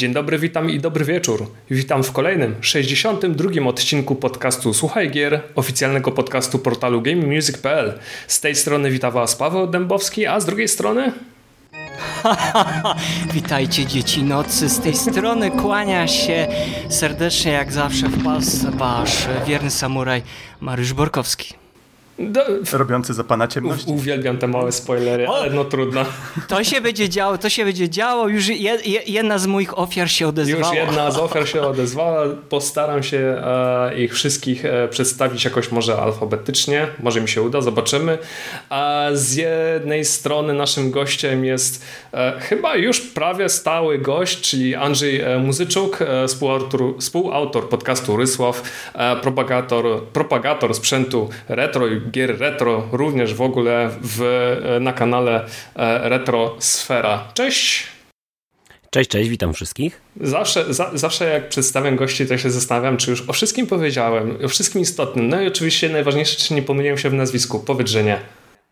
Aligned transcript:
Dzień 0.00 0.12
dobry, 0.12 0.38
witam 0.38 0.70
i 0.70 0.80
dobry 0.80 1.04
wieczór. 1.04 1.46
Witam 1.70 2.04
w 2.04 2.12
kolejnym, 2.12 2.54
62. 2.60 3.68
odcinku 3.68 4.14
podcastu 4.14 4.74
Słuchaj 4.74 5.10
Gier, 5.10 5.42
oficjalnego 5.54 6.12
podcastu 6.12 6.58
portalu 6.58 7.02
GameMusic.pl. 7.02 7.98
Z 8.26 8.40
tej 8.40 8.54
strony 8.54 8.90
wita 8.90 9.10
Was 9.10 9.36
Paweł 9.36 9.66
Dębowski, 9.66 10.26
a 10.26 10.40
z 10.40 10.46
drugiej 10.46 10.68
strony... 10.68 11.12
Witajcie 13.34 13.86
dzieci 13.86 14.22
nocy, 14.22 14.68
z 14.68 14.80
tej 14.80 14.94
strony 14.94 15.50
kłania 15.50 16.08
się 16.08 16.46
serdecznie 16.88 17.52
jak 17.52 17.72
zawsze 17.72 18.08
w 18.08 18.24
Polsce 18.24 18.70
wasz 18.70 19.28
wierny 19.46 19.70
samuraj 19.70 20.22
Mariusz 20.60 20.92
Borkowski. 20.92 21.59
Do... 22.20 22.40
Robiący 22.72 23.14
za 23.14 23.24
pana 23.24 23.48
ciemność. 23.48 23.86
U, 23.86 23.92
uwielbiam 23.92 24.38
te 24.38 24.46
małe 24.46 24.72
spoilery, 24.72 25.28
O! 25.28 25.36
ale 25.36 25.50
no 25.50 25.64
trudno. 25.64 26.04
To 26.48 26.64
się 26.64 26.80
będzie 26.80 27.08
działo, 27.08 27.38
to 27.38 27.48
się 27.48 27.64
będzie 27.64 27.88
działo, 27.88 28.28
już 28.28 28.48
je, 28.48 28.56
je, 28.84 29.00
jedna 29.06 29.38
z 29.38 29.46
moich 29.46 29.78
ofiar 29.78 30.10
się 30.10 30.28
odezwała. 30.28 30.74
Już 30.74 30.86
jedna 30.86 31.10
z 31.10 31.18
ofiar 31.18 31.48
się 31.48 31.62
odezwała. 31.62 32.24
Postaram 32.48 33.02
się 33.02 33.18
e, 33.18 33.98
ich 33.98 34.14
wszystkich 34.14 34.64
e, 34.64 34.88
przedstawić 34.88 35.44
jakoś 35.44 35.72
może 35.72 35.96
alfabetycznie. 35.96 36.86
Może 37.02 37.20
mi 37.20 37.28
się 37.28 37.42
uda, 37.42 37.60
zobaczymy. 37.60 38.18
A 38.70 39.06
z 39.12 39.34
jednej 39.34 40.04
strony 40.04 40.54
naszym 40.54 40.90
gościem 40.90 41.44
jest 41.44 41.84
e, 42.14 42.40
chyba 42.40 42.76
już 42.76 43.00
prawie 43.00 43.48
stały 43.48 43.98
gość, 43.98 44.40
czyli 44.40 44.74
Andrzej 44.74 45.20
e, 45.20 45.38
Muzyczuk, 45.38 46.02
e, 46.02 46.28
współautor, 46.28 46.80
współautor 46.98 47.68
podcastu 47.68 48.16
Rysław, 48.16 48.62
e, 48.94 49.16
propagator, 49.16 50.02
propagator 50.12 50.74
sprzętu 50.74 51.28
retro 51.48 51.86
i 51.86 52.09
gier 52.10 52.38
retro, 52.38 52.88
również 52.92 53.34
w 53.34 53.42
ogóle 53.42 53.90
w, 54.02 54.22
e, 54.22 54.80
na 54.80 54.92
kanale 54.92 55.46
e, 55.76 56.08
Retro 56.08 56.56
Sfera. 56.58 57.28
Cześć! 57.34 57.86
Cześć, 58.90 59.10
cześć, 59.10 59.30
witam 59.30 59.52
wszystkich. 59.52 60.00
Zawsze, 60.20 60.74
za, 60.74 60.90
zawsze 60.94 61.24
jak 61.30 61.48
przedstawiam 61.48 61.96
gości, 61.96 62.26
to 62.26 62.38
się 62.38 62.50
zastanawiam, 62.50 62.96
czy 62.96 63.10
już 63.10 63.28
o 63.28 63.32
wszystkim 63.32 63.66
powiedziałem, 63.66 64.38
o 64.44 64.48
wszystkim 64.48 64.80
istotnym. 64.80 65.28
No 65.28 65.40
i 65.40 65.46
oczywiście 65.46 65.88
najważniejsze, 65.88 66.36
czy 66.36 66.54
nie 66.54 66.62
pomyliłem 66.62 66.98
się 66.98 67.10
w 67.10 67.14
nazwisku. 67.14 67.60
Powiedz, 67.60 67.88
że 67.88 68.04
nie. 68.04 68.20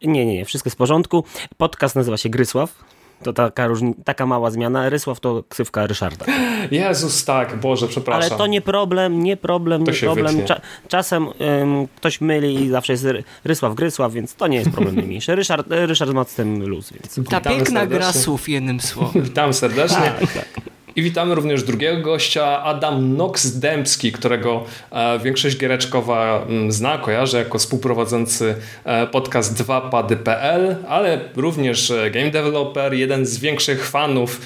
Nie, 0.02 0.26
nie, 0.26 0.34
nie, 0.34 0.44
wszystko 0.44 0.68
jest 0.68 0.76
w 0.76 0.78
porządku. 0.78 1.24
Podcast 1.56 1.96
nazywa 1.96 2.16
się 2.16 2.28
Grysław. 2.28 2.84
To 3.22 3.32
taka, 3.32 3.66
różni, 3.66 3.94
taka 4.04 4.26
mała 4.26 4.50
zmiana. 4.50 4.88
Rysław 4.88 5.20
to 5.20 5.44
ksywka 5.48 5.86
Ryszarda. 5.86 6.26
Jezus, 6.70 7.24
tak, 7.24 7.56
Boże, 7.60 7.88
przepraszam. 7.88 8.30
Ale 8.30 8.38
to 8.38 8.46
nie 8.46 8.60
problem, 8.60 9.22
nie 9.22 9.36
problem, 9.36 9.84
To 9.84 9.90
nie 9.90 9.96
się 9.96 10.06
problem. 10.06 10.44
Cza 10.46 10.60
czasem 10.88 11.26
ym, 11.62 11.88
ktoś 11.96 12.20
myli 12.20 12.54
i 12.64 12.68
zawsze 12.68 12.92
jest 12.92 13.04
Ry- 13.04 13.24
Rysław 13.44 13.74
Grysław, 13.74 14.12
więc 14.12 14.34
to 14.34 14.46
nie 14.46 14.56
jest 14.58 14.70
problem 14.70 14.94
najmniejszy. 15.00 15.34
Ryszard, 15.36 15.66
Ryszard 15.70 16.12
ma 16.12 16.24
z 16.24 16.34
tym 16.34 16.66
luz, 16.68 16.92
więc... 16.92 17.14
Ta 17.14 17.38
Witamy 17.40 17.56
piękna 17.56 17.86
gra 17.86 17.98
serdecznie. 17.98 18.20
słów 18.22 18.48
jednym 18.48 18.80
słowem. 18.80 19.22
Witam 19.22 19.54
serdecznie. 19.54 20.12
Tak, 20.34 20.60
I 20.96 21.02
witamy 21.02 21.34
również 21.34 21.62
drugiego 21.62 22.02
gościa, 22.02 22.62
Adam 22.62 23.16
Nox 23.16 23.58
Dębski, 23.58 24.12
którego 24.12 24.64
e, 24.90 25.18
większość 25.18 25.56
giereczkowa 25.58 26.42
mm, 26.48 26.72
zna, 26.72 26.98
kojarzy 26.98 27.36
jako 27.36 27.58
współprowadzący 27.58 28.54
e, 28.84 29.06
podcast 29.06 29.62
2pady.pl, 29.62 30.76
ale 30.88 31.20
również 31.36 31.90
e, 31.90 32.10
game 32.10 32.30
developer, 32.30 32.94
jeden 32.94 33.26
z 33.26 33.38
większych 33.38 33.86
fanów 33.86 34.40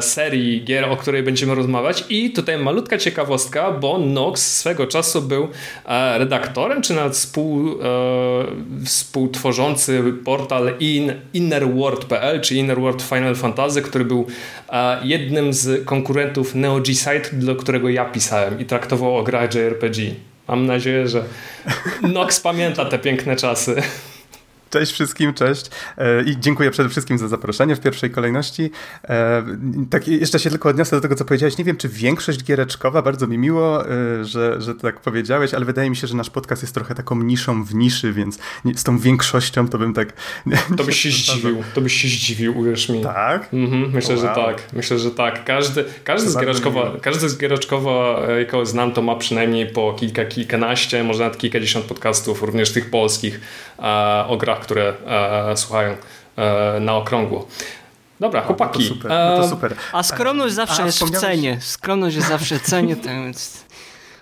serii 0.00 0.64
gier, 0.64 0.84
o 0.84 0.96
której 0.96 1.22
będziemy 1.22 1.54
rozmawiać. 1.54 2.04
I 2.08 2.30
tutaj 2.30 2.58
malutka 2.58 2.98
ciekawostka, 2.98 3.70
bo 3.70 3.98
Nox 3.98 4.56
swego 4.56 4.86
czasu 4.86 5.22
był 5.22 5.48
redaktorem, 6.14 6.82
czy 6.82 6.94
nawet 6.94 7.12
współ, 7.12 7.78
współtworzący 8.84 10.02
portal 10.24 10.74
in, 10.80 11.12
innerworld.pl, 11.34 12.40
czy 12.40 12.54
Innerworld 12.54 13.02
Final 13.02 13.34
Fantasy, 13.34 13.82
który 13.82 14.04
był 14.04 14.26
jednym 15.02 15.52
z 15.52 15.63
konkurentów 15.84 16.54
Neo 16.54 16.80
G 16.80 16.94
Site, 16.94 17.28
do 17.32 17.56
którego 17.56 17.88
ja 17.88 18.04
pisałem 18.04 18.60
i 18.60 18.64
traktował 18.64 19.16
o 19.16 19.22
grach 19.22 19.54
JRPG. 19.54 19.96
Mam 20.48 20.66
nadzieję, 20.66 21.08
że 21.08 21.24
Nox 22.02 22.40
pamięta 22.40 22.84
te 22.84 22.98
piękne 22.98 23.36
czasy. 23.36 23.82
Cześć 24.74 24.92
wszystkim, 24.92 25.34
cześć. 25.34 25.70
E, 25.98 26.22
I 26.22 26.40
dziękuję 26.40 26.70
przede 26.70 26.88
wszystkim 26.88 27.18
za 27.18 27.28
zaproszenie 27.28 27.76
w 27.76 27.80
pierwszej 27.80 28.10
kolejności. 28.10 28.70
E, 29.08 29.44
Tak, 29.90 30.08
jeszcze 30.08 30.38
się 30.38 30.50
tylko 30.50 30.68
odniosę 30.68 30.96
do 30.96 31.02
tego, 31.02 31.14
co 31.14 31.24
powiedziałeś. 31.24 31.58
Nie 31.58 31.64
wiem, 31.64 31.76
czy 31.76 31.88
większość 31.88 32.44
giereczkowa, 32.44 33.02
bardzo 33.02 33.26
mi 33.26 33.38
miło, 33.38 33.88
e, 33.90 34.24
że, 34.24 34.60
że 34.62 34.74
tak 34.74 35.00
powiedziałeś, 35.00 35.54
ale 35.54 35.64
wydaje 35.64 35.90
mi 35.90 35.96
się, 35.96 36.06
że 36.06 36.16
nasz 36.16 36.30
podcast 36.30 36.62
jest 36.62 36.74
trochę 36.74 36.94
taką 36.94 37.22
niszą 37.22 37.64
w 37.64 37.74
niszy, 37.74 38.12
więc 38.12 38.38
z 38.74 38.84
tą 38.84 38.98
większością 38.98 39.68
to 39.68 39.78
bym 39.78 39.94
tak... 39.94 40.12
To 40.76 40.84
byś 40.84 41.00
się 41.00 41.10
zdziwił, 41.10 41.62
to 41.74 41.80
byś 41.80 41.92
się 42.02 42.08
zdziwił, 42.08 42.58
uwierz 42.58 42.88
mi. 42.88 43.02
Tak? 43.02 43.48
Mhm, 43.52 43.90
myślę, 43.92 44.18
że 44.18 44.26
Wow. 44.26 44.34
tak. 44.34 44.62
Myślę, 44.72 44.98
że 44.98 45.10
tak. 45.10 45.44
Każdy, 45.44 45.84
każdy, 46.04 46.30
z 46.30 46.38
giereczkowa, 46.38 46.92
każdy 47.02 47.28
z 47.28 47.38
giereczkowa, 47.38 48.22
kogo 48.50 48.66
znam, 48.66 48.92
to 48.92 49.02
ma 49.02 49.16
przynajmniej 49.16 49.66
po 49.66 49.92
kilka, 49.92 50.24
kilkanaście, 50.24 51.04
może 51.04 51.24
nawet 51.24 51.38
kilkadziesiąt 51.38 51.84
podcastów, 51.84 52.42
również 52.42 52.72
tych 52.72 52.90
polskich, 52.90 53.40
o 54.28 54.36
grach, 54.40 54.63
które 54.64 54.94
e, 55.06 55.56
słuchają 55.56 55.96
e, 56.36 56.80
na 56.80 56.96
okrągło. 56.96 57.48
Dobra, 58.20 58.40
No 58.40 58.42
to 58.42 58.46
chłopaki. 58.46 58.88
super, 58.88 59.10
no 59.10 59.36
to 59.36 59.48
super. 59.48 59.74
A 59.92 60.02
skromność 60.02 60.54
zawsze 60.54 60.82
A, 60.82 60.86
jest 60.86 61.04
w 61.04 61.10
cenie. 61.10 61.58
Skromność 61.60 62.16
jest 62.16 62.28
zawsze 62.28 62.58
w 62.58 62.62
cenie, 62.62 62.96
więc... 63.04 63.63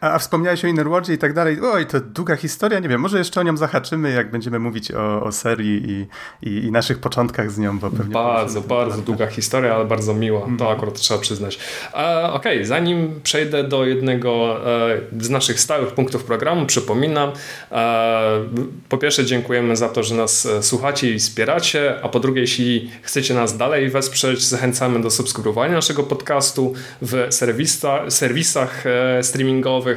A, 0.02 0.12
a 0.12 0.18
wspomniałeś 0.18 0.64
o 0.64 0.68
Innerworldzie 0.68 1.14
i 1.14 1.18
tak 1.18 1.32
dalej. 1.32 1.58
Oj, 1.62 1.86
to 1.86 2.00
długa 2.00 2.36
historia, 2.36 2.78
nie 2.78 2.88
wiem, 2.88 3.00
może 3.00 3.18
jeszcze 3.18 3.40
o 3.40 3.42
nią 3.42 3.56
zahaczymy, 3.56 4.10
jak 4.12 4.30
będziemy 4.30 4.58
mówić 4.58 4.92
o, 4.92 5.22
o 5.24 5.32
serii 5.32 5.90
i, 5.90 6.06
i, 6.48 6.64
i 6.64 6.72
naszych 6.72 6.98
początkach 6.98 7.50
z 7.50 7.58
nią, 7.58 7.78
bo 7.78 7.90
pewnie... 7.90 8.14
Bardzo, 8.14 8.60
bardzo 8.60 8.94
ten 8.96 9.04
długa 9.04 9.26
historia, 9.26 9.74
ale 9.74 9.84
bardzo 9.84 10.14
miła. 10.14 10.40
To 10.40 10.46
Mhm. 10.46 10.70
akurat 10.70 10.94
trzeba 10.94 11.20
przyznać. 11.20 11.58
E, 11.94 12.32
Okej, 12.32 12.64
zanim 12.64 13.20
przejdę 13.22 13.64
do 13.64 13.84
jednego 13.86 14.56
e, 14.90 15.00
z 15.20 15.30
naszych 15.30 15.60
stałych 15.60 15.88
punktów 15.94 16.24
programu, 16.24 16.66
przypominam, 16.66 17.30
e, 17.72 18.44
po 18.88 18.98
pierwsze 18.98 19.24
dziękujemy 19.24 19.76
za 19.76 19.88
to, 19.88 20.02
że 20.02 20.14
nas 20.14 20.46
e, 20.46 20.62
słuchacie 20.62 21.10
i 21.10 21.18
wspieracie, 21.18 21.94
a 22.02 22.08
po 22.08 22.20
drugie, 22.20 22.40
jeśli 22.40 22.90
chcecie 23.02 23.34
nas 23.34 23.56
dalej 23.56 23.90
wesprzeć, 23.90 24.44
zachęcamy 24.44 25.00
do 25.02 25.10
subskrybowania 25.10 25.74
naszego 25.74 26.02
podcastu 26.02 26.74
w 27.02 27.26
serwisa, 27.30 28.10
serwisach 28.10 28.84
e, 28.86 29.22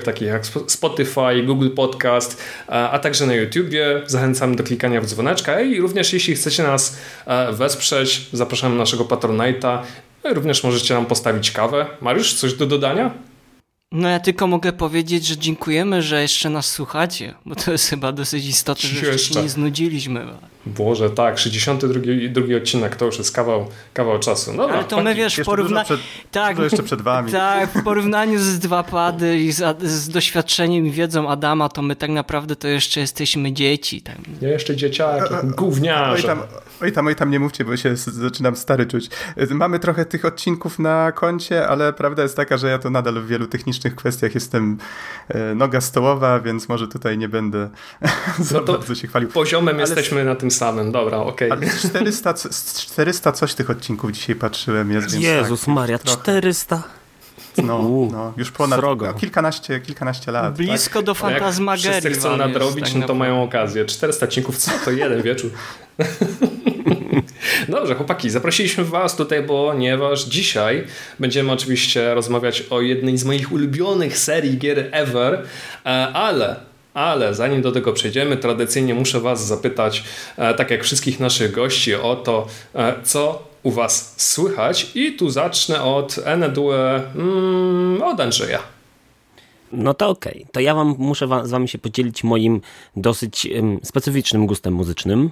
takich 0.04 0.28
jak 0.28 0.42
Sp- 0.52 0.68
Spotify, 0.72 1.44
Google 1.46 1.70
Podcast, 1.70 2.44
a 2.68 3.00
także 3.00 3.26
na 3.26 3.34
YouTubie. 3.34 4.02
Zachęcamy 4.08 4.56
do 4.56 4.64
klikania 4.64 5.02
w 5.02 5.06
dzwoneczka 5.06 5.62
i 5.62 5.80
również 5.80 6.14
jeśli 6.14 6.36
chcecie 6.36 6.64
nas 6.64 6.98
e, 7.26 7.54
wesprzeć, 7.54 8.28
zapraszamy 8.34 8.76
na 8.76 8.80
naszego 8.82 9.04
Patronite'a. 9.04 9.80
Również 10.24 10.64
możecie 10.64 10.94
nam 10.94 11.06
postawić 11.06 11.52
kawę. 11.52 11.86
Mariusz, 12.02 12.34
coś 12.34 12.54
do 12.54 12.66
dodania? 12.66 13.12
No 13.92 14.10
ja 14.10 14.20
tylko 14.20 14.48
mogę 14.48 14.74
powiedzieć, 14.74 15.26
że 15.26 15.38
dziękujemy, 15.38 16.02
że 16.02 16.22
jeszcze 16.22 16.50
nas 16.50 16.72
słuchacie, 16.72 17.34
bo 17.46 17.56
to 17.56 17.72
jest 17.72 17.90
chyba 17.90 18.12
dosyć 18.12 18.46
istotne, 18.46 18.90
że 18.90 19.06
Jeszcze. 19.08 19.34
się 19.34 19.42
nie 19.42 19.50
znudziliśmy. 19.50 20.26
Boże, 20.66 21.10
tak, 21.10 21.38
62 21.40 22.00
drugi 22.30 22.56
odcinek 22.56 22.96
to 22.96 23.06
już 23.06 23.18
jest 23.18 23.36
kawał, 23.36 23.68
kawał 23.94 24.20
czasu. 24.20 24.58
Dobra, 24.58 24.76
Ale 24.76 24.84
to 24.84 25.02
my 25.04 25.16
wiesz, 25.16 25.34
przed- 25.34 26.00
Tak, 26.32 26.60
jeszcze 26.60 26.84
przed 26.84 27.02
wami. 27.02 27.32
Tak, 27.46 27.70
w 27.70 27.84
porównaniu 27.84 28.40
z 28.40 28.60
dwa 28.60 28.84
pady 28.84 29.38
i 29.40 29.52
z, 29.52 29.82
z 29.84 30.10
doświadczeniem 30.10 30.86
i 30.86 30.92
wiedzą 30.92 31.30
Adama, 31.30 31.70
to 31.70 31.82
my 31.82 31.96
tak 31.96 32.10
naprawdę 32.10 32.56
to 32.56 32.68
jeszcze 32.68 33.00
jesteśmy 33.00 33.54
dzieci. 33.54 34.02
Tak. 34.02 34.16
Ja 34.42 34.50
jeszcze 34.50 34.76
dzieciaki, 34.76 35.34
Oj 35.34 35.50
gówniarze. 35.56 36.28
tam, 36.28 36.40
oj 36.82 36.92
tam, 36.92 37.08
oj 37.08 37.16
tam, 37.16 37.32
nie 37.32 37.40
mówcie, 37.40 37.66
bo 37.66 37.78
się 37.78 37.96
zaczynam 37.98 38.56
stary 38.56 38.86
czuć. 38.86 39.10
Y, 39.52 39.56
Mamy 39.56 39.80
trochę 39.80 40.06
tych 40.06 40.26
odcinków 40.26 40.80
na 40.80 41.12
koncie, 41.12 41.68
ale 41.68 41.94
prawda 41.94 42.24
jest 42.24 42.36
taka, 42.36 42.58
że 42.58 42.70
ja 42.70 42.80
to 42.80 42.90
nadal 42.90 43.14
w 43.22 43.28
wielu 43.28 43.48
technicznych 43.48 43.96
kwestiach 43.96 44.36
jestem 44.36 44.78
e, 45.30 45.56
noga 45.56 45.82
stołowa, 45.82 46.40
więc 46.40 46.70
może 46.70 46.88
tutaj 46.88 47.18
nie 47.18 47.30
będę 47.30 47.70
za 48.40 48.56
No 48.60 48.62
to 48.66 48.74
bardzo 48.74 48.96
się 48.96 49.08
chwalił. 49.08 49.30
Poziomem 49.30 49.76
Ale- 49.76 49.82
jesteśmy 49.84 50.26
na 50.26 50.36
tym 50.36 50.52
samym, 50.56 50.92
dobra, 50.92 51.18
okej. 51.18 51.52
Ale 51.52 51.62
400, 51.80 52.34
c- 52.34 52.54
z 52.54 52.74
400 52.82 53.32
coś 53.32 53.54
tych 53.54 53.70
odcinków 53.70 54.12
dzisiaj 54.12 54.36
patrzyłem 54.36 54.92
jest, 54.92 55.12
więc 55.12 55.24
Jezus 55.26 55.60
tak, 55.66 55.76
Maria, 55.76 55.98
trochę. 55.98 56.22
400. 56.22 56.84
No, 57.64 58.08
no, 58.12 58.34
już 58.38 58.52
ponad 58.52 58.80
srogo. 58.80 59.06
no, 59.06 59.14
kilkanaście, 59.14 59.80
kilkanaście 59.80 60.32
lat. 60.32 60.44
tak? 60.44 60.54
Blisko 60.54 61.02
do 61.02 61.16
No 61.22 61.30
jak 61.30 61.40
fantasmagerii. 61.40 62.02
wszyscy 62.02 62.20
chcą 62.20 62.38
nadrobić, 62.38 62.86
tak 62.86 62.96
no 63.02 63.08
to 63.08 63.14
mają 63.16 63.44
okazję. 63.44 63.86
400 63.86 64.26
odcinków, 64.26 64.58
co 64.58 64.72
to 64.86 64.92
jeden 64.92 65.22
wieczór. 65.22 65.52
Dobrze, 67.70 67.96
chłopaki, 67.96 68.30
zaprosiliśmy 68.30 68.84
Was 68.84 69.16
tutaj, 69.16 69.44
ponieważ 69.44 70.24
dzisiaj 70.26 70.84
będziemy 71.20 71.52
oczywiście 71.52 72.14
rozmawiać 72.14 72.64
o 72.70 72.82
jednej 72.82 73.18
z 73.18 73.26
moich 73.26 73.52
ulubionych 73.52 74.18
serii 74.18 74.58
gier 74.58 74.90
ever, 74.92 75.34
e, 75.86 75.90
ale 76.14 76.56
Ale 76.96 77.34
zanim 77.34 77.62
do 77.62 77.72
tego 77.72 77.94
przejdziemy, 77.94 78.38
tradycyjnie 78.38 78.94
muszę 78.94 79.20
Was 79.20 79.48
zapytać, 79.48 80.04
e, 80.38 80.54
tak 80.54 80.72
jak 80.72 80.84
wszystkich 80.84 81.20
naszych 81.20 81.52
gości, 81.52 81.96
o 81.96 82.16
to, 82.16 82.48
e, 82.76 82.94
co 83.04 83.44
u 83.64 83.72
Was 83.72 84.14
słychać. 84.18 84.92
I 84.96 85.14
tu 85.14 85.30
zacznę 85.30 85.84
od 85.84 86.20
Enedue, 86.24 86.74
mm, 87.16 88.02
od 88.02 88.20
Andrzeja. 88.20 88.60
No 89.72 89.94
to 89.94 90.10
okej. 90.10 90.34
Okay. 90.34 90.48
To 90.52 90.60
ja 90.60 90.76
wam 90.76 90.96
muszę 90.98 91.28
z 91.44 91.52
wami 91.52 91.68
się 91.68 91.78
podzielić 91.78 92.24
moim 92.24 92.62
dosyć 92.96 93.48
um, 93.56 93.80
specyficznym 93.84 94.46
gustem 94.46 94.74
muzycznym, 94.74 95.30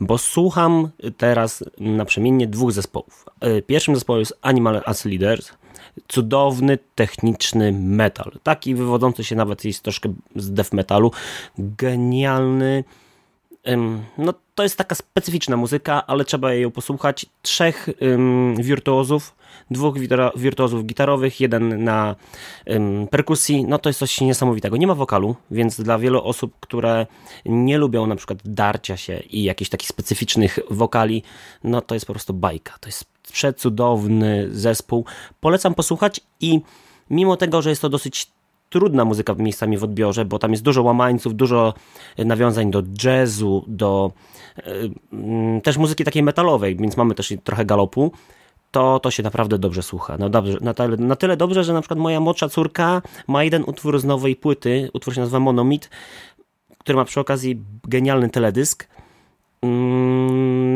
bo 0.00 0.18
słucham 0.18 0.88
teraz 1.16 1.64
naprzemiennie 1.78 2.46
dwóch 2.46 2.72
zespołów. 2.72 3.24
E, 3.40 3.62
pierwszym 3.62 3.94
zespołem 3.94 4.20
jest 4.20 4.38
Animal 4.42 4.82
as 4.86 5.04
Leaders, 5.04 5.52
cudowny, 6.08 6.78
techniczny 6.94 7.72
metal. 7.72 8.32
Taki 8.42 8.74
wywodzący 8.74 9.24
się 9.24 9.36
nawet 9.36 9.64
jest 9.64 9.82
troszkę 9.82 10.12
z 10.36 10.52
death 10.52 10.72
metalu. 10.72 11.12
Genialny. 11.58 12.84
No, 14.18 14.34
to 14.54 14.62
jest 14.62 14.76
taka 14.76 14.94
specyficzna 14.94 15.56
muzyka, 15.56 16.06
ale 16.06 16.24
trzeba 16.24 16.52
jej 16.52 16.70
posłuchać. 16.70 17.26
Trzech 17.42 17.88
um, 18.00 18.56
wirtuozów, 18.56 19.34
dwóch 19.70 19.98
wirtuozów 20.36 20.86
gitarowych, 20.86 21.40
jeden 21.40 21.84
na 21.84 22.16
perkusji. 23.10 23.64
No 23.64 23.78
to 23.78 23.88
jest 23.88 23.98
coś 23.98 24.20
niesamowitego. 24.20 24.76
Nie 24.76 24.86
ma 24.86 24.94
wokalu, 24.94 25.36
więc 25.50 25.80
dla 25.80 25.98
wielu 25.98 26.22
osób, 26.24 26.52
które 26.60 27.06
nie 27.46 27.78
lubią 27.78 28.06
na 28.06 28.16
przykład 28.16 28.38
darcia 28.44 28.96
się 28.96 29.20
i 29.30 29.42
jakichś 29.42 29.70
takich 29.70 29.88
specyficznych 29.88 30.58
wokali, 30.70 31.22
no 31.64 31.80
to 31.80 31.94
jest 31.94 32.06
po 32.06 32.12
prostu 32.12 32.34
bajka. 32.34 32.74
To 32.80 32.88
jest 32.88 33.04
przecudowny 33.30 34.48
zespół. 34.50 35.04
Polecam 35.40 35.74
posłuchać 35.74 36.20
i 36.40 36.60
mimo 37.10 37.36
tego, 37.36 37.62
że 37.62 37.70
jest 37.70 37.82
to 37.82 37.88
dosyć 37.88 38.26
trudna 38.70 39.04
muzyka 39.04 39.34
miejscami 39.34 39.78
w 39.78 39.84
odbiorze, 39.84 40.24
bo 40.24 40.38
tam 40.38 40.50
jest 40.50 40.62
dużo 40.62 40.82
łamańców, 40.82 41.34
dużo 41.34 41.74
nawiązań 42.18 42.70
do 42.70 42.82
jazzu, 43.04 43.64
do 43.66 44.12
yy, 45.12 45.60
też 45.62 45.76
muzyki 45.76 46.04
takiej 46.04 46.22
metalowej, 46.22 46.76
więc 46.76 46.96
mamy 46.96 47.14
też 47.14 47.34
trochę 47.44 47.64
galopu, 47.64 48.12
to, 48.70 49.00
to 49.00 49.10
się 49.10 49.22
naprawdę 49.22 49.58
dobrze 49.58 49.82
słucha. 49.82 50.16
No 50.18 50.28
dobrze, 50.28 50.58
na, 50.60 50.74
tyle, 50.74 50.96
na 50.96 51.16
tyle 51.16 51.36
dobrze, 51.36 51.64
że 51.64 51.72
na 51.72 51.80
przykład 51.80 52.00
moja 52.00 52.20
młodsza 52.20 52.48
córka 52.48 53.02
ma 53.28 53.44
jeden 53.44 53.64
utwór 53.66 54.00
z 54.00 54.04
nowej 54.04 54.36
płyty, 54.36 54.90
utwór 54.92 55.14
się 55.14 55.20
nazywa 55.20 55.40
Monomit, 55.40 55.90
który 56.78 56.96
ma 56.96 57.04
przy 57.04 57.20
okazji 57.20 57.62
genialny 57.84 58.30
teledysk, 58.30 58.88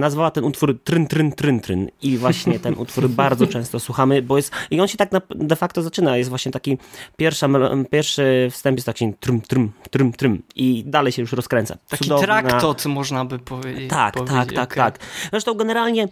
nazwała 0.01 0.31
ten 0.31 0.45
utwór 0.45 0.79
Tryn, 0.85 1.07
Tryn, 1.07 1.33
Tryn, 1.33 1.61
Tryn 1.61 1.91
i 2.03 2.19
właśnie 2.19 2.61
ten 2.61 2.75
utwór 2.79 3.09
bardzo 3.25 3.47
często 3.47 3.81
słuchamy, 3.81 4.23
bo 4.23 4.37
jest, 4.37 4.53
i 4.71 4.81
on 4.81 4.89
się 4.89 4.97
tak 4.97 5.11
de 5.31 5.57
facto 5.57 5.83
zaczyna, 5.83 6.17
jest 6.17 6.31
właśnie 6.31 6.53
taki 6.53 6.79
pierwsza, 7.17 7.49
pierwszy 7.91 8.49
wstęp 8.51 8.77
jest 8.77 8.87
taki 8.87 9.15
trym, 9.21 9.41
trym, 9.41 9.73
trym, 9.91 10.13
trym 10.13 10.43
i 10.55 10.85
dalej 10.87 11.13
się 11.13 11.23
już 11.23 11.33
rozkręca. 11.33 11.77
Taki 11.89 12.05
Cudowna... 12.05 12.27
traktot 12.27 12.87
można 12.87 13.25
by 13.25 13.39
powiedzieć. 13.39 13.91
Tak, 13.91 14.15
powiedzieć, 14.15 14.37
tak, 14.37 14.53
tak, 14.53 14.73
okay. 14.73 14.77
tak. 14.77 14.99
Zresztą 15.31 15.55
generalnie 15.55 16.09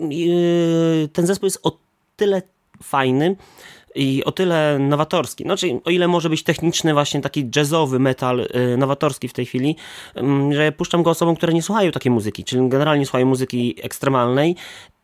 yy, 0.00 1.08
ten 1.12 1.26
zespół 1.26 1.46
jest 1.46 1.60
o 1.62 1.78
tyle 2.16 2.42
fajny, 2.82 3.36
i 3.94 4.24
o 4.24 4.32
tyle 4.32 4.78
nowatorski. 4.78 5.44
No, 5.46 5.56
czyli 5.56 5.80
o 5.84 5.90
ile 5.90 6.08
może 6.08 6.30
być 6.30 6.42
techniczny, 6.42 6.92
właśnie 6.92 7.20
taki 7.20 7.50
jazzowy 7.56 7.98
metal 7.98 8.40
y, 8.40 8.76
nowatorski 8.76 9.28
w 9.28 9.32
tej 9.32 9.46
chwili, 9.46 9.76
y, 10.16 10.54
że 10.54 10.72
puszczam 10.72 11.02
go 11.02 11.10
osobom, 11.10 11.36
które 11.36 11.52
nie 11.52 11.62
słuchają 11.62 11.90
takiej 11.90 12.12
muzyki, 12.12 12.44
czyli 12.44 12.68
generalnie 12.68 13.06
słuchają 13.06 13.26
muzyki 13.26 13.76
ekstremalnej 13.82 14.56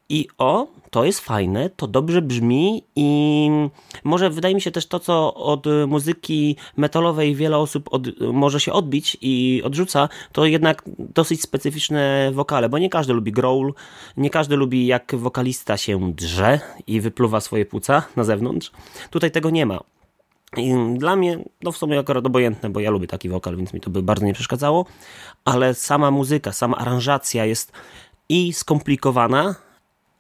i 0.09 0.29
o, 0.39 0.67
to 0.91 1.05
jest 1.05 1.21
fajne, 1.21 1.71
to 1.71 1.87
dobrze 1.87 2.23
brzmi 2.23 2.85
i 2.97 3.51
może 4.05 4.31
wydaje 4.31 4.55
mi 4.55 4.61
się 4.61 4.71
też 4.71 4.87
to, 4.87 5.01
co 5.01 5.35
od 5.35 5.67
muzyki 5.87 6.57
metalowej 6.77 7.35
wiele 7.35 7.59
osób 7.59 7.89
od, 7.93 8.21
może 8.21 8.61
się 8.61 8.73
odbić 8.73 9.17
i 9.21 9.63
odrzuca, 9.65 10.09
to 10.33 10.47
jednak 10.47 10.83
dosyć 10.99 11.43
specyficzne 11.43 12.31
wokale, 12.33 12.69
bo 12.69 12.79
nie 12.79 12.91
każdy 12.91 13.13
lubi 13.13 13.33
growl, 13.33 13.73
nie 14.17 14.31
każdy 14.31 14.57
lubi 14.57 14.87
jak 14.87 15.15
wokalista 15.17 15.77
się 15.77 16.13
drze 16.13 16.61
i 16.87 17.01
wypluwa 17.01 17.41
swoje 17.41 17.67
płuca 17.67 18.03
na 18.17 18.25
zewnątrz. 18.25 18.71
Tutaj 19.11 19.31
tego 19.31 19.51
nie 19.51 19.67
ma. 19.67 19.81
I 20.57 20.75
dla 20.99 21.17
mnie, 21.17 21.39
no 21.63 21.73
w 21.73 21.77
sumie 21.77 21.99
akurat 21.99 22.27
obojętne, 22.27 22.71
bo 22.71 22.81
ja 22.81 22.91
lubię 22.91 23.07
taki 23.07 23.29
wokal, 23.29 23.57
więc 23.57 23.73
mi 23.73 23.81
to 23.81 23.91
by 23.91 24.03
bardzo 24.03 24.27
nie 24.27 24.33
przeszkadzało, 24.33 24.87
ale 25.45 25.75
sama 25.75 26.11
muzyka, 26.11 26.53
sama 26.53 26.77
aranżacja 26.77 27.45
jest 27.45 27.73
i 28.29 28.53
skomplikowana, 28.53 29.55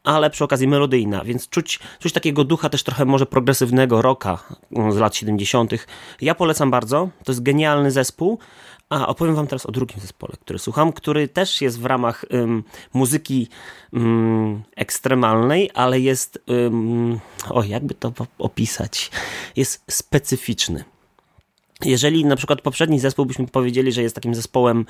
ale 0.06 0.30
przy 0.30 0.44
okazji 0.44 0.68
melodyjna, 0.68 1.24
więc 1.24 1.48
czuć, 1.48 1.78
czuć 1.98 2.12
takiego 2.12 2.44
ducha 2.44 2.68
też 2.68 2.82
trochę 2.82 3.04
może 3.04 3.26
progresywnego 3.26 4.02
rocka 4.02 4.38
mm, 4.72 4.92
z 4.92 4.96
lat 4.96 5.16
70. 5.16 5.72
Ja 6.20 6.34
polecam 6.34 6.70
bardzo, 6.70 7.08
to 7.24 7.32
jest 7.32 7.42
genialny 7.42 7.90
zespół, 7.90 8.38
a 8.88 9.06
opowiem 9.06 9.34
wam 9.34 9.46
teraz 9.46 9.66
o 9.66 9.72
drugim 9.72 10.00
zespole, 10.00 10.34
który 10.40 10.58
słucham, 10.58 10.92
który 10.92 11.28
też 11.28 11.60
jest 11.60 11.80
w 11.80 11.84
ramach 11.84 12.24
um, 12.30 12.64
muzyki 12.94 13.48
um, 13.92 14.62
ekstremalnej, 14.76 15.70
ale 15.74 16.00
jest, 16.00 16.42
um, 16.46 17.20
o 17.50 17.62
jakby 17.62 17.94
to 17.94 18.12
opisać, 18.38 19.10
jest 19.56 19.84
specyficzny 19.90 20.84
jeżeli 21.84 22.24
na 22.24 22.36
przykład 22.36 22.60
poprzedni 22.62 23.00
zespół 23.00 23.26
byśmy 23.26 23.46
powiedzieli, 23.46 23.92
że 23.92 24.02
jest 24.02 24.14
takim 24.14 24.34
zespołem 24.34 24.86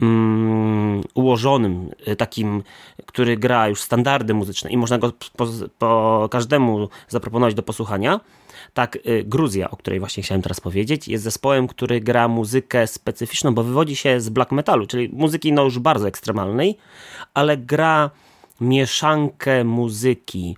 um, 0.00 1.02
ułożonym, 1.14 1.90
y, 2.08 2.16
takim, 2.16 2.62
który 3.06 3.36
gra 3.36 3.68
już 3.68 3.82
standardy 3.82 4.34
muzyczne 4.34 4.70
i 4.70 4.76
można 4.76 4.98
go 4.98 5.12
po, 5.36 5.46
po 5.78 6.28
każdemu 6.30 6.88
zaproponować 7.08 7.54
do 7.54 7.62
posłuchania, 7.62 8.20
tak 8.74 8.96
y, 8.96 9.24
Gruzja, 9.26 9.70
o 9.70 9.76
której 9.76 10.00
właśnie 10.00 10.22
chciałem 10.22 10.42
teraz 10.42 10.60
powiedzieć, 10.60 11.08
jest 11.08 11.24
zespołem, 11.24 11.68
który 11.68 12.00
gra 12.00 12.28
muzykę 12.28 12.86
specyficzną, 12.86 13.54
bo 13.54 13.62
wywodzi 13.62 13.96
się 13.96 14.20
z 14.20 14.28
black 14.28 14.52
metalu, 14.52 14.86
czyli 14.86 15.08
muzyki 15.12 15.52
no 15.52 15.64
już 15.64 15.78
bardzo 15.78 16.08
ekstremalnej, 16.08 16.76
ale 17.34 17.56
gra 17.56 18.10
mieszankę 18.60 19.64
muzyki 19.64 20.56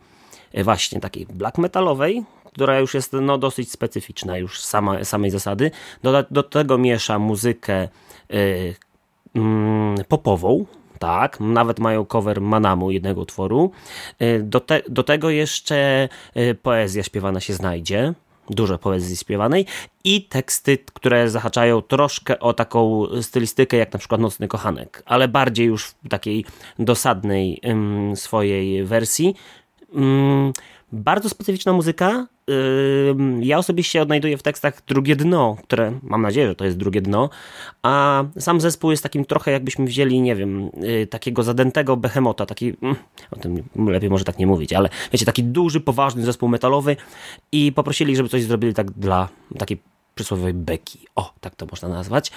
y, 0.59 0.65
właśnie 0.65 1.01
takiej 1.01 1.27
black 1.27 1.59
metalowej, 1.59 2.25
która 2.53 2.79
już 2.79 2.95
jest 2.95 3.13
no, 3.13 3.39
dosyć 3.39 3.73
specyficzna 3.73 4.39
już 4.39 4.61
sama, 4.61 5.05
samej 5.05 5.31
zasady. 5.31 5.71
Do, 6.03 6.25
do 6.31 6.43
tego 6.43 6.79
miesza 6.79 7.19
muzykę 7.19 7.89
y, 8.31 8.37
y, 8.37 10.05
popową, 10.09 10.67
tak, 10.99 11.41
nawet 11.41 11.81
mają 11.81 12.05
cover 12.05 12.41
Manamu 12.41 12.91
jednego 12.91 13.21
utworu. 13.21 13.71
Y, 14.23 14.43
do, 14.43 14.61
te, 14.61 14.83
do 14.89 15.03
tego 15.03 15.31
jeszcze 15.31 16.09
y, 16.37 16.55
poezja 16.55 17.03
śpiewana 17.03 17.41
się 17.41 17.55
znajdzie, 17.55 18.15
dużo 18.51 18.79
poezji 18.79 19.17
śpiewanej 19.17 19.67
i 20.05 20.25
teksty, 20.25 20.79
które 20.95 21.31
zahaczają 21.31 21.83
troszkę 21.83 22.39
o 22.39 22.53
taką 22.53 23.07
stylistykę 23.23 23.77
jak 23.77 23.93
na 23.93 23.99
przykład 23.99 24.21
Nocny 24.21 24.49
Kochanek, 24.49 25.03
ale 25.07 25.29
bardziej 25.29 25.67
już 25.67 25.85
w 25.87 26.09
takiej 26.09 26.45
dosadnej 26.79 27.61
swojej 28.15 28.85
wersji. 28.85 29.35
Bardzo 30.93 31.29
specyficzna 31.29 31.73
muzyka. 31.73 32.27
Ja 33.41 33.59
osobiście 33.59 34.03
odnajduję 34.03 34.37
w 34.37 34.43
tekstach 34.43 34.83
drugie 34.87 35.17
dno, 35.17 35.57
które 35.63 35.99
mam 36.03 36.23
nadzieję, 36.23 36.47
że 36.47 36.55
to 36.55 36.65
jest 36.65 36.77
drugie 36.77 37.01
dno, 37.01 37.31
a 37.83 38.25
sam 38.39 38.61
zespół 38.61 38.91
jest 38.91 39.03
takim 39.03 39.25
trochę 39.25 39.51
jakbyśmy 39.51 39.85
wzięli, 39.85 40.21
nie 40.21 40.37
wiem, 40.37 40.71
y, 41.03 41.07
takiego 41.07 41.43
zadętego 41.43 41.97
behemota, 41.97 42.47
taki, 42.47 42.75
mm, 42.83 42.97
o 43.31 43.37
tym 43.37 43.63
lepiej 43.77 44.11
może 44.11 44.25
tak 44.25 44.39
nie 44.39 44.47
mówić, 44.47 44.73
ale 44.73 44.89
wiecie, 45.13 45.27
taki 45.27 45.45
duży, 45.45 45.81
poważny 45.81 46.25
zespół 46.25 46.49
metalowy 46.49 46.97
i 47.53 47.73
poprosili, 47.73 48.17
żeby 48.17 48.29
coś 48.29 48.43
zrobili 48.43 48.75
tak 48.75 48.91
dla 48.91 49.29
takiej 49.59 49.79
przysłowiowej 50.15 50.55
beki. 50.55 50.99
O, 51.15 51.33
tak 51.41 51.55
to 51.55 51.67
można 51.71 51.89
nazwać. 51.89 52.33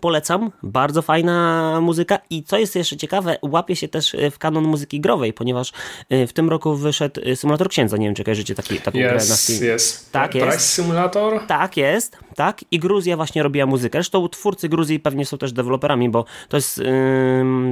Polecam, 0.00 0.50
bardzo 0.62 1.02
fajna 1.02 1.78
muzyka 1.80 2.18
i 2.30 2.42
co 2.42 2.58
jest 2.58 2.76
jeszcze 2.76 2.96
ciekawe, 2.96 3.36
łapie 3.42 3.76
się 3.76 3.88
też 3.88 4.14
e, 4.14 4.30
w 4.30 4.38
kanon 4.38 4.64
muzyki 4.64 5.00
growej, 5.00 5.32
ponieważ 5.32 5.72
e, 6.10 6.26
w 6.26 6.32
tym 6.32 6.48
roku 6.48 6.74
wyszedł 6.74 7.20
e, 7.24 7.36
Symulator 7.36 7.68
Księdza, 7.68 7.96
nie 7.96 8.06
wiem 8.06 8.14
czy 8.14 8.24
kojarzycie 8.24 8.54
taki, 8.54 8.80
taką 8.80 8.98
yes, 8.98 9.04
grę 9.04 9.14
na 9.14 9.20
Steam. 9.20 9.64
Jest. 9.64 10.12
Tak 10.12 10.34
jest. 10.34 10.48
Price 10.48 10.82
Simulator? 10.82 11.46
Tak 11.46 11.76
jest, 11.76 12.16
tak 12.34 12.64
i 12.70 12.78
Gruzja 12.78 13.16
właśnie 13.16 13.42
robiła 13.42 13.66
muzykę. 13.66 13.98
Zresztą 13.98 14.28
twórcy 14.28 14.68
Gruzji 14.68 15.00
pewnie 15.00 15.26
są 15.26 15.38
też 15.38 15.52
deweloperami, 15.52 16.10
bo 16.10 16.24
to 16.48 16.56
jest 16.56 16.78
yy, 16.78 16.84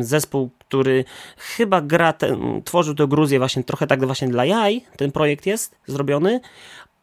zespół, 0.00 0.50
który 0.58 1.04
chyba 1.36 1.80
gra, 1.80 2.12
ten, 2.12 2.62
tworzył 2.64 2.94
tę 2.94 3.06
Gruzję 3.06 3.38
właśnie 3.38 3.64
trochę 3.64 3.86
tak 3.86 4.06
właśnie 4.06 4.28
dla 4.28 4.44
jaj, 4.44 4.84
ten 4.96 5.12
projekt 5.12 5.46
jest 5.46 5.76
zrobiony, 5.86 6.40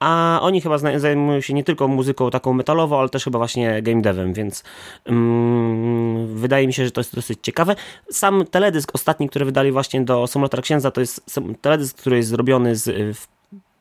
a 0.04 0.40
oni 0.42 0.62
chyba 0.62 0.78
zajmują 0.78 1.42
się 1.42 1.54
nie 1.54 1.64
tylko 1.64 1.88
muzyką 1.88 2.30
taką 2.30 2.54
metalową, 2.54 3.00
ale 3.00 3.10
też 3.10 3.24
chyba 3.24 3.40
właśnie 3.40 3.82
game 3.82 4.02
devem, 4.02 4.34
więc 4.34 4.64
um, 5.06 6.28
wydaje 6.38 6.68
mi 6.68 6.74
się, 6.74 6.86
że 6.86 6.92
to 6.92 7.02
jest 7.02 7.16
dosyć 7.16 7.40
ciekawe. 7.42 7.76
Sam 8.12 8.46
teledysk 8.52 8.92
ostatni, 8.96 9.30
który 9.30 9.46
wydali 9.46 9.72
właśnie 9.72 10.02
do 10.02 10.28
Symulatora 10.28 10.64
Księdza, 10.64 10.92
to 10.92 11.02
jest 11.02 11.40
teledysk, 11.62 11.98
który 11.98 12.18
jest 12.18 12.30
zrobiony 12.30 12.76
z, 12.76 13.18
w 13.18 13.28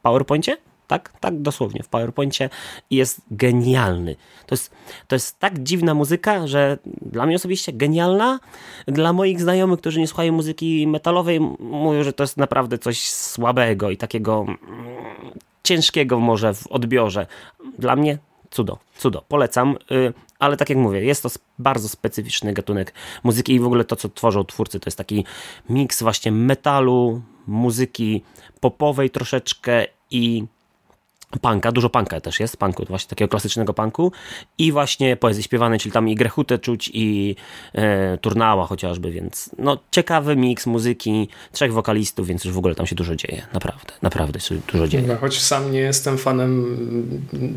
PowerPoincie, 0.02 0.56
tak, 0.86 1.12
tak 1.20 1.40
dosłownie 1.40 1.82
w 1.82 1.88
PowerPoincie 1.88 2.50
i 2.90 2.96
jest 2.96 3.20
genialny. 3.30 4.16
To 4.46 4.54
jest, 4.54 4.70
to 5.08 5.16
jest 5.16 5.38
tak 5.38 5.62
dziwna 5.62 5.94
muzyka, 5.94 6.46
że 6.46 6.78
dla 7.02 7.26
mnie 7.26 7.36
osobiście 7.36 7.72
genialna. 7.72 8.40
Dla 8.86 9.12
moich 9.12 9.40
znajomych, 9.40 9.80
którzy 9.80 10.00
nie 10.00 10.08
słuchają 10.08 10.32
muzyki 10.32 10.86
metalowej, 10.86 11.40
mówią, 11.60 12.02
że 12.02 12.12
to 12.12 12.22
jest 12.22 12.36
naprawdę 12.36 12.78
coś 12.78 13.10
słabego 13.10 13.90
i 13.90 13.96
takiego 13.96 14.46
ciężkiego 15.64 16.20
może 16.20 16.54
w 16.54 16.66
odbiorze. 16.66 17.26
Dla 17.78 17.96
mnie 17.96 18.18
cudo, 18.50 18.78
cudo, 18.96 19.24
polecam, 19.28 19.76
y, 19.90 20.12
ale 20.38 20.56
tak 20.56 20.68
jak 20.70 20.78
mówię, 20.78 21.04
jest 21.04 21.22
to 21.22 21.28
bardzo 21.58 21.88
specyficzny 21.88 22.52
gatunek 22.52 22.94
muzyki 23.24 23.54
i 23.54 23.60
w 23.60 23.66
ogóle 23.66 23.84
to, 23.84 23.96
co 23.96 24.08
tworzą 24.08 24.44
twórcy, 24.44 24.80
to 24.80 24.86
jest 24.88 24.98
taki 24.98 25.24
miks 25.70 26.02
właśnie 26.02 26.32
metalu, 26.32 27.22
muzyki 27.46 28.22
popowej 28.60 29.10
troszeczkę 29.10 29.86
i 30.10 30.44
punka, 31.40 31.72
dużo 31.72 31.90
punka 31.90 32.20
też 32.20 32.40
jest, 32.40 32.56
punku, 32.56 32.84
właśnie 32.88 33.08
takiego 33.08 33.28
klasycznego 33.28 33.74
punku 33.74 34.12
i 34.58 34.72
właśnie 34.72 35.16
poezji 35.16 35.42
śpiewanej, 35.42 35.78
czyli 35.78 35.92
tam 35.92 36.08
i 36.08 36.14
grechutę 36.14 36.58
czuć 36.58 36.90
i 36.94 37.36
e, 37.74 38.18
turnała 38.18 38.66
chociażby, 38.66 39.10
więc 39.10 39.50
no 39.58 39.78
ciekawy 39.90 40.36
miks 40.36 40.66
muzyki, 40.66 41.28
trzech 41.52 41.72
wokalistów, 41.72 42.26
więc 42.26 42.44
już 42.44 42.54
w 42.54 42.58
ogóle 42.58 42.74
tam 42.74 42.86
się 42.86 42.94
dużo 42.94 43.16
dzieje, 43.16 43.42
naprawdę, 43.52 43.92
naprawdę 44.02 44.40
się 44.40 44.54
dużo 44.72 44.88
dzieje. 44.88 45.04
No, 45.08 45.16
choć 45.16 45.40
sam 45.40 45.72
nie 45.72 45.80
jestem 45.80 46.18
fanem 46.18 46.76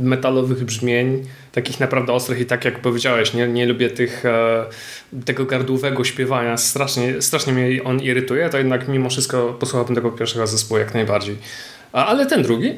metalowych 0.01 0.65
brzmień, 0.65 1.24
takich 1.51 1.79
naprawdę 1.79 2.13
ostrych 2.13 2.39
i 2.39 2.46
tak 2.46 2.65
jak 2.65 2.79
powiedziałeś, 2.79 3.34
nie, 3.34 3.48
nie 3.48 3.65
lubię 3.65 3.89
tych, 3.89 4.25
e, 4.25 4.65
tego 5.25 5.46
gardłowego 5.46 6.03
śpiewania, 6.03 6.58
strasznie, 6.58 7.22
strasznie 7.22 7.53
mnie 7.53 7.84
on 7.84 8.00
irytuje, 8.00 8.50
to 8.50 8.58
jednak 8.58 8.88
mimo 8.88 9.10
wszystko 9.10 9.53
posłuchałbym 9.60 9.96
tego 9.96 10.12
pierwszego 10.12 10.48
zespołu 10.48 10.79
jak 10.79 10.94
najbardziej. 10.94 11.38
A, 11.94 12.05
ale 12.05 12.25
ten 12.25 12.44
drugi? 12.44 12.74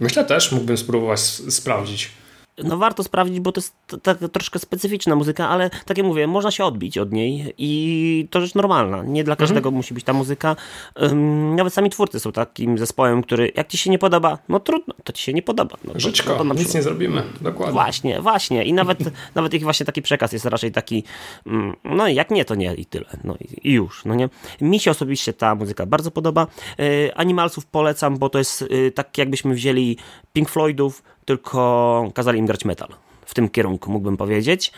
Myślę 0.00 0.24
też, 0.24 0.52
mógłbym 0.52 0.78
spróbować 0.78 1.20
sprawdzić 1.50 2.10
no 2.58 2.76
warto 2.76 3.04
sprawdzić, 3.04 3.40
bo 3.40 3.52
to 3.52 3.60
jest 3.60 3.74
tak 4.02 4.18
troszkę 4.32 4.58
specyficzna 4.58 5.16
muzyka, 5.16 5.48
ale 5.48 5.70
tak 5.70 5.98
jak 5.98 6.06
mówię, 6.06 6.26
można 6.26 6.50
się 6.50 6.64
odbić 6.64 6.98
od 6.98 7.12
niej 7.12 7.54
i 7.58 8.28
to 8.30 8.40
rzecz 8.40 8.54
normalna. 8.54 9.02
Nie 9.02 9.24
dla 9.24 9.36
każdego 9.36 9.68
mhm. 9.68 9.74
musi 9.74 9.94
być 9.94 10.04
ta 10.04 10.12
muzyka. 10.12 10.56
Um, 10.96 11.56
nawet 11.56 11.74
sami 11.74 11.90
twórcy 11.90 12.20
są 12.20 12.32
takim 12.32 12.78
zespołem, 12.78 13.22
który 13.22 13.52
jak 13.54 13.68
ci 13.68 13.78
się 13.78 13.90
nie 13.90 13.98
podoba, 13.98 14.38
no 14.48 14.60
trudno, 14.60 14.94
to 15.04 15.12
ci 15.12 15.22
się 15.22 15.32
nie 15.32 15.42
podoba. 15.42 15.76
No, 15.84 15.92
Żyćko, 15.96 16.34
to, 16.34 16.44
to 16.44 16.54
nic 16.54 16.74
nie 16.74 16.82
zrobimy, 16.82 17.22
dokładnie. 17.40 17.72
Właśnie, 17.72 18.20
właśnie 18.20 18.64
i 18.64 18.72
nawet, 18.72 18.98
nawet 19.34 19.54
ich 19.54 19.62
właśnie 19.62 19.86
taki 19.86 20.02
przekaz 20.02 20.32
jest 20.32 20.44
raczej 20.44 20.72
taki, 20.72 21.04
um, 21.46 21.76
no 21.84 22.08
jak 22.08 22.30
nie, 22.30 22.44
to 22.44 22.54
nie 22.54 22.74
i 22.74 22.86
tyle. 22.86 23.06
No 23.24 23.34
i, 23.40 23.68
i, 23.68 23.72
już, 23.72 24.04
no 24.04 24.14
nie. 24.14 24.28
Mi 24.60 24.80
się 24.80 24.90
osobiście 24.90 25.32
ta 25.32 25.54
muzyka 25.54 25.86
bardzo 25.86 26.10
podoba. 26.10 26.46
E, 26.78 27.18
Animalsów 27.18 27.66
polecam, 27.66 28.18
bo 28.18 28.28
to 28.28 28.38
jest 28.38 28.62
e, 28.62 28.90
tak 28.90 29.18
jakbyśmy 29.18 29.54
wzięli 29.54 29.96
Pink 30.32 30.48
Floydów, 30.48 31.02
tylko 31.30 32.10
kazali 32.14 32.38
im 32.38 32.46
grać 32.46 32.64
metal. 32.64 32.88
W 33.26 33.34
tym 33.34 33.48
kierunku 33.48 33.90
mógłbym 33.90 34.16
powiedzieć. 34.16 34.72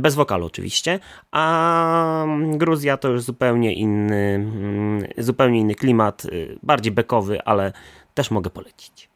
Bez 0.00 0.14
wokalu 0.14 0.46
oczywiście. 0.46 0.98
A 1.30 2.24
Gruzja 2.52 2.96
to 2.96 3.08
już 3.08 3.22
zupełnie 3.22 3.74
inny, 3.74 4.34
mm, 4.34 5.04
zupełnie 5.18 5.60
inny 5.60 5.74
klimat, 5.74 6.24
y, 6.24 6.58
bardziej 6.62 6.92
bekowy, 6.92 7.42
ale 7.44 7.72
też 8.14 8.30
mogę 8.30 8.50
polecić. 8.50 9.08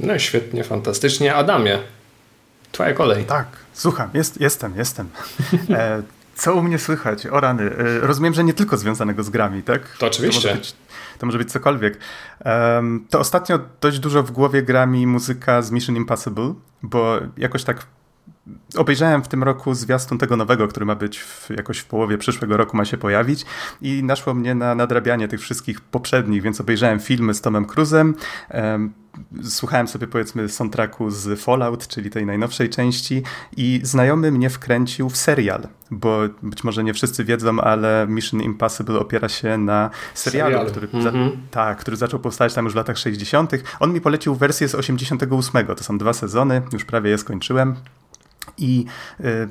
No 0.00 0.18
świetnie, 0.18 0.64
fantastycznie. 0.64 1.34
Adamie, 1.34 1.78
twoja 2.72 2.92
kolej. 2.92 3.24
Tak, 3.24 3.46
słucham, 3.72 4.10
jest, 4.14 4.40
jestem, 4.40 4.76
jestem. 4.76 5.08
Co 6.34 6.54
u 6.54 6.62
mnie 6.62 6.78
słychać? 6.78 7.26
O 7.26 7.40
rany. 7.40 7.62
E, 7.62 8.00
rozumiem, 8.00 8.34
że 8.34 8.44
nie 8.44 8.54
tylko 8.54 8.76
związanego 8.76 9.22
z 9.22 9.30
grami, 9.30 9.62
tak? 9.62 9.96
To 9.98 10.06
oczywiście. 10.06 10.48
To 10.48 10.48
może 10.48 10.60
być, 10.60 10.74
to 11.18 11.26
może 11.26 11.38
być 11.38 11.52
cokolwiek. 11.52 11.98
Um, 12.44 13.06
to 13.10 13.20
ostatnio 13.20 13.58
dość 13.80 13.98
dużo 13.98 14.22
w 14.22 14.30
głowie 14.30 14.62
gra 14.62 14.86
mi 14.86 15.06
muzyka 15.06 15.62
z 15.62 15.70
Mission 15.70 15.96
Impossible, 15.96 16.54
bo 16.82 17.20
jakoś 17.36 17.64
tak 17.64 17.86
Obejrzałem 18.76 19.22
w 19.22 19.28
tym 19.28 19.42
roku 19.42 19.74
zwiastun 19.74 20.18
tego 20.18 20.36
nowego, 20.36 20.68
który 20.68 20.86
ma 20.86 20.94
być 20.94 21.18
w, 21.20 21.50
jakoś 21.50 21.78
w 21.78 21.84
połowie 21.84 22.18
przyszłego 22.18 22.56
roku, 22.56 22.76
ma 22.76 22.84
się 22.84 22.96
pojawić 22.96 23.44
i 23.82 24.02
naszło 24.02 24.34
mnie 24.34 24.54
na 24.54 24.74
nadrabianie 24.74 25.28
tych 25.28 25.40
wszystkich 25.40 25.80
poprzednich, 25.80 26.42
więc 26.42 26.60
obejrzałem 26.60 27.00
filmy 27.00 27.34
z 27.34 27.40
Tomem 27.40 27.64
Cruzem, 27.64 28.14
um, 28.50 28.92
słuchałem 29.42 29.88
sobie 29.88 30.06
powiedzmy 30.06 30.48
soundtracku 30.48 31.10
z 31.10 31.40
Fallout, 31.40 31.88
czyli 31.88 32.10
tej 32.10 32.26
najnowszej 32.26 32.70
części 32.70 33.22
i 33.56 33.80
znajomy 33.82 34.32
mnie 34.32 34.50
wkręcił 34.50 35.10
w 35.10 35.16
serial, 35.16 35.68
bo 35.90 36.20
być 36.42 36.64
może 36.64 36.84
nie 36.84 36.94
wszyscy 36.94 37.24
wiedzą, 37.24 37.60
ale 37.60 38.06
Mission 38.08 38.40
Impossible 38.40 38.98
opiera 38.98 39.28
się 39.28 39.58
na 39.58 39.90
serialu, 40.14 40.50
serialu. 40.50 40.70
Który, 40.70 40.88
mm 40.92 41.14
-hmm. 41.14 41.30
tak, 41.50 41.78
który 41.78 41.96
zaczął 41.96 42.20
powstawać 42.20 42.54
tam 42.54 42.64
już 42.64 42.74
w 42.74 42.76
latach 42.76 42.98
60. 42.98 43.52
On 43.80 43.92
mi 43.92 44.00
polecił 44.00 44.34
wersję 44.34 44.68
z 44.68 44.74
88. 44.74 45.66
To 45.66 45.84
są 45.84 45.98
dwa 45.98 46.12
sezony, 46.12 46.62
już 46.72 46.84
prawie 46.84 47.10
je 47.10 47.18
skończyłem. 47.18 47.74
I 48.58 48.84
y, 49.20 49.48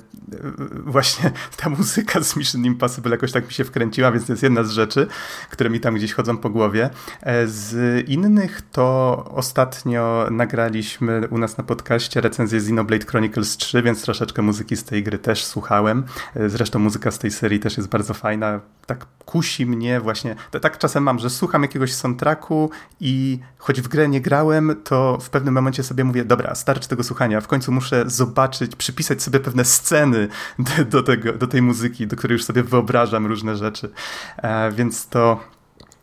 właśnie 0.86 1.32
ta 1.58 1.70
muzyka 1.70 2.22
z 2.22 2.36
Mission 2.36 2.66
Impossible 2.66 3.12
jakoś 3.12 3.32
tak 3.32 3.48
mi 3.48 3.54
się 3.54 3.64
wkręciła, 3.64 4.12
więc 4.12 4.26
to 4.26 4.34
jest 4.34 4.44
jedna 4.44 4.64
z 4.64 4.72
rzeczy, 4.72 5.08
które 5.50 5.70
mi 5.70 5.80
tam 5.80 5.96
gdzieś 5.96 6.14
chodzą 6.14 6.38
po 6.38 6.50
głowie. 6.50 6.90
E, 7.22 7.48
z 7.48 8.10
innych 8.10 8.62
to 8.72 9.26
ostatnio 9.36 10.28
nagraliśmy 10.32 11.28
u 11.28 11.38
nas 11.38 11.58
na 11.58 11.64
podcaście 11.64 12.22
recenzję 12.22 12.60
Xenoblade 12.60 13.06
Chronicles 13.06 13.58
3, 13.58 13.82
więc 13.82 14.02
troszeczkę 14.02 14.42
muzyki 14.42 14.76
z 14.76 14.84
tej 14.84 15.04
gry 15.04 15.18
też 15.18 15.46
słuchałem. 15.46 16.04
E, 16.36 16.50
zresztą 16.50 16.80
muzyka 16.80 17.12
z 17.12 17.20
tej 17.20 17.32
serii 17.32 17.60
też 17.60 17.78
jest 17.78 17.90
bardzo 17.90 18.14
fajna. 18.14 18.60
Tak 18.86 19.06
kusi 19.26 19.66
mnie 19.66 20.00
właśnie. 20.00 20.36
Tak 20.62 20.78
czasem 20.78 21.04
mam, 21.04 21.20
że 21.20 21.30
słucham 21.30 21.62
jakiegoś 21.62 21.94
soundtracku 21.94 22.70
i 23.00 23.40
choć 23.58 23.82
w 23.82 23.88
grę 23.88 24.08
nie 24.08 24.22
grałem, 24.22 24.76
to 24.84 25.18
w 25.22 25.30
pewnym 25.30 25.54
momencie 25.54 25.84
sobie 25.84 26.04
mówię, 26.04 26.26
dobra, 26.26 26.56
starczy 26.56 26.90
tego 26.90 27.04
słuchania, 27.04 27.42
w 27.42 27.48
końcu 27.48 27.72
muszę 27.72 28.04
zobaczyć, 28.08 28.76
przypisać 28.84 29.24
sobie 29.24 29.40
pewne 29.40 29.66
sceny 29.66 30.28
do, 30.60 30.86
do, 30.86 31.04
tego, 31.04 31.34
do 31.34 31.48
tej 31.48 31.62
muzyki, 31.62 32.08
do 32.08 32.16
której 32.16 32.36
już 32.36 32.44
sobie 32.44 32.64
wyobrażam 32.64 33.26
różne 33.26 33.56
rzeczy. 33.56 33.90
E, 34.38 34.72
więc 34.72 35.08
to 35.08 35.40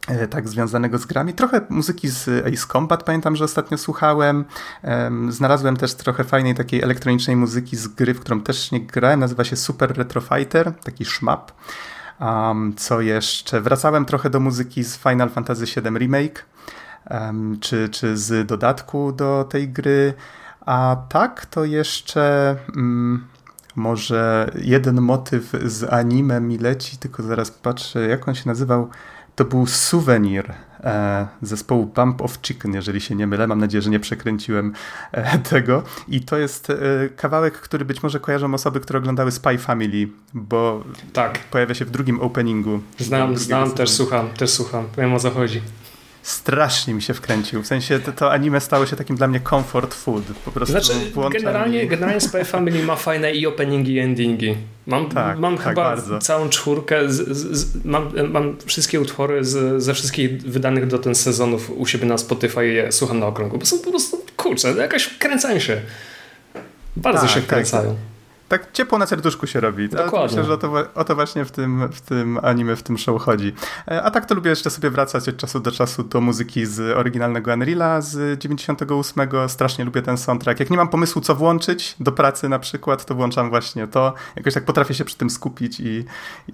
e, 0.08 0.28
tak 0.28 0.48
związanego 0.48 0.98
z 0.98 1.06
grami. 1.06 1.32
Trochę 1.34 1.60
muzyki 1.68 2.08
z 2.08 2.28
Ace 2.46 2.66
Combat 2.72 3.02
pamiętam, 3.02 3.36
że 3.36 3.44
ostatnio 3.44 3.78
słuchałem. 3.78 4.44
Znalazłem 5.28 5.76
też 5.76 5.94
trochę 5.94 6.24
fajnej 6.24 6.54
takiej 6.54 6.82
elektronicznej 6.82 7.36
muzyki 7.36 7.76
z 7.76 7.88
gry, 7.88 8.14
w 8.14 8.20
którą 8.20 8.40
też 8.40 8.72
nie 8.72 8.80
grałem. 8.80 9.20
Nazywa 9.20 9.44
się 9.44 9.56
Super 9.56 9.96
Retro 9.96 10.20
Fighter, 10.20 10.72
taki 10.84 11.04
szmap. 11.04 11.52
Um, 12.20 12.74
co 12.76 13.00
jeszcze? 13.00 13.60
Wracałem 13.60 14.04
trochę 14.04 14.30
do 14.30 14.40
muzyki 14.40 14.84
z 14.84 14.96
Final 14.96 15.30
Fantasy 15.30 15.64
VII 15.64 15.98
Remake, 15.98 16.46
um, 17.10 17.60
czy, 17.60 17.88
czy 17.88 18.16
z 18.16 18.46
dodatku 18.46 19.12
do 19.12 19.44
tej 19.50 19.68
gry. 19.68 20.14
A 20.66 20.96
tak 21.08 21.46
to 21.46 21.64
jeszcze 21.64 22.56
mm, 22.76 23.24
może 23.76 24.50
jeden 24.62 25.00
motyw 25.00 25.52
z 25.64 25.92
anime 25.92 26.40
mi 26.40 26.58
leci, 26.58 26.96
tylko 26.96 27.22
zaraz 27.22 27.50
patrzę, 27.50 28.08
jak 28.08 28.28
on 28.28 28.34
się 28.34 28.42
nazywał. 28.46 28.88
To 29.36 29.44
był 29.44 29.66
Souvenir 29.66 30.52
e, 30.80 31.26
zespołu 31.42 31.86
Bump 31.86 32.22
of 32.22 32.38
Chicken, 32.42 32.74
jeżeli 32.74 33.00
się 33.00 33.14
nie 33.14 33.26
mylę. 33.26 33.46
Mam 33.46 33.58
nadzieję, 33.58 33.82
że 33.82 33.90
nie 33.90 34.00
przekręciłem 34.00 34.72
e, 35.12 35.38
tego. 35.50 35.82
I 36.08 36.20
to 36.20 36.38
jest 36.38 36.70
e, 36.70 36.76
kawałek, 37.16 37.54
który 37.54 37.84
być 37.84 38.02
może 38.02 38.20
kojarzą 38.20 38.54
osoby, 38.54 38.80
które 38.80 38.98
oglądały 38.98 39.32
Spy 39.32 39.58
Family, 39.58 40.08
bo 40.34 40.84
tak. 41.12 41.38
pojawia 41.38 41.74
się 41.74 41.84
w 41.84 41.90
drugim 41.90 42.20
openingu. 42.20 42.80
Znam, 42.98 43.36
znam, 43.36 43.72
też 43.72 43.90
słucham, 43.90 44.28
też 44.28 44.50
słucham. 44.50 44.84
Wiem 44.96 45.14
o 45.14 45.18
co 45.18 45.30
chodzi 45.30 45.62
strasznie 46.22 46.94
mi 46.94 47.02
się 47.02 47.14
wkręcił. 47.14 47.62
W 47.62 47.66
sensie 47.66 48.00
to, 48.00 48.12
to, 48.12 48.32
anime 48.32 48.60
stało 48.60 48.86
się 48.86 48.96
takim 48.96 49.16
dla 49.16 49.26
mnie 49.26 49.40
comfort 49.40 49.94
food. 49.94 50.24
Po 50.44 50.50
prostu 50.50 50.72
znaczy, 50.72 50.92
generalnie, 51.32 51.86
generalnie 51.86 52.20
Spy 52.20 52.44
Family 52.44 52.82
ma 52.82 52.96
fajne 52.96 53.32
i 53.32 53.46
openingi 53.46 53.94
i 53.94 53.98
endingi. 53.98 54.56
Mam, 54.86 55.08
tak, 55.08 55.38
mam 55.38 55.56
tak, 55.56 55.66
chyba 55.66 55.82
bardzo. 55.82 56.18
całą 56.18 56.48
czwórkę, 56.48 57.10
z, 57.12 57.28
z, 57.28 57.58
z, 57.58 57.84
mam, 57.84 58.12
mam 58.28 58.56
wszystkie 58.66 59.00
utwory 59.00 59.44
ze 59.76 59.94
wszystkich 59.94 60.42
wydanych 60.42 60.86
do 60.86 60.98
ten 60.98 61.14
sezonów 61.14 61.70
u 61.70 61.86
siebie 61.86 62.06
na 62.06 62.18
Spotify 62.18 62.68
i 62.68 62.74
je 62.74 62.92
słucham 62.92 63.18
na 63.18 63.26
okrągło, 63.26 63.58
bo 63.58 63.66
są 63.66 63.78
po 63.78 63.90
prostu, 63.90 64.24
kurczę, 64.36 64.72
jakaś 64.72 65.02
wkręcają 65.02 65.58
się. 65.58 65.80
Bardzo 66.96 67.20
tak, 67.20 67.30
się 67.30 67.40
wkręcają. 67.40 67.90
Tak 67.90 68.09
tak 68.50 68.72
ciepło 68.72 68.98
na 68.98 69.06
serduszku 69.06 69.46
się 69.46 69.60
robi. 69.60 69.88
Dokładnie. 69.88 70.20
Myślę, 70.22 70.44
że 70.44 70.52
o 70.52 70.56
to, 70.56 70.72
o 70.94 71.04
to, 71.04 71.14
właśnie 71.14 71.44
w 71.44 71.50
tym, 71.50 71.88
w 71.92 72.00
tym 72.00 72.38
anime, 72.42 72.76
w 72.76 72.82
tym 72.82 72.98
show 72.98 73.22
chodzi. 73.22 73.52
E, 73.88 74.02
a 74.02 74.10
tak 74.10 74.26
to 74.26 74.34
lubię 74.34 74.50
jeszcze 74.50 74.70
sobie 74.70 74.90
wracać 74.90 75.28
od 75.28 75.36
czasu 75.36 75.60
do 75.60 75.72
czasu 75.72 76.02
do 76.02 76.20
muzyki 76.20 76.66
z 76.66 76.96
oryginalnego 76.96 77.52
Unreala 77.52 78.00
z 78.00 78.40
98. 78.40 79.28
Strasznie 79.48 79.84
lubię 79.84 80.02
ten 80.02 80.18
soundtrack. 80.18 80.60
Jak 80.60 80.70
nie 80.70 80.76
mam 80.76 80.88
pomysłu, 80.88 81.22
co 81.22 81.34
włączyć 81.34 81.96
do 82.00 82.12
pracy 82.12 82.48
na 82.48 82.58
przykład, 82.58 83.04
to 83.04 83.14
włączam 83.14 83.50
właśnie 83.50 83.86
to. 83.86 84.14
Jakoś 84.36 84.54
tak 84.54 84.64
potrafię 84.64 84.94
się 84.94 85.04
przy 85.04 85.16
tym 85.16 85.30
skupić 85.30 85.80
i, 85.80 86.04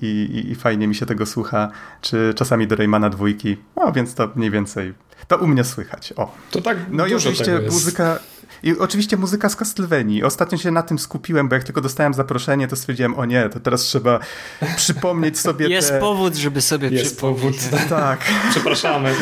i, 0.02 0.44
i 0.50 0.54
fajnie 0.54 0.88
mi 0.88 0.94
się 0.94 1.06
tego 1.06 1.26
słucha. 1.26 1.70
Czy 2.00 2.34
czasami 2.36 2.66
do 2.66 2.76
Raymana 2.76 3.10
dwójki. 3.10 3.56
No 3.76 3.92
więc 3.92 4.14
to 4.14 4.28
mniej 4.34 4.50
więcej 4.50 4.94
to 5.28 5.36
u 5.36 5.46
mnie 5.46 5.64
słychać. 5.64 6.12
O. 6.16 6.34
To 6.50 6.60
tak 6.60 6.78
No 6.90 7.06
i 7.06 7.14
oczywiście 7.14 7.60
muzyka 7.70 8.18
i 8.66 8.78
oczywiście 8.78 9.16
muzyka 9.16 9.48
z 9.48 9.56
Castlevanii. 9.56 10.24
Ostatnio 10.24 10.58
się 10.58 10.70
na 10.70 10.82
tym 10.82 10.98
skupiłem, 10.98 11.48
bo 11.48 11.54
jak 11.54 11.64
tylko 11.64 11.80
dostałem 11.80 12.14
zaproszenie, 12.14 12.68
to 12.68 12.76
stwierdziłem, 12.76 13.14
o 13.14 13.24
nie, 13.24 13.48
to 13.48 13.60
teraz 13.60 13.82
trzeba 13.82 14.20
przypomnieć 14.76 15.38
sobie 15.38 15.68
Jest 15.76 15.88
te... 15.88 16.00
powód, 16.00 16.34
żeby 16.34 16.60
sobie 16.60 16.88
Jest 16.88 17.20
powód. 17.20 17.56
Tak. 17.88 18.20
Przepraszamy. 18.50 19.14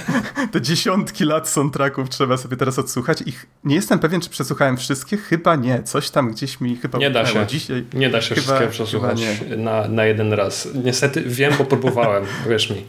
Te 0.52 0.60
dziesiątki 0.60 1.24
lat 1.24 1.48
soundtracków 1.48 2.08
trzeba 2.08 2.36
sobie 2.36 2.56
teraz 2.56 2.78
odsłuchać. 2.78 3.22
Ich 3.26 3.46
nie 3.64 3.74
jestem 3.74 3.98
pewien, 3.98 4.20
czy 4.20 4.30
przesłuchałem 4.30 4.76
wszystkie. 4.76 5.16
Chyba 5.16 5.56
nie. 5.56 5.82
Coś 5.82 6.10
tam 6.10 6.30
gdzieś 6.30 6.60
mi 6.60 6.76
chyba 6.76 6.98
Nie 6.98 7.10
da 7.10 7.26
się. 7.26 7.46
Dzisiaj. 7.46 7.84
Nie 7.94 8.10
da 8.10 8.20
się 8.20 8.34
chyba, 8.34 8.46
wszystkiego 8.46 8.70
przesłuchać 8.70 9.22
na, 9.56 9.88
na 9.88 10.04
jeden 10.04 10.32
raz. 10.32 10.68
Niestety 10.84 11.22
wiem, 11.26 11.52
bo 11.58 11.64
próbowałem, 11.64 12.24
wierz 12.48 12.70
mi. 12.70 12.86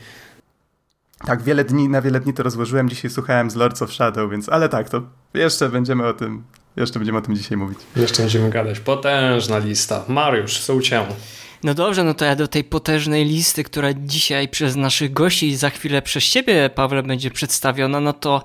Tak, 1.25 1.41
wiele 1.41 1.63
dni, 1.63 1.89
na 1.89 2.01
wiele 2.01 2.19
dni 2.19 2.33
to 2.33 2.43
rozłożyłem. 2.43 2.89
Dzisiaj 2.89 3.11
słuchałem 3.11 3.51
z 3.51 3.55
Lords 3.55 3.81
of 3.81 3.93
Shadow, 3.93 4.31
więc, 4.31 4.49
ale 4.49 4.69
tak, 4.69 4.89
to 4.89 5.01
jeszcze 5.33 5.69
będziemy 5.69 6.07
o 6.07 6.13
tym 6.13 6.43
Jeszcze 6.75 6.99
będziemy 6.99 7.17
o 7.17 7.21
tym 7.21 7.35
dzisiaj 7.35 7.57
mówić. 7.57 7.79
Jeszcze 7.95 8.21
będziemy 8.21 8.49
gadać. 8.49 8.79
Potężna 8.79 9.57
lista. 9.57 10.05
Mariusz, 10.07 10.59
co 10.59 10.75
u 10.75 10.81
Cię? 10.81 11.05
No 11.63 11.73
dobrze, 11.73 12.03
no 12.03 12.13
to 12.13 12.25
ja 12.25 12.35
do 12.35 12.47
tej 12.47 12.63
potężnej 12.63 13.25
listy, 13.25 13.63
która 13.63 13.93
dzisiaj 13.93 14.47
przez 14.47 14.75
naszych 14.75 15.13
gości 15.13 15.47
i 15.47 15.55
za 15.55 15.69
chwilę 15.69 16.01
przez 16.01 16.23
ciebie, 16.23 16.69
Pawle, 16.75 17.03
będzie 17.03 17.31
przedstawiona, 17.31 17.99
no 17.99 18.13
to 18.13 18.43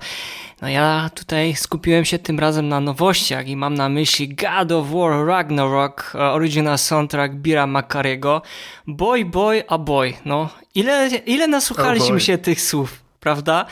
no 0.61 0.69
ja 0.69 1.09
tutaj 1.15 1.55
skupiłem 1.55 2.05
się 2.05 2.19
tym 2.19 2.39
razem 2.39 2.69
na 2.69 2.79
nowościach 2.79 3.47
i 3.47 3.55
mam 3.55 3.73
na 3.73 3.89
myśli 3.89 4.35
God 4.35 4.71
of 4.71 4.91
War 4.91 5.25
Ragnarok, 5.25 6.13
original 6.15 6.77
soundtrack 6.77 7.33
Bira 7.33 7.67
Makariego. 7.67 8.41
Boy, 8.87 9.25
boy, 9.25 9.63
a 9.67 9.77
boy. 9.77 10.13
No, 10.25 10.49
ile, 10.75 11.07
ile 11.25 11.47
nasłuchaliśmy 11.47 12.15
oh 12.15 12.19
się 12.19 12.37
tych 12.37 12.61
słów, 12.61 13.01
prawda? 13.19 13.65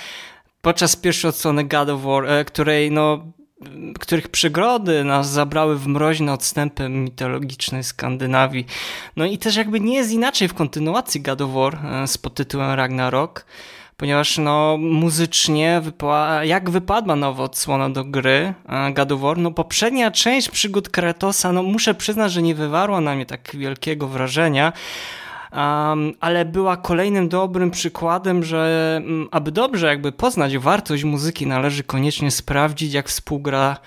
Podczas 0.65 0.95
pierwszej 0.95 1.29
odsłony 1.29 1.63
God 1.63 1.89
of 1.89 2.01
War, 2.01 2.25
e, 2.25 2.45
której 2.45 2.91
no 2.91 3.25
których 3.99 4.27
przygody 4.27 5.03
nas 5.03 5.29
zabrały 5.29 5.77
w 5.77 5.87
mroźne 5.87 6.33
odstępy 6.33 6.89
mitologicznej 6.89 7.83
Skandynawii. 7.83 8.65
No 9.15 9.25
i 9.25 9.37
też 9.37 9.55
jakby 9.55 9.79
nie 9.79 9.95
jest 9.95 10.11
inaczej 10.11 10.47
w 10.47 10.53
kontynuacji 10.53 11.21
God 11.21 11.41
of 11.41 11.51
War 11.51 11.79
e, 11.85 12.07
z 12.07 12.17
podtytułem 12.17 12.71
Ragnarok, 12.71 13.45
ponieważ 13.97 14.37
no 14.37 14.77
muzycznie 14.79 15.81
wypa 15.83 16.43
jak 16.43 16.69
wypadła 16.69 17.15
nowa 17.15 17.43
odsłona 17.43 17.89
do 17.89 18.03
gry 18.03 18.53
e, 18.69 18.93
God 18.93 19.11
of 19.11 19.21
War, 19.21 19.37
no 19.37 19.51
poprzednia 19.51 20.11
część 20.11 20.49
przygód 20.49 20.89
Kratosa, 20.89 21.51
no 21.51 21.63
muszę 21.63 21.95
przyznać, 21.95 22.31
że 22.31 22.41
nie 22.41 22.55
wywarła 22.55 23.01
na 23.01 23.15
mnie 23.15 23.25
tak 23.25 23.55
wielkiego 23.55 24.07
wrażenia, 24.07 24.73
um, 25.55 26.13
ale 26.19 26.45
była 26.45 26.77
kolejnym 26.77 27.29
dobrym 27.29 27.71
przykładem, 27.71 28.43
że 28.43 29.01
um, 29.03 29.27
aby 29.31 29.51
dobrze 29.51 29.87
jakby 29.87 30.11
poznać 30.11 30.57
wartość 30.57 31.03
muzyki, 31.03 31.47
należy 31.47 31.83
koniecznie 31.83 32.31
sprawdzić, 32.31 32.93
jak 32.93 33.09
współgra 33.09 33.77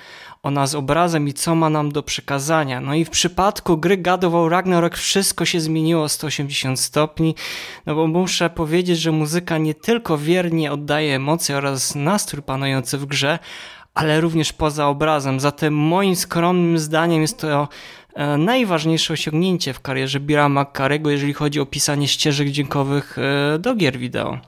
ona 0.42 0.66
z 0.66 0.74
obrazem 0.74 1.28
i 1.28 1.32
co 1.32 1.54
ma 1.54 1.70
nam 1.70 1.92
do 1.92 2.02
przekazania. 2.02 2.80
No 2.80 2.94
i 2.94 3.04
w 3.04 3.10
przypadku 3.10 3.76
gry 3.76 4.02
War 4.22 4.50
Ragnarok 4.50 4.96
wszystko 4.96 5.44
się 5.44 5.60
zmieniło 5.60 6.02
o 6.02 6.08
180 6.08 6.80
stopni, 6.80 7.34
no 7.86 7.94
bo 7.94 8.06
muszę 8.06 8.50
powiedzieć, 8.50 8.98
że 8.98 9.12
muzyka 9.12 9.58
nie 9.58 9.74
tylko 9.74 10.18
wiernie 10.18 10.72
oddaje 10.72 11.16
emocje 11.16 11.56
oraz 11.56 11.94
nastrój 11.94 12.42
panujący 12.42 12.98
w 12.98 13.06
grze, 13.06 13.38
ale 13.94 14.20
również 14.20 14.52
poza 14.52 14.88
obrazem. 14.88 15.40
Zatem 15.40 15.74
moim 15.74 16.16
skromnym 16.16 16.78
zdaniem 16.78 17.22
jest 17.22 17.38
to 17.38 17.68
najważniejsze 18.38 19.12
osiągnięcie 19.14 19.72
w 19.72 19.80
karierze 19.80 20.20
Bira 20.20 20.48
McCarego, 20.48 21.10
jeżeli 21.10 21.34
chodzi 21.34 21.60
o 21.60 21.66
pisanie 21.66 22.08
ścieżek 22.08 22.48
dźwiękowych 22.48 23.18
e, 23.18 23.58
do 23.58 23.74
gier 23.74 23.98
wideo. 23.98 24.38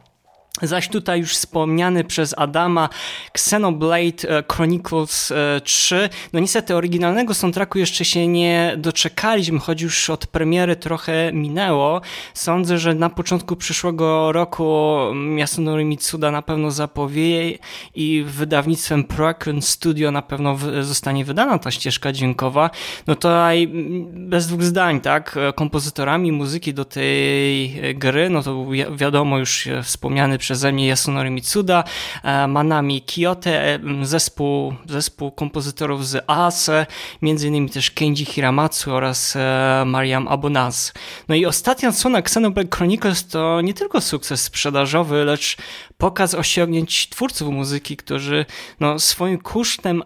Zaś 0.63 0.89
tutaj 0.89 1.21
już 1.21 1.33
wspomniany 1.33 2.05
przez 2.05 2.35
Adama 2.39 2.89
Xenoblade 3.35 4.29
e, 4.29 4.45
Chronicles 4.53 5.33
3. 5.65 5.97
E, 5.97 6.09
no 6.33 6.41
niestety 6.41 6.77
oryginalnego 6.77 7.35
soundtracku 7.35 7.79
jeszcze 7.79 8.05
się 8.05 8.27
nie 8.27 8.75
doczekaliśmy, 8.77 9.59
choć 9.59 9.83
już 9.83 10.11
od 10.11 10.27
premiery 10.27 10.77
trochę 10.77 11.33
minęło. 11.33 12.01
Sądzę, 12.35 12.79
że 12.79 12.95
na 12.95 13.11
początku 13.11 13.57
przyszłego 13.57 14.33
roku 14.33 14.97
Yasunori 15.39 15.85
Mitsuda 15.85 16.31
na 16.31 16.43
pewno 16.43 16.71
zapowie 16.71 17.59
i 17.95 18.25
wydawnictwem 18.27 19.05
Procon 19.05 19.63
Studio 19.63 20.11
na 20.11 20.23
pewno 20.23 20.57
zostanie 20.81 21.25
wydana 21.25 21.59
ta 21.59 21.71
ścieżka 21.71 22.13
dźwiękowa. 22.13 22.71
No 23.07 23.15
tutaj 23.15 23.69
bez 24.13 24.47
dwóch 24.47 24.63
zdań, 24.63 25.01
tak? 25.01 25.39
Kompozytorami 25.55 26.33
muzyki 26.33 26.75
do 26.75 26.85
tej 26.85 27.71
gry, 27.95 28.31
no 28.31 28.43
to 28.43 28.67
wiadomo 28.97 29.39
już 29.39 29.69
wspomniany 29.83 30.39
przez 30.39 30.50
przeze 30.51 30.73
mnie 30.73 30.87
Yasunori 30.87 31.31
Mitsuda, 31.31 31.85
e, 32.23 32.47
Manami 32.47 33.03
Kiyote, 33.03 33.75
e, 33.75 33.79
zespół, 34.03 34.75
zespół 34.89 35.31
kompozytorów 35.31 36.07
z 36.07 36.25
ASE, 36.27 36.87
między 37.23 37.49
innymi 37.49 37.71
też 37.71 37.91
Kenji 37.91 38.25
Hiramatsu 38.25 38.95
oraz 38.95 39.37
e, 39.37 39.85
Mariam 39.87 40.29
Abonaz. 40.29 40.93
No 41.29 41.35
i 41.35 41.47
ostatnia 41.47 41.89
odsłona 41.89 42.19
Xenoblade 42.19 42.77
Chronicles 42.77 43.27
to 43.27 43.61
nie 43.61 43.75
tylko 43.75 44.01
sukces 44.01 44.43
sprzedażowy, 44.43 45.25
lecz 45.25 45.57
pokaz 45.99 46.35
osiągnięć 46.35 47.09
twórców 47.09 47.49
muzyki, 47.49 47.97
którzy 47.97 48.47
no, 48.81 48.99
swoim 48.99 49.39
kusztem 49.39 50.03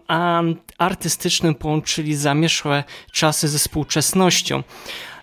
artystycznym 0.78 1.54
połączyli 1.54 2.16
zamieszłe 2.16 2.84
czasy 3.12 3.48
ze 3.48 3.58
współczesnością. 3.58 4.62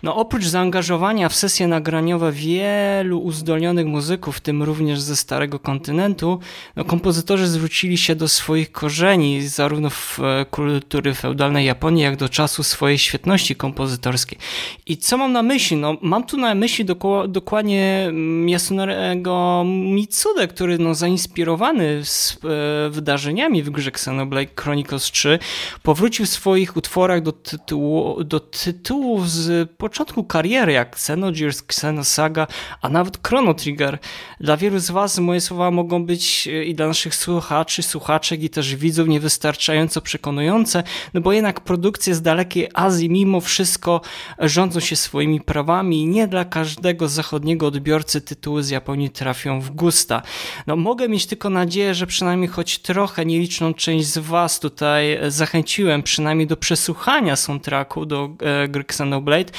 No 0.04 0.16
oprócz 0.16 0.46
zaangażowania 0.46 1.30
w 1.30 1.36
sesje 1.36 1.68
nagraniowe 1.68 2.32
wielu 2.32 3.20
uzdolnionych 3.20 3.86
muzyków, 3.86 4.38
w 4.38 4.42
tym 4.42 4.64
również 4.64 5.02
ze 5.02 5.16
Starego 5.16 5.60
Kontynentu, 5.60 6.40
no 6.76 6.86
kompozytorzy 6.86 7.48
zwrócili 7.48 7.98
się 7.98 8.16
do 8.16 8.28
swoich 8.28 8.72
korzeni, 8.72 9.42
zarówno 9.42 9.90
w 9.90 10.20
e, 10.20 10.46
kultury 10.46 11.14
feudalnej 11.14 11.66
Japonii, 11.66 12.04
jak 12.04 12.16
do 12.16 12.30
czasu 12.30 12.64
swojej 12.64 12.98
świetności 12.98 13.56
kompozytorskiej. 13.56 14.38
I 14.86 14.98
co 14.98 15.18
mam 15.18 15.32
na 15.32 15.44
myśli? 15.44 15.78
No, 15.78 15.98
mam 16.02 16.24
tu 16.24 16.38
na 16.38 16.56
myśli 16.56 16.86
dokładnie 17.28 18.06
mm, 18.08 18.50
Yasunoriego 18.50 19.64
Mitsude, 19.66 20.48
który 20.48 20.78
no, 20.78 20.96
zainspirowany 20.96 22.06
z, 22.06 22.40
e, 22.44 22.90
wydarzeniami 22.90 23.64
w 23.64 23.70
grze 23.70 23.90
Xenoblade 23.90 24.52
Chronicles 24.56 25.04
3 25.04 25.40
powrócił 25.84 26.26
w 26.26 26.30
swoich 26.30 26.78
utworach 26.78 27.22
do, 27.22 27.32
tytułu, 27.32 28.24
do 28.24 28.40
tytułów 28.40 29.30
z 29.30 29.72
początku 29.92 30.24
kariery, 30.24 30.72
jak 30.72 30.94
Xenogears, 30.94 31.62
Xenosaga, 31.62 32.48
a 32.82 32.90
nawet 32.90 33.28
Chrono 33.28 33.54
Trigger. 33.54 34.00
Dla 34.40 34.58
wielu 34.58 34.80
z 34.80 34.92
Was 34.92 35.20
moje 35.20 35.42
słowa 35.42 35.72
mogą 35.72 36.06
być 36.06 36.48
e, 36.48 36.64
i 36.64 36.76
dla 36.76 36.88
naszych 36.88 37.16
słuchaczy, 37.16 37.84
słuchaczek 37.84 38.44
i 38.44 38.50
też 38.50 38.76
widzów 38.76 39.08
niewystarczająco 39.08 40.02
przekonujące, 40.02 40.84
no 41.14 41.22
bo 41.22 41.34
jednak 41.34 41.60
produkcje 41.60 42.16
z 42.16 42.22
dalekiej 42.22 42.70
Azji 42.74 43.10
mimo 43.10 43.42
wszystko 43.42 44.02
rządzą 44.40 44.80
się 44.80 44.96
swoimi 44.96 45.42
prawami 45.42 46.02
i 46.02 46.08
nie 46.08 46.28
dla 46.28 46.46
każdego 46.46 47.08
zachodniego 47.08 47.68
odbiorcy 47.68 48.22
tytuły 48.22 48.64
z 48.64 48.70
Japonii 48.70 49.10
trafią 49.10 49.62
w 49.62 49.72
gusta. 49.72 50.22
No 50.68 50.76
mogę 50.76 51.10
mieć 51.10 51.26
tylko 51.26 51.50
nadzieję, 51.50 51.96
że 51.96 52.08
przynajmniej 52.08 52.50
choć 52.50 52.80
trochę 52.80 53.26
nieliczną 53.26 53.74
część 53.74 54.08
z 54.08 54.18
Was 54.18 54.60
tutaj 54.60 55.20
zachęciłem 55.28 56.04
przynajmniej 56.04 56.48
do 56.48 56.58
przesłuchania 56.58 57.36
soundtracku 57.36 58.06
do 58.06 58.30
e, 58.42 58.68
gry 58.68 58.82
Xenoblade, 58.82 59.52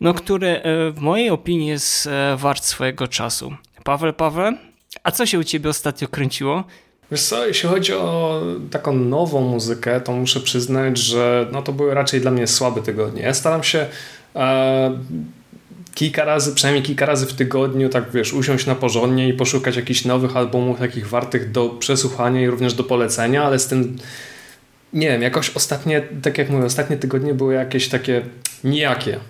no, 0.00 0.14
który 0.14 0.48
e, 0.48 0.90
w 0.90 1.00
mojej 1.00 1.30
opinii 1.30 1.68
jest 1.68 2.06
e, 2.06 2.36
wart 2.36 2.64
swojego 2.64 3.08
czasu. 3.08 3.54
Paweł, 3.84 4.12
Paweł, 4.12 4.52
a 5.02 5.10
co 5.10 5.26
się 5.26 5.38
u 5.38 5.44
ciebie 5.44 5.70
ostatnio 5.70 6.08
kręciło? 6.08 6.64
Wiesz 7.10 7.22
co, 7.22 7.46
jeśli 7.46 7.68
chodzi 7.68 7.92
o 7.92 8.42
taką 8.70 8.92
nową 8.92 9.40
muzykę, 9.40 10.00
to 10.00 10.12
muszę 10.12 10.40
przyznać, 10.40 10.98
że 10.98 11.46
no 11.52 11.62
to 11.62 11.72
były 11.72 11.94
raczej 11.94 12.20
dla 12.20 12.30
mnie 12.30 12.46
słabe 12.46 12.82
tygodnie. 12.82 13.22
Ja 13.22 13.34
staram 13.34 13.62
się 13.62 13.86
e, 14.36 14.98
kilka 15.94 16.24
razy, 16.24 16.54
przynajmniej 16.54 16.82
kilka 16.82 17.06
razy 17.06 17.26
w 17.26 17.32
tygodniu, 17.32 17.88
tak 17.88 18.10
wiesz, 18.10 18.32
usiąść 18.32 18.66
na 18.66 18.74
porządnie 18.74 19.28
i 19.28 19.32
poszukać 19.32 19.76
jakichś 19.76 20.04
nowych 20.04 20.36
albumów, 20.36 20.78
takich 20.78 21.08
wartych 21.08 21.50
do 21.50 21.68
przesłuchania 21.68 22.40
i 22.42 22.46
również 22.46 22.74
do 22.74 22.84
polecenia, 22.84 23.44
ale 23.44 23.58
z 23.58 23.66
tym 23.66 23.96
nie 24.92 25.08
wiem, 25.08 25.22
jakoś 25.22 25.50
ostatnie, 25.50 26.02
tak 26.22 26.38
jak 26.38 26.50
mówię, 26.50 26.64
ostatnie 26.64 26.96
tygodnie 26.96 27.34
były 27.34 27.54
jakieś 27.54 27.88
takie 27.88 28.22
nijakie 28.64 29.20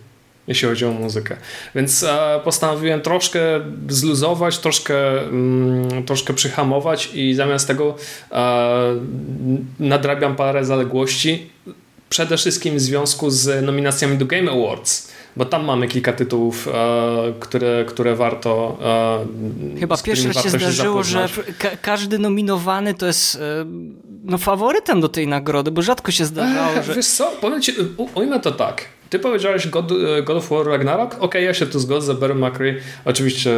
jeśli 0.48 0.68
chodzi 0.68 0.85
o 0.85 0.90
muzykę. 0.90 1.37
Więc 1.74 2.03
e, 2.03 2.40
postanowiłem 2.44 3.00
troszkę 3.00 3.40
zluzować, 3.88 4.59
troszkę, 4.59 5.22
mm, 5.22 6.05
troszkę 6.05 6.35
przyhamować 6.35 7.11
i 7.14 7.35
zamiast 7.35 7.66
tego 7.66 7.96
e, 8.33 8.96
nadrabiam 9.81 10.37
parę 10.37 10.64
zaległości. 10.64 11.50
Przede 12.09 12.37
wszystkim 12.37 12.76
w 12.76 12.81
związku 12.81 13.31
z 13.31 13.64
nominacjami 13.66 14.18
do 14.18 14.26
Game 14.26 14.50
Awards 14.50 15.12
bo 15.37 15.45
tam 15.45 15.64
mamy 15.64 15.88
kilka 15.88 16.12
tytułów, 16.12 16.69
e, 16.69 17.33
które, 17.40 17.85
które 17.88 18.14
warto. 18.16 18.79
E, 19.77 19.81
Chyba 19.81 19.97
pierwszy 19.97 20.29
raz 20.29 20.43
się 20.43 20.51
zdarzyło, 20.51 21.03
że 21.03 21.29
ka 21.59 21.69
każdy 21.83 22.19
nominowany 22.19 22.95
to 22.95 23.07
jest 23.07 23.37
e, 23.37 23.40
no, 24.25 24.38
faworytem 24.38 25.01
do 25.01 25.09
tej 25.09 25.27
nagrody, 25.27 25.71
bo 25.71 25.83
rzadko 25.83 26.12
się 26.12 26.25
zdarzało. 26.25 26.83
Że... 26.83 26.95
Wiesz 26.95 27.07
co, 27.07 27.33
powiem 27.40 27.62
ci, 27.62 27.73
ujmę 28.14 28.40
to 28.40 28.53
tak. 28.53 28.85
Ty 29.11 29.19
powiedziałeś 29.19 29.69
God, 29.69 29.93
e, 29.93 30.23
God 30.23 30.37
of 30.37 30.49
War 30.49 30.66
Ragnarok? 30.66 31.14
Okej, 31.14 31.21
okay, 31.21 31.43
ja 31.43 31.55
się 31.55 31.66
tu 31.66 31.79
zgodzę. 31.79 32.14
Barry 32.14 32.35
McCree, 32.35 32.75
oczywiście 33.05 33.51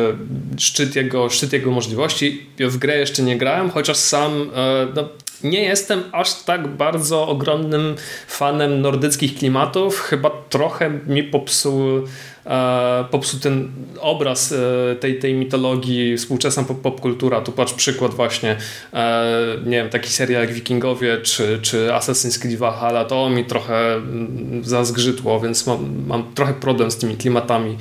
szczyt 0.59 0.97
jego, 0.97 1.31
szczyt 1.31 1.53
jego 1.53 1.71
możliwości. 1.71 2.47
W 2.59 2.79
grę 2.79 2.99
jeszcze 2.99 3.23
nie 3.23 3.39
grałem, 3.39 3.71
chociaż 3.71 3.97
sam 3.97 4.51
e, 4.55 4.87
no, 4.95 5.09
nie 5.45 5.63
jestem 5.63 6.03
aż 6.13 6.43
tak 6.43 6.69
bardzo 6.69 7.29
ogromnym 7.29 7.97
fanem 8.27 8.81
nordyckich 8.81 9.39
klimatów. 9.39 10.01
Chyba 10.01 10.31
trochę 10.49 10.91
mi 10.91 11.23
popsuł 11.23 12.07
e, 12.47 13.05
popsuł 13.11 13.41
ten 13.41 13.69
obraz 14.01 14.53
e, 14.53 14.97
tej, 14.97 15.19
tej 15.19 15.35
mitologii, 15.35 16.17
współczesna 16.17 16.63
pop, 16.63 16.81
popkultura. 16.81 17.41
Tu 17.41 17.53
patrz 17.53 17.73
przykład 17.73 18.15
właśnie, 18.15 18.57
e, 18.93 19.25
nie 19.65 19.77
wiem, 19.77 19.89
taki 19.89 20.11
serial 20.11 20.43
jak 20.43 20.53
Wikingowie 20.53 21.19
czy, 21.23 21.59
czy 21.63 21.89
Assassin's 21.89 22.41
Creed 22.41 22.59
Valhalla, 22.59 23.05
to 23.05 23.31
mi 23.31 23.45
trochę 23.45 23.95
mm, 23.95 24.65
zazgrzytło, 24.65 25.41
więc 25.41 25.67
mam, 25.67 26.07
mam 26.07 26.35
trochę 26.35 26.55
problem 26.55 26.91
z 26.91 26.97
tymi 26.97 27.17
klimatami 27.17 27.77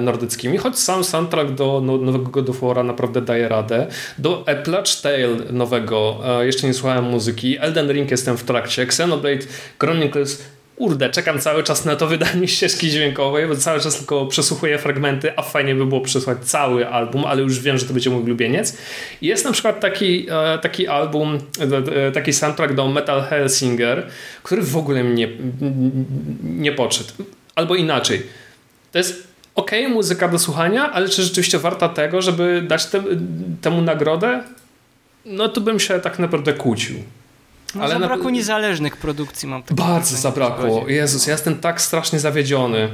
nordyckimi, 0.00 0.58
choć 0.58 0.78
sam 0.78 1.04
soundtrack 1.04 1.50
do 1.50 1.80
no, 1.84 1.96
nowego 1.98 2.30
God 2.30 2.50
of 2.50 2.60
War'a 2.60 2.84
naprawdę 2.84 3.20
daje 3.20 3.48
radę. 3.48 3.86
Do 4.18 4.44
A 4.48 4.54
Plague 4.54 5.00
Tale 5.02 5.52
nowego 5.52 6.20
jeszcze 6.40 6.66
nie 6.66 6.74
słuchałem 6.74 7.04
muzyki, 7.04 7.58
Elden 7.58 7.92
Ring 7.92 8.10
jestem 8.10 8.36
w 8.36 8.44
trakcie, 8.44 8.82
Xenoblade 8.82 9.46
Chronicles 9.78 10.42
Urde, 10.80 11.10
czekam 11.10 11.38
cały 11.40 11.62
czas 11.62 11.84
na 11.84 11.96
to 11.96 12.06
wydanie 12.06 12.48
ścieżki 12.54 12.90
dźwiękowej, 12.90 13.46
bo 13.46 13.56
cały 13.56 13.80
czas 13.80 13.96
tylko 13.98 14.26
przesłuchuję 14.26 14.78
fragmenty, 14.78 15.32
a 15.36 15.42
fajnie 15.42 15.74
by 15.74 15.86
było 15.86 16.00
przesłuchać 16.00 16.38
cały 16.44 16.88
album, 16.88 17.24
ale 17.24 17.42
już 17.42 17.60
wiem, 17.60 17.78
że 17.78 17.86
to 17.86 17.92
będzie 17.92 18.10
mój 18.10 18.22
ulubieniec. 18.22 18.76
Jest 19.22 19.44
na 19.44 19.52
przykład 19.52 19.80
taki, 19.80 20.26
e, 20.30 20.58
taki 20.58 20.88
album, 20.88 21.38
e, 21.96 22.12
taki 22.12 22.32
soundtrack 22.32 22.74
do 22.74 22.88
Metal 22.88 23.22
Hellsinger, 23.22 24.06
który 24.42 24.62
w 24.62 24.76
ogóle 24.76 25.04
mnie 25.04 25.28
nie 26.42 26.72
podszedł. 26.72 27.10
Albo 27.54 27.74
inaczej. 27.74 28.22
To 28.92 28.98
jest 28.98 29.28
ok, 29.54 29.70
muzyka 29.88 30.28
do 30.28 30.38
słuchania, 30.38 30.92
ale 30.92 31.08
czy 31.08 31.22
rzeczywiście 31.22 31.58
warta 31.58 31.88
tego, 31.88 32.22
żeby 32.22 32.62
dać 32.68 32.86
te, 32.86 33.02
temu 33.60 33.82
nagrodę? 33.82 34.42
No 35.24 35.48
to 35.48 35.60
bym 35.60 35.80
się 35.80 36.00
tak 36.00 36.18
naprawdę 36.18 36.52
kłócił. 36.52 36.96
No, 37.74 37.82
ale 37.82 37.92
zabrakło 37.94 38.24
na... 38.24 38.30
niezależnych 38.30 38.96
produkcji, 38.96 39.48
mam 39.48 39.62
takie 39.62 39.74
Bardzo 39.74 40.16
zabrakło. 40.16 40.88
Jezus, 40.88 41.26
ja 41.26 41.32
jestem 41.32 41.58
tak 41.58 41.80
strasznie 41.80 42.20
zawiedziony. 42.20 42.88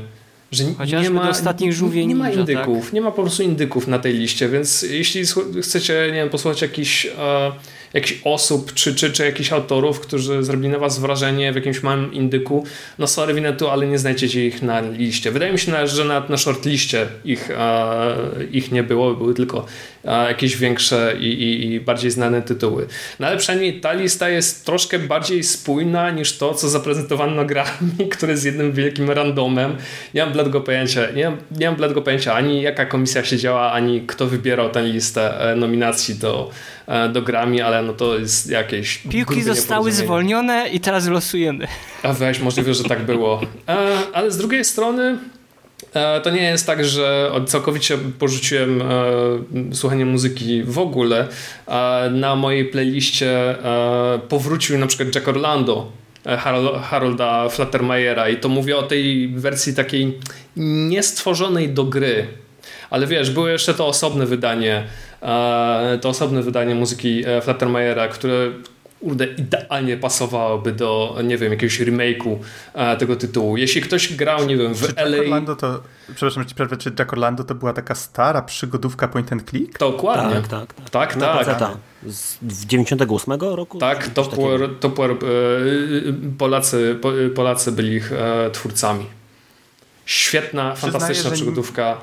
Że 0.52 0.64
nie 1.02 1.10
ma, 1.10 1.30
ostatnich 1.30 1.72
żółwie 1.72 2.06
nie 2.06 2.14
ma 2.14 2.30
indyków, 2.30 2.84
tak? 2.84 2.92
nie 2.92 3.00
ma 3.00 3.10
po 3.10 3.22
prostu 3.22 3.42
indyków 3.42 3.86
na 3.86 3.98
tej 3.98 4.14
liście, 4.14 4.48
więc 4.48 4.82
jeśli 4.82 5.22
chcecie, 5.62 6.06
nie 6.06 6.12
wiem, 6.12 6.30
posłuchać 6.30 6.62
jakiś 6.62 7.06
e, 7.06 7.52
jakichś 7.96 8.20
osób 8.24 8.74
czy, 8.74 8.94
czy, 8.94 9.12
czy 9.12 9.24
jakichś 9.24 9.52
autorów, 9.52 10.00
którzy 10.00 10.42
zrobili 10.42 10.68
na 10.68 10.78
was 10.78 10.98
wrażenie 10.98 11.52
w 11.52 11.56
jakimś 11.56 11.82
małym 11.82 12.12
indyku, 12.12 12.66
no 12.98 13.06
sorry 13.06 13.34
Winetu, 13.34 13.68
ale 13.68 13.86
nie 13.86 13.98
znajdziecie 13.98 14.46
ich 14.46 14.62
na 14.62 14.80
liście. 14.80 15.30
Wydaje 15.30 15.52
mi 15.52 15.58
się, 15.58 15.86
że 15.86 16.04
nawet 16.04 16.30
na 16.30 16.36
shortliście 16.36 17.06
ich, 17.24 17.50
e, 17.50 18.16
ich 18.52 18.72
nie 18.72 18.82
było, 18.82 19.14
były 19.14 19.34
tylko 19.34 19.66
e, 20.04 20.28
jakieś 20.28 20.56
większe 20.56 21.16
i, 21.20 21.26
i, 21.26 21.72
i, 21.72 21.80
bardziej 21.80 22.10
znane 22.10 22.42
tytuły. 22.42 22.86
No 23.20 23.26
ale 23.26 23.36
przynajmniej 23.36 23.80
ta 23.80 23.92
lista 23.92 24.28
jest 24.28 24.66
troszkę 24.66 24.98
bardziej 24.98 25.42
spójna 25.42 26.10
niż 26.10 26.38
to, 26.38 26.54
co 26.54 26.68
zaprezentowano 26.68 27.44
grami, 27.44 28.08
które 28.16 28.32
jest 28.32 28.44
jednym 28.44 28.72
wielkim 28.72 29.10
randomem. 29.10 29.76
Nie 30.14 30.24
mam 30.24 30.32
bladego 30.32 30.60
pojęcia, 30.60 31.10
nie 31.10 31.24
mam, 31.24 31.38
nie 31.50 31.66
mam 31.66 31.76
bladego 31.76 32.02
pojęcia 32.02 32.34
ani 32.34 32.62
jaka 32.62 32.86
komisja 32.86 33.24
siedziała, 33.24 33.72
ani 33.72 34.00
kto 34.00 34.26
wybierał 34.26 34.70
tę 34.70 34.82
listę 34.82 35.40
e, 35.52 35.56
nominacji 35.56 36.14
do 36.14 36.50
E, 36.86 37.08
do 37.08 37.22
grami, 37.22 37.60
ale 37.60 37.82
no 37.82 37.92
to 37.92 38.18
jest 38.18 38.50
jakieś... 38.50 38.98
Piłki 38.98 39.42
zostały 39.42 39.92
zwolnione 39.92 40.68
i 40.68 40.80
teraz 40.80 41.08
losujemy. 41.08 41.66
A 42.02 42.12
weź, 42.12 42.40
możliwe, 42.40 42.74
że 42.74 42.84
tak 42.84 43.02
było. 43.02 43.40
E, 43.68 43.98
ale 44.12 44.30
z 44.30 44.36
drugiej 44.36 44.64
strony 44.64 45.18
e, 45.94 46.20
to 46.20 46.30
nie 46.30 46.42
jest 46.42 46.66
tak, 46.66 46.84
że 46.84 47.30
całkowicie 47.46 47.98
porzuciłem 48.18 48.82
słuchanie 49.72 50.06
muzyki 50.06 50.62
w 50.62 50.78
ogóle. 50.78 51.28
Na 52.10 52.36
mojej 52.36 52.64
playliście 52.64 53.56
powrócił 54.28 54.78
na 54.78 54.86
przykład 54.86 55.14
Jack 55.14 55.28
Orlando, 55.28 55.92
Harolda 56.82 57.48
Flattermayera 57.48 58.28
i 58.28 58.36
to 58.36 58.48
mówię 58.48 58.76
o 58.76 58.82
tej 58.82 59.28
wersji 59.28 59.74
takiej 59.74 60.18
niestworzonej 60.56 61.68
do 61.68 61.84
gry. 61.84 62.26
Ale 62.90 63.06
wiesz, 63.06 63.30
było 63.30 63.48
jeszcze 63.48 63.74
to 63.74 63.86
osobne 63.86 64.26
wydanie 64.26 64.84
to 66.00 66.08
osobne 66.08 66.42
wydanie 66.42 66.74
muzyki 66.74 67.24
e, 67.26 67.40
Flattermayera, 67.40 68.08
które 68.08 68.50
urde, 69.00 69.26
idealnie 69.26 69.96
pasowałoby 69.96 70.72
do, 70.72 71.18
nie 71.24 71.38
wiem, 71.38 71.52
jakiegoś 71.52 71.80
remake'u 71.80 72.36
e, 72.74 72.96
tego 72.96 73.16
tytułu. 73.16 73.56
Jeśli 73.56 73.80
ktoś 73.80 74.12
grał, 74.12 74.46
nie 74.46 74.56
wiem, 74.56 74.74
w 74.74 74.86
czy 74.86 74.94
LA... 74.96 75.16
Jack 75.16 75.26
Orlando 75.26 75.56
to, 75.56 75.82
przepraszam, 76.14 76.46
ci 76.46 76.54
przerwę, 76.54 76.76
czy 76.76 76.92
Jack 76.98 77.12
Orlando 77.12 77.44
to 77.44 77.54
była 77.54 77.72
taka 77.72 77.94
stara 77.94 78.42
przygodówka 78.42 79.08
point 79.08 79.32
and 79.32 79.50
click? 79.50 79.78
Dokładnie. 79.78 80.34
Tak, 80.34 80.48
tak. 80.48 80.90
Tak, 80.90 81.14
tak. 81.14 81.46
tak. 81.46 81.58
tak. 81.58 81.76
Z 82.06 82.66
98 82.66 83.40
roku? 83.40 83.78
Tak, 83.78 84.08
to, 84.08 84.24
to, 84.80 84.90
Polacy, 86.38 86.98
Polacy 87.34 87.72
byli 87.72 87.94
ich 87.94 88.12
twórcami. 88.52 89.06
Świetna, 90.06 90.72
Przyznaję, 90.72 90.92
fantastyczna 90.92 91.30
przygodówka. 91.30 91.96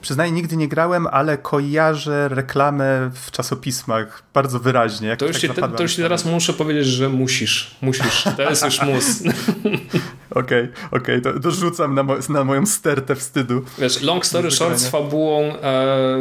Przyznaję, 0.00 0.32
nigdy 0.32 0.56
nie 0.56 0.68
grałem, 0.68 1.06
ale 1.06 1.38
kojarzę 1.38 2.28
reklamę 2.28 3.10
w 3.14 3.30
czasopismach 3.30 4.22
bardzo 4.34 4.58
wyraźnie. 4.58 5.16
To 5.16 5.26
już, 5.26 5.40
tak 5.40 5.56
to, 5.56 5.68
to 5.68 5.82
już 5.82 5.96
teraz 5.96 6.24
muszę 6.24 6.52
powiedzieć, 6.52 6.86
że 6.86 7.08
musisz. 7.08 7.76
Musisz. 7.82 8.24
To 8.36 8.42
jest 8.50 8.64
już 8.64 8.82
mus. 8.82 9.04
Okej, 10.30 10.68
okej, 10.90 11.20
okay, 11.20 11.20
to 11.20 11.38
dorzucam 11.38 11.94
na, 11.94 12.02
mo 12.02 12.16
na, 12.28 12.44
moją 12.44 12.66
stertę 12.66 13.14
wstydu. 13.14 13.62
Wiesz, 13.78 14.02
long 14.02 14.26
story 14.26 14.50
short 14.50 14.78
z 14.78 14.88
fabułą 14.88 15.42
e, 15.42 16.16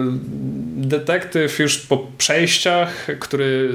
detektyw 0.75 1.59
już 1.59 1.77
po 1.77 2.07
przejściach, 2.17 3.07
który 3.19 3.73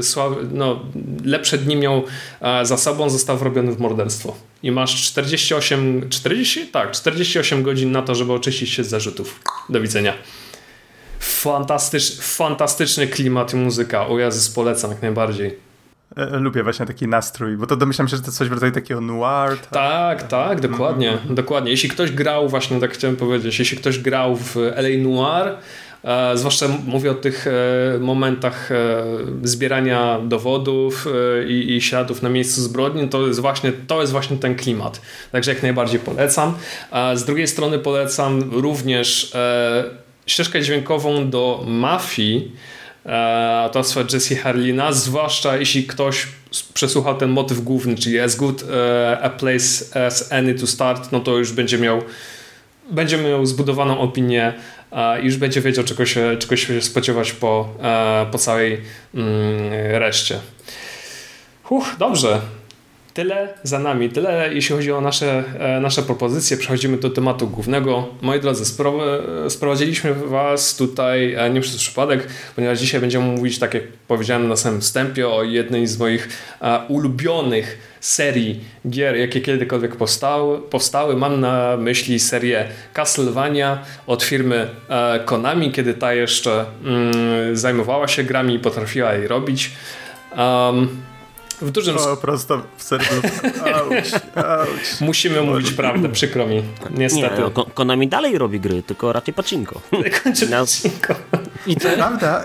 no, 0.53 0.81
lepsze 1.25 1.59
dni 1.59 1.77
miał 1.77 2.05
e, 2.41 2.67
za 2.67 2.77
sobą, 2.77 3.11
został 3.11 3.39
wrobiony 3.39 3.73
w 3.73 3.81
morderstwo. 3.81 4.37
I 4.65 4.71
masz 4.71 5.03
48, 5.03 6.09
40? 6.09 6.67
Tak, 6.67 6.91
48 6.91 7.63
godzin 7.63 7.93
na 7.93 8.03
to, 8.03 8.15
żeby 8.15 8.33
oczyścić 8.33 8.71
się 8.71 8.85
z 8.85 8.89
zarzutów. 8.89 9.41
Do 9.69 9.81
widzenia. 9.81 10.15
Fantastycz, 11.19 12.21
fantastyczny 12.21 13.07
klimat 13.07 13.55
i 13.55 13.57
muzyka. 13.57 14.07
O 14.07 14.19
Jezus, 14.19 14.51
polecam 14.51 14.91
jak 14.91 15.03
najbardziej. 15.03 15.59
E, 16.17 16.21
e, 16.21 16.39
lubię 16.39 16.63
właśnie 16.63 16.87
taki 16.87 17.09
nastrój, 17.09 17.57
bo 17.57 17.67
to 17.67 17.77
domyślam 17.77 18.09
się, 18.09 18.17
że 18.17 18.23
to 18.23 18.33
coś 18.33 18.49
w 18.49 18.53
rodzaju 18.53 18.73
takiego 18.73 19.01
noir. 19.01 19.59
Tak, 19.59 19.71
tak, 19.71 20.23
tak 20.23 20.61
dokładnie, 20.61 21.11
mm. 21.11 21.35
dokładnie. 21.35 21.71
Jeśli 21.71 21.89
ktoś 21.89 22.11
grał, 22.11 22.49
właśnie 22.49 22.81
tak 22.81 22.93
chciałem 22.93 23.17
powiedzieć, 23.17 23.59
jeśli 23.59 23.79
ktoś 23.79 23.99
grał 23.99 24.37
w 24.37 24.57
LA 24.57 25.03
Noir, 25.03 25.57
zwłaszcza 26.35 26.69
mówię 26.87 27.11
o 27.11 27.15
tych 27.15 27.47
e, 27.47 27.99
momentach 27.99 28.73
e, 28.73 28.77
zbierania 29.43 30.21
dowodów 30.25 31.07
e, 31.07 31.49
i, 31.49 31.81
śladów 31.81 32.23
na 32.23 32.29
miejscu 32.29 32.61
zbrodni, 32.61 33.09
to 33.09 33.27
jest, 33.27 33.41
właśnie, 33.41 33.73
to 33.87 34.01
jest 34.01 34.13
właśnie 34.13 34.37
ten 34.37 34.55
klimat. 34.55 35.01
Także 35.33 35.55
jak 35.55 35.63
najbardziej 35.63 36.01
polecam. 36.01 36.55
z 37.15 37.25
drugiej 37.25 37.47
strony 37.47 37.79
polecam 37.79 38.51
również 38.53 39.33
ścieżkę 40.27 40.63
dźwiękową 40.63 41.31
do 41.31 41.65
Mafii, 41.67 42.53
E, 43.07 43.61
autorstwa 43.63 44.01
Jesse 44.13 44.37
Harlina, 44.37 44.93
zwłaszcza 44.93 45.57
jeśli 45.57 45.85
ktoś 45.85 46.27
przesłuchał 46.75 47.17
ten 47.17 47.31
motyw 47.31 47.61
główny, 47.61 47.95
czyli 47.95 48.21
as 48.21 48.37
good 48.37 48.65
e, 48.71 49.19
a 49.23 49.31
place 49.31 50.07
as 50.07 50.33
any 50.33 50.55
to 50.55 50.67
start, 50.67 51.13
no 51.13 51.21
to 51.21 51.39
już 51.39 51.53
będzie 51.53 51.79
miał 51.79 52.03
będzie 52.91 53.19
miał 53.19 53.47
zbudowaną 53.47 54.01
opinię 54.01 54.47
e, 54.47 54.55
już 55.23 55.37
będzie 55.37 55.61
wiedział 55.61 55.85
czego 55.85 56.07
się, 56.07 56.37
czego 56.39 56.57
się 56.57 56.83
spodziewać 56.83 57.33
po, 57.33 57.69
po 58.33 58.39
całej 58.39 58.81
mm, 59.15 59.73
reszcie. 59.99 60.39
Uch, 61.71 61.97
dobrze. 61.99 62.41
Tyle 63.15 63.49
za 63.63 63.79
nami, 63.79 64.11
tyle 64.11 64.55
jeśli 64.55 64.77
chodzi 64.77 64.93
o 64.93 65.01
nasze, 65.01 65.45
e, 65.59 65.81
nasze 65.81 66.03
propozycje. 66.03 66.57
Przechodzimy 66.57 66.97
do 66.97 67.11
tematu 67.11 67.47
głównego. 67.47 68.09
Moi 68.23 68.41
drodzy, 68.41 68.65
sprowadziliśmy 69.49 70.15
Was 70.15 70.77
tutaj 70.77 71.35
e, 71.35 71.51
nie 71.51 71.61
przez 71.61 71.77
przypadek, 71.77 72.29
ponieważ 72.57 72.79
dzisiaj 72.79 73.01
będziemy 73.01 73.25
mówić, 73.25 73.59
tak 73.59 73.75
jak 73.75 73.83
powiedziałem 74.09 74.49
na 74.49 74.57
samym 74.57 74.81
wstępie, 74.81 75.29
o 75.29 75.43
jednej 75.43 75.87
z 75.87 75.99
moich 75.99 76.29
e, 76.61 76.81
ulubionych 76.89 77.79
serii 78.01 78.61
gier, 78.89 79.17
jakie 79.17 79.41
kiedykolwiek 79.41 79.97
powstały. 79.97 80.59
powstały. 80.59 81.17
Mam 81.17 81.41
na 81.41 81.77
myśli 81.77 82.21
serię 82.21 82.69
Castlevania 82.93 83.79
od 84.07 84.23
firmy 84.23 84.69
Konami, 85.25 85.73
kiedy 85.73 85.95
ta 85.95 86.15
jeszcze 86.15 86.65
mm, 86.85 87.57
zajmowała 87.57 88.09
się 88.09 88.25
grami 88.25 88.55
i 88.55 88.59
potrafiła 88.59 89.15
jej 89.15 89.29
robić. 89.29 89.71
Um, 90.37 90.89
w 91.61 91.71
dużym... 91.71 91.97
O, 91.99 92.17
prosto 92.17 92.63
w 92.77 92.83
serduszko. 92.83 93.49
Auć, 93.75 94.13
auć. 94.35 95.01
Musimy 95.01 95.43
mówić 95.43 95.71
prawdę, 95.71 96.09
przykro 96.09 96.47
mi. 96.47 96.63
Niestety. 96.91 97.43
Nie, 97.43 97.65
Konami 97.75 98.09
dalej 98.09 98.39
robi 98.39 98.61
gry, 98.61 98.83
tylko 98.83 99.13
raczej 99.13 99.35
pacinko. 99.35 99.81
Kończy 100.23 100.47
pacinko. 100.47 101.15
I 101.67 101.77
to 101.77 101.89
prawda, 101.89 102.45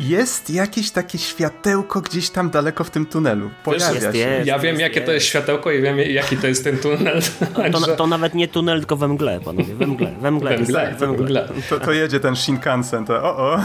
jest 0.00 0.50
jakieś 0.50 0.90
takie 0.90 1.18
światełko 1.18 2.00
gdzieś 2.00 2.30
tam 2.30 2.50
daleko 2.50 2.84
w 2.84 2.90
tym 2.90 3.06
tunelu. 3.06 3.50
Pojawia 3.64 3.92
jest, 3.92 4.12
się. 4.12 4.18
Jest, 4.18 4.46
ja 4.46 4.58
wiem, 4.58 4.80
jakie 4.80 4.94
jest. 4.94 5.06
to 5.06 5.12
jest 5.12 5.26
światełko 5.26 5.72
i 5.72 5.82
wiem, 5.82 5.98
jaki 5.98 6.36
to 6.36 6.46
jest 6.46 6.64
ten 6.64 6.78
tunel. 6.78 7.20
To, 7.72 7.96
to, 7.96 8.06
nawet 8.06 8.34
nie 8.34 8.48
tunel, 8.48 8.78
tylko 8.78 8.96
we 8.96 9.08
mgle, 9.08 9.40
panowie. 9.40 9.74
We 9.74 9.86
mgle. 9.86 10.14
We 10.20 10.30
mgle. 10.30 10.56
We 10.56 10.62
mgle, 10.62 10.94
we 10.98 11.06
mgle. 11.06 11.48
To, 11.70 11.80
to 11.80 11.92
jedzie 11.92 12.20
ten 12.20 12.36
Shinkansen, 12.36 13.04
to 13.04 13.14
o 13.14 13.36
o. 13.36 13.60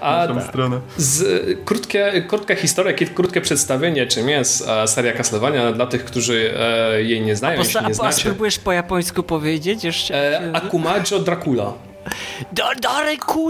A 0.00 0.26
stronę. 0.48 0.80
Z, 0.96 1.24
krótkie, 1.64 2.24
krótka 2.28 2.54
historia, 2.54 2.92
krótkie 3.14 3.40
przedstawienie, 3.40 4.06
czym 4.06 4.28
jest 4.28 4.68
e, 4.68 4.88
seria 4.88 5.12
Castlevania 5.12 5.72
dla 5.72 5.86
tych, 5.86 6.04
którzy 6.04 6.54
e, 6.58 7.02
jej 7.02 7.20
nie 7.20 7.36
znają, 7.36 7.60
a 7.60 7.64
jeśli 7.64 7.86
nie 7.86 7.94
znacie. 7.94 8.08
A 8.08 8.12
spróbujesz 8.12 8.58
po 8.58 8.72
japońsku 8.72 9.22
powiedzieć 9.22 9.84
jeszcze? 9.84 10.42
E, 10.42 10.56
Akumajo 10.56 11.18
Dracula. 11.24 11.72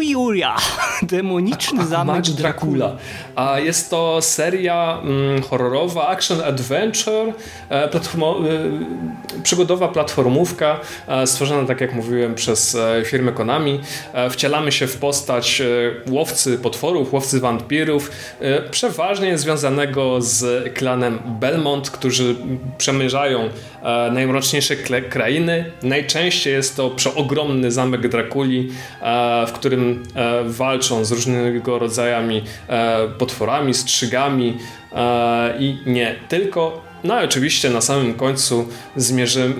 Julia, 0.00 0.56
Demoniczny 1.02 1.86
zamek 1.86 2.22
Dracula. 2.24 2.96
A 3.36 3.58
jest 3.58 3.90
to 3.90 4.22
seria 4.22 4.98
mm, 5.02 5.42
horrorowa, 5.42 6.08
action-adventure, 6.08 7.32
e, 7.68 7.88
platformo, 7.88 8.36
e, 8.38 9.42
przygodowa 9.42 9.88
platformówka, 9.88 10.80
e, 11.08 11.26
stworzona, 11.26 11.66
tak 11.66 11.80
jak 11.80 11.94
mówiłem, 11.94 12.34
przez 12.34 12.74
e, 12.74 13.02
firmę 13.04 13.32
Konami. 13.32 13.80
E, 14.12 14.30
wcielamy 14.30 14.72
się 14.72 14.86
w 14.86 14.96
postać 14.96 15.60
e, 15.60 15.66
łowcy 16.10 16.58
potworów, 16.58 17.12
łowcy 17.12 17.40
wampirów, 17.40 18.10
przeważnie 18.70 19.38
związanego 19.38 20.20
z 20.20 20.64
klanem 20.74 21.18
Belmont, 21.40 21.90
którzy 21.90 22.36
przemierzają 22.78 23.48
najmroczniejsze 24.12 24.76
krainy. 25.10 25.72
Najczęściej 25.82 26.52
jest 26.52 26.76
to 26.76 26.90
przeogromny 26.90 27.70
zamek 27.70 28.08
Drakuli, 28.42 28.68
w 29.46 29.52
którym 29.52 30.02
walczą 30.46 31.04
z 31.04 31.12
różnego 31.12 31.78
rodzajami 31.78 32.42
potworami, 33.18 33.74
strzygami 33.74 34.58
i 35.58 35.78
nie 35.86 36.14
tylko. 36.28 36.82
No 37.04 37.22
i 37.22 37.24
oczywiście 37.24 37.70
na 37.70 37.80
samym 37.80 38.14
końcu 38.14 38.68
zmierzy, 38.96 39.54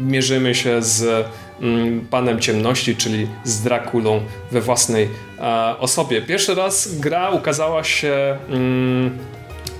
mierzymy 0.00 0.54
się 0.54 0.82
z 0.82 1.26
mm, 1.60 2.06
Panem 2.10 2.40
Ciemności, 2.40 2.96
czyli 2.96 3.28
z 3.44 3.62
Drakulą 3.62 4.20
we 4.52 4.60
własnej 4.60 5.08
osobie. 5.78 6.22
Pierwszy 6.22 6.54
raz 6.54 7.00
gra 7.00 7.30
ukazała 7.30 7.84
się 7.84 8.36
mm, 8.48 9.18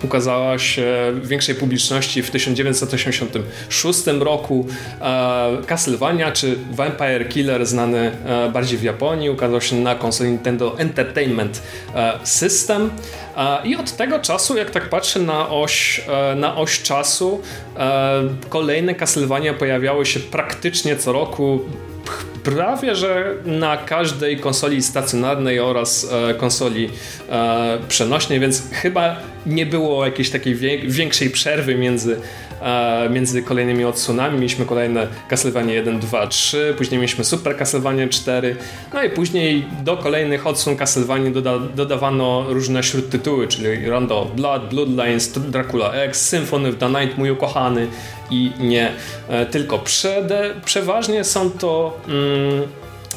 ukazała 0.05 0.59
się 0.59 0.87
większej 1.23 1.55
publiczności 1.55 2.23
w 2.23 2.31
1986 2.31 4.07
roku. 4.21 4.67
E, 5.01 5.63
Castlevania 5.67 6.33
czy 6.33 6.57
Vampire 6.71 7.29
Killer, 7.29 7.67
znany 7.67 8.13
e, 8.25 8.51
bardziej 8.51 8.79
w 8.79 8.83
Japonii, 8.83 9.31
ukazał 9.31 9.61
się 9.61 9.77
na 9.77 9.95
konsoli 9.95 10.31
Nintendo 10.31 10.79
Entertainment 10.79 11.63
e, 11.95 12.19
System. 12.25 12.91
I 13.65 13.77
od 13.77 13.97
tego 13.97 14.19
czasu, 14.19 14.57
jak 14.57 14.71
tak 14.71 14.89
patrzę 14.89 15.21
na 15.21 15.49
oś, 15.49 16.05
na 16.37 16.57
oś 16.57 16.83
czasu, 16.83 17.43
kolejne 18.49 18.95
Castlevania 18.95 19.55
pojawiały 19.55 20.07
się 20.07 20.21
praktycznie 20.21 20.97
co 20.97 21.13
roku 21.13 21.61
prawie 22.47 22.95
że 22.95 23.35
na 23.45 23.77
każdej 23.77 24.37
konsoli 24.37 24.83
stacjonarnej 24.83 25.61
oraz 25.61 26.13
e, 26.13 26.35
konsoli 26.35 26.91
e, 27.29 27.79
przenośnej, 27.89 28.41
więc 28.41 28.63
chyba 28.73 29.17
nie 29.47 29.67
było 29.67 30.07
jakiejś 30.07 30.31
takiej 30.31 30.55
większej 30.85 31.31
przerwy 31.31 31.75
między 31.75 32.21
e, 32.63 33.09
między 33.11 33.43
kolejnymi 33.43 33.85
odsłonami. 33.85 34.35
Mieliśmy 34.35 34.65
kolejne 34.67 35.07
Castlevania 35.29 35.75
1, 35.75 36.01
2, 36.01 36.27
3, 36.27 36.75
później 36.79 37.01
mieliśmy 37.01 37.25
Super 37.25 37.57
Castlevania 37.57 38.09
4, 38.09 38.57
no 38.95 39.03
i 39.03 39.11
później 39.11 39.65
do 39.85 39.97
kolejnych 39.97 40.47
odsłon 40.47 40.77
Castlevania 40.77 41.31
doda 41.31 41.59
dodawano 41.59 42.45
różne 42.49 42.83
śródtytuły, 42.83 43.49
czyli 43.49 43.89
Rondo 43.89 44.21
of 44.21 44.31
Blood, 44.31 44.69
Bloodlines, 44.69 45.33
Dracula 45.39 45.93
X, 45.93 46.29
Symphony 46.29 46.69
of 46.69 46.77
the 46.77 46.89
Night, 46.89 47.19
mój 47.19 47.31
ukochany 47.31 47.87
i 48.31 48.53
nie 48.61 48.93
tylko. 49.51 49.79
Przede, 49.79 50.55
przeważnie 50.65 51.25
są 51.25 51.51
to, 51.51 52.01
mm, 52.09 52.36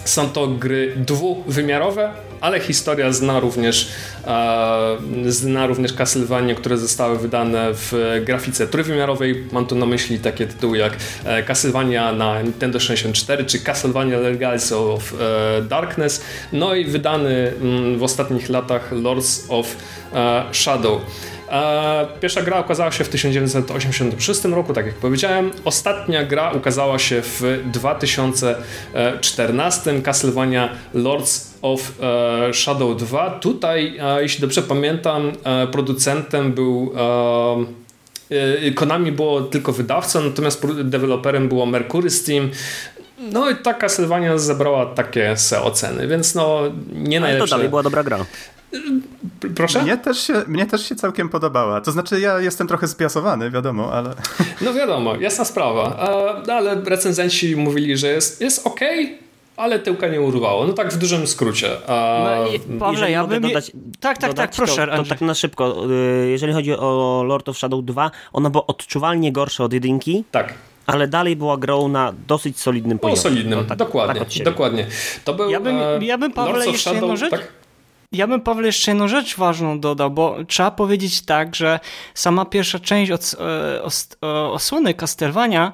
są 0.05 0.29
to 0.29 0.47
gry 0.47 0.93
dwuwymiarowe, 0.97 2.11
ale 2.41 2.59
historia 2.59 3.13
zna 3.13 3.39
również, 3.39 3.89
e, 4.27 4.97
zna 5.27 5.67
również 5.67 5.93
Castlevania, 5.93 6.55
które 6.55 6.77
zostały 6.77 7.17
wydane 7.17 7.69
w 7.73 8.21
grafice 8.25 8.67
trójwymiarowej. 8.67 9.43
Mam 9.51 9.65
tu 9.65 9.75
na 9.75 9.85
myśli 9.85 10.19
takie 10.19 10.47
tytuły 10.47 10.77
jak 10.77 10.97
e, 11.25 11.43
Castlevania 11.43 12.11
na 12.11 12.41
Nintendo 12.41 12.79
64 12.79 13.45
czy 13.45 13.59
Castlevania 13.59 14.19
Legacy 14.19 14.77
of 14.77 15.13
e, 15.13 15.61
Darkness, 15.61 16.21
no 16.53 16.75
i 16.75 16.85
wydany 16.85 17.53
mm, 17.61 17.99
w 17.99 18.03
ostatnich 18.03 18.49
latach 18.49 18.91
Lords 18.91 19.45
of 19.49 19.75
e, 20.13 20.43
Shadow. 20.51 21.01
Pierwsza 22.21 22.41
gra 22.41 22.61
ukazała 22.61 22.91
się 22.91 23.03
w 23.03 23.09
1986 23.09 24.43
roku, 24.43 24.73
tak 24.73 24.85
jak 24.85 24.95
powiedziałem. 24.95 25.51
Ostatnia 25.65 26.25
gra 26.25 26.51
ukazała 26.51 26.99
się 26.99 27.21
w 27.21 27.43
2014, 27.71 30.01
Castlevania 30.01 30.69
Lords 30.93 31.49
of 31.61 31.91
e, 32.01 32.53
Shadow 32.53 32.97
2. 32.97 33.29
Tutaj, 33.29 33.97
e, 33.99 34.21
jeśli 34.21 34.41
dobrze 34.41 34.61
pamiętam, 34.61 35.31
e, 35.43 35.67
producentem 35.67 36.53
był 36.53 36.93
Konami 38.75 39.11
było 39.11 39.41
tylko 39.41 39.73
wydawcą, 39.73 40.21
natomiast 40.21 40.83
deweloperem 40.83 41.47
było 41.47 41.65
Mercury 41.65 42.09
Steam. 42.09 42.49
No 43.19 43.49
i 43.49 43.55
ta 43.55 43.73
Castlevania 43.73 44.37
zebrała 44.37 44.85
takie 44.85 45.37
se 45.37 45.61
oceny, 45.61 46.07
więc 46.07 46.35
no 46.35 46.61
nie 46.93 47.19
najlepsze. 47.19 47.41
Ale 47.41 47.49
to 47.49 47.55
dalej 47.55 47.69
była 47.69 47.83
dobra 47.83 48.03
gra. 48.03 48.25
Proszę? 49.55 49.83
Mnie 49.83 49.97
też, 49.97 50.19
się, 50.19 50.33
mnie 50.47 50.65
też 50.65 50.89
się 50.89 50.95
całkiem 50.95 51.29
podobała. 51.29 51.81
To 51.81 51.91
znaczy, 51.91 52.19
ja 52.19 52.39
jestem 52.39 52.67
trochę 52.67 52.87
zbiasowany, 52.87 53.51
wiadomo, 53.51 53.93
ale. 53.93 54.09
No 54.61 54.73
wiadomo, 54.73 55.15
jasna 55.15 55.45
sprawa. 55.45 56.09
No, 56.47 56.53
ale 56.53 56.75
recenzenci 56.75 57.55
mówili, 57.55 57.97
że 57.97 58.07
jest, 58.07 58.41
jest 58.41 58.67
ok, 58.67 58.79
ale 59.57 59.79
tyłka 59.79 60.07
nie 60.07 60.21
urwało. 60.21 60.67
No 60.67 60.73
tak 60.73 60.93
w 60.93 60.97
dużym 60.97 61.27
skrócie. 61.27 61.69
No 61.87 62.47
i 62.47 62.59
Pawle, 62.79 63.11
ja 63.11 63.27
bym... 63.27 63.41
Dodać, 63.41 63.71
tak, 63.99 64.17
tak, 64.17 64.33
tak, 64.33 64.51
proszę. 64.51 64.87
To, 64.87 65.03
to 65.03 65.09
tak 65.09 65.21
na 65.21 65.33
szybko. 65.33 65.85
Y, 66.23 66.29
jeżeli 66.29 66.53
chodzi 66.53 66.73
o 66.73 67.23
Lord 67.27 67.49
of 67.49 67.57
Shadow 67.57 67.85
2, 67.85 68.11
ona 68.33 68.49
była 68.49 68.67
odczuwalnie 68.67 69.31
gorsza 69.31 69.63
od 69.63 69.73
jedynki. 69.73 70.23
Tak 70.31 70.53
ale 70.93 71.07
dalej 71.07 71.35
była 71.35 71.57
grą 71.57 71.87
na 71.87 72.13
dosyć 72.27 72.59
solidnym 72.59 72.99
poziomie. 72.99 73.19
O, 73.19 73.23
solidnym, 73.23 73.59
no, 73.59 73.65
tak, 73.65 73.77
dokładnie, 73.77 74.25
tak 74.25 74.43
dokładnie. 74.43 74.87
To 75.25 75.33
był 75.33 75.49
ja 75.49 75.59
bym, 75.59 76.03
ja 76.03 76.17
bym 76.17 76.31
Pawle 76.31 76.67
jeszcze 76.67 76.79
Shadow, 76.79 77.01
jedną 77.01 77.15
rzecz... 77.15 77.31
Tak? 77.31 77.59
Ja 78.11 78.27
bym, 78.27 78.41
Paweł, 78.41 78.65
jeszcze 78.65 78.91
jedną 78.91 79.07
rzecz 79.07 79.37
ważną 79.37 79.79
dodał, 79.79 80.11
bo 80.11 80.37
trzeba 80.47 80.71
powiedzieć 80.71 81.21
tak, 81.21 81.55
że 81.55 81.79
sama 82.13 82.45
pierwsza 82.45 82.79
część 82.79 83.11
od, 83.11 83.35
e, 83.39 83.83
os, 83.83 84.09
e, 84.23 84.27
osłony 84.27 84.93
Castlevania 84.93 85.73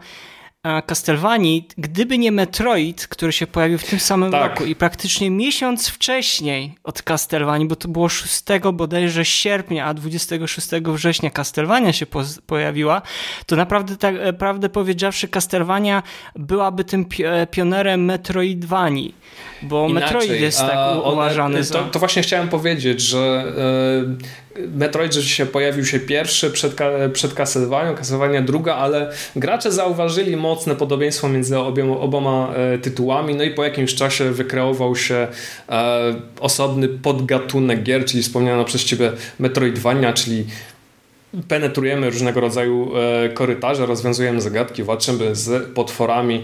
Castlevanii, 0.85 1.67
gdyby 1.77 2.17
nie 2.17 2.31
Metroid, 2.31 3.07
który 3.07 3.31
się 3.31 3.47
pojawił 3.47 3.77
w 3.77 3.83
tym 3.83 3.99
samym 3.99 4.31
tak. 4.31 4.51
roku 4.51 4.65
i 4.65 4.75
praktycznie 4.75 5.29
miesiąc 5.31 5.89
wcześniej 5.89 6.75
od 6.83 7.01
Castlevanii, 7.01 7.67
bo 7.67 7.75
to 7.75 7.87
było 7.87 8.09
6 8.09 8.43
bodajże 8.73 9.25
sierpnia, 9.25 9.85
a 9.85 9.93
26 9.93 10.67
września 10.85 11.29
Castlevania 11.29 11.93
się 11.93 12.05
po 12.05 12.23
pojawiła, 12.47 13.01
to 13.45 13.55
naprawdę, 13.55 13.97
tak 13.97 14.15
e, 14.19 14.33
prawdę 14.33 14.69
powiedziawszy, 14.69 15.27
Castlevania 15.27 16.03
byłaby 16.35 16.83
tym 16.83 17.05
pionerem 17.51 18.05
Metroidvanii, 18.05 19.15
bo 19.61 19.87
Inaczej, 19.89 20.13
Metroid 20.15 20.41
jest 20.41 20.59
tak 20.59 21.05
uważany 21.05 21.63
za... 21.63 21.73
To, 21.73 21.83
to, 21.83 21.99
właśnie 21.99 22.21
chciałem 22.21 22.47
powiedzieć, 22.47 23.01
że 23.01 23.53
e, 23.57 24.44
Metroid 24.75 25.13
rzeczywiście 25.13 25.45
pojawił 25.45 25.85
się 25.85 25.99
pierwszy 25.99 26.51
przed, 26.51 26.75
przed 27.13 27.33
Castlevania, 27.33 27.93
Castlevania 27.93 28.41
druga, 28.41 28.75
ale 28.75 29.11
gracze 29.35 29.71
zauważyli 29.71 30.37
mocne 30.37 30.75
podobieństwo 30.75 31.29
między 31.29 31.59
obiema, 31.59 31.97
oboma 31.97 32.53
e, 32.55 32.77
tytułami, 32.77 33.35
no 33.35 33.43
i 33.43 33.51
po 33.51 33.63
jakimś 33.63 33.95
czasie 33.95 34.31
wykreował 34.31 34.95
się 34.95 35.27
e, 35.69 36.15
osobny 36.39 36.87
podgatunek 36.87 37.83
gier, 37.83 38.05
czyli 38.05 38.23
wspomniano 38.23 38.65
przez 38.65 38.83
ciebie 38.83 39.11
Metroidvania, 39.39 40.13
czyli 40.13 40.45
penetrujemy 41.47 42.09
różnego 42.09 42.39
rodzaju 42.39 42.91
e, 42.97 43.29
korytarze, 43.29 43.85
rozwiązujemy 43.85 44.41
zagadki, 44.41 44.83
walczymy 44.83 45.35
z 45.35 45.73
potworami, 45.73 46.43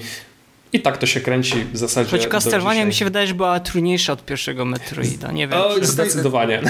i 0.74 0.82
tak 0.82 0.98
to 0.98 1.06
się 1.06 1.22
kręci 1.22 1.66
w 1.74 1.78
zasadzie. 1.78 2.12
Choć 2.12 2.28
Castlevania 2.28 2.86
mi 2.86 2.94
się 2.94 3.06
wydaje, 3.06 3.28
że 3.28 3.34
była 3.34 3.60
trudniejsza 3.60 4.14
od 4.14 4.26
pierwszego 4.26 4.66
Metroida. 4.66 5.32
Nie 5.32 5.48
wiem. 5.48 5.60
O, 5.62 5.86
zdecydowanie. 5.86 6.62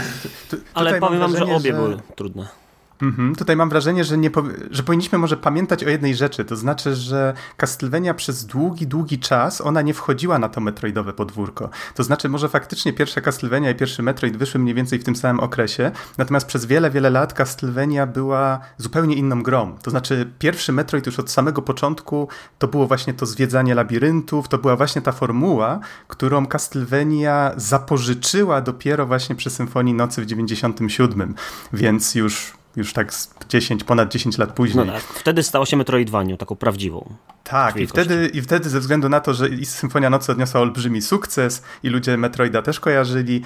Ale 0.74 1.00
powiem 1.00 1.20
wam, 1.20 1.38
że 1.38 1.44
obie 1.44 1.72
że... 1.72 1.78
były 1.78 1.98
trudne. 2.16 2.61
Mhm. 3.02 3.36
Tutaj 3.36 3.56
mam 3.56 3.70
wrażenie, 3.70 4.04
że, 4.04 4.18
nie 4.18 4.30
że 4.72 4.84
powinniśmy 4.84 5.18
może 5.18 5.38
pamiętać 5.38 5.84
o 5.84 5.90
jednej 5.90 6.16
rzeczy, 6.16 6.46
to 6.46 6.56
znaczy, 6.56 6.96
że 6.96 7.34
Castlevania 7.58 8.14
przez 8.14 8.46
długi, 8.46 8.88
długi 8.88 9.20
czas 9.20 9.62
ona 9.62 9.82
nie 9.82 9.94
wchodziła 9.94 10.40
na 10.40 10.50
to 10.50 10.62
metroidowe 10.62 11.14
podwórko. 11.14 11.70
To 11.96 12.04
znaczy, 12.04 12.30
może 12.30 12.50
faktycznie 12.50 12.94
pierwsza 12.94 13.22
Castlevania 13.22 13.72
i 13.72 13.76
pierwszy 13.76 14.04
Metroid 14.04 14.38
wyszły 14.38 14.60
mniej 14.60 14.76
więcej 14.76 15.00
w 15.00 15.04
tym 15.04 15.16
samym 15.16 15.40
okresie, 15.40 15.92
natomiast 16.18 16.48
przez 16.48 16.66
wiele, 16.66 16.92
wiele 16.92 17.10
lat 17.10 17.34
Castlevania 17.34 18.08
była 18.08 18.60
zupełnie 18.78 19.16
inną 19.16 19.44
grą. 19.44 19.78
To 19.84 19.92
znaczy, 19.92 20.32
pierwszy 20.40 20.74
Metroid 20.74 21.06
już 21.06 21.20
od 21.20 21.32
samego 21.32 21.62
początku 21.62 22.28
to 22.60 22.68
było 22.68 22.88
właśnie 22.88 23.14
to 23.14 23.26
zwiedzanie 23.26 23.76
labiryntów, 23.76 24.48
to 24.48 24.58
była 24.58 24.76
właśnie 24.76 25.02
ta 25.02 25.12
formuła, 25.12 25.80
którą 26.08 26.46
Castlevania 26.46 27.52
zapożyczyła 27.58 28.62
dopiero 28.62 29.06
właśnie 29.06 29.36
przy 29.36 29.50
Symfonii 29.50 29.94
Nocy 29.94 30.22
w 30.22 30.26
97, 30.26 31.36
więc 31.74 32.16
już 32.16 32.61
już 32.76 32.94
tak 32.94 33.14
10, 33.50 33.84
ponad 33.84 34.12
10 34.12 34.38
lat 34.38 34.54
później. 34.54 34.86
No 34.86 34.94
tak, 34.94 35.04
wtedy 35.04 35.44
stało 35.44 35.66
się 35.66 35.78
Metroidvanią, 35.78 36.38
taką 36.38 36.56
prawdziwą. 36.56 37.16
Tak, 37.44 37.78
i 37.78 37.88
wtedy, 37.88 38.32
i 38.34 38.42
wtedy 38.42 38.70
ze 38.70 38.80
względu 38.80 39.10
na 39.10 39.20
to, 39.20 39.34
że 39.34 39.46
Symfonia 39.64 40.10
Nocy 40.10 40.32
odniosła 40.32 40.62
olbrzymi 40.62 41.02
sukces 41.02 41.64
i 41.84 41.90
ludzie 41.90 42.18
Metroida 42.18 42.62
też 42.62 42.80
kojarzyli, 42.80 43.42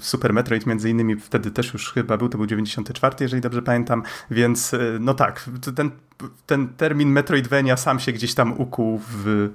Super 0.00 0.32
Metroid 0.32 0.66
między 0.66 0.90
innymi 0.90 1.16
wtedy 1.16 1.50
też 1.50 1.72
już 1.72 1.92
chyba 1.92 2.16
był, 2.16 2.28
to 2.28 2.38
był 2.38 2.46
94, 2.46 3.16
jeżeli 3.20 3.42
dobrze 3.42 3.62
pamiętam, 3.62 4.02
więc 4.30 4.74
e, 4.74 4.78
no 5.00 5.14
tak, 5.14 5.50
ten 5.76 5.90
ten 6.46 6.68
termin 6.68 7.08
Metroidvania 7.08 7.76
sam 7.76 8.00
się 8.00 8.12
gdzieś 8.12 8.34
tam 8.34 8.60
ukuł 8.60 9.00
w, 9.08 9.48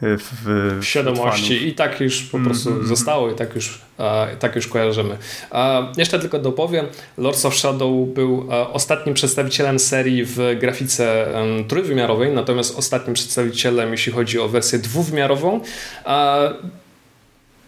w, 0.00 0.78
w 0.80 0.84
świadomości 0.84 1.68
i 1.68 1.74
tak 1.74 2.00
już 2.00 2.22
po 2.22 2.38
prostu 2.38 2.70
mm 2.70 2.82
-hmm. 2.82 2.86
zostało 2.86 3.30
i 3.30 3.34
tak 3.34 3.54
już, 3.54 3.80
e, 3.98 4.36
tak 4.36 4.56
już 4.56 4.66
kojarzymy. 4.66 5.16
E, 5.52 5.92
jeszcze 5.96 6.18
tylko 6.18 6.38
dopowiem, 6.38 6.86
Lords 7.18 7.44
of 7.44 7.56
Shadow 7.56 8.08
był 8.08 8.48
e, 8.50 8.68
ostatnim 8.68 9.14
przedstawicielem 9.14 9.78
serii 9.78 10.24
w 10.24 10.38
grafice 10.60 11.26
trójwymiarowej, 11.68 12.32
natomiast 12.32 12.78
ostatnim 12.78 13.14
przedstawicielem, 13.14 13.92
jeśli 13.92 14.12
chodzi 14.12 14.38
o 14.38 14.48
wersję 14.48 14.78
dwuwymiarową. 14.78 15.60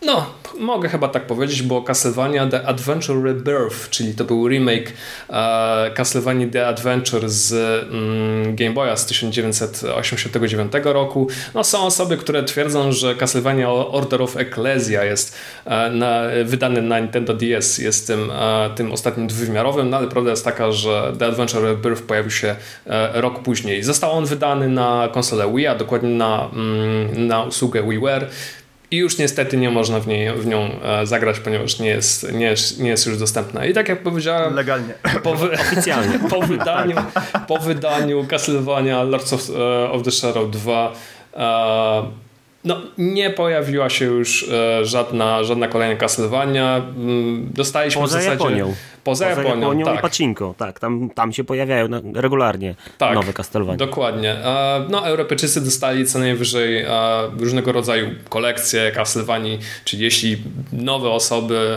No, 0.02 0.26
mogę 0.58 0.88
chyba 0.88 1.08
tak 1.08 1.26
powiedzieć, 1.26 1.62
bo 1.62 1.82
Castlevania 1.82 2.46
The 2.46 2.66
Adventure 2.66 3.22
Rebirth, 3.24 3.90
czyli 3.90 4.14
to 4.14 4.24
był 4.24 4.48
remake 4.48 4.92
e, 5.30 5.90
Castlevania 5.94 6.46
The 6.52 6.66
Adventure 6.66 7.28
z 7.28 7.52
mm, 7.52 8.56
Game 8.56 8.70
Boya 8.70 8.96
z 8.96 9.06
1989 9.06 10.72
roku. 10.84 11.28
No, 11.54 11.64
są 11.64 11.82
osoby, 11.82 12.16
które 12.16 12.44
twierdzą, 12.44 12.92
że 12.92 13.14
Castlevania 13.14 13.70
Order 13.70 14.22
of 14.22 14.36
Ecclesia 14.36 15.04
jest 15.04 15.36
e, 15.64 15.90
na, 15.90 16.22
wydany 16.44 16.82
na 16.82 16.98
Nintendo 16.98 17.34
DS, 17.34 17.78
jest 17.78 18.06
tym, 18.06 18.30
e, 18.30 18.70
tym 18.76 18.92
ostatnim 18.92 19.26
dwuwymiarowym, 19.26 19.90
no 19.90 19.96
ale 19.96 20.08
prawda 20.08 20.30
jest 20.30 20.44
taka, 20.44 20.72
że 20.72 21.12
The 21.18 21.26
Adventure 21.26 21.62
Rebirth 21.62 22.02
pojawił 22.02 22.30
się 22.30 22.56
rok 23.12 23.42
później. 23.42 23.82
Został 23.82 24.12
on 24.12 24.24
wydany 24.24 24.68
na 24.68 25.08
konsolę 25.12 25.52
Wii, 25.54 25.66
a 25.66 25.74
dokładnie 25.74 26.10
na, 26.10 26.50
mm, 26.52 27.26
na 27.26 27.42
usługę 27.42 27.82
WiiWare. 27.82 28.26
I 28.90 28.96
już 28.96 29.18
niestety 29.18 29.56
nie 29.56 29.70
można 29.70 30.00
w, 30.00 30.06
niej, 30.06 30.32
w 30.32 30.46
nią 30.46 30.70
e, 30.82 31.06
zagrać, 31.06 31.40
ponieważ 31.40 31.78
nie 31.78 31.88
jest, 31.88 32.32
nie, 32.32 32.46
jest, 32.46 32.80
nie 32.80 32.90
jest 32.90 33.06
już 33.06 33.18
dostępna. 33.18 33.66
I 33.66 33.74
tak 33.74 33.88
jak 33.88 34.02
powiedziałem. 34.02 34.54
Legalnie. 34.54 34.94
Po, 35.22 35.32
Oficjalnie. 35.70 36.18
Po 36.30 36.40
wydaniu, 36.40 36.96
po 37.48 37.58
wydaniu 37.58 38.26
Castlevania 38.26 39.02
Lords 39.02 39.32
of, 39.32 39.50
uh, 39.50 39.56
of 39.92 40.02
the 40.02 40.10
Shadow 40.10 40.50
2 40.50 40.92
uh, 41.32 41.40
no, 42.64 42.80
nie 42.98 43.30
pojawiła 43.30 43.90
się 43.90 44.04
już 44.04 44.42
uh, 44.42 44.50
żadna, 44.82 45.44
żadna 45.44 45.68
kolejna 45.68 45.96
Castlevania. 45.96 46.76
Mm, 46.76 47.50
dostaliśmy 47.54 48.02
Poza 48.02 48.18
w 48.18 48.22
zasadzie. 48.22 48.44
Japonią. 48.44 48.74
Poza, 49.04 49.28
Poza 49.28 49.40
Japonią, 49.40 49.60
Japonią 49.60 49.84
tak. 49.84 49.98
i 49.98 50.02
Pacinko, 50.02 50.54
tak, 50.58 50.80
tam, 50.80 51.10
tam 51.10 51.32
się 51.32 51.44
pojawiają 51.44 51.88
regularnie 52.14 52.74
tak, 52.98 53.14
nowe 53.14 53.32
Castlevania. 53.32 53.78
Dokładnie. 53.78 54.36
No, 54.88 55.06
Europejczycy 55.06 55.60
dostali 55.60 56.06
co 56.06 56.18
najwyżej 56.18 56.84
różnego 57.38 57.72
rodzaju 57.72 58.10
kolekcje 58.28 58.92
Castlevanii, 58.92 59.58
czyli 59.84 60.02
jeśli 60.02 60.42
nowe 60.72 61.10
osoby 61.10 61.76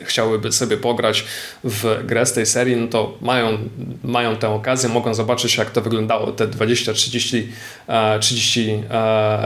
chciałyby 0.00 0.52
sobie 0.52 0.76
pograć 0.76 1.24
w 1.64 2.06
grę 2.06 2.26
z 2.26 2.32
tej 2.32 2.46
serii, 2.46 2.76
no 2.76 2.86
to 2.88 3.18
mają, 3.20 3.58
mają 4.04 4.36
tę 4.36 4.48
okazję, 4.48 4.88
mogą 4.88 5.14
zobaczyć 5.14 5.56
jak 5.56 5.70
to 5.70 5.80
wyglądało 5.80 6.32
te 6.32 6.46
20, 6.46 6.92
30, 6.92 7.48
30 8.20 8.82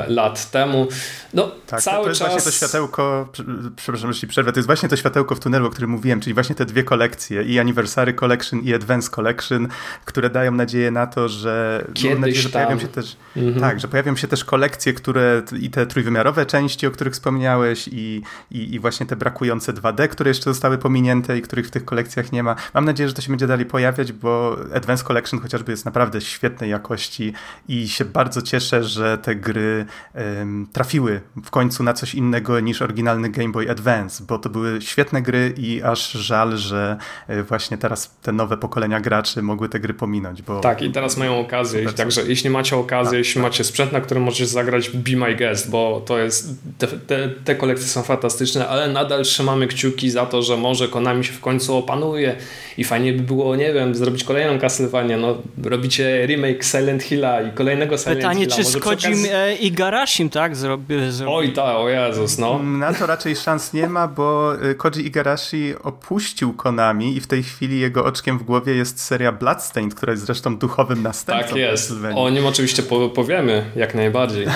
lat 0.09 0.52
temu. 0.53 0.89
No, 1.35 1.51
tak, 1.67 1.81
cały 1.83 2.05
to 2.05 2.09
jest 2.09 2.21
czas... 2.21 2.31
właśnie 2.31 2.51
to 2.51 2.57
światełko, 2.57 3.29
przepraszam, 3.77 4.11
jeśli 4.11 4.29
przerwę, 4.29 4.53
to 4.53 4.59
jest 4.59 4.67
właśnie 4.67 4.89
to 4.89 4.97
światełko 4.97 5.35
w 5.35 5.41
tunelu, 5.41 5.67
o 5.67 5.71
którym 5.71 5.91
mówiłem, 5.91 6.21
czyli 6.21 6.35
właśnie 6.35 6.55
te 6.55 6.65
dwie 6.65 6.85
kolekcje, 6.85 7.43
i 7.43 7.59
Anniversary 7.59 8.15
Collection, 8.15 8.61
i 8.61 8.75
Advance 8.75 9.11
Collection, 9.11 9.69
które 10.05 10.31
dają 10.31 10.53
nadzieję 10.53 10.91
na 10.91 11.07
to, 11.07 11.29
że, 11.29 11.85
Kiedyś 11.95 12.21
nadzieję, 12.21 12.43
że 12.43 12.49
pojawią 12.49 12.79
się 12.79 12.89
też 12.89 13.17
mhm. 13.37 13.61
tak, 13.61 13.81
że 13.81 13.89
pojawią 13.89 14.17
się 14.17 14.29
też 14.29 14.45
kolekcje, 14.45 14.93
które 14.93 15.43
i 15.61 15.71
te 15.71 15.87
trójwymiarowe 15.87 16.47
części, 16.47 16.87
o 16.87 16.91
których 16.91 17.13
wspomniałeś, 17.13 17.89
i, 17.89 18.23
i, 18.51 18.75
i 18.75 18.79
właśnie 18.79 19.07
te 19.07 19.17
brakujące 19.17 19.73
2D, 19.73 20.09
które 20.09 20.31
jeszcze 20.31 20.45
zostały 20.45 20.79
pominięte 20.79 21.39
i 21.39 21.43
których 21.43 21.67
w 21.67 21.71
tych 21.71 21.85
kolekcjach 21.85 22.33
nie 22.33 22.43
ma. 22.43 22.57
Mam 22.75 22.85
nadzieję, 22.85 23.09
że 23.09 23.15
to 23.15 23.23
się 23.23 23.29
będzie 23.29 23.47
dalej 23.47 23.67
pojawiać, 23.67 24.13
bo 24.13 24.57
Advance 24.75 25.05
Collection 25.05 25.41
chociażby 25.41 25.73
jest 25.73 25.85
naprawdę 25.85 26.21
świetnej 26.21 26.71
jakości 26.71 27.33
i 27.69 27.89
się 27.89 28.05
bardzo 28.05 28.43
cieszę, 28.43 28.85
że 28.85 29.19
te 29.19 29.37
gry 29.37 29.87
um, 30.15 30.42
trafiły 30.73 31.21
w 31.45 31.51
końcu 31.51 31.83
na 31.83 31.93
coś 31.93 32.15
innego 32.15 32.61
niż 32.61 32.83
oryginalny 32.83 33.31
Game 33.31 33.53
Boy 33.53 33.71
Advance, 33.71 34.25
bo 34.29 34.39
to 34.39 34.51
były 34.51 34.83
świetne 34.83 35.23
gry 35.23 35.55
i 35.57 35.83
aż 35.83 36.13
żal, 36.13 36.57
że 36.57 36.97
e, 37.29 37.43
właśnie 37.43 37.79
teraz 37.79 38.17
te 38.23 38.33
nowe 38.33 38.57
pokolenia 38.57 39.01
graczy 39.01 39.43
mogły 39.43 39.69
te 39.69 39.81
gry 39.81 39.95
pominąć. 39.95 40.43
Bo 40.43 40.61
tak, 40.61 40.83
i 40.83 40.91
teraz 40.91 41.17
mają 41.17 41.41
okazję. 41.41 41.93
Także 41.93 42.23
jeśli 42.27 42.51
macie 42.51 42.77
okazję, 42.77 43.11
tak, 43.11 43.19
jeśli 43.19 43.35
tak. 43.35 43.43
macie 43.43 43.65
sprzęt, 43.65 43.93
na 43.93 44.01
którym 44.01 44.23
możecie 44.23 44.47
zagrać 44.47 44.91
Be 44.91 45.17
My 45.17 45.37
Guest, 45.37 45.71
bo 45.71 46.03
to 46.07 46.19
jest, 46.19 46.55
te, 46.79 46.87
te, 46.87 47.29
te 47.29 47.55
kolekcje 47.55 47.87
są 47.87 48.03
fantastyczne, 48.03 48.69
ale 48.69 48.89
nadal 48.89 49.23
trzymamy 49.23 49.67
kciuki 49.67 50.11
za 50.11 50.27
to, 50.27 50.43
że 50.43 50.57
może 50.57 50.89
Konami 50.89 51.25
się 51.25 51.33
w 51.33 51.41
końcu 51.41 51.77
opanuje 51.77 52.37
i 52.79 52.85
fajnie 52.85 53.13
by 53.13 53.23
było, 53.23 53.57
nie 53.57 53.73
wiem, 53.73 53.95
zrobić 53.95 54.25
kolejną 54.25 54.59
Castlevania, 54.59 55.17
no 55.17 55.37
robicie 55.65 56.27
remake 56.27 56.65
Silent 56.65 57.03
Hilla 57.03 57.43
i 57.43 57.53
kolejnego 57.53 57.99
Silent 57.99 58.19
Pytanie, 58.19 58.41
Hilla. 58.41 58.57
Pytanie, 58.57 58.65
czy 58.65 58.73
z 58.73 58.77
okazji... 58.77 59.29
E, 59.33 59.55
i 59.55 59.73
Garashim, 59.73 60.31
tak? 60.33 60.57
Zrobi, 60.57 61.13
zrobi... 61.13 61.33
Oj 61.33 61.53
tak, 61.53 61.77
o 61.77 61.89
Jezus, 61.89 62.39
no. 62.39 62.59
Na 62.63 62.95
to 62.95 63.07
raczej 63.07 63.37
szans 63.37 63.73
nie 63.73 63.89
ma, 63.89 64.09
bo 64.09 64.55
y, 64.65 64.75
Koji 64.75 65.07
Igarashi 65.07 65.75
opuścił 65.83 66.53
Konami 66.53 67.17
i 67.17 67.21
w 67.21 67.27
tej 67.27 67.43
chwili 67.43 67.81
jego 67.81 68.05
oczkiem 68.05 68.39
w 68.39 68.43
głowie 68.43 68.75
jest 68.75 69.01
seria 69.01 69.33
Bloodstained, 69.33 69.95
która 69.95 70.13
jest 70.13 70.25
zresztą 70.25 70.57
duchowym 70.57 71.03
następcą. 71.03 71.49
Tak 71.49 71.57
jest. 71.57 71.93
O 72.15 72.31
nim 72.31 72.47
oczywiście 72.47 72.83
powiemy, 73.15 73.71
jak 73.77 73.95
najbardziej. 73.95 74.47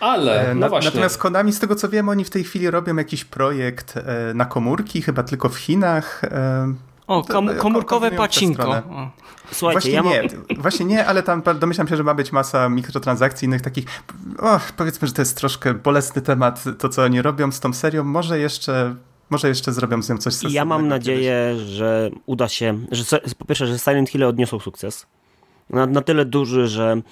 Ale, 0.00 0.42
e, 0.50 0.54
no 0.54 0.68
właśnie. 0.68 0.90
Natomiast 0.90 1.18
Konami, 1.18 1.52
z 1.52 1.60
tego 1.60 1.76
co 1.76 1.88
wiem, 1.88 2.08
oni 2.08 2.24
w 2.24 2.30
tej 2.30 2.44
chwili 2.44 2.70
robią 2.70 2.96
jakiś 2.96 3.24
projekt 3.24 3.96
e, 3.96 4.34
na 4.34 4.44
komórki, 4.44 5.02
chyba 5.02 5.22
tylko 5.22 5.48
w 5.48 5.56
Chinach. 5.56 6.22
O, 7.10 7.22
kom 7.22 7.56
komórkowe 7.58 8.10
pacinko. 8.10 8.82
Słuchajcie, 9.52 9.72
właśnie 9.72 9.92
ja 9.92 10.02
mam... 10.02 10.12
nie, 10.12 10.56
właśnie 10.56 10.86
nie, 10.86 11.06
ale 11.06 11.22
tam 11.22 11.42
domyślam 11.60 11.88
się, 11.88 11.96
że 11.96 12.04
ma 12.04 12.14
być 12.14 12.32
masa 12.32 12.68
mikrotransakcji 12.68 13.46
innych 13.46 13.60
takich, 13.60 13.84
o, 14.38 14.60
powiedzmy, 14.76 15.08
że 15.08 15.14
to 15.14 15.22
jest 15.22 15.36
troszkę 15.36 15.74
bolesny 15.74 16.22
temat, 16.22 16.64
to 16.78 16.88
co 16.88 17.02
oni 17.02 17.22
robią 17.22 17.52
z 17.52 17.60
tą 17.60 17.72
serią, 17.72 18.04
może 18.04 18.38
jeszcze 18.38 18.94
może 19.30 19.48
jeszcze 19.48 19.72
zrobią 19.72 20.02
z 20.02 20.10
nią 20.10 20.18
coś 20.18 20.42
Ja 20.42 20.64
mam 20.64 20.88
nadzieję, 20.88 21.54
kiedyś. 21.56 21.68
że 21.68 22.10
uda 22.26 22.48
się, 22.48 22.78
że 22.92 23.20
po 23.38 23.44
pierwsze, 23.44 23.66
że 23.66 23.78
Silent 23.78 24.10
Hill 24.10 24.24
odniosą 24.24 24.60
sukces, 24.60 25.06
na, 25.70 25.86
na 25.86 26.02
tyle 26.02 26.24
duży, 26.24 26.68
że 26.68 27.02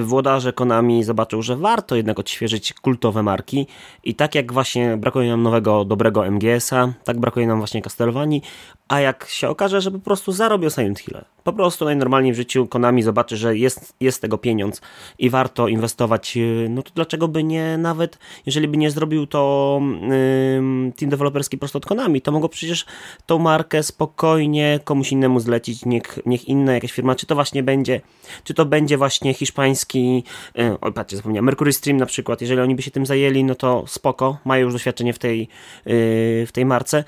włodarze 0.00 0.52
Konami 0.52 1.04
zobaczył, 1.04 1.42
że 1.42 1.56
warto 1.56 1.96
jednak 1.96 2.18
odświeżyć 2.18 2.72
kultowe 2.72 3.22
marki. 3.22 3.66
I 4.04 4.14
tak 4.14 4.34
jak 4.34 4.52
właśnie 4.52 4.96
brakuje 4.96 5.30
nam 5.30 5.42
nowego, 5.42 5.84
dobrego 5.84 6.30
MGS-a, 6.30 6.92
tak 7.04 7.20
brakuje 7.20 7.46
nam 7.46 7.58
właśnie 7.58 7.82
Castlevanii, 7.82 8.42
a 8.88 9.00
jak 9.00 9.28
się 9.28 9.48
okaże, 9.48 9.80
że 9.80 9.90
po 9.90 9.98
prostu 9.98 10.32
zarobią 10.32 10.70
Silent 10.70 10.98
Hill. 11.00 11.16
Po 11.44 11.52
prostu 11.52 11.84
najnormalniej 11.84 12.32
w 12.32 12.36
życiu 12.36 12.66
Konami 12.66 13.02
zobaczy, 13.02 13.36
że 13.36 13.56
jest, 13.56 13.94
jest 14.00 14.22
tego 14.22 14.38
pieniądz 14.38 14.80
i 15.18 15.30
warto 15.30 15.68
inwestować, 15.68 16.36
y, 16.36 16.66
no 16.70 16.82
to 16.82 16.90
dlaczego 16.94 17.28
by 17.28 17.44
nie 17.44 17.78
nawet, 17.78 18.18
jeżeli 18.46 18.68
by 18.68 18.76
nie 18.76 18.90
zrobił 18.90 19.26
to 19.26 19.80
yy, 19.82 20.92
team 20.92 21.10
deweloperski 21.10 21.58
prosto 21.58 21.76
od 21.78 21.86
Konami, 21.86 22.20
to 22.20 22.32
mogło 22.32 22.48
przecież 22.48 22.86
tą 23.26 23.38
markę 23.38 23.82
spokojnie 23.82 24.80
komuś 24.84 25.12
innemu 25.12 25.40
zlecić, 25.40 25.84
niech, 25.84 26.18
niech 26.26 26.48
inna 26.48 26.72
jakaś 26.72 26.92
firma, 26.92 27.14
czy 27.14 27.26
to 27.26 27.34
właśnie 27.34 27.62
będzie, 27.62 28.00
czy 28.44 28.54
to 28.54 28.64
będzie 28.64 28.98
właśnie 28.98 29.34
hiszpański, 29.34 30.24
yy, 30.54 30.76
oj 30.80 30.92
patrzcie, 30.92 31.16
zapomniałem, 31.16 31.44
Mercury 31.44 31.72
Stream 31.72 31.96
na 31.98 32.06
przykład, 32.06 32.40
jeżeli 32.40 32.60
oni 32.60 32.74
by 32.74 32.82
się 32.82 32.90
tym 32.90 33.06
zajęli, 33.06 33.44
no 33.44 33.54
to 33.54 33.84
spoko, 33.86 34.38
mają 34.44 34.64
już 34.64 34.72
doświadczenie 34.72 35.12
w 35.12 35.18
tej, 35.18 35.40
yy, 35.40 36.46
w 36.46 36.50
tej 36.52 36.64
marce, 36.64 37.04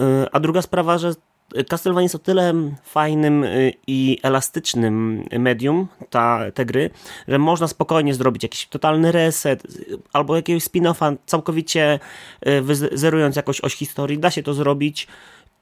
E, 0.00 0.26
a 0.32 0.40
druga 0.40 0.62
sprawa, 0.62 0.98
że 0.98 1.12
Castlevania 1.68 2.02
jest 2.02 2.14
o 2.14 2.18
tyle 2.18 2.54
fajnym 2.82 3.44
e, 3.44 3.48
i 3.86 4.18
elastycznym 4.22 5.24
medium, 5.38 5.88
ta, 6.10 6.40
te 6.54 6.66
gry, 6.66 6.90
że 7.28 7.38
można 7.38 7.68
spokojnie 7.68 8.14
zrobić 8.14 8.42
jakiś 8.42 8.66
totalny 8.66 9.12
reset 9.12 9.62
albo 10.12 10.36
jakiegoś 10.36 10.64
spin-offa, 10.64 11.16
całkowicie 11.26 11.98
e, 12.46 12.62
zerując 12.92 13.36
jakąś 13.36 13.60
oś 13.60 13.74
historii. 13.74 14.18
Da 14.18 14.30
się 14.30 14.42
to 14.42 14.54
zrobić 14.54 15.06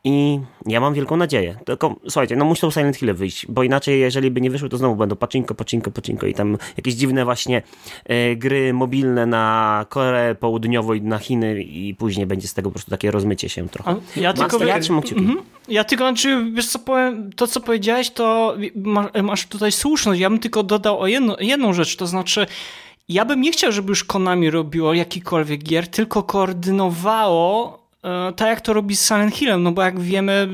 I 0.05 0.41
ja 0.67 0.81
mam 0.81 0.95
wielką 0.95 1.17
nadzieję. 1.17 1.59
Tylko 1.65 1.97
słuchajcie, 2.05 2.37
no 2.37 2.45
muszą 2.45 2.71
Silent 2.71 2.97
Hill 2.97 3.15
wyjść, 3.15 3.47
bo 3.47 3.63
inaczej, 3.63 4.01
jeżeli 4.01 4.31
by 4.31 4.41
nie 4.41 4.51
wyszły, 4.51 4.69
to 4.69 4.77
znowu 4.77 4.97
będą 4.97 5.17
pacinko, 5.17 5.55
pacinko, 5.55 5.91
pacinko 5.91 6.27
i 6.27 6.35
tam 6.35 6.59
jakieś 6.77 6.95
dziwne 6.95 7.25
właśnie 7.25 7.63
e, 8.05 8.37
gry 8.37 8.73
mobilne 8.73 9.27
na 9.27 9.87
Koreę 9.89 10.35
Południową 10.35 10.93
i 10.93 11.03
na 11.03 11.19
Chiny 11.19 11.63
i 11.63 11.95
później 11.95 12.27
będzie 12.27 12.49
z 12.49 12.55
tego 12.55 12.69
po 12.69 12.75
prostu 12.75 12.91
takie 12.91 13.11
rozmycie 13.11 13.49
się 13.49 13.69
trochę. 13.69 13.91
A, 13.91 14.21
ja 14.21 14.33
tylko, 14.33 14.65
ja 14.65 14.81
trzymam. 14.81 15.03
Mhm. 15.13 15.39
Ja 15.69 15.85
tylko, 15.85 16.05
znaczy, 16.05 16.51
wiesz 16.55 16.69
co 16.69 16.79
powiem, 16.79 17.33
to 17.33 17.47
co 17.47 17.61
powiedziałeś, 17.61 18.11
to 18.11 18.57
masz, 19.23 19.47
tutaj 19.47 19.73
słuszność. 19.73 20.21
Ja 20.21 20.31
bym 20.31 20.39
tylko 20.39 20.63
dodał 20.63 21.01
o 21.01 21.07
jedno, 21.07 21.37
jedną 21.41 21.73
rzecz, 21.73 21.97
to 21.97 22.07
znaczy 22.07 22.47
ja 23.09 23.25
bym 23.25 23.41
nie 23.41 23.53
chciał, 23.53 23.73
żeby 23.73 23.89
już 23.89 24.05
Konami 24.05 24.51
robiło 24.51 24.95
jakikolwiek 24.95 25.63
gier, 25.63 25.89
tylko 25.89 26.23
koordynowało 26.23 27.80
tak 28.37 28.49
jak 28.49 28.61
to 28.61 28.73
robi 28.73 28.97
z 28.97 29.07
Silent 29.07 29.35
Hillem, 29.35 29.63
no 29.63 29.73
bo 29.73 29.83
jak 29.83 30.01
wiemy, 30.01 30.49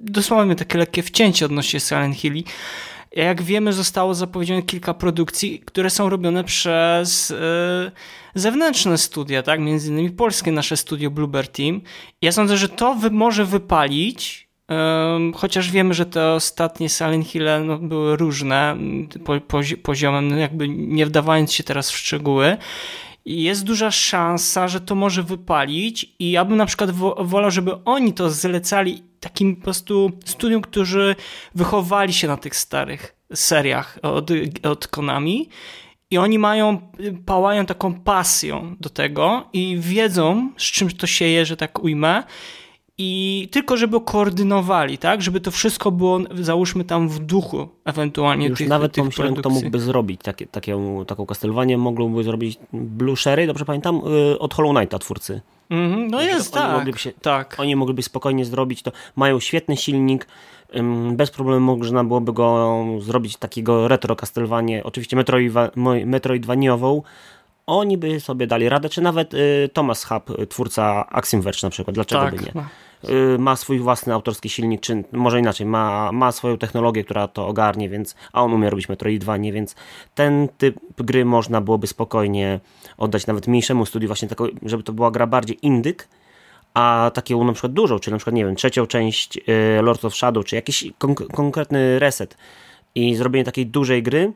dosłownie 0.00 0.54
takie 0.54 0.78
lekkie 0.78 1.02
wcięcie 1.02 1.46
odnośnie 1.46 1.80
Silent 1.80 2.16
Hilli. 2.16 2.44
Jak 3.12 3.42
wiemy, 3.42 3.72
zostało 3.72 4.14
zapowiedziane 4.14 4.62
kilka 4.62 4.94
produkcji, 4.94 5.62
które 5.64 5.90
są 5.90 6.08
robione 6.08 6.44
przez 6.44 7.30
e, 7.30 7.90
zewnętrzne 8.34 8.98
studia, 8.98 9.42
tak? 9.42 9.60
Między 9.60 9.90
innymi 9.90 10.10
polskie 10.10 10.52
nasze 10.52 10.76
studio 10.76 11.10
Bluebird 11.10 11.56
Team. 11.56 11.80
Ja 12.22 12.32
sądzę, 12.32 12.56
że 12.56 12.68
to 12.68 12.94
wy 12.94 13.10
może 13.10 13.44
wypalić, 13.44 14.46
chociaż 15.34 15.70
wiemy, 15.70 15.94
że 15.94 16.06
te 16.06 16.32
ostatnie 16.32 16.88
Silent 16.88 17.26
Hill 17.26 17.44
no, 17.64 17.78
były 17.78 18.16
różne 18.16 18.76
po, 19.24 19.60
poziomem, 19.82 20.28
no, 20.28 20.36
jakby 20.36 20.68
nie 20.68 21.06
wdawając 21.06 21.52
się 21.52 21.64
teraz 21.64 21.90
w 21.90 21.96
szczegóły. 21.96 22.56
Jest 23.26 23.64
duża 23.64 23.90
szansa, 23.90 24.68
że 24.68 24.80
to 24.80 24.94
może 24.94 25.22
wypalić 25.22 26.14
i 26.18 26.30
ja 26.30 26.44
bym 26.44 26.56
na 26.56 26.66
przykład 26.66 26.90
wolał, 27.18 27.50
żeby 27.50 27.84
oni 27.84 28.12
to 28.12 28.30
zlecali 28.30 29.02
takim 29.20 29.56
po 29.56 29.62
prostu 29.62 30.12
studiom, 30.24 30.62
którzy 30.62 31.16
wychowali 31.54 32.12
się 32.12 32.28
na 32.28 32.36
tych 32.36 32.56
starych 32.56 33.16
seriach 33.34 33.98
od, 34.02 34.30
od 34.62 34.88
Konami 34.88 35.48
i 36.10 36.18
oni 36.18 36.38
mają, 36.38 36.92
pałają 37.26 37.66
taką 37.66 37.94
pasją 37.94 38.76
do 38.80 38.88
tego 38.88 39.48
i 39.52 39.76
wiedzą, 39.80 40.50
z 40.56 40.64
czym 40.64 40.90
to 40.90 41.06
się 41.06 41.24
je, 41.24 41.46
że 41.46 41.56
tak 41.56 41.82
ujmę 41.82 42.22
i 42.98 43.48
tylko 43.52 43.76
żeby 43.76 44.00
koordynowali, 44.00 44.98
tak? 44.98 45.22
Żeby 45.22 45.40
to 45.40 45.50
wszystko 45.50 45.90
było, 45.90 46.20
załóżmy 46.34 46.84
tam 46.84 47.08
w 47.08 47.18
duchu 47.18 47.68
ewentualnie 47.84 48.48
Już 48.48 48.58
tych 48.58 48.68
nawet 48.68 48.92
tych 48.92 49.02
pomyślałem, 49.02 49.34
kto 49.34 49.50
mógłby 49.50 49.80
zrobić 49.80 50.20
takie, 50.24 50.46
takie, 50.46 50.78
taką 51.06 51.26
Castlevanię, 51.26 51.78
mogłoby 51.78 52.24
zrobić 52.24 52.58
Blue 52.72 53.16
Sherry, 53.16 53.46
dobrze 53.46 53.64
pamiętam, 53.64 54.00
y, 54.32 54.38
od 54.38 54.54
Hollow 54.54 54.76
Knighta 54.76 54.98
twórcy. 54.98 55.40
Mm 55.70 55.92
-hmm, 55.92 56.10
no 56.10 56.22
jest, 56.22 56.52
tak, 56.52 56.98
się, 56.98 57.12
tak. 57.22 57.56
Oni 57.58 57.76
mogliby 57.76 58.02
spokojnie 58.02 58.44
zrobić 58.44 58.82
to. 58.82 58.92
Mają 59.16 59.40
świetny 59.40 59.76
silnik, 59.76 60.26
bez 61.12 61.30
problemu 61.30 61.76
można 61.76 62.04
byłoby 62.04 62.32
go 62.32 62.84
zrobić 63.00 63.36
takiego 63.36 63.88
retro 63.88 64.16
Castlevanie, 64.16 64.84
oczywiście 64.84 65.16
Metroidvaniową, 66.06 67.02
oni 67.66 67.98
by 67.98 68.20
sobie 68.20 68.46
dali 68.46 68.68
radę, 68.68 68.88
czy 68.88 69.00
nawet 69.00 69.34
y, 69.34 69.70
Thomas 69.72 70.04
Hub, 70.04 70.30
y, 70.30 70.46
twórca 70.46 71.06
Axiom 71.10 71.42
Verge 71.42 71.58
na 71.62 71.70
przykład, 71.70 71.94
dlaczego 71.94 72.22
tak, 72.22 72.36
by 72.36 72.42
nie? 72.42 72.52
No. 72.54 72.64
Y, 73.34 73.38
ma 73.38 73.56
swój 73.56 73.78
własny 73.78 74.14
autorski 74.14 74.48
silnik, 74.48 74.80
czy 74.80 75.04
może 75.12 75.38
inaczej, 75.40 75.66
ma, 75.66 76.12
ma 76.12 76.32
swoją 76.32 76.58
technologię, 76.58 77.04
która 77.04 77.28
to 77.28 77.46
ogarnie, 77.46 77.88
więc, 77.88 78.14
a 78.32 78.42
on 78.42 78.52
umie 78.52 78.70
robić 78.70 78.88
Metroidvanie, 78.88 79.52
więc 79.52 79.74
ten 80.14 80.48
typ 80.58 80.76
gry 80.98 81.24
można 81.24 81.60
byłoby 81.60 81.86
spokojnie 81.86 82.60
oddać 82.98 83.26
nawet 83.26 83.46
mniejszemu 83.46 83.86
studiu, 83.86 84.06
właśnie 84.06 84.28
tako, 84.28 84.46
żeby 84.62 84.82
to 84.82 84.92
była 84.92 85.10
gra 85.10 85.26
bardziej 85.26 85.58
indyk, 85.62 86.08
a 86.74 87.10
taką 87.14 87.44
na 87.44 87.52
przykład 87.52 87.72
dużą, 87.72 87.98
czyli 87.98 88.12
na 88.12 88.18
przykład, 88.18 88.34
nie 88.34 88.44
wiem, 88.44 88.56
trzecią 88.56 88.86
część 88.86 89.38
Lords 89.82 90.04
of 90.04 90.14
Shadow, 90.14 90.44
czy 90.44 90.56
jakiś 90.56 90.84
konk 90.98 91.26
konkretny 91.32 91.98
reset 91.98 92.36
i 92.94 93.14
zrobienie 93.14 93.44
takiej 93.44 93.66
dużej 93.66 94.02
gry, 94.02 94.32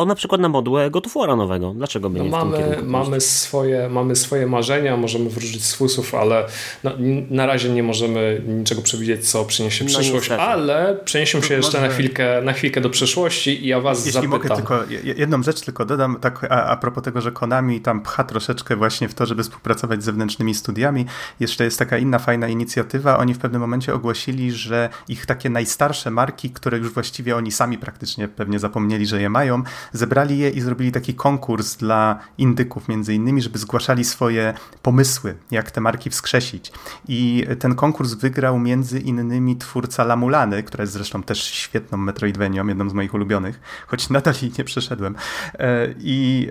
o 0.00 0.04
na 0.04 0.14
przykład 0.14 0.40
na 0.40 0.48
modułę 0.48 0.90
Gotofora 0.90 1.36
nowego. 1.36 1.72
Dlaczego 1.76 2.10
by 2.10 2.18
no 2.18 2.24
nie 2.24 2.30
mamy, 2.30 2.78
mamy 2.82 3.20
swoje, 3.20 3.88
mamy 3.88 4.16
swoje 4.16 4.46
marzenia, 4.46 4.96
możemy 4.96 5.30
wrócić 5.30 5.64
z 5.64 5.74
fusów, 5.74 6.14
ale 6.14 6.46
na, 6.84 6.92
na 7.30 7.46
razie 7.46 7.68
nie 7.68 7.82
możemy 7.82 8.42
niczego 8.46 8.82
przewidzieć, 8.82 9.30
co 9.30 9.44
przyniesie 9.44 9.84
no 9.84 9.90
przyszłość, 9.90 10.30
ale 10.30 10.96
przeniesiemy 11.04 11.44
się 11.44 11.54
jeszcze 11.54 11.80
na 11.80 11.88
chwilkę, 11.88 12.42
na 12.42 12.52
chwilkę 12.52 12.80
do 12.80 12.90
przyszłości 12.90 13.64
i 13.64 13.68
ja 13.68 13.80
was 13.80 13.98
Jeśli 13.98 14.12
zapytam. 14.12 14.30
mogę 14.30 14.56
tylko 14.56 14.84
jedną 15.04 15.42
rzecz 15.42 15.60
tylko 15.60 15.84
dodam, 15.84 16.16
tak 16.20 16.46
a, 16.50 16.64
a 16.64 16.76
propos 16.76 17.04
tego, 17.04 17.20
że 17.20 17.32
Konami 17.32 17.80
tam 17.80 18.02
pcha 18.02 18.24
troszeczkę 18.24 18.76
właśnie 18.76 19.08
w 19.08 19.14
to, 19.14 19.26
żeby 19.26 19.42
współpracować 19.42 20.02
z 20.02 20.04
zewnętrznymi 20.04 20.54
studiami. 20.54 21.06
Jeszcze 21.40 21.64
jest 21.64 21.78
taka 21.78 21.98
inna 21.98 22.18
fajna 22.18 22.48
inicjatywa. 22.48 23.18
Oni 23.18 23.34
w 23.34 23.38
pewnym 23.38 23.60
momencie 23.60 23.94
ogłosili, 23.94 24.52
że 24.52 24.88
ich 25.08 25.26
takie 25.26 25.50
najstarsze 25.50 26.10
marki, 26.10 26.50
które 26.50 26.78
już 26.78 26.92
właściwie 26.92 27.36
oni 27.36 27.52
sami 27.52 27.78
praktycznie 27.78 28.28
pewnie 28.28 28.58
zapomnieli, 28.58 29.06
że 29.06 29.22
je 29.22 29.30
mają, 29.30 29.62
zebrali 29.92 30.38
je 30.38 30.50
i 30.50 30.60
zrobili 30.60 30.92
taki 30.92 31.14
konkurs 31.14 31.76
dla 31.76 32.18
indyków 32.38 32.88
między 32.88 33.14
innymi, 33.14 33.42
żeby 33.42 33.58
zgłaszali 33.58 34.04
swoje 34.04 34.54
pomysły, 34.82 35.34
jak 35.50 35.70
te 35.70 35.80
marki 35.80 36.10
wskrzesić. 36.10 36.72
I 37.08 37.46
ten 37.58 37.74
konkurs 37.74 38.14
wygrał 38.14 38.58
między 38.58 39.00
innymi 39.00 39.56
twórca 39.56 40.04
Lamulany, 40.04 40.62
która 40.62 40.82
jest 40.82 40.92
zresztą 40.92 41.22
też 41.22 41.42
świetną 41.44 41.98
Metroidvanią, 41.98 42.66
jedną 42.66 42.90
z 42.90 42.92
moich 42.92 43.14
ulubionych, 43.14 43.60
choć 43.86 44.10
nadal 44.10 44.34
jej 44.42 44.52
nie 44.58 44.64
przeszedłem. 44.64 45.14
E, 45.58 45.94
I 45.98 46.50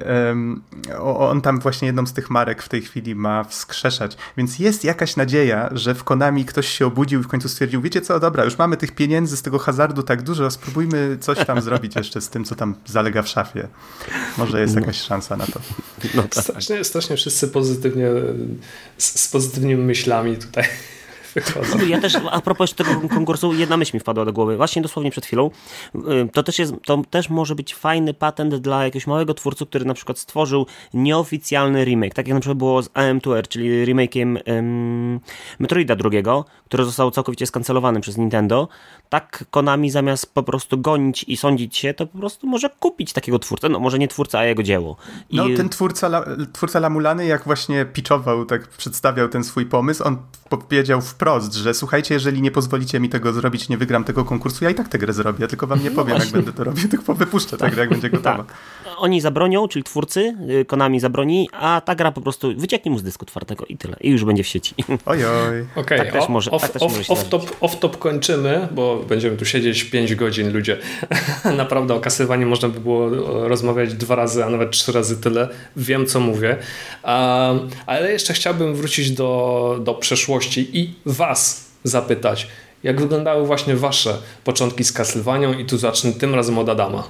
on 0.99 1.41
tam 1.41 1.59
właśnie 1.59 1.85
jedną 1.85 2.05
z 2.05 2.13
tych 2.13 2.29
marek 2.29 2.63
w 2.63 2.69
tej 2.69 2.81
chwili 2.81 3.15
ma 3.15 3.43
wskrzeszać. 3.43 4.17
Więc 4.37 4.59
jest 4.59 4.83
jakaś 4.83 5.15
nadzieja, 5.15 5.69
że 5.71 5.95
w 5.95 6.03
Konami 6.03 6.45
ktoś 6.45 6.67
się 6.67 6.85
obudził 6.85 7.19
i 7.19 7.23
w 7.23 7.27
końcu 7.27 7.49
stwierdził, 7.49 7.81
wiecie 7.81 8.01
co, 8.01 8.19
dobra, 8.19 8.43
już 8.43 8.57
mamy 8.57 8.77
tych 8.77 8.91
pieniędzy 8.91 9.37
z 9.37 9.41
tego 9.41 9.59
hazardu 9.59 10.03
tak 10.03 10.21
dużo, 10.21 10.51
spróbujmy 10.51 11.17
coś 11.19 11.45
tam 11.45 11.61
zrobić 11.61 11.95
jeszcze 11.95 12.21
z 12.21 12.29
tym, 12.29 12.43
co 12.43 12.55
tam 12.55 12.75
zalega 12.85 13.18
w 13.23 13.27
szafie. 13.27 13.67
Może 14.37 14.61
jest 14.61 14.75
jakaś 14.75 15.01
szansa 15.01 15.37
na 15.37 15.45
to. 15.45 15.59
No 16.15 16.23
tak. 16.23 16.43
strasznie, 16.43 16.83
strasznie 16.83 17.15
wszyscy 17.15 17.47
pozytywnie, 17.47 18.07
z, 18.97 19.19
z 19.19 19.27
pozytywnymi 19.27 19.83
myślami 19.83 20.37
tutaj 20.37 20.65
wychodzą. 21.41 21.85
Ja 21.87 22.01
też, 22.01 22.13
a 22.31 22.41
propos 22.41 22.73
tego 22.73 23.01
konkursu, 23.09 23.53
jedna 23.53 23.77
myśl 23.77 23.95
mi 23.95 23.99
wpadła 23.99 24.25
do 24.25 24.33
głowy, 24.33 24.57
właśnie 24.57 24.81
dosłownie 24.81 25.11
przed 25.11 25.25
chwilą. 25.25 25.51
To 26.33 26.43
też, 26.43 26.59
jest, 26.59 26.73
to 26.85 27.01
też 27.09 27.29
może 27.29 27.55
być 27.55 27.75
fajny 27.75 28.13
patent 28.13 28.55
dla 28.55 28.83
jakiegoś 28.83 29.07
małego 29.07 29.33
twórcy, 29.33 29.65
który 29.65 29.85
na 29.85 29.93
przykład 29.93 30.19
stworzył 30.19 30.65
nieoficjalny 30.93 31.85
remake, 31.85 32.13
tak 32.13 32.27
jak 32.27 32.33
na 32.33 32.39
przykład 32.39 32.57
było 32.57 32.83
z 32.83 32.89
AM2R, 32.89 33.47
czyli 33.47 33.85
remake'iem 33.85 34.37
um, 34.47 35.19
Metroida 35.59 35.95
II, 36.11 36.23
który 36.65 36.85
został 36.85 37.11
całkowicie 37.11 37.45
skancelowany 37.45 38.01
przez 38.01 38.17
Nintendo. 38.17 38.67
Tak 39.09 39.45
Konami 39.51 39.89
zamiast 39.89 40.33
po 40.33 40.43
prostu 40.43 40.77
gonić 40.77 41.25
i 41.27 41.37
sądzić 41.37 41.77
się, 41.77 41.93
to 41.93 42.07
po 42.07 42.17
prostu 42.17 42.47
może 42.47 42.69
kupić 42.79 43.13
takiego 43.13 43.39
twórcę, 43.39 43.69
no 43.69 43.79
może 43.79 43.99
nie 43.99 44.07
twórca, 44.07 44.39
a 44.39 44.45
jego 44.45 44.63
dzieło. 44.63 44.97
I... 45.29 45.37
No 45.37 45.45
ten 45.57 45.69
twórca, 45.69 46.25
twórca 46.53 46.79
Lamulany, 46.79 47.25
jak 47.25 47.43
właśnie 47.43 47.85
pitchował, 47.85 48.45
tak 48.45 48.67
przedstawiał 48.67 49.29
ten 49.29 49.43
swój 49.43 49.65
pomysł, 49.65 50.03
on 50.03 50.17
powiedział 50.49 51.01
wprost, 51.01 51.53
że 51.53 51.73
słuchajcie, 51.73 52.13
jeżeli 52.13 52.41
nie 52.41 52.51
pozwolicie 52.51 52.99
mi 52.99 53.09
tego 53.09 53.33
zrobić, 53.33 53.69
nie 53.69 53.77
wygram 53.77 54.03
tego 54.03 54.25
konkursu, 54.25 54.63
ja 54.63 54.69
i 54.69 54.75
tak 54.75 54.87
tę 54.87 54.97
grę 54.97 55.13
zrobię, 55.13 55.47
tylko 55.47 55.67
wam 55.67 55.83
nie 55.83 55.89
no 55.89 55.95
powiem, 55.95 56.17
jak 56.17 56.27
będę 56.27 56.53
to 56.53 56.63
robił, 56.63 56.89
tylko 56.93 57.13
wypuszczę 57.13 57.57
tę 57.57 57.69
grę, 57.69 57.81
jak 57.81 57.89
będzie 57.89 58.09
gotowa. 58.09 58.37
Tak. 58.37 58.55
Oni 58.97 59.21
zabronią, 59.21 59.67
czyli 59.67 59.83
twórcy, 59.83 60.35
y, 60.61 60.65
Konami 60.65 60.99
zabroni, 60.99 61.49
a 61.53 61.81
ta 61.85 61.95
gra 61.95 62.11
po 62.11 62.21
prostu 62.21 62.53
wycieknie 62.57 62.91
mu 62.91 62.99
z 62.99 63.03
dysku 63.03 63.25
twardego 63.25 63.65
i 63.65 63.77
tyle. 63.77 63.97
I 64.01 64.09
już 64.09 64.25
będzie 64.25 64.43
w 64.43 64.47
sieci. 64.47 64.75
Ojoj. 65.05 65.67
Okej, 65.75 65.99
okay, 65.99 66.11
tak 66.11 66.29
może, 66.29 66.51
off, 66.51 66.61
tak 66.61 66.81
off, 66.81 67.09
off, 67.09 67.29
top, 67.29 67.55
off 67.61 67.79
top 67.79 67.97
kończymy, 67.97 68.67
bo 68.71 69.03
będziemy 69.09 69.37
tu 69.37 69.45
siedzieć 69.45 69.83
5 69.83 70.15
godzin, 70.15 70.53
ludzie. 70.53 70.77
Naprawdę 71.57 71.93
o 71.93 71.99
kasywaniu 71.99 72.47
można 72.47 72.69
by 72.69 72.79
było 72.79 73.09
rozmawiać 73.47 73.93
dwa 73.93 74.15
razy, 74.15 74.45
a 74.45 74.49
nawet 74.49 74.71
trzy 74.71 74.91
razy 74.91 75.17
tyle. 75.17 75.49
Wiem, 75.75 76.05
co 76.05 76.19
mówię. 76.19 76.57
Um, 77.03 77.69
ale 77.85 78.11
jeszcze 78.11 78.33
chciałbym 78.33 78.75
wrócić 78.75 79.11
do, 79.11 79.79
do 79.83 79.93
przeszłości 79.93 80.38
i 80.57 80.93
was 81.05 81.69
zapytać, 81.83 82.47
jak 82.83 83.01
wyglądały 83.01 83.45
właśnie 83.47 83.75
wasze 83.75 84.17
początki 84.43 84.83
z 84.83 84.93
Castlevanią 84.93 85.53
i 85.53 85.65
tu 85.65 85.77
zacznę 85.77 86.11
tym 86.11 86.35
razem 86.35 86.57
od 86.57 86.69
Adama. 86.69 87.03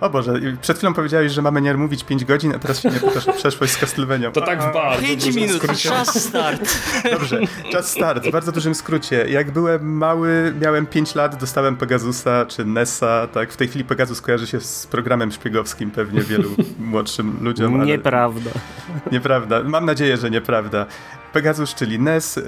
O 0.00 0.10
Boże, 0.10 0.34
przed 0.62 0.76
chwilą 0.76 0.94
powiedziałeś, 0.94 1.32
że 1.32 1.42
mamy 1.42 1.60
nie 1.60 1.74
mówić 1.74 2.04
5 2.04 2.24
godzin, 2.24 2.52
a 2.54 2.58
teraz 2.58 2.80
się 2.80 2.90
nie 2.90 3.00
pytasz 3.00 3.28
o 3.28 3.32
przeszłość 3.32 3.72
z 3.72 3.76
Castlevanią. 3.76 4.32
To 4.32 4.40
tak 4.40 4.58
bardzo 4.58 5.06
5 5.06 5.34
minut, 5.34 5.56
skrócie. 5.56 5.88
czas 5.88 6.24
start. 6.24 6.78
Dobrze, 7.10 7.40
czas 7.72 7.90
start, 7.90 8.26
w 8.26 8.30
bardzo 8.30 8.52
dużym 8.52 8.74
skrócie. 8.74 9.26
Jak 9.28 9.50
byłem 9.50 9.96
mały, 9.96 10.54
miałem 10.60 10.86
5 10.86 11.14
lat, 11.14 11.36
dostałem 11.36 11.76
Pegasusa 11.76 12.46
czy 12.46 12.64
Nessa, 12.64 13.28
tak? 13.32 13.52
W 13.52 13.56
tej 13.56 13.68
chwili 13.68 13.84
Pegasus 13.84 14.20
kojarzy 14.20 14.46
się 14.46 14.60
z 14.60 14.86
programem 14.86 15.32
szpiegowskim 15.32 15.90
pewnie 15.90 16.20
wielu 16.20 16.50
młodszym 16.78 17.36
ludziom. 17.40 17.74
Ale... 17.74 17.86
Nieprawda. 17.86 18.50
Nieprawda. 19.12 19.62
Mam 19.62 19.84
nadzieję, 19.84 20.16
że 20.16 20.30
nieprawda. 20.30 20.86
Pegasus, 21.34 21.74
czyli 21.74 22.00
NES. 22.00 22.36
Yy, 22.36 22.44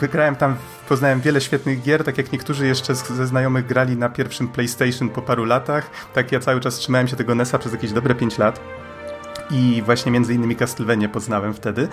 wygrałem 0.00 0.36
tam, 0.36 0.56
poznałem 0.88 1.20
wiele 1.20 1.40
świetnych 1.40 1.82
gier, 1.82 2.04
tak 2.04 2.18
jak 2.18 2.32
niektórzy 2.32 2.66
jeszcze 2.66 2.94
ze 2.94 3.26
znajomych 3.26 3.66
grali 3.66 3.96
na 3.96 4.08
pierwszym 4.08 4.48
PlayStation 4.48 5.08
po 5.08 5.22
paru 5.22 5.44
latach. 5.44 5.90
Tak 6.14 6.32
ja 6.32 6.40
cały 6.40 6.60
czas 6.60 6.74
trzymałem 6.74 7.08
się 7.08 7.16
tego 7.16 7.34
NESa 7.34 7.58
przez 7.58 7.72
jakieś 7.72 7.92
dobre 7.92 8.14
5 8.14 8.38
lat. 8.38 8.60
i 9.50 9.82
właśnie 9.86 10.12
między 10.12 10.34
innymi 10.34 10.56
Castlevania 10.56 11.08
poznałem 11.08 11.54
wtedy 11.54 11.88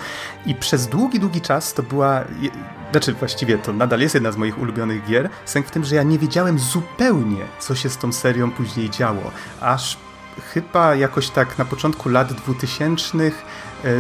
i 0.45 0.55
przez 0.55 0.88
długi, 0.88 1.19
długi 1.19 1.41
czas 1.41 1.73
to 1.73 1.84
była, 1.84 2.23
znaczy 2.91 3.13
właściwie 3.13 3.57
to 3.57 3.73
nadal 3.73 3.99
jest 3.99 4.15
jedna 4.15 4.32
z 4.32 4.38
moich 4.38 4.59
ulubionych 4.61 5.05
gier, 5.05 5.29
sęk 5.45 5.67
w 5.67 5.71
tym, 5.71 5.84
że 5.84 5.95
ja 5.95 6.03
nie 6.03 6.19
wiedziałem 6.19 6.59
zupełnie, 6.59 7.45
co 7.59 7.75
się 7.75 7.89
z 7.89 7.97
tą 7.97 8.11
serią 8.11 8.51
później 8.51 8.89
działo, 8.89 9.32
aż 9.61 9.97
chyba 10.53 10.95
jakoś 10.95 11.29
tak 11.29 11.57
na 11.57 11.65
początku 11.65 12.09
lat 12.09 12.34
2000 12.34 13.17
e, 13.17 13.32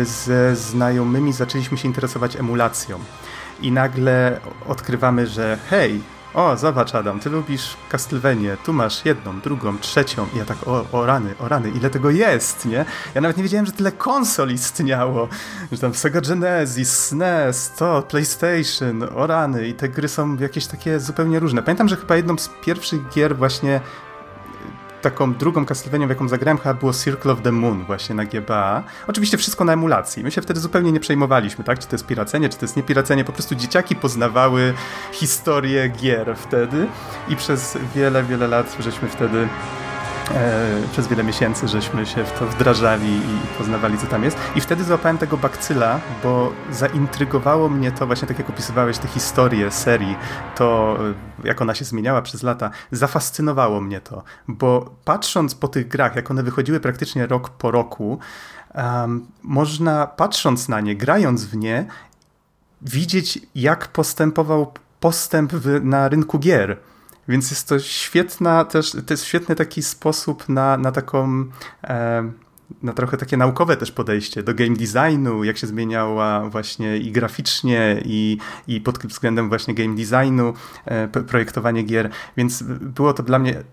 ze 0.03 0.55
znajomymi 0.55 1.33
zaczęliśmy 1.33 1.77
się 1.77 1.87
interesować 1.87 2.35
emulacją 2.35 2.99
i 3.61 3.71
nagle 3.71 4.39
odkrywamy, 4.67 5.27
że 5.27 5.57
hej, 5.69 6.01
o, 6.33 6.57
zobacz 6.57 6.95
Adam, 6.95 7.19
ty 7.19 7.29
lubisz 7.29 7.77
Castlevanię, 7.89 8.57
tu 8.65 8.73
masz 8.73 9.05
jedną, 9.05 9.39
drugą, 9.39 9.77
trzecią. 9.77 10.27
I 10.35 10.37
ja 10.37 10.45
tak, 10.45 10.57
o, 10.67 10.85
o 10.91 11.05
rany, 11.05 11.35
o 11.39 11.47
rany, 11.47 11.69
ile 11.69 11.89
tego 11.89 12.09
jest, 12.09 12.65
nie? 12.65 12.85
Ja 13.15 13.21
nawet 13.21 13.37
nie 13.37 13.43
wiedziałem, 13.43 13.65
że 13.65 13.71
tyle 13.71 13.91
konsol 13.91 14.51
istniało. 14.51 15.27
Że 15.71 15.77
tam 15.77 15.93
Sega 15.93 16.21
Genesis, 16.21 16.97
SNES, 16.97 17.71
to, 17.77 18.01
PlayStation, 18.01 19.03
o 19.15 19.27
rany. 19.27 19.67
I 19.67 19.73
te 19.73 19.89
gry 19.89 20.07
są 20.07 20.37
jakieś 20.37 20.67
takie 20.67 20.99
zupełnie 20.99 21.39
różne. 21.39 21.63
Pamiętam, 21.63 21.89
że 21.89 21.95
chyba 21.95 22.15
jedną 22.15 22.37
z 22.37 22.49
pierwszych 22.65 23.09
gier 23.09 23.37
właśnie 23.37 23.81
taką 25.01 25.33
drugą 25.33 25.65
Castlevanią, 25.65 26.07
w 26.07 26.09
jaką 26.09 26.27
zagrałem, 26.27 26.57
chyba 26.57 26.73
było 26.73 26.93
Circle 26.93 27.31
of 27.31 27.41
the 27.41 27.51
Moon 27.51 27.85
właśnie 27.85 28.15
na 28.15 28.25
GBA. 28.25 28.83
Oczywiście 29.07 29.37
wszystko 29.37 29.65
na 29.65 29.73
emulacji. 29.73 30.23
My 30.23 30.31
się 30.31 30.41
wtedy 30.41 30.59
zupełnie 30.59 30.91
nie 30.91 30.99
przejmowaliśmy, 30.99 31.63
tak? 31.63 31.79
Czy 31.79 31.87
to 31.87 31.95
jest 31.95 32.05
piracenie, 32.05 32.49
czy 32.49 32.57
to 32.57 32.65
jest 32.65 32.77
niepiracenie. 32.77 33.23
Po 33.23 33.31
prostu 33.31 33.55
dzieciaki 33.55 33.95
poznawały 33.95 34.73
historię 35.11 35.87
gier 35.87 36.35
wtedy 36.35 36.87
i 37.29 37.35
przez 37.35 37.77
wiele, 37.95 38.23
wiele 38.23 38.47
lat 38.47 38.77
żeśmy 38.79 39.09
wtedy 39.09 39.47
przez 40.91 41.07
wiele 41.07 41.23
miesięcy 41.23 41.67
żeśmy 41.67 42.05
się 42.05 42.25
w 42.25 42.39
to 42.39 42.45
wdrażali 42.45 43.17
i 43.17 43.57
poznawali, 43.57 43.97
co 43.97 44.07
tam 44.07 44.23
jest. 44.23 44.37
I 44.55 44.61
wtedy 44.61 44.83
złapałem 44.83 45.17
tego 45.17 45.37
bakcyla, 45.37 45.99
bo 46.23 46.53
zaintrygowało 46.71 47.69
mnie 47.69 47.91
to, 47.91 48.07
właśnie 48.07 48.27
tak 48.27 48.39
jak 48.39 48.49
opisywałeś 48.49 48.97
tę 48.97 49.07
historię 49.07 49.71
serii, 49.71 50.15
to 50.55 50.97
e, 51.43 51.47
jak 51.47 51.61
ona 51.61 51.75
się 51.75 51.85
zmieniała 51.85 52.21
przez 52.21 52.43
lata, 52.43 52.71
zafascynowało 52.91 53.81
mnie 53.81 54.01
to, 54.01 54.23
bo 54.47 54.95
patrząc 55.05 55.55
po 55.55 55.67
tych 55.67 55.87
grach, 55.87 56.15
jak 56.15 56.31
one 56.31 56.43
wychodziły 56.43 56.79
praktycznie 56.79 57.27
rok 57.27 57.49
po 57.49 57.71
roku, 57.71 58.19
um, 58.75 59.25
można 59.43 60.07
patrząc 60.07 60.69
na 60.69 60.79
nie, 60.79 60.95
grając 60.95 61.45
w 61.45 61.57
nie, 61.57 61.85
widzieć, 62.81 63.39
jak 63.55 63.87
postępował 63.87 64.73
postęp 64.99 65.53
w, 65.53 65.85
na 65.85 66.09
rynku 66.09 66.39
gier 66.39 66.77
więc 67.31 67.51
jest 67.51 67.67
to 67.67 67.79
świetna 67.79 68.65
też, 68.65 68.91
to 68.91 69.13
jest 69.13 69.25
świetny 69.25 69.55
taki 69.55 69.83
sposób 69.83 70.49
na, 70.49 70.77
na 70.77 70.91
taką 70.91 71.45
e, 71.83 72.31
na 72.83 72.93
trochę 72.93 73.17
takie 73.17 73.37
naukowe 73.37 73.77
też 73.77 73.91
podejście 73.91 74.43
do 74.43 74.53
game 74.53 74.75
designu, 74.75 75.43
jak 75.43 75.57
się 75.57 75.67
zmieniała 75.67 76.49
właśnie 76.49 76.97
i 76.97 77.11
graficznie, 77.11 78.01
i, 78.05 78.37
i 78.67 78.81
pod 78.81 78.97
względem 78.97 79.49
właśnie 79.49 79.73
game 79.73 79.95
designu, 79.95 80.53
e, 80.85 81.07
projektowanie 81.07 81.83
gier, 81.83 82.09
więc 82.37 82.63
było 82.81 83.13
to 83.13 83.23
dla 83.23 83.39
mnie 83.39 83.63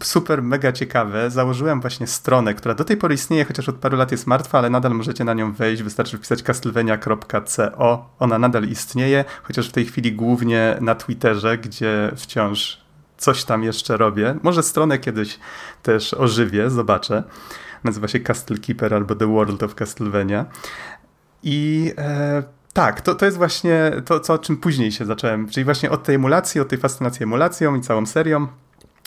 super, 0.00 0.42
mega 0.42 0.72
ciekawe. 0.72 1.30
Założyłem 1.30 1.80
właśnie 1.80 2.06
stronę, 2.06 2.54
która 2.54 2.74
do 2.74 2.84
tej 2.84 2.96
pory 2.96 3.14
istnieje, 3.14 3.44
chociaż 3.44 3.68
od 3.68 3.76
paru 3.76 3.96
lat 3.96 4.12
jest 4.12 4.26
martwa, 4.26 4.58
ale 4.58 4.70
nadal 4.70 4.92
możecie 4.94 5.24
na 5.24 5.34
nią 5.34 5.52
wejść, 5.52 5.82
wystarczy 5.82 6.16
wpisać 6.16 6.42
castlevania.co, 6.42 8.10
ona 8.18 8.38
nadal 8.38 8.64
istnieje, 8.64 9.24
chociaż 9.42 9.68
w 9.68 9.72
tej 9.72 9.84
chwili 9.84 10.12
głównie 10.12 10.76
na 10.80 10.94
Twitterze, 10.94 11.58
gdzie 11.58 12.12
wciąż 12.16 12.85
coś 13.18 13.44
tam 13.44 13.64
jeszcze 13.64 13.96
robię. 13.96 14.34
Może 14.42 14.62
stronę 14.62 14.98
kiedyś 14.98 15.38
też 15.82 16.14
ożywię, 16.14 16.70
zobaczę. 16.70 17.22
Nazywa 17.84 18.08
się 18.08 18.20
Castle 18.20 18.58
Keeper 18.58 18.94
albo 18.94 19.14
The 19.14 19.26
World 19.26 19.62
of 19.62 19.74
Castlevania. 19.74 20.46
I 21.42 21.92
e, 21.98 22.42
tak, 22.72 23.00
to, 23.00 23.14
to 23.14 23.24
jest 23.24 23.36
właśnie 23.36 23.92
to, 24.04 24.20
co, 24.20 24.34
o 24.34 24.38
czym 24.38 24.56
później 24.56 24.92
się 24.92 25.04
zacząłem. 25.04 25.48
Czyli 25.48 25.64
właśnie 25.64 25.90
od 25.90 26.02
tej 26.02 26.14
emulacji, 26.14 26.60
od 26.60 26.68
tej 26.68 26.78
fascynacji 26.78 27.22
emulacją 27.22 27.74
i 27.74 27.80
całą 27.80 28.06
serią. 28.06 28.46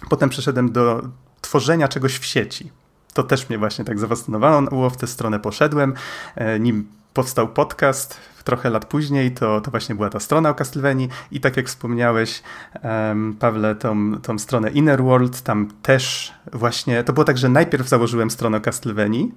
Potem 0.09 0.29
przeszedłem 0.29 0.71
do 0.71 1.01
tworzenia 1.41 1.87
czegoś 1.87 2.17
w 2.17 2.25
sieci. 2.25 2.71
To 3.13 3.23
też 3.23 3.49
mnie 3.49 3.57
właśnie 3.57 3.85
tak 3.85 3.99
zafascynowało. 3.99 4.89
W 4.89 4.97
tę 4.97 5.07
stronę 5.07 5.39
poszedłem. 5.39 5.93
E, 6.35 6.59
nim 6.59 6.87
powstał 7.13 7.47
podcast 7.47 8.17
trochę 8.49 8.69
lat 8.69 8.85
później, 8.85 9.31
to, 9.31 9.61
to 9.61 9.71
właśnie 9.71 9.95
była 9.95 10.09
ta 10.09 10.19
strona 10.19 10.49
o 10.49 10.53
Castlevanii 10.53 11.09
i 11.31 11.39
tak 11.39 11.57
jak 11.57 11.67
wspomniałeś, 11.67 12.43
um, 12.83 13.35
Pawle, 13.39 13.75
tą, 13.75 14.21
tą 14.21 14.39
stronę 14.39 14.69
Inner 14.69 15.03
World, 15.03 15.41
tam 15.41 15.67
też 15.81 16.33
właśnie, 16.53 17.03
to 17.03 17.13
było 17.13 17.23
tak, 17.23 17.37
że 17.37 17.49
najpierw 17.49 17.87
założyłem 17.87 18.31
stronę 18.31 18.57
o 18.57 18.61
Castlevanii. 18.61 19.31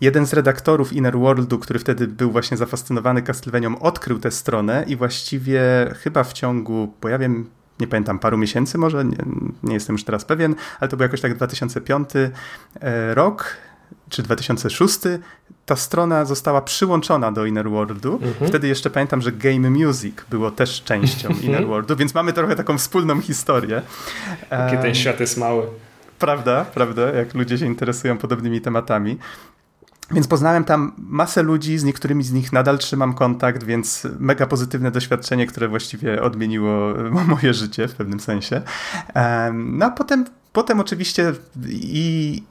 Jeden 0.00 0.26
z 0.26 0.32
redaktorów 0.32 0.92
Inner 0.92 1.18
Worldu, 1.18 1.58
który 1.58 1.78
wtedy 1.78 2.06
był 2.06 2.30
właśnie 2.30 2.56
zafascynowany 2.56 3.22
Castlevanią, 3.22 3.78
odkrył 3.78 4.18
tę 4.18 4.30
stronę 4.30 4.84
i 4.88 4.96
właściwie 4.96 5.60
chyba 6.02 6.24
w 6.24 6.32
ciągu, 6.32 6.94
bo 7.02 7.08
ja 7.08 7.18
wiem, 7.18 7.50
nie 7.80 7.86
pamiętam, 7.86 8.18
paru 8.18 8.38
miesięcy 8.38 8.78
może, 8.78 9.04
nie, 9.04 9.18
nie 9.62 9.74
jestem 9.74 9.94
już 9.94 10.04
teraz 10.04 10.24
pewien, 10.24 10.54
ale 10.80 10.88
to 10.88 10.96
był 10.96 11.04
jakoś 11.04 11.20
tak 11.20 11.34
2005 11.34 12.08
e, 12.16 13.14
rok, 13.14 13.56
czy 14.14 14.22
2006, 14.22 14.98
ta 15.66 15.76
strona 15.76 16.24
została 16.24 16.62
przyłączona 16.62 17.32
do 17.32 17.46
Inner 17.46 17.70
Worldu. 17.70 18.12
Mhm. 18.22 18.48
Wtedy 18.48 18.68
jeszcze 18.68 18.90
pamiętam, 18.90 19.22
że 19.22 19.32
Game 19.32 19.70
Music 19.70 20.14
było 20.30 20.50
też 20.50 20.82
częścią 20.82 21.28
mhm. 21.28 21.46
Inner 21.46 21.66
Worldu, 21.66 21.96
więc 21.96 22.14
mamy 22.14 22.32
trochę 22.32 22.56
taką 22.56 22.78
wspólną 22.78 23.20
historię. 23.20 23.82
Jaki 24.50 24.76
ten 24.76 24.94
świat 24.94 25.20
jest 25.20 25.36
mały. 25.36 25.66
Prawda, 26.18 26.64
prawda, 26.64 27.02
jak 27.02 27.34
ludzie 27.34 27.58
się 27.58 27.66
interesują 27.66 28.18
podobnymi 28.18 28.60
tematami. 28.60 29.18
Więc 30.10 30.28
poznałem 30.28 30.64
tam 30.64 30.92
masę 30.98 31.42
ludzi, 31.42 31.78
z 31.78 31.84
niektórymi 31.84 32.24
z 32.24 32.32
nich 32.32 32.52
nadal 32.52 32.78
trzymam 32.78 33.14
kontakt, 33.14 33.64
więc 33.64 34.06
mega 34.18 34.46
pozytywne 34.46 34.90
doświadczenie, 34.90 35.46
które 35.46 35.68
właściwie 35.68 36.22
odmieniło 36.22 36.94
moje 37.28 37.54
życie 37.54 37.88
w 37.88 37.94
pewnym 37.94 38.20
sensie. 38.20 38.62
No 39.54 39.86
a 39.86 39.90
potem, 39.90 40.24
potem 40.52 40.80
oczywiście 40.80 41.32
i 41.70 42.42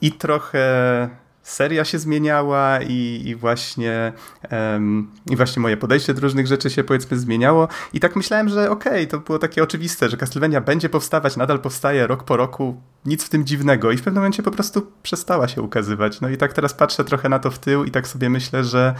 i 0.00 0.12
trochę 0.12 1.08
seria 1.48 1.84
się 1.84 1.98
zmieniała 1.98 2.78
i, 2.82 3.22
i 3.24 3.34
właśnie 3.34 4.12
um, 4.50 5.10
i 5.30 5.36
właśnie 5.36 5.62
moje 5.62 5.76
podejście 5.76 6.14
do 6.14 6.20
różnych 6.20 6.46
rzeczy 6.46 6.70
się 6.70 6.84
powiedzmy 6.84 7.18
zmieniało 7.18 7.68
i 7.92 8.00
tak 8.00 8.16
myślałem, 8.16 8.48
że 8.48 8.70
okej, 8.70 8.92
okay, 8.92 9.06
to 9.06 9.18
było 9.18 9.38
takie 9.38 9.62
oczywiste, 9.62 10.08
że 10.08 10.16
Castlevania 10.16 10.60
będzie 10.60 10.88
powstawać, 10.88 11.36
nadal 11.36 11.58
powstaje 11.60 12.06
rok 12.06 12.24
po 12.24 12.36
roku, 12.36 12.80
nic 13.04 13.24
w 13.24 13.28
tym 13.28 13.44
dziwnego 13.44 13.92
i 13.92 13.96
w 13.96 14.02
pewnym 14.02 14.20
momencie 14.20 14.42
po 14.42 14.50
prostu 14.50 14.92
przestała 15.02 15.48
się 15.48 15.62
ukazywać. 15.62 16.20
No 16.20 16.28
i 16.28 16.36
tak 16.36 16.52
teraz 16.52 16.74
patrzę 16.74 17.04
trochę 17.04 17.28
na 17.28 17.38
to 17.38 17.50
w 17.50 17.58
tył 17.58 17.84
i 17.84 17.90
tak 17.90 18.08
sobie 18.08 18.30
myślę, 18.30 18.64
że 18.64 18.94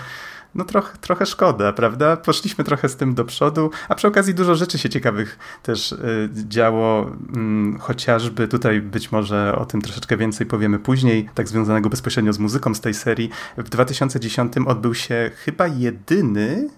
no 0.54 0.64
trochę, 0.64 0.98
trochę 0.98 1.26
szkoda, 1.26 1.72
prawda? 1.72 2.16
Poszliśmy 2.16 2.64
trochę 2.64 2.88
z 2.88 2.96
tym 2.96 3.14
do 3.14 3.24
przodu, 3.24 3.70
a 3.88 3.94
przy 3.94 4.08
okazji 4.08 4.34
dużo 4.34 4.54
rzeczy 4.54 4.78
się 4.78 4.88
ciekawych 4.88 5.38
też 5.62 5.92
y, 5.92 6.28
działo, 6.32 7.10
y, 7.76 7.78
chociażby 7.78 8.48
tutaj 8.48 8.80
być 8.80 9.12
może 9.12 9.56
o 9.58 9.66
tym 9.66 9.82
troszeczkę 9.82 10.16
więcej 10.16 10.46
powiemy 10.46 10.78
później, 10.78 11.28
tak 11.34 11.48
związanego 11.48 11.88
bezpośrednio 11.88 12.32
z 12.32 12.38
muzyką 12.38 12.74
z 12.74 12.80
tej 12.80 12.94
serii. 12.94 13.30
W 13.56 13.68
2010 13.68 14.52
odbył 14.66 14.94
się 14.94 15.30
chyba 15.44 15.66
jedyny 15.66 16.68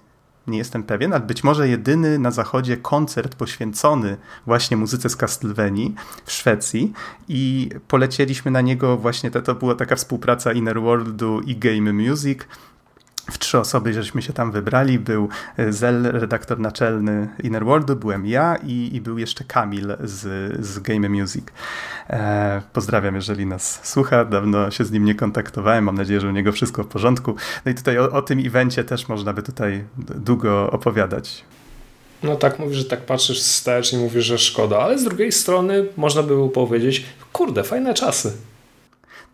nie 0.46 0.58
jestem 0.58 0.82
pewien, 0.82 1.12
ale 1.12 1.22
być 1.22 1.44
może 1.44 1.68
jedyny 1.68 2.18
na 2.18 2.30
zachodzie 2.30 2.76
koncert 2.76 3.34
poświęcony 3.34 4.16
właśnie 4.46 4.76
muzyce 4.76 5.08
z 5.08 5.16
Castlevanii 5.16 5.94
w 6.24 6.32
Szwecji 6.32 6.92
i 7.28 7.70
polecieliśmy 7.88 8.50
na 8.50 8.60
niego 8.60 8.96
właśnie, 8.96 9.30
to, 9.30 9.42
to 9.42 9.54
była 9.54 9.74
taka 9.74 9.96
współpraca 9.96 10.52
Inner 10.52 10.80
Worldu 10.80 11.40
i 11.40 11.56
Game 11.56 11.92
Music, 11.92 12.38
w 13.30 13.38
trzy 13.38 13.58
osoby 13.58 13.94
żeśmy 13.94 14.22
się 14.22 14.32
tam 14.32 14.52
wybrali. 14.52 14.98
Był 14.98 15.28
e, 15.56 15.72
Zel, 15.72 16.02
redaktor 16.02 16.58
naczelny 16.58 17.28
Inner 17.42 17.64
Worldu, 17.64 17.96
byłem 17.96 18.26
ja 18.26 18.56
i, 18.56 18.90
i 18.92 19.00
był 19.00 19.18
jeszcze 19.18 19.44
Kamil 19.44 19.96
z, 20.00 20.20
z 20.66 20.78
Game 20.78 21.08
Music. 21.08 21.44
E, 22.10 22.62
pozdrawiam, 22.72 23.14
jeżeli 23.14 23.46
nas 23.46 23.80
słucha. 23.82 24.24
Dawno 24.24 24.70
się 24.70 24.84
z 24.84 24.90
nim 24.90 25.04
nie 25.04 25.14
kontaktowałem. 25.14 25.84
Mam 25.84 25.94
nadzieję, 25.94 26.20
że 26.20 26.28
u 26.28 26.30
niego 26.30 26.52
wszystko 26.52 26.84
w 26.84 26.86
porządku. 26.86 27.34
No 27.64 27.72
i 27.72 27.74
tutaj 27.74 27.98
o, 27.98 28.12
o 28.12 28.22
tym 28.22 28.46
evencie 28.46 28.84
też 28.84 29.08
można 29.08 29.32
by 29.32 29.42
tutaj 29.42 29.84
długo 29.98 30.70
opowiadać. 30.70 31.44
No 32.22 32.36
tak 32.36 32.58
mówisz, 32.58 32.76
że 32.76 32.84
tak 32.84 33.00
patrzysz 33.00 33.42
wstecz 33.42 33.92
i 33.92 33.96
mówisz, 33.96 34.24
że 34.24 34.38
szkoda, 34.38 34.78
ale 34.78 34.98
z 34.98 35.04
drugiej 35.04 35.32
strony 35.32 35.86
można 35.96 36.22
by 36.22 36.28
było 36.28 36.48
powiedzieć, 36.48 37.04
kurde, 37.32 37.64
fajne 37.64 37.94
czasy. 37.94 38.32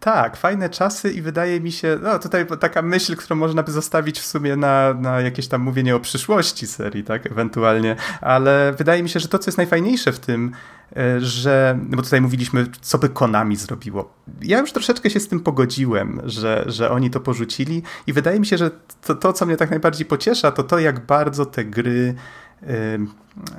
Tak, 0.00 0.36
fajne 0.36 0.70
czasy 0.70 1.10
i 1.10 1.22
wydaje 1.22 1.60
mi 1.60 1.72
się, 1.72 1.98
no 2.02 2.18
tutaj 2.18 2.46
taka 2.60 2.82
myśl, 2.82 3.16
którą 3.16 3.36
można 3.36 3.62
by 3.62 3.72
zostawić 3.72 4.20
w 4.20 4.26
sumie 4.26 4.56
na, 4.56 4.94
na 4.94 5.20
jakieś 5.20 5.48
tam 5.48 5.60
mówienie 5.60 5.96
o 5.96 6.00
przyszłości 6.00 6.66
serii, 6.66 7.04
tak, 7.04 7.26
ewentualnie, 7.26 7.96
ale 8.20 8.74
wydaje 8.78 9.02
mi 9.02 9.08
się, 9.08 9.20
że 9.20 9.28
to, 9.28 9.38
co 9.38 9.48
jest 9.48 9.58
najfajniejsze 9.58 10.12
w 10.12 10.18
tym, 10.18 10.52
e, 10.96 11.20
że, 11.20 11.78
bo 11.82 12.02
tutaj 12.02 12.20
mówiliśmy, 12.20 12.66
co 12.80 12.98
by 12.98 13.08
Konami 13.08 13.56
zrobiło. 13.56 14.14
Ja 14.42 14.58
już 14.58 14.72
troszeczkę 14.72 15.10
się 15.10 15.20
z 15.20 15.28
tym 15.28 15.40
pogodziłem, 15.40 16.20
że, 16.24 16.64
że 16.66 16.90
oni 16.90 17.10
to 17.10 17.20
porzucili 17.20 17.82
i 18.06 18.12
wydaje 18.12 18.40
mi 18.40 18.46
się, 18.46 18.58
że 18.58 18.70
to, 19.06 19.14
to 19.14 19.32
co 19.32 19.46
mnie 19.46 19.56
tak 19.56 19.70
najbardziej 19.70 20.06
pociesza, 20.06 20.52
to 20.52 20.62
to, 20.62 20.78
jak 20.78 21.06
bardzo 21.06 21.46
te 21.46 21.64
gry 21.64 22.14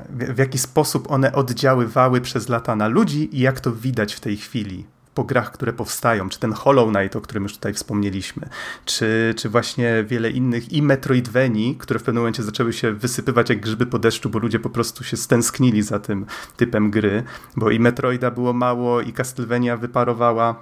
w 0.10 0.38
jaki 0.38 0.58
sposób 0.58 1.12
one 1.12 1.34
oddziaływały 1.34 2.22
przez 2.22 2.50
lata 2.50 2.76
na 2.76 2.88
ludzi 2.88 3.38
i 3.38 3.40
jak 3.40 3.60
to 3.60 3.72
widać 3.72 4.14
w 4.14 4.20
tej 4.20 4.38
chwili 4.38 4.86
po 5.18 5.24
grach, 5.24 5.52
które 5.52 5.74
powstają, 5.74 6.30
czy 6.30 6.40
ten 6.40 6.54
Hollow 6.54 6.94
Knight, 6.94 7.16
o 7.16 7.22
którym 7.22 7.44
już 7.44 7.54
tutaj 7.54 7.74
wspomnieliśmy, 7.74 8.50
czy, 8.86 9.34
czy 9.38 9.50
właśnie 9.50 10.04
wiele 10.08 10.30
innych 10.32 10.74
i 10.74 10.82
Metroidvanii, 10.82 11.76
które 11.76 12.00
w 12.00 12.04
pewnym 12.04 12.22
momencie 12.22 12.44
zaczęły 12.44 12.74
się 12.74 12.94
wysypywać 12.94 13.50
jak 13.50 13.60
grzyby 13.60 13.86
po 13.86 14.00
deszczu, 14.00 14.30
bo 14.30 14.40
ludzie 14.40 14.60
po 14.60 14.70
prostu 14.70 15.04
się 15.04 15.18
stęsknili 15.18 15.82
za 15.82 16.00
tym 16.00 16.26
typem 16.58 16.92
gry, 16.92 17.24
bo 17.56 17.72
i 17.72 17.80
Metroida 17.80 18.32
było 18.32 18.54
mało, 18.54 19.02
i 19.02 19.14
Castlevania 19.14 19.78
wyparowała. 19.78 20.56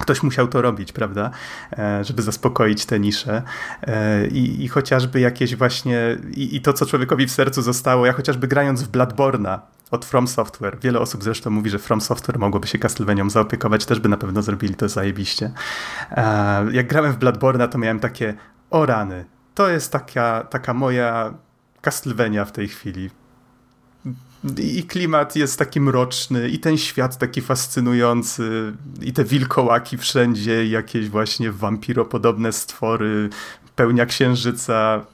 Ktoś 0.00 0.22
musiał 0.22 0.48
to 0.48 0.62
robić, 0.62 0.92
prawda, 0.92 1.30
e, 1.78 2.04
żeby 2.04 2.22
zaspokoić 2.22 2.86
te 2.86 3.00
nisze. 3.00 3.42
E, 3.82 4.26
I, 4.26 4.64
i 4.64 4.68
chociażby 4.68 5.20
jakieś 5.20 5.56
właśnie, 5.56 6.18
i, 6.34 6.56
i, 6.56 6.60
to 6.60 6.72
co 6.72 6.86
człowiekowi 6.86 7.26
w 7.26 7.30
sercu 7.30 7.62
zostało, 7.62 8.06
ja 8.06 8.12
chociażby 8.12 8.48
grając 8.48 8.82
w 8.82 8.88
Bladborna 8.88 9.60
od 9.90 10.04
From 10.04 10.28
Software, 10.28 10.78
wiele 10.80 11.00
osób 11.00 11.24
zresztą 11.24 11.50
mówi, 11.50 11.70
że 11.70 11.78
From 11.78 12.00
Software 12.00 12.38
mogłoby 12.38 12.66
się 12.66 12.78
Castlevanią 12.78 13.30
zaopiekować, 13.30 13.86
też 13.86 14.00
by 14.00 14.08
na 14.08 14.16
pewno 14.16 14.42
zrobili 14.42 14.74
to 14.74 14.88
zajebiście. 14.88 15.52
E, 16.10 16.66
jak 16.72 16.86
grałem 16.86 17.12
w 17.12 17.16
Bladborna, 17.16 17.68
to 17.68 17.78
miałem 17.78 18.00
takie, 18.00 18.34
o 18.70 18.86
rany, 18.86 19.24
to 19.54 19.68
jest 19.68 19.92
taka, 19.92 20.44
taka 20.50 20.74
moja 20.74 21.34
Castlevania 21.80 22.44
w 22.44 22.52
tej 22.52 22.68
chwili 22.68 23.10
i 24.58 24.82
klimat 24.82 25.36
jest 25.36 25.58
taki 25.58 25.80
mroczny, 25.80 26.48
i 26.48 26.58
ten 26.58 26.78
świat 26.78 27.18
taki 27.18 27.40
fascynujący, 27.40 28.72
i 29.02 29.12
te 29.12 29.24
wilkołaki 29.24 29.98
wszędzie, 29.98 30.66
jakieś 30.66 31.08
właśnie 31.08 31.52
wampiropodobne 31.52 32.52
stwory, 32.52 33.30
pełnia 33.76 34.06
księżyca. 34.06 35.04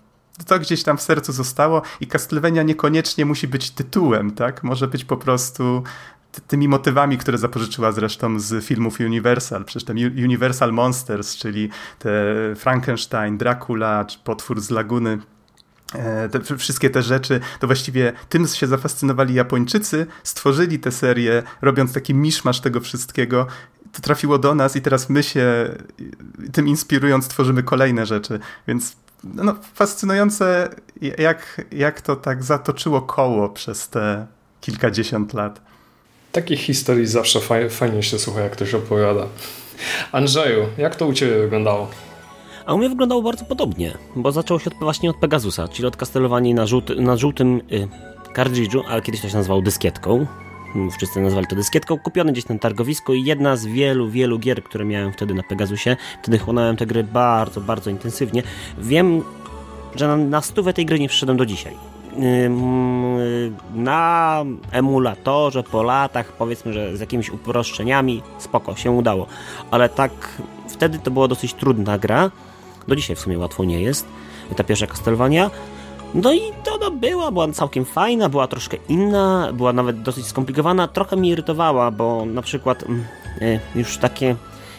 To 0.46 0.58
gdzieś 0.58 0.82
tam 0.82 0.98
w 0.98 1.02
sercu 1.02 1.32
zostało 1.32 1.82
i 2.00 2.06
Castlevania 2.06 2.62
niekoniecznie 2.62 3.24
musi 3.24 3.48
być 3.48 3.70
tytułem, 3.70 4.30
tak? 4.30 4.62
Może 4.62 4.88
być 4.88 5.04
po 5.04 5.16
prostu 5.16 5.82
tymi 6.46 6.68
motywami, 6.68 7.18
które 7.18 7.38
zapożyczyła 7.38 7.92
zresztą 7.92 8.40
z 8.40 8.64
filmów 8.64 9.00
Universal, 9.00 9.64
przecież 9.64 9.84
ten 9.84 9.96
Universal 9.98 10.72
Monsters, 10.72 11.36
czyli 11.36 11.68
te 11.98 12.10
Frankenstein, 12.56 13.38
Dracula, 13.38 14.04
czy 14.04 14.18
potwór 14.18 14.60
z 14.60 14.70
Laguny, 14.70 15.18
E, 15.94 16.28
te, 16.28 16.56
wszystkie 16.56 16.90
te 16.90 17.02
rzeczy, 17.02 17.40
to 17.60 17.66
właściwie 17.66 18.12
tym 18.28 18.46
się 18.46 18.66
zafascynowali 18.66 19.34
Japończycy, 19.34 20.06
stworzyli 20.22 20.78
tę 20.78 20.92
serię, 20.92 21.42
robiąc 21.62 21.92
taki 21.92 22.14
miszmasz 22.14 22.60
tego 22.60 22.80
wszystkiego. 22.80 23.46
To 23.92 24.02
trafiło 24.02 24.38
do 24.38 24.54
nas 24.54 24.76
i 24.76 24.80
teraz 24.80 25.10
my 25.10 25.22
się 25.22 25.74
tym 26.52 26.68
inspirując 26.68 27.28
tworzymy 27.28 27.62
kolejne 27.62 28.06
rzeczy, 28.06 28.40
więc 28.68 28.96
no, 29.34 29.54
fascynujące 29.74 30.68
jak, 31.18 31.64
jak 31.72 32.00
to 32.00 32.16
tak 32.16 32.44
zatoczyło 32.44 33.02
koło 33.02 33.48
przez 33.48 33.88
te 33.88 34.26
kilkadziesiąt 34.60 35.34
lat. 35.34 35.60
Takich 36.32 36.60
historii 36.60 37.06
zawsze 37.06 37.40
fajnie 37.70 38.02
się 38.02 38.18
słucha, 38.18 38.40
jak 38.40 38.52
ktoś 38.52 38.74
opowiada. 38.74 39.26
Andrzeju, 40.12 40.66
jak 40.78 40.96
to 40.96 41.06
u 41.06 41.12
Ciebie 41.12 41.38
wyglądało? 41.38 41.90
A 42.66 42.74
u 42.74 42.78
mnie 42.78 42.88
wyglądało 42.88 43.22
bardzo 43.22 43.44
podobnie, 43.44 43.98
bo 44.16 44.32
zaczęło 44.32 44.60
się 44.60 44.70
od, 44.70 44.76
właśnie 44.78 45.10
od 45.10 45.16
Pegasusa, 45.16 45.68
czyli 45.68 45.88
od 45.88 45.96
kastelowania 45.96 46.54
na, 46.54 46.66
żółty, 46.66 46.94
na 46.96 47.16
żółtym 47.16 47.60
y, 47.72 47.88
ale 48.88 49.02
kiedyś 49.02 49.20
to 49.20 49.28
się 49.28 49.36
nazywał 49.36 49.62
dyskietką. 49.62 50.26
Hmm, 50.74 50.90
wszyscy 50.90 51.20
nazwali 51.20 51.46
to 51.46 51.56
dyskietką, 51.56 51.98
kupiony 51.98 52.32
gdzieś 52.32 52.48
na 52.48 52.58
targowisku 52.58 53.14
i 53.14 53.24
jedna 53.24 53.56
z 53.56 53.66
wielu, 53.66 54.08
wielu 54.08 54.38
gier, 54.38 54.62
które 54.62 54.84
miałem 54.84 55.12
wtedy 55.12 55.34
na 55.34 55.42
Pegasusie. 55.42 55.96
Wtedy 56.22 56.38
chłonąłem 56.38 56.76
te 56.76 56.86
gry 56.86 57.04
bardzo, 57.04 57.60
bardzo 57.60 57.90
intensywnie. 57.90 58.42
Wiem, 58.78 59.22
że 59.94 60.08
na, 60.08 60.16
na 60.16 60.40
stówę 60.40 60.72
tej 60.72 60.86
gry 60.86 61.00
nie 61.00 61.08
przyszedłem 61.08 61.38
do 61.38 61.46
dzisiaj. 61.46 61.76
Na 63.74 64.44
emulatorze 64.70 65.62
po 65.62 65.82
latach, 65.82 66.32
powiedzmy, 66.32 66.72
że 66.72 66.96
z 66.96 67.00
jakimiś 67.00 67.30
uproszczeniami, 67.30 68.22
spoko, 68.38 68.76
się 68.76 68.90
udało. 68.90 69.26
Ale 69.70 69.88
tak, 69.88 70.42
wtedy 70.68 70.98
to 70.98 71.10
była 71.10 71.28
dosyć 71.28 71.54
trudna 71.54 71.98
gra 71.98 72.30
do 72.88 72.96
dzisiaj 72.96 73.16
w 73.16 73.20
sumie 73.20 73.38
łatwo 73.38 73.64
nie 73.64 73.82
jest. 73.82 74.06
Ta 74.56 74.64
pierwsza 74.64 74.86
Castlevania. 74.86 75.50
No 76.14 76.32
i 76.32 76.40
to 76.64 76.78
no, 76.78 76.90
była, 76.90 77.30
była 77.30 77.52
całkiem 77.52 77.84
fajna, 77.84 78.28
była 78.28 78.46
troszkę 78.46 78.76
inna, 78.88 79.50
była 79.52 79.72
nawet 79.72 80.02
dosyć 80.02 80.26
skomplikowana. 80.26 80.88
Trochę 80.88 81.16
mnie 81.16 81.30
irytowała, 81.30 81.90
bo 81.90 82.26
na 82.26 82.42
przykład 82.42 82.82
mm, 82.82 83.04
e, 83.40 83.60
już 83.74 83.98
takie 83.98 84.36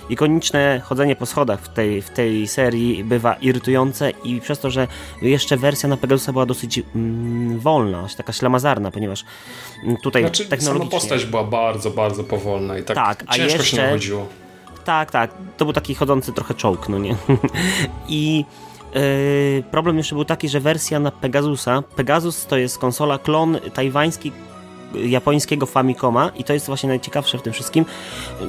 ikoniczne 0.10 0.82
chodzenie 0.84 1.16
po 1.16 1.26
schodach 1.26 1.62
w 1.62 1.70
tej, 1.70 2.02
w 2.02 2.10
tej 2.10 2.48
serii 2.48 3.04
bywa 3.04 3.34
irytujące 3.34 4.10
i 4.10 4.42
przez 4.42 4.60
to, 4.60 4.70
że 4.70 4.88
jeszcze 5.22 5.58
wersja 5.58 5.90
na 5.90 5.98
Pegasusa 5.98 6.32
była 6.32 6.46
dosyć 6.46 6.82
mm, 6.96 7.60
wolna, 7.60 8.08
taka 8.18 8.34
ślamazarna, 8.34 8.92
ponieważ 8.92 9.26
mm, 9.84 9.98
tutaj 9.98 10.22
znaczy, 10.22 10.46
technologicznie... 10.46 10.92
Sama 10.92 11.02
postać 11.02 11.26
była 11.26 11.44
bardzo, 11.44 11.92
bardzo 11.92 12.24
powolna 12.24 12.78
i 12.78 12.84
tak, 12.84 12.96
tak 12.96 13.18
ciężko 13.18 13.34
a 13.34 13.38
jeszcze, 13.38 13.78
się 13.78 13.90
chodziło. 13.90 14.28
Tak, 14.86 15.12
tak. 15.12 15.32
To 15.58 15.66
był 15.66 15.74
taki 15.74 15.96
chodzący 15.96 16.34
trochę 16.34 16.54
czołg, 16.54 16.90
no 16.90 16.98
nie? 17.00 17.16
I 18.08 18.46
yy, 18.96 19.64
problem 19.72 19.98
jeszcze 19.98 20.16
był 20.16 20.26
taki, 20.26 20.50
że 20.50 20.60
wersja 20.60 21.00
na 21.00 21.12
Pegasusa, 21.12 21.84
Pegasus 21.96 22.46
to 22.46 22.58
jest 22.58 22.78
konsola 22.78 23.18
klon 23.18 23.58
tajwański 23.74 24.32
japońskiego 25.04 25.66
Famicoma 25.66 26.32
i 26.36 26.44
to 26.44 26.54
jest 26.54 26.68
właśnie 26.68 26.90
najciekawsze 26.90 27.38
w 27.38 27.42
tym 27.42 27.54
wszystkim, 27.54 27.86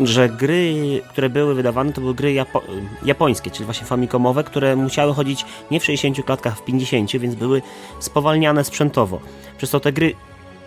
że 0.02 0.28
gry, 0.28 0.74
które 1.08 1.28
były 1.30 1.54
wydawane, 1.54 1.92
to 1.92 2.00
były 2.00 2.14
gry 2.14 2.32
japo 2.32 2.62
japońskie, 3.04 3.50
czyli 3.50 3.64
właśnie 3.64 3.86
Famicomowe, 3.86 4.44
które 4.44 4.76
musiały 4.76 5.14
chodzić 5.14 5.44
nie 5.70 5.80
w 5.80 5.84
60 5.84 6.26
klatkach, 6.26 6.58
w 6.58 6.64
50, 6.64 7.16
więc 7.16 7.34
były 7.34 7.62
spowalniane 8.00 8.64
sprzętowo. 8.64 9.20
Przez 9.58 9.70
to 9.70 9.80
te 9.80 9.92
gry 9.92 10.14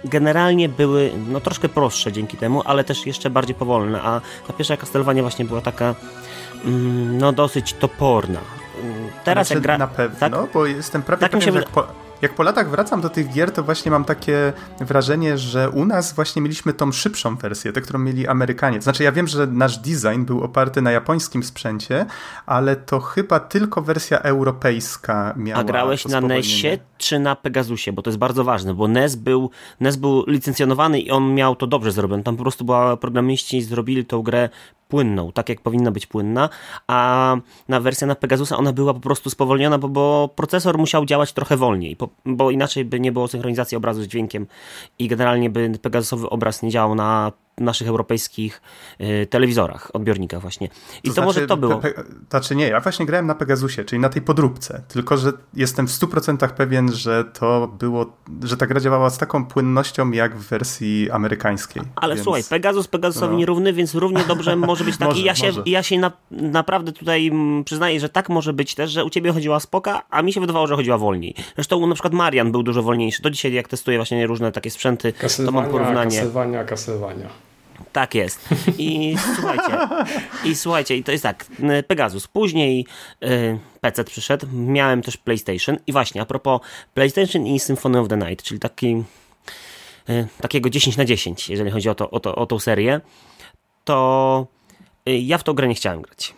generalnie 0.06 0.70
były 0.70 1.12
no, 1.28 1.40
troszkę 1.40 1.70
prostsze 1.70 2.12
dzięki 2.12 2.38
temu, 2.38 2.62
ale 2.66 2.84
też 2.84 3.06
jeszcze 3.06 3.30
bardziej 3.30 3.56
powolne, 3.56 4.02
a 4.02 4.22
ta 4.48 4.54
pierwsza 4.54 4.78
Castlevania 4.78 5.22
właśnie 5.22 5.46
była 5.46 5.62
taka 5.62 5.96
mm, 6.66 7.18
no 7.18 7.32
dosyć 7.32 7.74
toporna. 7.74 8.59
Teraz 9.24 9.48
znaczy, 9.48 9.58
jak 9.58 9.64
gra... 9.64 9.78
Na 9.78 9.88
pewno, 9.88 10.20
tak? 10.20 10.52
bo 10.54 10.66
jestem 10.66 11.02
prawie 11.02 11.20
tak 11.20 11.32
pewien, 11.32 11.46
się... 11.46 11.52
że 11.52 11.60
jak 11.60 11.70
po 11.70 11.88
jak 12.22 12.34
po 12.34 12.44
latach 12.44 12.70
wracam 12.70 13.02
do 13.02 13.10
tych 13.10 13.34
gier, 13.34 13.52
to 13.52 13.64
właśnie 13.64 13.92
mam 13.92 14.06
takie 14.06 14.54
wrażenie, 14.80 15.38
że 15.38 15.70
u 15.70 15.86
nas 15.86 16.14
właśnie 16.14 16.42
mieliśmy 16.42 16.74
tą 16.74 16.92
szybszą 16.92 17.36
wersję, 17.36 17.74
tę, 17.74 17.82
którą 17.82 18.00
mieli 18.00 18.28
Amerykanie. 18.28 18.82
Znaczy, 18.82 19.04
ja 19.04 19.12
wiem, 19.12 19.28
że 19.28 19.48
nasz 19.48 19.78
design 19.78 20.24
był 20.26 20.44
oparty 20.44 20.82
na 20.82 20.92
japońskim 20.92 21.44
sprzęcie, 21.44 22.06
ale 22.46 22.76
to 22.76 23.00
chyba 23.00 23.40
tylko 23.40 23.82
wersja 23.82 24.20
europejska 24.20 25.34
miała. 25.38 25.60
A 25.60 25.64
grałeś 25.64 26.06
na 26.06 26.22
NESie 26.22 26.78
czy 26.98 27.20
na 27.20 27.36
Pegasusie? 27.36 27.92
Bo 27.94 28.02
to 28.02 28.10
jest 28.10 28.18
bardzo 28.18 28.44
ważne, 28.44 28.74
bo 28.74 28.88
NES 28.88 29.16
był, 29.16 29.50
NES 29.80 29.96
był 29.96 30.24
licencjonowany 30.28 31.00
i 31.00 31.12
on 31.12 31.34
miał 31.34 31.56
to 31.56 31.68
dobrze 31.68 31.92
zrobione. 31.92 32.24
Tam 32.24 32.38
po 32.38 32.44
prostu 32.44 32.66
była 32.66 32.98
programiści 32.98 33.62
zrobili 33.62 34.06
tą 34.06 34.22
grę 34.22 34.50
płynną, 34.90 35.32
tak 35.32 35.50
jak 35.50 35.62
powinna 35.62 35.92
być 35.92 36.06
płynna, 36.06 36.50
a 36.88 37.38
na 37.68 37.80
wersja 37.80 38.08
na 38.08 38.16
Pegasusa 38.16 38.58
ona 38.58 38.74
była 38.74 38.94
po 38.94 39.00
prostu 39.00 39.30
spowolniona, 39.30 39.78
bo, 39.78 39.90
bo 39.90 40.30
procesor 40.36 40.78
musiał 40.78 41.06
działać 41.06 41.34
trochę 41.34 41.58
wolniej, 41.58 41.96
bo, 41.96 42.10
bo 42.26 42.52
inaczej 42.52 42.86
by 42.86 43.00
nie 43.00 43.12
było 43.12 43.28
synchronizacji 43.28 43.78
obrazu 43.78 44.04
z 44.04 44.08
dźwiękiem 44.08 44.48
i 45.00 45.08
generalnie 45.08 45.50
by 45.50 45.72
Pegasusowy 45.82 46.30
obraz 46.30 46.62
nie 46.62 46.70
działał 46.70 46.96
na 46.96 47.32
naszych 47.60 47.88
europejskich 47.88 48.62
y, 49.02 49.28
telewizorach, 49.30 49.90
odbiornikach 49.94 50.42
właśnie. 50.42 50.68
I 50.68 50.70
to, 50.70 51.08
to 51.08 51.14
znaczy, 51.14 51.26
może 51.26 51.48
to 51.48 51.58
było. 51.58 51.78
Pe, 51.78 51.94
znaczy 52.30 52.56
nie, 52.56 52.68
ja 52.68 52.80
właśnie 52.80 53.06
grałem 53.06 53.28
na 53.28 53.36
Pegasusie, 53.36 53.84
czyli 53.86 54.00
na 54.00 54.10
tej 54.10 54.22
podróbce, 54.22 54.82
tylko 54.88 55.18
że 55.18 55.32
jestem 55.54 55.88
w 55.88 55.92
100% 55.92 56.50
pewien, 56.50 56.94
że 56.94 57.26
to 57.26 57.68
było, 57.80 58.18
że 58.44 58.58
ta 58.58 58.68
gra 58.68 58.80
działała 58.80 59.10
z 59.10 59.18
taką 59.18 59.46
płynnością 59.46 60.12
jak 60.12 60.38
w 60.38 60.50
wersji 60.50 61.12
amerykańskiej. 61.12 61.84
Ale 61.96 62.16
więc... 62.16 62.24
słuchaj, 62.24 62.44
Pegasus 62.50 62.88
Pegasusowi 62.88 63.32
no. 63.32 63.40
nierówny, 63.40 63.74
więc 63.74 63.96
równie 63.96 64.24
dobrze 64.24 64.56
może 64.70 64.84
być 64.84 64.98
tak. 64.98 65.08
może, 65.08 65.22
I 65.22 65.24
ja 65.24 65.36
się, 65.36 65.52
ja 65.66 65.84
się 65.84 66.00
na, 66.00 66.12
naprawdę 66.32 66.92
tutaj 66.92 67.28
mm, 67.28 67.64
przyznaję, 67.64 68.00
że 68.00 68.10
tak 68.10 68.30
może 68.30 68.54
być 68.54 68.76
też, 68.76 68.92
że 68.92 69.06
u 69.06 69.10
ciebie 69.10 69.34
chodziła 69.34 69.60
spoka, 69.60 70.02
a 70.10 70.22
mi 70.22 70.34
się 70.34 70.42
wydawało, 70.42 70.68
że 70.68 70.76
chodziła 70.76 70.98
wolniej. 70.98 71.36
Zresztą 71.56 71.88
na 71.88 71.94
przykład 71.94 72.14
Marian 72.14 72.52
był 72.52 72.64
dużo 72.64 72.84
wolniejszy. 72.84 73.22
Do 73.22 73.30
dzisiaj 73.30 73.54
jak 73.54 73.68
testuję 73.68 73.98
właśnie 73.98 74.28
różne 74.28 74.52
takie 74.52 74.70
sprzęty, 74.70 75.14
kasywania, 75.14 75.52
to 75.52 75.62
mam 75.62 75.72
porównanie. 75.72 76.18
Kasywania, 76.20 76.64
kasywania. 76.64 77.49
Tak 78.00 78.16
jest. 78.16 78.50
I 78.78 79.16
słuchajcie, 79.36 79.78
i 80.46 80.56
słuchajcie, 80.56 80.98
i 80.98 81.04
to 81.04 81.12
jest 81.12 81.24
tak, 81.24 81.46
Pegasus. 81.88 82.28
Później 82.28 82.86
y, 83.24 83.60
PC 83.82 84.04
przyszedł, 84.04 84.48
miałem 84.54 85.02
też 85.02 85.18
PlayStation 85.18 85.78
i 85.88 85.92
właśnie 85.92 86.22
a 86.22 86.26
propos 86.26 86.62
PlayStation 86.94 87.48
i 87.48 87.60
Symphony 87.60 88.00
of 88.00 88.08
the 88.08 88.18
Night, 88.18 88.46
czyli 88.46 88.60
taki 88.60 89.04
y, 90.10 90.28
takiego 90.42 90.70
10 90.70 90.98
na 90.98 91.06
10, 91.06 91.50
jeżeli 91.50 91.72
chodzi 91.72 91.90
o, 91.90 91.96
to, 91.96 92.10
o, 92.12 92.20
to, 92.20 92.36
o 92.36 92.46
tą 92.46 92.60
serię, 92.60 93.02
to 93.84 94.48
y, 95.10 95.18
ja 95.18 95.38
w 95.38 95.44
tą 95.44 95.54
grę 95.54 95.68
nie 95.68 95.76
chciałem 95.76 96.02
grać. 96.02 96.34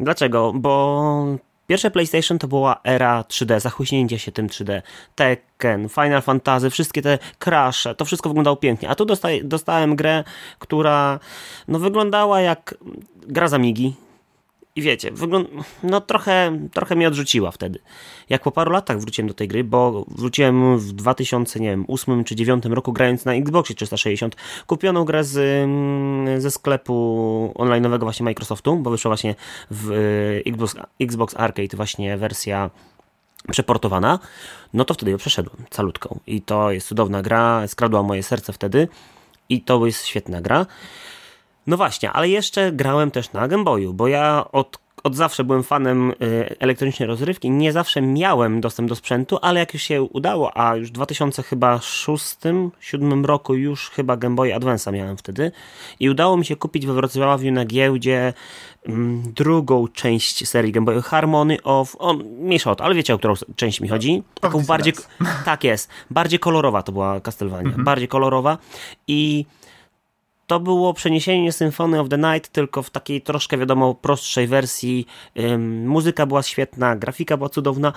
Dlaczego? 0.00 0.52
Bo 0.52 1.24
Pierwsze 1.66 1.90
PlayStation 1.90 2.38
to 2.38 2.48
była 2.48 2.80
era 2.84 3.22
3D, 3.22 3.60
zachłyśnięcie 3.60 4.18
się 4.18 4.32
tym 4.32 4.48
3D. 4.48 4.82
Tekken, 5.14 5.88
Final 5.88 6.22
Fantasy, 6.22 6.70
wszystkie 6.70 7.02
te 7.02 7.18
crashe, 7.38 7.94
to 7.94 8.04
wszystko 8.04 8.28
wyglądało 8.28 8.56
pięknie. 8.56 8.88
A 8.88 8.94
tu 8.94 9.06
dostałem 9.44 9.96
grę, 9.96 10.24
która 10.58 11.18
no, 11.68 11.78
wyglądała 11.78 12.40
jak 12.40 12.74
gra 13.26 13.48
z 13.48 13.54
Amigi. 13.54 13.94
I 14.76 14.82
wiecie, 14.82 15.10
no 15.82 16.00
trochę, 16.00 16.58
trochę 16.72 16.96
mnie 16.96 17.08
odrzuciła 17.08 17.50
wtedy. 17.50 17.78
Jak 18.28 18.42
po 18.42 18.50
paru 18.50 18.72
latach 18.72 19.00
wróciłem 19.00 19.28
do 19.28 19.34
tej 19.34 19.48
gry, 19.48 19.64
bo 19.64 20.04
wróciłem 20.08 20.78
w 20.78 20.92
2008 20.92 22.24
czy 22.24 22.34
2009 22.34 22.64
roku 22.64 22.92
grając 22.92 23.24
na 23.24 23.34
Xboxie 23.34 23.74
360, 23.74 24.36
kupioną 24.66 25.04
grę 25.04 25.24
z, 25.24 25.36
mm, 25.36 26.40
ze 26.40 26.50
sklepu 26.50 27.54
online'owego 27.58 28.00
właśnie 28.00 28.24
Microsoftu, 28.24 28.76
bo 28.76 28.90
wyszła 28.90 29.08
właśnie 29.08 29.34
w 29.70 29.90
e, 29.90 30.50
Xbox, 30.50 30.76
Xbox 31.00 31.34
Arcade 31.36 31.76
właśnie 31.76 32.16
wersja 32.16 32.70
przeportowana, 33.50 34.18
no 34.72 34.84
to 34.84 34.94
wtedy 34.94 35.10
ją 35.10 35.18
przeszedłem 35.18 35.56
calutką. 35.70 36.20
I 36.26 36.42
to 36.42 36.70
jest 36.70 36.88
cudowna 36.88 37.22
gra, 37.22 37.68
skradła 37.68 38.02
moje 38.02 38.22
serce 38.22 38.52
wtedy 38.52 38.88
i 39.48 39.60
to 39.60 39.86
jest 39.86 40.06
świetna 40.06 40.40
gra. 40.40 40.66
No 41.66 41.76
właśnie, 41.76 42.12
ale 42.12 42.28
jeszcze 42.28 42.72
grałem 42.72 43.10
też 43.10 43.32
na 43.32 43.48
Game 43.48 43.64
Boyu, 43.64 43.94
bo 43.94 44.08
ja 44.08 44.44
od, 44.52 44.78
od 45.04 45.16
zawsze 45.16 45.44
byłem 45.44 45.62
fanem 45.62 46.10
y, 46.10 46.14
elektronicznej 46.58 47.06
rozrywki. 47.06 47.50
Nie 47.50 47.72
zawsze 47.72 48.02
miałem 48.02 48.60
dostęp 48.60 48.88
do 48.88 48.96
sprzętu, 48.96 49.38
ale 49.42 49.60
jak 49.60 49.74
już 49.74 49.82
się 49.82 50.02
udało, 50.02 50.56
a 50.56 50.76
już 50.76 50.90
w 50.90 50.92
2006-2007 50.92 53.24
roku 53.24 53.54
już 53.54 53.90
chyba 53.90 54.16
Game 54.16 54.36
Boy 54.36 54.50
Advance'a 54.50 54.92
miałem 54.92 55.16
wtedy 55.16 55.52
i 56.00 56.10
udało 56.10 56.36
mi 56.36 56.44
się 56.44 56.56
kupić 56.56 56.86
we 56.86 56.92
Wrocławiu 56.92 57.52
na 57.52 57.64
giełdzie 57.64 58.32
mm, 58.86 59.32
drugą 59.32 59.88
część 59.88 60.48
serii 60.48 60.72
Game 60.72 60.84
Boy 60.84 61.02
Harmony 61.02 61.62
of... 61.62 61.96
O, 61.98 62.14
mniejsza 62.40 62.70
o 62.70 62.76
to, 62.76 62.84
ale 62.84 62.94
wiecie 62.94 63.14
o 63.14 63.18
którą 63.18 63.34
część 63.56 63.80
mi 63.80 63.88
chodzi? 63.88 64.22
Taką 64.40 64.64
bardziej... 64.64 64.92
Tak 65.44 65.64
jest. 65.64 65.90
Bardziej 66.10 66.38
kolorowa 66.38 66.82
to 66.82 66.92
była 66.92 67.20
Castlevania. 67.20 67.68
Mhm. 67.68 67.84
Bardziej 67.84 68.08
kolorowa 68.08 68.58
i 69.08 69.44
to 70.46 70.60
było 70.60 70.94
przeniesienie 70.94 71.52
Symphony 71.52 72.00
of 72.00 72.08
the 72.08 72.18
Night, 72.18 72.52
tylko 72.52 72.82
w 72.82 72.90
takiej 72.90 73.22
troszkę, 73.22 73.58
wiadomo, 73.58 73.94
prostszej 73.94 74.46
wersji. 74.46 75.06
Ym, 75.38 75.88
muzyka 75.88 76.26
była 76.26 76.42
świetna, 76.42 76.96
grafika 76.96 77.36
była 77.36 77.48
cudowna. 77.48 77.92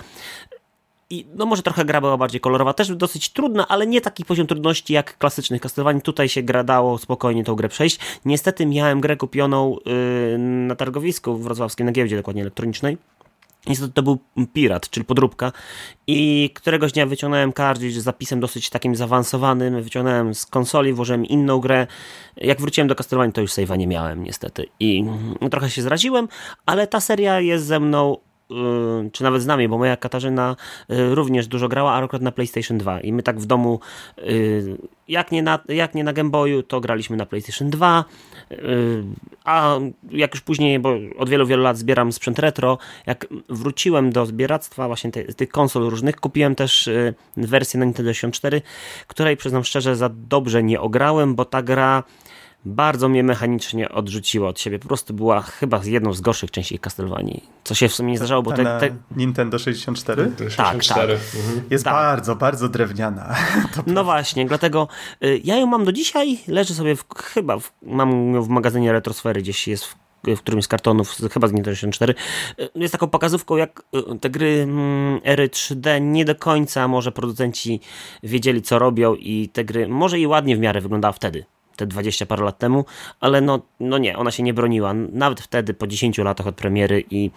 I 1.09 1.25
no 1.35 1.45
może 1.45 1.63
trochę 1.63 1.85
gra 1.85 2.01
była 2.01 2.17
bardziej 2.17 2.41
kolorowa, 2.41 2.73
też 2.73 2.95
dosyć 2.95 3.29
trudna, 3.29 3.67
ale 3.67 3.87
nie 3.87 4.01
taki 4.01 4.25
poziom 4.25 4.47
trudności 4.47 4.93
jak 4.93 5.17
klasycznych 5.17 5.61
Castlevania. 5.61 6.01
Tutaj 6.01 6.29
się 6.29 6.43
gra 6.43 6.63
dało 6.63 6.97
spokojnie 6.97 7.43
tą 7.43 7.55
grę 7.55 7.69
przejść. 7.69 7.99
Niestety 8.25 8.65
miałem 8.65 9.01
grę 9.01 9.17
kupioną 9.17 9.77
yy, 9.85 10.37
na 10.37 10.75
targowisku 10.75 11.37
wrocławskim, 11.37 11.85
na 11.85 11.91
giełdzie 11.91 12.15
dokładnie 12.15 12.41
elektronicznej 12.41 12.97
Niestety 13.67 13.93
to 13.93 14.03
był 14.03 14.17
pirat, 14.53 14.89
czyli 14.89 15.05
podróbka. 15.05 15.51
I 16.07 16.49
któregoś 16.53 16.91
dnia 16.91 17.05
wyciągnąłem 17.05 17.53
cartridge 17.53 17.93
z 17.93 18.03
zapisem 18.03 18.39
dosyć 18.39 18.69
takim 18.69 18.95
zaawansowanym, 18.95 19.83
wyciągnąłem 19.83 20.35
z 20.35 20.45
konsoli, 20.45 20.93
włożyłem 20.93 21.25
inną 21.25 21.59
grę. 21.59 21.87
Jak 22.37 22.61
wróciłem 22.61 22.87
do 22.87 22.95
Castlevania 22.95 23.31
to 23.31 23.41
już 23.41 23.51
save'a 23.51 23.77
nie 23.77 23.87
miałem 23.87 24.23
niestety. 24.23 24.65
I 24.79 25.05
trochę 25.51 25.69
się 25.69 25.81
zraziłem, 25.81 26.27
ale 26.65 26.87
ta 26.87 26.99
seria 26.99 27.39
jest 27.39 27.65
ze 27.65 27.79
mną 27.79 28.17
czy 29.11 29.23
nawet 29.23 29.41
z 29.41 29.45
nami, 29.45 29.67
bo 29.67 29.77
moja 29.77 29.97
Katarzyna 29.97 30.55
y, 30.91 31.15
również 31.15 31.47
dużo 31.47 31.67
grała, 31.67 31.91
a 31.91 32.03
akurat 32.03 32.21
na 32.21 32.31
PlayStation 32.31 32.77
2 32.77 32.99
i 32.99 33.13
my 33.13 33.23
tak 33.23 33.39
w 33.39 33.45
domu 33.45 33.79
y, 34.17 34.77
jak 35.07 35.31
nie 35.31 35.43
na, 35.43 35.59
jak 35.67 35.95
nie 35.95 36.03
na 36.03 36.13
Game 36.13 36.29
Boyu, 36.29 36.63
to 36.63 36.81
graliśmy 36.81 37.17
na 37.17 37.25
PlayStation 37.25 37.69
2 37.69 38.05
a 39.45 39.79
jak 40.11 40.33
już 40.33 40.41
później, 40.41 40.79
bo 40.79 40.93
od 41.17 41.29
wielu, 41.29 41.47
wielu 41.47 41.63
lat 41.63 41.77
zbieram 41.77 42.11
sprzęt 42.11 42.39
retro, 42.39 42.77
jak 43.05 43.27
wróciłem 43.49 44.11
do 44.11 44.25
zbieractwa 44.25 44.87
właśnie 44.87 45.11
te, 45.11 45.23
tych 45.23 45.49
konsol 45.49 45.89
różnych, 45.89 46.15
kupiłem 46.15 46.55
też 46.55 46.89
wersję 47.37 47.79
na 47.79 47.85
Nintendo 47.85 48.13
64, 48.13 48.61
której 49.07 49.37
przyznam 49.37 49.63
szczerze 49.63 49.95
za 49.95 50.09
dobrze 50.09 50.63
nie 50.63 50.81
ograłem, 50.81 51.35
bo 51.35 51.45
ta 51.45 51.61
gra 51.61 52.03
bardzo 52.67 53.09
mnie 53.09 53.23
mechanicznie 53.23 53.89
odrzuciła 53.89 54.49
od 54.49 54.59
siebie. 54.59 54.79
Po 54.79 54.87
prostu 54.87 55.13
była 55.13 55.41
chyba 55.41 55.81
jedną 55.83 56.13
z 56.13 56.21
gorszych 56.21 56.51
części 56.51 56.79
Castlevanii. 56.79 57.43
Co 57.63 57.75
się 57.75 57.87
w 57.87 57.93
sumie 57.93 58.11
nie 58.11 58.17
zdarzało, 58.17 58.43
bo 58.43 58.51
te, 58.51 58.63
te... 58.63 58.89
Nintendo 59.15 59.59
64? 59.59 60.23
Nintendo 60.23 60.51
64. 60.51 61.17
Tak, 61.17 61.19
tak. 61.19 61.19
Mhm. 61.39 61.61
Jest 61.69 61.83
tak. 61.83 61.93
bardzo, 61.93 62.35
bardzo 62.35 62.69
drewniana. 62.69 63.35
no 63.87 64.03
właśnie, 64.03 64.45
dlatego 64.45 64.87
y, 65.23 65.41
ja 65.43 65.57
ją 65.57 65.67
mam 65.67 65.85
do 65.85 65.91
dzisiaj, 65.91 66.39
leży 66.47 66.73
sobie 66.73 66.95
w, 66.95 67.05
chyba, 67.15 67.59
w, 67.59 67.71
mam 67.81 68.33
ją 68.33 68.43
w 68.43 68.49
magazynie 68.49 68.91
Retrosfery, 68.91 69.41
gdzieś 69.41 69.67
jest 69.67 69.85
w 69.85 69.95
w 70.35 70.39
którymś 70.39 70.65
z 70.65 70.67
kartonów, 70.67 71.17
chyba 71.33 71.47
z 71.47 71.53
Nintendo 71.53 71.75
64, 71.75 72.15
y, 72.59 72.69
jest 72.75 72.91
taką 72.91 73.07
pokazówką, 73.07 73.55
jak 73.55 73.83
y, 73.95 74.19
te 74.19 74.29
gry 74.29 74.61
mm, 74.63 75.19
ery 75.23 75.47
3D 75.47 76.01
nie 76.01 76.25
do 76.25 76.35
końca 76.35 76.87
może 76.87 77.11
producenci 77.11 77.79
wiedzieli, 78.23 78.61
co 78.61 78.79
robią 78.79 79.15
i 79.15 79.49
te 79.53 79.65
gry, 79.65 79.87
może 79.87 80.19
i 80.19 80.27
ładnie 80.27 80.55
w 80.55 80.59
miarę 80.59 80.81
wyglądała 80.81 81.11
wtedy 81.11 81.45
te 81.77 81.85
20 81.85 82.25
parę 82.25 82.43
lat 82.43 82.57
temu, 82.57 82.85
ale 83.19 83.41
no, 83.41 83.61
no 83.79 83.97
nie, 83.97 84.17
ona 84.17 84.31
się 84.31 84.43
nie 84.43 84.53
broniła, 84.53 84.93
nawet 84.93 85.41
wtedy 85.41 85.73
po 85.73 85.87
10 85.87 86.17
latach 86.17 86.47
od 86.47 86.55
premiery 86.55 87.03
i 87.11 87.31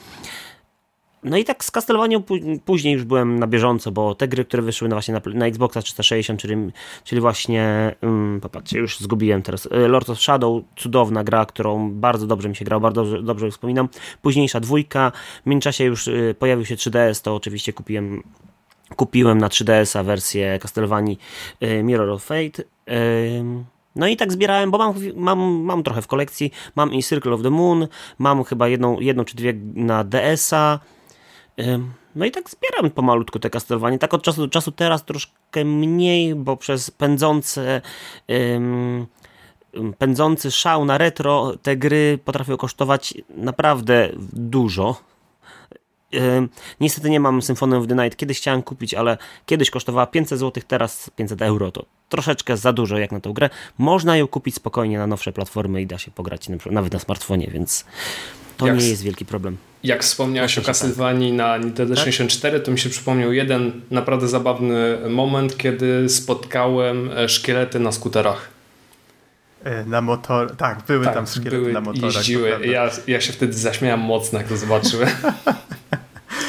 no 1.25 1.37
i 1.37 1.45
tak 1.45 1.65
z 1.65 1.71
Castlevania 1.71 2.21
później 2.65 2.95
już 2.95 3.05
byłem 3.05 3.39
na 3.39 3.47
bieżąco, 3.47 3.93
bo 3.93 4.15
te 4.15 4.29
gry, 4.29 4.45
które 4.45 4.63
wyszły 4.63 4.89
na 4.89 4.97
właśnie 4.97 5.15
na, 5.15 5.21
na 5.35 5.47
Xboxa 5.47 5.83
360, 5.83 6.41
czyli, 6.41 6.57
czyli 7.05 7.21
właśnie, 7.21 7.95
um, 8.03 8.39
popatrzcie, 8.43 8.79
już 8.79 8.99
zgubiłem 8.99 9.43
teraz, 9.43 9.67
y, 9.67 9.89
Lord 9.89 10.11
of 10.11 10.21
Shadow, 10.21 10.63
cudowna 10.77 11.25
gra, 11.25 11.47
którą 11.47 11.91
bardzo 11.91 12.27
dobrze 12.27 12.49
mi 12.49 12.57
się 12.57 12.65
grał, 12.65 12.81
bardzo 12.81 13.05
dobrze, 13.05 13.23
dobrze 13.23 13.51
wspominam. 13.51 13.89
Późniejsza 14.23 14.61
dwójka, 14.61 15.13
w 15.43 15.47
międzyczasie 15.47 15.85
już 15.85 16.09
y, 16.09 16.35
pojawił 16.39 16.67
się 16.67 16.77
3DS, 16.77 17.23
to 17.23 17.35
oczywiście 17.35 17.73
kupiłem 17.73 18.23
kupiłem 18.97 19.39
na 19.39 19.49
3DS-a 19.49 20.03
wersję 20.03 20.59
Castlevanii 20.59 21.19
y, 21.63 21.83
Mirror 21.83 22.11
of 22.11 22.25
Fate. 22.25 22.63
No 23.97 24.07
i 24.07 24.17
tak 24.17 24.33
zbierałem, 24.33 24.71
bo 24.71 24.79
mam, 24.79 24.95
mam, 25.17 25.39
mam 25.51 25.83
trochę 25.83 26.03
w 26.03 26.07
kolekcji. 26.07 26.51
Mam 26.75 26.93
i 26.93 27.03
Circle 27.03 27.33
of 27.33 27.43
the 27.43 27.51
Moon, 27.51 27.89
mam 28.19 28.45
chyba 28.45 28.69
jedną, 28.69 29.01
jedną 29.01 29.25
czy 29.25 29.37
dwie 29.37 29.55
na 29.75 30.05
DS-a. 30.05 30.79
No 32.15 32.25
i 32.25 32.31
tak 32.31 32.51
zbieram 32.51 32.91
pomalutku 32.91 33.39
te 33.39 33.51
Castlevania. 33.51 33.99
Tak 33.99 34.15
od 34.15 34.23
czasu 34.23 34.41
do 34.41 34.49
czasu 34.49 34.73
teraz 34.73 35.05
troszkę 35.05 35.65
mniej, 35.65 36.35
bo 36.35 36.57
przez 36.57 36.91
pędzące 36.91 37.81
pędzący 39.99 40.51
szał 40.51 40.85
na 40.85 40.99
retro 40.99 41.53
te 41.63 41.77
gry 41.77 42.19
potrafią 42.25 42.57
kosztować 42.57 43.15
naprawdę 43.29 44.09
dużo. 44.33 45.10
Niestety 46.81 47.11
nie 47.11 47.21
mam 47.21 47.43
Symphony 47.43 47.77
of 47.77 47.87
the 47.87 47.95
Night. 47.95 48.17
Kiedyś 48.17 48.39
chciałem 48.39 48.63
kupić, 48.63 48.95
ale 48.95 49.19
kiedyś 49.47 49.71
kosztowała 49.71 50.07
500 50.07 50.39
zł, 50.39 50.63
teraz 50.69 51.11
500 51.17 51.43
euro. 51.43 51.73
To 51.73 51.85
troszeczkę 52.09 52.57
za 52.57 52.73
dużo 52.73 52.99
jak 52.99 53.13
na 53.13 53.21
tą 53.21 53.33
grę. 53.33 53.51
Można 53.79 54.17
ją 54.17 54.29
kupić 54.29 54.55
spokojnie 54.55 54.99
na 54.99 55.07
nowsze 55.07 55.33
platformy 55.33 55.83
i 55.83 55.87
da 55.87 55.99
się 55.99 56.11
pograć 56.11 56.49
nawet 56.71 56.93
na 56.93 56.99
smartfonie, 56.99 57.47
więc 57.53 57.85
to 58.57 58.67
jak 58.67 58.79
nie 58.79 58.89
jest 58.89 59.03
wielki 59.03 59.25
problem. 59.25 59.57
Jak 59.85 60.03
wspomniałeś 60.03 60.59
o 60.59 60.63
Castlevanii 60.63 61.33
na 61.33 61.57
Nintendo 61.57 61.95
tak? 61.95 62.05
64, 62.05 62.61
to 62.61 62.71
mi 62.71 62.79
się 62.79 62.91
przypomniał 62.91 63.33
jeden 63.33 63.81
naprawdę 63.91 64.29
zabawny 64.29 64.99
moment, 65.09 65.57
kiedy 65.57 66.09
spotkałem 66.09 67.11
e, 67.17 67.29
szkielety 67.29 67.81
na 67.81 67.93
skuterach. 67.93 68.49
E, 69.65 69.85
na 69.85 70.01
motor, 70.01 70.57
tak, 70.57 70.83
były 70.89 71.05
tak, 71.05 71.15
tam 71.15 71.27
szkielety 71.27 71.57
były, 71.57 71.73
na 71.73 71.81
motorach. 71.81 72.15
Jeździły. 72.15 72.67
Ja, 72.67 72.91
ja 73.07 73.21
się 73.21 73.33
wtedy 73.33 73.53
zaśmiałem 73.53 74.01
mocno, 74.01 74.39
jak 74.39 74.49
to 74.49 74.57
zobaczyłem. 74.57 75.09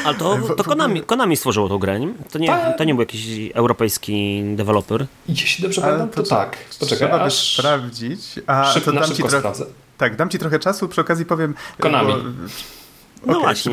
Ale 0.06 0.16
to, 0.16 0.38
to 0.58 0.64
Konami, 0.64 1.02
Konami 1.02 1.38
stworzyło 1.38 1.70
tą 1.70 1.78
grę, 1.78 2.00
nie? 2.00 2.14
To 2.32 2.40
nie, 2.40 2.48
tak. 2.48 2.78
to 2.78 2.84
nie 2.84 2.94
był 2.94 3.02
jakiś 3.02 3.52
europejski 3.54 4.44
deweloper. 4.56 5.06
Jeśli 5.30 5.64
dobrze 5.64 5.82
pamiętam, 5.82 6.10
to, 6.10 6.24
to, 6.24 6.30
tak. 6.30 6.58
Poczekaj, 6.80 7.08
trzeba 7.08 7.24
aż... 7.24 7.54
sprawdzić. 7.58 8.20
A 8.48 8.74
Szyb, 8.74 8.84
to 8.84 8.92
dam 8.92 9.04
ci 9.04 9.24
trochę, 9.24 9.52
Tak, 9.98 10.16
dam 10.16 10.30
ci 10.30 10.40
trochę 10.40 10.60
czasu, 10.60 10.88
przy 10.88 11.02
okazji 11.02 11.26
powiem... 11.26 11.56
Konami. 11.80 12.14
Bo, 12.14 12.22
no 13.26 13.40
okay, 13.40 13.42
właśnie. 13.42 13.72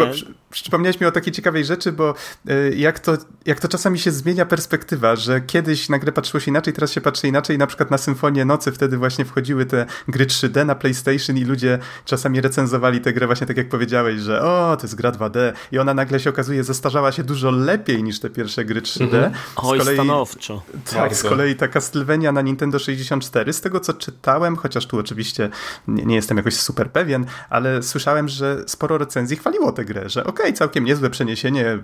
Przypomniałeś 0.51 1.01
mi 1.01 1.07
o 1.07 1.13
takiej 1.13 1.33
ciekawej 1.33 1.65
rzeczy, 1.65 1.93
bo 1.93 2.15
y, 2.51 2.75
jak 2.77 2.99
to, 2.99 3.17
jak 3.47 3.61
to 3.61 3.69
czasami 3.69 3.99
się 3.99 4.11
zmienia 4.11 4.47
perspektywa, 4.47 5.17
że 5.17 5.41
kiedyś 5.41 5.89
na 5.89 5.99
grę 5.99 6.13
patrzyło 6.13 6.41
się 6.41 6.51
inaczej, 6.51 6.75
teraz 6.75 6.93
się 6.93 7.01
patrzy 7.01 7.29
inaczej. 7.29 7.59
Na 7.59 7.67
przykład 7.67 7.91
na 7.91 7.99
Symfonię 7.99 8.45
Nocy 8.45 8.73
wtedy 8.73 8.97
właśnie 8.97 9.25
wchodziły 9.25 9.67
te 9.67 9.87
gry 10.09 10.27
3D 10.27 10.67
na 10.67 10.75
PlayStation 10.75 11.37
i 11.37 11.45
ludzie 11.45 11.79
czasami 12.05 12.41
recenzowali 12.41 13.01
tę 13.01 13.13
grę 13.13 13.27
właśnie 13.27 13.47
tak 13.47 13.57
jak 13.57 13.69
powiedziałeś, 13.69 14.21
że 14.21 14.43
o, 14.43 14.77
to 14.77 14.83
jest 14.83 14.95
gra 14.95 15.13
2D 15.13 15.53
i 15.73 15.79
ona 15.79 15.95
nagle 15.95 16.21
się 16.21 16.31
okazuje 16.31 16.65
zestarzała 16.65 17.13
się 17.13 17.25
dużo 17.25 17.51
lepiej 17.51 18.03
niż 18.03 18.21
te 18.21 18.31
pierwsze 18.31 18.65
gry 18.65 18.81
3D. 18.81 19.03
Mhm. 19.03 19.33
Oj, 19.57 19.79
kolei, 19.79 19.97
stanowczo. 19.97 20.63
Tak, 20.93 21.17
z 21.17 21.23
kolei 21.23 21.57
ta 21.57 21.69
Castlevania 21.69 22.33
na 22.33 22.43
Nintendo 22.43 22.79
64, 22.79 23.53
z 23.53 23.61
tego 23.61 23.81
co 23.81 23.95
czytałem, 23.95 24.57
chociaż 24.57 24.87
tu 24.87 24.99
oczywiście 24.99 25.51
nie, 25.89 26.05
nie 26.05 26.15
jestem 26.15 26.37
jakoś 26.37 26.55
super 26.55 26.91
pewien, 26.91 27.27
ale 27.51 27.83
słyszałem, 27.83 28.29
że 28.29 28.65
sporo 28.67 28.99
recenzji 28.99 29.37
chwaliło 29.37 29.73
tę 29.73 29.85
grę, 29.85 30.09
że 30.09 30.25
okej, 30.39 30.47
okay, 30.47 30.59
całkiem 30.59 30.85
niezłe 30.85 31.11
przeniesienie 31.11 31.79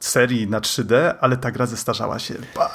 serii 0.00 0.46
na 0.46 0.60
3D, 0.60 1.14
ale 1.20 1.36
ta 1.36 1.50
gra 1.50 1.66
zestarzała 1.66 2.18
się 2.18 2.34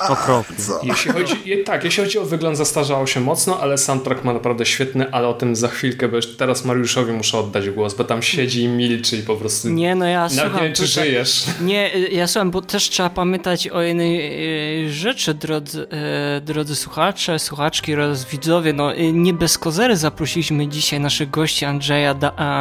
Okropnie. 0.09 0.55
Jeśli 0.84 1.12
chodzi, 1.12 1.36
tak, 1.66 1.84
jeśli 1.84 2.03
chodzi 2.03 2.20
o 2.20 2.26
wygląd, 2.26 2.57
zestarzało 2.57 3.07
się 3.07 3.20
mocno, 3.20 3.59
ale 3.59 3.78
soundtrack 3.78 4.24
ma 4.24 4.34
naprawdę 4.34 4.66
świetny, 4.66 5.12
ale 5.12 5.28
o 5.28 5.34
tym 5.34 5.55
za 5.55 5.68
chwilkę, 5.68 6.07
bo 6.07 6.16
już 6.16 6.38
teraz 6.38 6.66
Mariuszowi 6.66 7.12
muszę 7.12 7.38
oddać 7.38 7.70
głos, 7.70 7.93
bo 7.93 8.03
tam 8.03 8.22
siedzi 8.22 8.64
i 8.64 8.68
milczy 8.68 9.18
i 9.18 9.22
po 9.22 9.36
prostu... 9.36 9.70
Nie, 9.70 9.95
no 9.95 10.05
ja 10.05 10.30
słucham. 10.30 10.53
Nie 10.53 10.62
wiem, 10.62 10.74
czy 10.74 10.88
tutaj, 10.88 11.05
żyjesz. 11.05 11.45
Nie, 11.62 11.89
ja 12.12 12.28
słucham, 12.28 12.51
bo 12.51 12.62
też 12.62 12.89
trzeba 12.89 13.09
pamiętać 13.09 13.68
o 13.68 13.82
jednej 13.82 14.86
e, 14.86 14.89
rzeczy, 14.89 15.34
drodzy, 15.34 15.88
e, 15.89 16.41
drodzy 16.41 16.76
słuchacze, 16.76 17.39
słuchaczki 17.39 17.93
oraz 17.93 18.26
widzowie. 18.26 18.74
No, 18.74 18.91
nie 19.14 19.34
bez 19.34 19.57
kozery 19.57 19.97
zaprosiliśmy 19.97 20.68
dzisiaj 20.68 20.99
naszych 20.99 21.30
gości 21.30 21.66
Andrzeja 21.66 22.16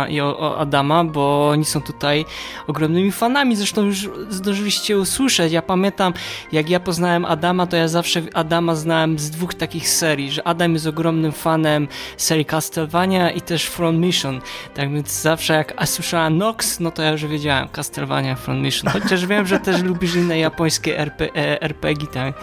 i 0.09 0.21
Adama, 0.57 1.05
bo 1.05 1.49
oni 1.49 1.65
są 1.65 1.83
tutaj 1.83 2.25
ogromnymi 2.67 3.13
fanami, 3.13 3.57
zresztą 3.57 3.85
już 3.85 4.11
zdążyliście 4.29 4.99
usłyszeć. 4.99 5.53
Ja 5.53 5.63
pamiętam, 5.63 6.13
jak 6.53 6.71
ja 6.71 6.81
poznałem 6.81 7.25
Adama, 7.25 7.67
to 7.67 7.77
ja 7.77 7.89
zawsze 7.89 8.23
Adama 8.35 8.75
znałem 8.75 9.19
z 9.19 9.31
dwóch 9.31 9.55
takich 9.55 9.89
serii, 9.89 10.31
że 10.31 10.47
Adam 10.47 10.73
jest 10.73 10.87
ogromnym 10.87 11.33
fanem 11.33 11.89
serii 12.17 12.45
Castlevania 12.45 13.31
i 13.31 13.41
też 13.41 13.65
Front 13.65 13.99
Mission. 13.99 14.41
Tak 14.75 14.93
więc 14.93 15.23
zawsze 15.23 15.55
jak 15.55 15.75
słyszałem 15.85 16.39
Nox, 16.39 16.81
no 16.81 16.91
to 16.91 17.03
ja 17.03 17.13
już 17.13 17.27
wiedziałem 17.27 17.69
Castlevania, 17.69 18.35
Front 18.35 18.63
Mission. 18.63 18.93
Chociaż 18.93 19.27
wiem, 19.27 19.47
że 19.47 19.61
też 19.61 19.83
lubisz 19.83 20.15
inne 20.15 20.39
japońskie 20.39 20.99
RP, 20.99 21.29
e, 21.37 21.63
RPG, 21.63 22.07
tak? 22.07 22.35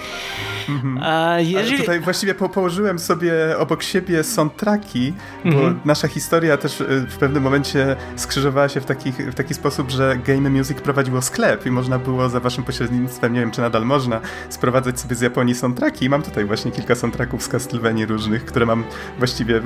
Mhm. 0.70 1.00
A 1.04 1.40
jeżeli... 1.40 1.78
tutaj 1.78 2.00
właściwie 2.00 2.36
po 2.36 2.50
położyłem 2.50 3.00
sobie 3.00 3.58
obok 3.58 3.84
siebie 3.84 4.24
soundtracki, 4.24 5.14
bo 5.46 5.52
mhm. 5.52 5.80
nasza 5.86 6.08
historia 6.08 6.58
też 6.58 6.82
y, 6.82 7.08
w 7.10 7.18
pewnym 7.18 7.44
momencie 7.44 7.96
skrzyżowała 8.16 8.70
się 8.70 8.82
w 8.82 8.86
taki, 8.86 9.12
w 9.12 9.36
taki 9.36 9.54
sposób, 9.54 9.87
że 9.92 10.18
Game 10.26 10.50
Music 10.50 10.82
prowadziło 10.82 11.22
sklep 11.22 11.66
i 11.66 11.72
można 11.72 12.00
było 12.00 12.30
za 12.30 12.40
waszym 12.40 12.64
pośrednictwem, 12.64 13.34
nie 13.34 13.40
wiem 13.40 13.52
czy 13.52 13.62
nadal 13.62 13.86
można, 13.86 14.22
sprowadzać 14.50 15.00
sobie 15.00 15.16
z 15.16 15.22
Japonii 15.22 15.56
soundtracki 15.56 16.06
i 16.06 16.10
mam 16.10 16.24
tutaj 16.24 16.46
właśnie 16.46 16.72
kilka 16.72 16.96
soundtracków 16.96 17.44
z 17.44 17.48
Castlevanii 17.48 18.06
różnych, 18.06 18.46
które 18.46 18.66
mam 18.66 18.84
właściwie 19.18 19.62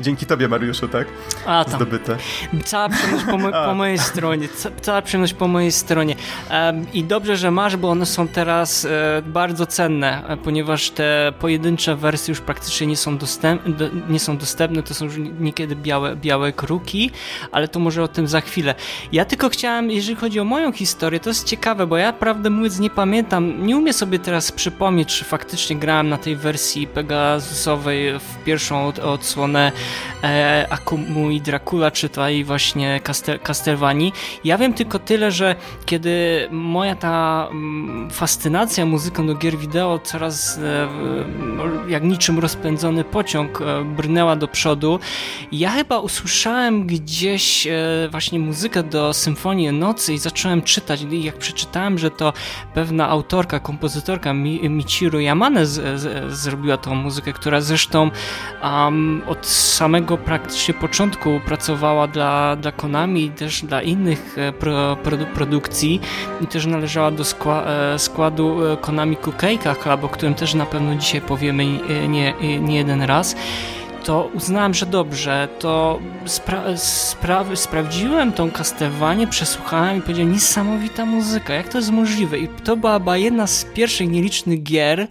dzięki 0.00 0.26
tobie 0.26 0.48
Mariuszu, 0.48 0.88
tak? 0.88 1.06
A, 1.46 1.64
tam. 1.64 1.74
Zdobyte. 1.74 2.16
Cała 2.64 2.88
przyjemność 2.88 3.24
po, 3.26 3.38
mo 3.38 3.50
po 3.66 3.74
mojej 3.74 3.98
stronie, 3.98 4.48
cała 4.80 5.02
przyjemność 5.02 5.34
po 5.34 5.48
mojej 5.48 5.72
stronie. 5.72 6.16
Um, 6.50 6.92
I 6.92 7.04
dobrze, 7.04 7.36
że 7.36 7.50
masz, 7.50 7.76
bo 7.76 7.90
one 7.90 8.06
są 8.06 8.28
teraz 8.28 8.84
e, 8.84 9.22
bardzo 9.26 9.66
cenne 9.66 10.34
ponieważ 10.44 10.90
te 10.90 11.32
pojedyncze 11.38 11.96
wersje 11.96 12.32
już 12.32 12.40
praktycznie 12.40 12.86
nie 12.86 12.96
są, 12.96 13.18
dostępne, 13.18 13.90
nie 14.08 14.20
są 14.20 14.36
dostępne, 14.36 14.82
to 14.82 14.94
są 14.94 15.04
już 15.04 15.14
niekiedy 15.40 15.76
białe, 15.76 16.16
białe 16.16 16.52
kruki, 16.52 17.10
ale 17.52 17.68
to 17.68 17.80
może 17.80 18.02
o 18.02 18.08
tym 18.08 18.28
za 18.28 18.40
chwilę. 18.40 18.74
Ja 19.12 19.24
tylko 19.24 19.50
chciałem, 19.54 19.90
jeżeli 19.90 20.16
chodzi 20.16 20.40
o 20.40 20.44
moją 20.44 20.72
historię, 20.72 21.20
to 21.20 21.30
jest 21.30 21.46
ciekawe, 21.46 21.86
bo 21.86 21.96
ja 21.96 22.12
prawdę 22.12 22.50
mówiąc 22.50 22.78
nie 22.78 22.90
pamiętam, 22.90 23.66
nie 23.66 23.76
umiem 23.76 23.94
sobie 23.94 24.18
teraz 24.18 24.52
przypomnieć, 24.52 25.08
czy 25.08 25.24
faktycznie 25.24 25.76
grałem 25.76 26.08
na 26.08 26.18
tej 26.18 26.36
wersji 26.36 26.86
Pegasusowej 26.86 28.18
w 28.18 28.44
pierwszą 28.44 28.92
odsłonę 29.02 29.72
e, 30.24 30.66
Akumu 30.70 31.30
i 31.30 31.40
Dracula, 31.40 31.90
czy 31.90 32.08
tej 32.08 32.44
właśnie 32.44 33.00
Castlevanii. 33.42 34.12
Ja 34.44 34.58
wiem 34.58 34.74
tylko 34.74 34.98
tyle, 34.98 35.30
że 35.30 35.56
kiedy 35.86 36.48
moja 36.50 36.96
ta 36.96 37.48
mm, 37.50 38.10
fascynacja 38.10 38.86
muzyką 38.86 39.26
do 39.26 39.34
gier 39.34 39.56
wideo 39.56 39.98
coraz 39.98 40.58
e, 40.58 40.88
jak 41.88 42.02
niczym 42.02 42.38
rozpędzony 42.38 43.04
pociąg 43.04 43.60
e, 43.60 43.84
brnęła 43.84 44.36
do 44.36 44.48
przodu. 44.48 44.98
Ja 45.52 45.70
chyba 45.70 45.98
usłyszałem 45.98 46.86
gdzieś 46.86 47.66
e, 47.66 48.08
właśnie 48.10 48.38
muzykę 48.38 48.82
do 48.82 49.12
Symfonii 49.12 49.43
Nocy 49.72 50.12
i 50.12 50.18
zacząłem 50.18 50.62
czytać. 50.62 51.02
I 51.02 51.22
jak 51.22 51.38
przeczytałem, 51.38 51.98
że 51.98 52.10
to 52.10 52.32
pewna 52.74 53.08
autorka, 53.08 53.60
kompozytorka 53.60 54.32
Michiru 54.32 55.20
Yamane 55.20 55.66
z, 55.66 56.00
z, 56.00 56.32
zrobiła 56.32 56.76
tą 56.76 56.94
muzykę, 56.94 57.32
która 57.32 57.60
zresztą 57.60 58.10
um, 58.62 59.22
od 59.26 59.46
samego 59.46 60.18
praktycznie 60.18 60.74
początku 60.74 61.40
pracowała 61.46 62.06
dla, 62.06 62.56
dla 62.56 62.72
Konami 62.72 63.24
i 63.24 63.30
też 63.30 63.62
dla 63.62 63.82
innych 63.82 64.36
pro, 64.58 64.96
produ 64.96 65.26
produkcji 65.26 66.00
i 66.40 66.46
też 66.46 66.66
należała 66.66 67.10
do 67.10 67.24
skła, 67.24 67.64
składu 67.98 68.58
Konami 68.80 69.16
Kukeika 69.16 69.74
Club, 69.74 70.04
o 70.04 70.08
którym 70.08 70.34
też 70.34 70.54
na 70.54 70.66
pewno 70.66 70.94
dzisiaj 70.94 71.20
powiemy 71.20 71.66
nie, 72.08 72.34
nie 72.60 72.76
jeden 72.76 73.02
raz, 73.02 73.36
to 74.04 74.30
uznałem, 74.34 74.74
że 74.74 74.86
dobrze, 74.86 75.48
to 75.58 76.00
spra 76.26 76.76
spra 76.76 77.44
sprawdziłem 77.56 78.32
tą 78.32 78.50
Castlevanię, 78.50 79.26
przesłuchałem 79.26 79.98
i 79.98 80.02
powiedziałem, 80.02 80.32
niesamowita 80.32 81.06
muzyka, 81.06 81.54
jak 81.54 81.68
to 81.68 81.78
jest 81.78 81.90
możliwe? 81.90 82.38
I 82.38 82.48
to 82.48 82.76
była 82.76 83.16
jedna 83.16 83.46
z 83.46 83.64
pierwszych 83.64 84.08
nielicznych 84.08 84.62
gier, 84.62 85.08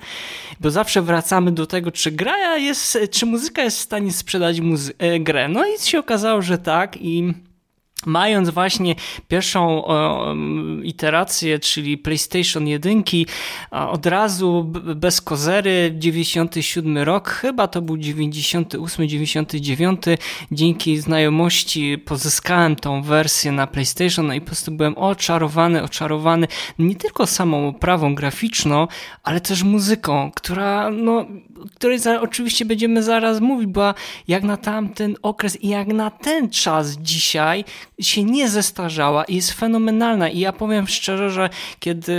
bo 0.59 0.71
zawsze 0.71 1.01
wracamy 1.01 1.51
do 1.51 1.65
tego, 1.65 1.91
czy 1.91 2.11
gra 2.11 2.57
jest, 2.57 2.97
czy 3.11 3.25
muzyka 3.25 3.61
jest 3.61 3.77
w 3.77 3.81
stanie 3.81 4.11
sprzedać 4.11 4.57
e, 4.97 5.19
grę. 5.19 5.47
No 5.47 5.65
i 5.65 5.79
się 5.79 5.99
okazało, 5.99 6.41
że 6.41 6.57
tak 6.57 6.97
i 7.01 7.33
Mając 8.05 8.49
właśnie 8.49 8.95
pierwszą 9.27 9.83
iterację, 10.83 11.59
czyli 11.59 11.97
PlayStation 11.97 12.67
1, 12.67 13.03
od 13.71 14.05
razu 14.05 14.71
bez 14.95 15.21
kozery, 15.21 15.93
97 15.97 16.97
rok, 16.97 17.29
chyba 17.29 17.67
to 17.67 17.81
był 17.81 17.97
98, 17.97 19.07
99, 19.07 20.01
dzięki 20.51 20.97
znajomości 20.97 21.97
pozyskałem 21.97 22.75
tą 22.75 23.01
wersję 23.01 23.51
na 23.51 23.67
PlayStation 23.67 24.27
no 24.27 24.33
i 24.33 24.41
po 24.41 24.47
prostu 24.47 24.71
byłem 24.71 24.97
oczarowany, 24.97 25.83
oczarowany 25.83 26.47
nie 26.79 26.95
tylko 26.95 27.27
samą 27.27 27.67
oprawą 27.67 28.15
graficzną, 28.15 28.87
ale 29.23 29.41
też 29.41 29.63
muzyką, 29.63 30.31
która, 30.35 30.89
no, 30.89 31.25
której 31.75 31.99
za, 31.99 32.21
oczywiście 32.21 32.65
będziemy 32.65 33.03
zaraz 33.03 33.39
mówić, 33.39 33.67
była 33.67 33.93
jak 34.27 34.43
na 34.43 34.57
tamten 34.57 35.15
okres 35.21 35.63
i 35.63 35.67
jak 35.67 35.87
na 35.87 36.11
ten 36.11 36.49
czas 36.49 36.97
dzisiaj, 36.97 37.65
się 37.99 38.23
nie 38.23 38.49
zestarzała 38.49 39.23
i 39.23 39.35
jest 39.35 39.51
fenomenalna. 39.51 40.29
I 40.29 40.39
ja 40.39 40.53
powiem 40.53 40.87
szczerze, 40.87 41.29
że 41.29 41.49
kiedy 41.79 42.13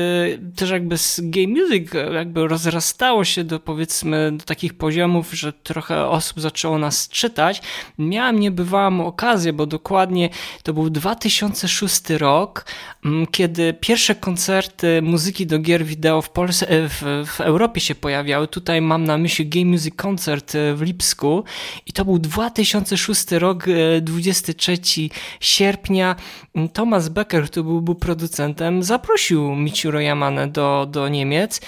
też 0.57 0.71
jakby 0.71 0.99
z 0.99 1.21
game 1.23 1.49
music 1.49 1.93
jakby 2.15 2.49
rozrastało 2.49 3.25
się 3.25 3.45
do 3.45 3.61
powiedzmy 3.61 4.33
do 4.33 4.45
takich 4.45 4.75
poziomów, 4.75 5.33
że 5.33 5.53
trochę 5.53 6.07
osób 6.07 6.41
zaczęło 6.41 6.79
nas 6.79 7.09
czytać, 7.09 7.63
miałem 7.99 8.41
niebywałą 8.41 9.07
okazję, 9.07 9.53
bo 9.53 9.67
dokładnie 9.67 10.29
to 10.63 10.73
był 10.73 10.91
2006 10.91 12.11
rok, 12.11 12.67
mm, 13.05 13.27
kiedy 13.27 13.75
pierwsze 13.81 14.15
koncerty 14.15 15.03
muzyki 15.03 15.47
do 15.47 15.59
gier 15.59 15.85
wideo 15.85 16.23
w 16.23 16.31
Polsce, 16.31 16.69
e, 16.69 16.89
w, 16.89 17.03
w 17.27 17.41
Europie 17.41 17.81
się 17.81 17.95
pojawiały. 17.95 18.49
Tutaj 18.49 18.81
mam 18.81 19.05
na 19.05 19.19
myśli 19.19 19.49
Game 19.49 19.67
Music 19.67 19.95
Concert 19.95 20.55
e, 20.55 20.75
w 20.75 20.83
Lipsku 20.83 21.45
i 21.87 21.93
to 21.93 22.05
był 22.05 22.19
2006 22.19 23.31
rok, 23.31 23.67
23 24.03 24.73
e, 24.73 24.77
sierpnia. 25.65 26.17
Thomas 26.73 27.09
Becker, 27.09 27.51
który 27.51 27.65
był, 27.81 27.95
producentem, 27.95 28.83
zaprosił 28.83 29.55
Michiro 29.57 30.01
Yamane 30.01 30.47
do, 30.49 30.87
do 30.91 31.09
Niemiec 31.09 31.61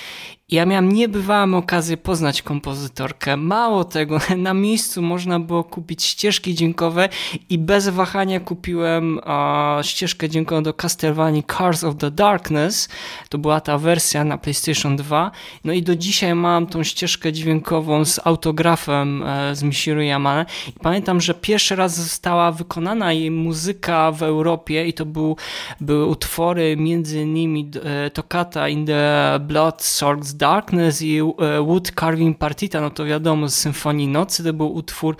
ja 0.50 0.66
miałem 0.66 0.92
niebywałą 0.92 1.54
okazję 1.54 1.96
poznać 1.96 2.42
kompozytorkę. 2.42 3.36
Mało 3.36 3.84
tego, 3.84 4.18
na 4.36 4.54
miejscu 4.54 5.02
można 5.02 5.40
było 5.40 5.64
kupić 5.64 6.04
ścieżki 6.04 6.54
dźwiękowe 6.54 7.08
i 7.50 7.58
bez 7.58 7.88
wahania 7.88 8.40
kupiłem 8.40 9.18
uh, 9.18 9.86
ścieżkę 9.86 10.28
dźwiękową 10.28 10.62
do 10.62 10.74
Castlevania 10.74 11.42
Cars 11.58 11.84
of 11.84 11.96
the 11.96 12.10
Darkness. 12.10 12.88
To 13.28 13.38
była 13.38 13.60
ta 13.60 13.78
wersja 13.78 14.24
na 14.24 14.38
PlayStation 14.38 14.96
2. 14.96 15.30
No 15.64 15.72
i 15.72 15.82
do 15.82 15.96
dzisiaj 15.96 16.34
mam 16.34 16.66
tą 16.66 16.82
ścieżkę 16.82 17.32
dźwiękową 17.32 18.04
z 18.04 18.20
autografem 18.24 19.22
e, 19.22 19.56
z 19.56 19.62
Michiru 19.62 20.00
Yamane. 20.02 20.46
I 20.68 20.72
pamiętam, 20.72 21.20
że 21.20 21.34
pierwszy 21.34 21.76
raz 21.76 21.96
została 21.96 22.52
wykonana 22.52 23.12
jej 23.12 23.30
muzyka 23.30 24.12
w 24.12 24.22
Europie 24.22 24.86
i 24.86 24.92
to 24.92 25.06
był, 25.06 25.36
były 25.80 26.06
utwory 26.06 26.76
między 26.76 27.22
innymi 27.22 27.70
e, 27.84 28.10
Toccata 28.10 28.68
in 28.68 28.86
the 28.86 29.38
Blood 29.40 29.82
Swords 29.82 30.35
Darkness 30.36 31.02
i 31.02 31.18
e, 31.18 31.22
Wood 31.60 31.92
Carving 32.00 32.38
Partita, 32.38 32.80
no 32.80 32.90
to 32.90 33.04
wiadomo, 33.04 33.48
z 33.48 33.54
Symfonii 33.54 34.08
Nocy 34.08 34.44
to 34.44 34.52
był 34.52 34.74
utwór. 34.74 35.16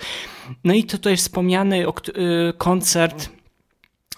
No 0.63 0.73
i 0.73 0.83
tutaj 0.83 1.17
wspomniany 1.17 1.85
e, 1.87 1.91
koncert 2.53 3.29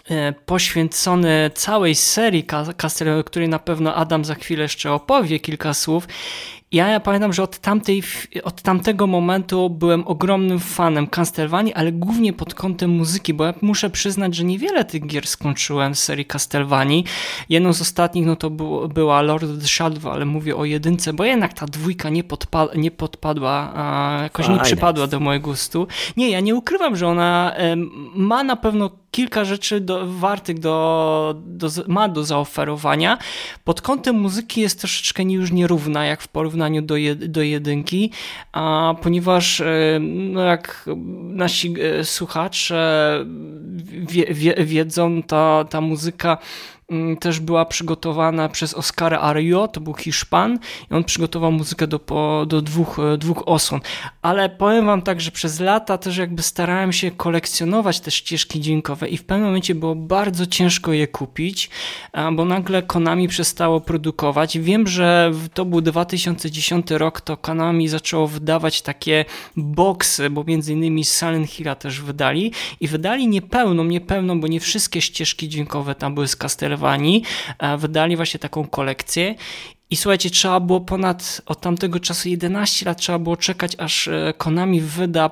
e, 0.09 0.33
poświęcony 0.33 1.51
całej 1.53 1.95
serii 1.95 2.43
Castle, 2.77 3.17
o 3.17 3.23
której 3.23 3.49
na 3.49 3.59
pewno 3.59 3.95
Adam 3.95 4.25
za 4.25 4.35
chwilę 4.35 4.63
jeszcze 4.63 4.91
opowie 4.91 5.39
kilka 5.39 5.73
słów. 5.73 6.07
Ja, 6.71 6.87
ja 6.87 6.99
pamiętam, 6.99 7.33
że 7.33 7.43
od, 7.43 7.57
tamtej, 7.57 8.03
od 8.43 8.61
tamtego 8.61 9.07
momentu 9.07 9.69
byłem 9.69 10.07
ogromnym 10.07 10.59
fanem 10.59 11.07
Castlevanii, 11.07 11.73
ale 11.73 11.91
głównie 11.91 12.33
pod 12.33 12.55
kątem 12.55 12.89
muzyki, 12.89 13.33
bo 13.33 13.45
ja 13.45 13.53
muszę 13.61 13.89
przyznać, 13.89 14.35
że 14.35 14.43
niewiele 14.43 14.85
tych 14.85 15.07
gier 15.07 15.27
skończyłem 15.27 15.95
z 15.95 16.03
serii 16.03 16.25
Castlevanii. 16.25 17.05
Jedną 17.49 17.73
z 17.73 17.81
ostatnich 17.81 18.25
no 18.25 18.35
to 18.35 18.49
było, 18.49 18.87
była 18.87 19.21
Lord 19.21 19.43
of 19.43 19.59
the 19.61 19.67
Shadow, 19.67 20.05
ale 20.05 20.25
mówię 20.25 20.55
o 20.55 20.65
jedynce, 20.65 21.13
bo 21.13 21.23
jednak 21.23 21.53
ta 21.53 21.65
dwójka 21.65 22.09
nie, 22.09 22.23
podpa 22.23 22.67
nie 22.75 22.91
podpadła, 22.91 23.71
a 23.75 24.19
jakoś 24.23 24.49
nie 24.49 24.59
przypadła 24.59 25.07
do 25.07 25.19
mojego 25.19 25.49
gustu. 25.49 25.87
Nie, 26.17 26.29
ja 26.29 26.39
nie 26.39 26.55
ukrywam, 26.55 26.95
że 26.95 27.07
ona 27.07 27.55
ma 28.15 28.43
na 28.43 28.55
pewno 28.55 28.89
kilka 29.11 29.45
rzeczy 29.45 29.81
do, 29.81 30.07
wartych 30.07 30.59
do, 30.59 31.35
do, 31.45 31.69
ma 31.87 32.09
do 32.09 32.23
zaoferowania. 32.23 33.17
Pod 33.63 33.81
kątem 33.81 34.15
muzyki 34.15 34.61
jest 34.61 34.79
troszeczkę 34.79 35.23
już 35.23 35.51
nierówna, 35.51 36.05
jak 36.05 36.21
w 36.21 36.27
porównaniu 36.27 36.58
do, 36.81 36.97
jed, 36.97 37.25
do 37.25 37.41
jedynki, 37.41 38.11
a 38.51 38.95
ponieważ 39.01 39.61
no 39.99 40.41
jak 40.41 40.89
nasi 41.29 41.73
e, 41.81 42.03
słuchacze 42.03 43.25
wie, 44.09 44.25
wie, 44.33 44.55
wiedzą, 44.65 45.23
ta, 45.23 45.65
ta 45.69 45.81
muzyka 45.81 46.37
też 47.19 47.39
była 47.39 47.65
przygotowana 47.65 48.49
przez 48.49 48.73
Oscara 48.73 49.19
Ario, 49.19 49.67
to 49.67 49.81
był 49.81 49.93
Hiszpan 49.93 50.59
i 50.91 50.93
on 50.93 51.03
przygotował 51.03 51.51
muzykę 51.51 51.87
do, 51.87 51.99
do 52.47 52.61
dwóch, 52.61 52.99
e, 52.99 53.17
dwóch 53.17 53.43
osłon. 53.45 53.81
Ale 54.21 54.49
powiem 54.49 54.85
wam 54.85 55.01
tak, 55.01 55.21
że 55.21 55.31
przez 55.31 55.59
lata 55.59 55.97
też 55.97 56.17
jakby 56.17 56.43
starałem 56.43 56.93
się 56.93 57.11
kolekcjonować 57.11 57.99
te 57.99 58.11
ścieżki 58.11 58.61
dźwiękowe 58.61 59.07
i 59.07 59.17
w 59.17 59.23
pewnym 59.23 59.47
momencie 59.47 59.75
było 59.75 59.95
bardzo 59.95 60.45
ciężko 60.45 60.93
je 60.93 61.07
kupić, 61.07 61.69
bo 62.31 62.45
nagle 62.45 62.83
Konami 62.83 63.27
przestało 63.27 63.81
produkować. 63.81 64.59
Wiem, 64.59 64.87
że 64.87 65.31
to 65.53 65.65
był 65.65 65.81
2010 65.81 66.91
rok, 66.91 67.21
to 67.21 67.37
Konami 67.37 67.87
zaczęło 67.87 68.27
wydawać 68.27 68.81
takie 68.81 69.25
boxy, 69.55 70.29
bo 70.29 70.43
między 70.43 70.73
innymi 70.73 71.05
Silent 71.05 71.49
Hilla 71.49 71.75
też 71.75 72.01
wydali 72.01 72.51
i 72.79 72.87
wydali 72.87 73.27
niepełną, 73.27 73.83
niepełną, 73.83 74.41
bo 74.41 74.47
nie 74.47 74.59
wszystkie 74.59 75.01
ścieżki 75.01 75.49
dźwiękowe 75.49 75.95
tam 75.95 76.13
były 76.13 76.27
z 76.27 76.35
Castlevania 76.35 76.78
Wydali 77.77 78.15
właśnie 78.15 78.39
taką 78.39 78.67
kolekcję 78.67 79.35
i 79.91 79.95
słuchajcie, 79.95 80.29
trzeba 80.29 80.59
było 80.59 80.81
ponad 80.81 81.41
od 81.45 81.61
tamtego 81.61 81.99
czasu 81.99 82.29
11 82.29 82.85
lat 82.85 82.97
trzeba 82.97 83.19
było 83.19 83.37
czekać, 83.37 83.75
aż 83.77 84.07
e, 84.07 84.33
Konami 84.37 84.81
wyda 84.81 85.29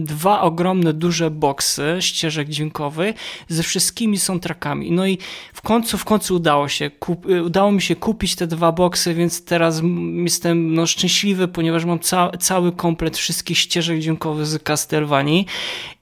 dwa 0.00 0.40
ogromne, 0.40 0.92
duże 0.92 1.30
boksy 1.30 1.96
ścieżek 2.00 2.48
dźwiękowych 2.48 3.16
ze 3.48 3.62
wszystkimi 3.62 4.18
soundtrackami. 4.18 4.92
No 4.92 5.06
i 5.06 5.18
w 5.52 5.62
końcu, 5.62 5.98
w 5.98 6.04
końcu 6.04 6.34
udało 6.34 6.68
się, 6.68 6.90
kup, 6.90 7.26
e, 7.30 7.42
udało 7.42 7.72
mi 7.72 7.82
się 7.82 7.96
kupić 7.96 8.36
te 8.36 8.46
dwa 8.46 8.72
boksy, 8.72 9.14
więc 9.14 9.44
teraz 9.44 9.82
jestem 10.24 10.74
no, 10.74 10.86
szczęśliwy, 10.86 11.48
ponieważ 11.48 11.84
mam 11.84 11.98
ca 11.98 12.30
cały 12.40 12.72
komplet 12.72 13.16
wszystkich 13.16 13.58
ścieżek 13.58 13.98
dźwiękowych 13.98 14.46
z 14.46 14.62
Castlevanii 14.62 15.46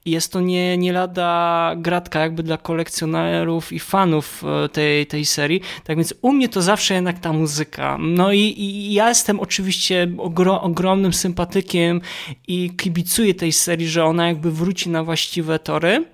jest 0.05 0.31
to 0.31 0.41
nie, 0.41 0.77
nie 0.77 0.93
lada 0.93 1.73
gratka 1.77 2.19
jakby 2.19 2.43
dla 2.43 2.57
kolekcjonerów 2.57 3.73
i 3.73 3.79
fanów 3.79 4.43
e, 4.65 4.69
tej, 4.69 5.07
tej 5.07 5.25
serii. 5.25 5.61
Tak 5.83 5.97
więc 5.97 6.13
u 6.21 6.31
mnie 6.33 6.49
to 6.49 6.61
zawsze 6.61 6.93
jednak 6.93 7.19
ta 7.19 7.33
muzyka. 7.33 7.97
No 7.99 8.33
i, 8.33 8.39
i 8.39 8.93
ja 8.93 9.09
jestem 9.09 9.39
oczywiście 9.39 10.07
ogro, 10.17 10.61
ogromnym 10.61 11.13
sympatykiem 11.13 12.01
i 12.47 12.71
kibicuję 12.77 13.33
tej 13.33 13.51
serii, 13.51 13.87
że 13.87 14.05
ona 14.05 14.27
jakby 14.27 14.51
wróci 14.51 14.89
na 14.89 15.03
właściwe 15.03 15.59
tory 15.59 16.05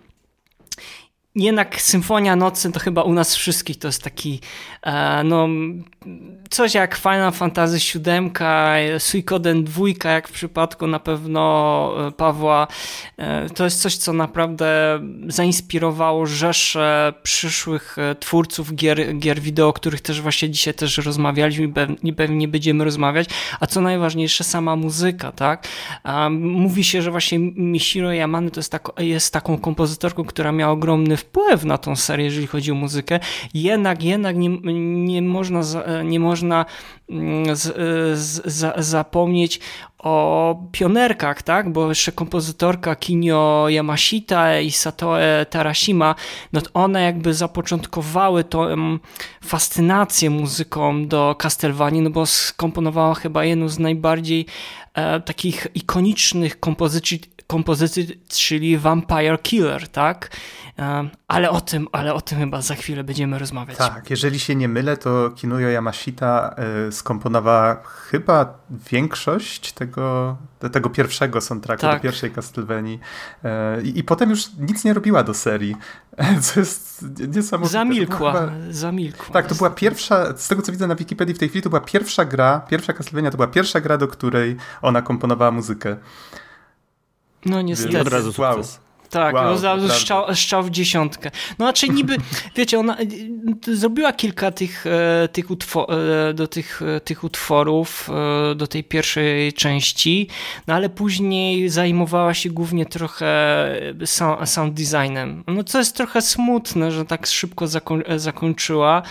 jednak 1.40 1.82
Symfonia 1.82 2.36
Nocy 2.36 2.72
to 2.72 2.80
chyba 2.80 3.04
u 3.04 3.14
nas 3.14 3.36
wszystkich 3.36 3.80
to 3.80 3.88
jest 3.88 4.04
taki 4.04 4.40
e, 4.84 5.24
no 5.24 5.48
coś 6.50 6.74
jak 6.74 6.96
Final 6.96 7.32
Fantasy 7.32 8.00
VII, 8.00 8.32
Suikoden 9.00 9.64
2, 9.64 9.86
jak 10.06 10.28
w 10.28 10.32
przypadku 10.32 10.88
na 10.88 11.00
pewno 11.00 11.94
e, 12.08 12.12
Pawła. 12.12 12.68
E, 13.18 13.50
to 13.50 13.64
jest 13.64 13.82
coś, 13.82 13.98
co 13.98 14.14
naprawdę 14.14 15.00
zainspirowało 15.28 16.26
rzesze 16.26 17.14
przyszłych 17.24 17.98
twórców 18.20 18.76
gier, 18.76 19.18
gier 19.18 19.40
wideo, 19.40 19.68
o 19.68 19.74
których 19.74 20.02
też 20.02 20.22
właśnie 20.22 20.50
dzisiaj 20.50 20.74
też 20.74 20.98
rozmawialiśmy 20.98 21.72
i 22.04 22.14
pewnie 22.14 22.48
będziemy 22.48 22.84
rozmawiać. 22.84 23.30
A 23.60 23.68
co 23.68 23.82
najważniejsze, 23.82 24.44
sama 24.44 24.76
muzyka, 24.76 25.32
tak? 25.32 25.68
Mówi 26.32 26.84
się, 26.84 27.02
że 27.02 27.12
właśnie 27.12 27.40
Michiro 27.40 28.12
Yamane 28.14 28.52
to 28.52 28.60
jest, 28.60 28.72
tak, 28.72 28.90
jest 28.98 29.34
taką 29.34 29.58
kompozytorką, 29.58 30.24
która 30.24 30.52
miała 30.52 30.74
ogromny 30.74 31.18
wpływ 31.18 31.29
na 31.66 31.78
tą 31.78 31.96
serię, 31.96 32.26
jeżeli 32.26 32.48
chodzi 32.48 32.72
o 32.72 32.76
muzykę, 32.76 33.20
jednak, 33.54 34.04
jednak 34.04 34.38
nie, 34.38 34.50
nie 35.06 35.22
można, 35.22 35.62
nie 36.04 36.20
można 36.20 36.66
mm, 37.10 37.56
z, 37.56 37.76
z, 38.20 38.86
zapomnieć 38.86 39.60
o 40.00 40.56
pionerkach, 40.72 41.42
tak? 41.42 41.72
Bo 41.72 41.90
jeszcze 41.90 42.12
kompozytorka 42.12 42.96
Kinyo 42.96 43.66
Yamashita 43.70 44.60
i 44.60 44.72
Satoe 44.72 45.46
Tarashima, 45.50 46.16
no 46.54 46.62
one 46.74 47.04
jakby 47.04 47.34
zapoczątkowały 47.34 48.44
tą 48.44 48.68
fascynację 49.44 50.30
muzyką 50.30 51.08
do 51.08 51.36
Castlevanii, 51.40 52.02
no 52.02 52.10
bo 52.10 52.26
skomponowała 52.26 53.16
chyba 53.16 53.46
jedną 53.46 53.70
z 53.70 53.80
najbardziej 53.80 54.46
e, 54.94 55.20
takich 55.20 55.68
ikonicznych 55.76 56.60
kompozycji 56.60 57.22
kompozycji, 57.50 58.22
czyli 58.28 58.78
Vampire 58.78 59.42
Killer, 59.42 59.88
tak? 59.88 60.30
Ale 61.28 61.50
o 61.50 61.62
tym, 61.62 61.88
ale 61.92 62.14
o 62.14 62.22
tym 62.22 62.40
chyba 62.40 62.62
za 62.62 62.76
chwilę 62.76 63.04
będziemy 63.04 63.40
rozmawiać. 63.40 63.78
Tak, 63.78 64.10
jeżeli 64.10 64.40
się 64.40 64.56
nie 64.56 64.68
mylę, 64.68 64.98
to 64.98 65.32
Kinuyo 65.36 65.70
Yamashita 65.70 66.56
e, 66.88 66.92
skomponowała 66.92 67.84
chyba 67.84 68.60
większość 68.92 69.72
tego, 69.72 70.38
tego 70.72 70.90
pierwszego 70.90 71.42
soundtracku, 71.42 71.88
tak. 71.88 71.98
do 71.98 72.04
pierwszej 72.04 72.32
Castlevanii 72.32 73.00
e, 73.44 73.82
I, 73.82 74.00
i 74.00 74.04
potem 74.04 74.30
już 74.30 74.56
nic 74.58 74.84
nie 74.84 74.94
robiła 74.94 75.24
do 75.24 75.34
serii, 75.34 75.76
co 76.42 76.60
jest 76.60 77.06
niesamowite. 77.36 77.72
Zamilkła, 77.74 78.34
chyba... 78.34 78.52
zamilkła. 78.70 79.34
Tak, 79.34 79.48
to 79.48 79.56
była 79.56 79.70
pierwsza, 79.70 80.38
z 80.38 80.48
tego 80.48 80.62
co 80.62 80.72
widzę 80.72 80.88
na 80.88 80.96
Wikipedii 80.96 81.36
w 81.36 81.40
tej 81.40 81.50
chwili, 81.50 81.62
to 81.62 81.70
była 81.70 81.82
pierwsza 81.82 82.26
gra, 82.26 82.60
pierwsza 82.70 82.94
Castlevania 82.94 83.32
to 83.32 83.38
była 83.38 83.48
pierwsza 83.48 83.82
gra, 83.82 83.98
do 83.98 84.08
której 84.08 84.56
ona 84.82 85.02
komponowała 85.02 85.52
muzykę. 85.52 85.98
No 87.46 87.62
niestety. 87.62 88.02
Od 88.02 88.08
razu 88.08 88.34
sukces. 88.34 88.74
Wow. 88.74 88.90
Tak, 89.10 89.36
wow, 89.36 89.60
no, 89.78 89.90
szczał, 89.90 90.26
szczał 90.36 90.64
w 90.64 90.70
dziesiątkę. 90.70 91.32
No 91.60 91.66
znaczy 91.66 91.90
niby, 91.90 92.18
wiecie, 92.56 92.80
ona 92.80 92.98
y, 93.68 93.76
zrobiła 93.76 94.14
kilka 94.14 94.52
tych, 94.52 94.86
e, 94.88 95.28
tych, 95.28 95.52
utwo 95.52 95.88
e, 96.30 96.34
do 96.34 96.48
tych, 96.48 96.82
e, 96.82 97.00
tych 97.00 97.24
utworów 97.24 98.10
do 98.56 98.68
tej 98.68 98.84
pierwszej 98.84 99.54
części, 99.54 100.28
no 100.68 100.74
ale 100.74 100.90
później 100.90 101.70
zajmowała 101.70 102.34
się 102.34 102.50
głównie 102.50 102.86
trochę 102.86 103.26
sound 104.46 104.74
designem. 104.74 105.44
No 105.48 105.64
co 105.64 105.78
jest 105.78 105.96
trochę 105.96 106.22
smutne, 106.22 106.92
że 106.92 107.06
tak 107.06 107.28
szybko 107.28 107.68
zakoń 107.68 108.04
zakończyła 108.18 109.02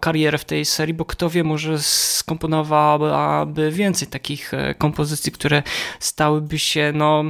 karierę 0.00 0.38
w 0.38 0.44
tej 0.44 0.64
serii, 0.64 0.94
bo 0.94 1.04
kto 1.04 1.30
wie, 1.30 1.44
może 1.44 1.78
skomponowałaby 1.82 3.70
więcej 3.70 4.08
takich 4.08 4.52
kompozycji, 4.78 5.32
które 5.32 5.62
stałyby 6.00 6.58
się 6.58 6.92
no 6.94 7.24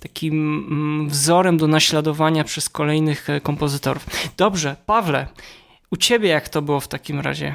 takim 0.00 0.66
mm, 0.70 1.08
wzorem 1.08 1.56
do 1.56 1.66
naśladowania 1.66 2.44
przez 2.44 2.68
kolejnych 2.68 3.30
e, 3.30 3.40
kompozytorów. 3.40 4.06
Dobrze, 4.36 4.76
Pawle, 4.86 5.26
u 5.90 5.96
ciebie 5.96 6.28
jak 6.28 6.48
to 6.48 6.62
było 6.62 6.80
w 6.80 6.88
takim 6.88 7.20
razie? 7.20 7.54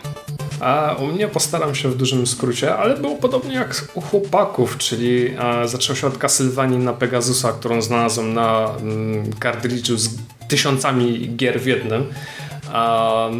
A 0.59 0.95
u 0.99 1.07
mnie 1.07 1.28
postaram 1.28 1.76
się 1.76 1.89
w 1.89 1.97
dużym 1.97 2.28
skrócie, 2.28 2.76
ale 2.76 2.97
było 2.97 3.15
podobnie 3.15 3.55
jak 3.55 3.86
u 3.93 4.01
chłopaków, 4.01 4.78
czyli 4.78 5.28
e, 5.39 5.67
zaczął 5.67 5.95
się 5.95 6.07
od 6.07 6.17
Castlevanii 6.17 6.78
na 6.78 6.93
Pegasusa, 6.93 7.53
którą 7.53 7.82
znalazłem 7.82 8.34
na 8.34 8.71
mm, 8.82 9.32
z 9.95 10.17
tysiącami 10.47 11.36
gier 11.36 11.61
w 11.61 11.65
jednym. 11.65 12.13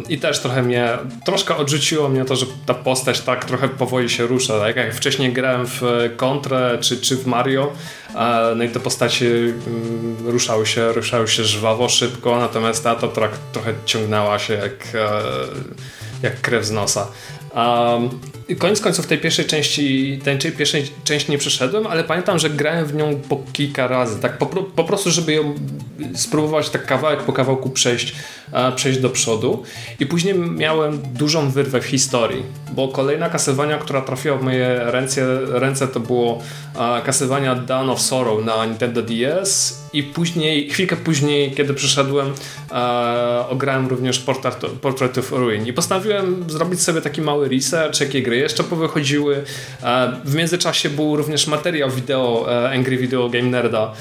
I 0.08 0.18
też 0.18 0.40
trochę 0.40 0.62
mnie, 0.62 0.88
troszkę 1.24 1.56
odrzuciło 1.56 2.08
mnie 2.08 2.24
to, 2.24 2.36
że 2.36 2.46
ta 2.66 2.74
postać 2.74 3.20
tak 3.20 3.44
trochę 3.44 3.68
powoli 3.68 4.10
się 4.10 4.26
rusza. 4.26 4.60
Tak 4.60 4.76
jak 4.76 4.94
wcześniej 4.94 5.32
grałem 5.32 5.66
w 5.66 5.82
Contrę 6.16 6.78
czy, 6.80 7.00
czy 7.00 7.16
w 7.16 7.26
Mario, 7.26 7.72
no 8.56 8.64
i 8.64 8.68
te 8.68 8.80
postacie 8.80 9.26
mm, 9.26 10.16
ruszały 10.24 10.66
się, 10.66 10.92
ruszały 10.92 11.28
się 11.28 11.44
żwawo, 11.44 11.88
szybko, 11.88 12.38
natomiast 12.38 12.84
ta 12.84 12.94
to 12.94 13.08
trochę 13.52 13.72
ciągnęła 13.84 14.38
się 14.38 14.54
jak, 14.54 14.94
e, 14.94 15.20
jak 16.22 16.40
krew 16.40 16.64
z 16.64 16.70
nosa. 16.70 17.06
Um, 17.54 18.10
koniec 18.54 18.80
końców 18.80 19.06
tej 19.06 19.18
pierwszej 19.18 19.44
części, 19.44 20.18
tej 20.24 20.52
pierwszej 20.52 20.90
części 21.04 21.30
nie 21.30 21.38
przeszedłem, 21.38 21.86
ale 21.86 22.04
pamiętam, 22.04 22.38
że 22.38 22.50
grałem 22.50 22.86
w 22.86 22.94
nią 22.94 23.20
po 23.28 23.42
kilka 23.52 23.86
razy, 23.86 24.20
tak 24.20 24.38
po, 24.38 24.46
po 24.46 24.84
prostu, 24.84 25.10
żeby 25.10 25.32
ją 25.32 25.54
spróbować 26.14 26.70
tak 26.70 26.86
kawałek 26.86 27.20
po 27.20 27.32
kawałku 27.32 27.70
przejść, 27.70 28.14
przejść 28.76 28.98
do 28.98 29.10
przodu. 29.10 29.62
I 30.00 30.06
później 30.06 30.34
miałem 30.34 30.98
dużą 31.14 31.50
wyrwę 31.50 31.80
w 31.80 31.84
historii, 31.84 32.42
bo 32.72 32.88
kolejna 32.88 33.30
kasywania, 33.30 33.78
która 33.78 34.00
trafiła 34.00 34.36
w 34.36 34.42
moje 34.42 34.80
ręce, 34.84 35.38
ręce 35.46 35.88
to 35.88 36.00
było 36.00 36.42
kasywania 37.04 37.54
Dawn 37.54 37.90
of 37.90 38.00
Sorrow 38.00 38.44
na 38.44 38.66
Nintendo 38.66 39.02
DS 39.02 39.82
i 39.92 40.02
później, 40.02 40.70
chwilkę 40.70 40.96
później, 40.96 41.50
kiedy 41.50 41.74
przyszedłem, 41.74 42.32
ograłem 43.48 43.88
również 43.88 44.18
Portrait, 44.18 44.56
Portrait 44.56 45.18
of 45.18 45.32
Ruin. 45.32 45.66
I 45.66 45.72
postanowiłem 45.72 46.44
zrobić 46.48 46.82
sobie 46.82 47.00
taki 47.00 47.22
mały 47.22 47.48
research, 47.48 48.00
jakie 48.00 48.22
gry 48.22 48.35
gry 48.36 48.42
jeszcze 48.42 48.64
powychodziły. 48.64 49.44
W 50.24 50.34
międzyczasie 50.34 50.90
był 50.90 51.16
również 51.16 51.46
materiał 51.46 51.90
wideo 51.90 52.46
Angry 52.72 52.96
Video 52.96 53.28
Game 53.28 53.44
Nerda 53.44 53.92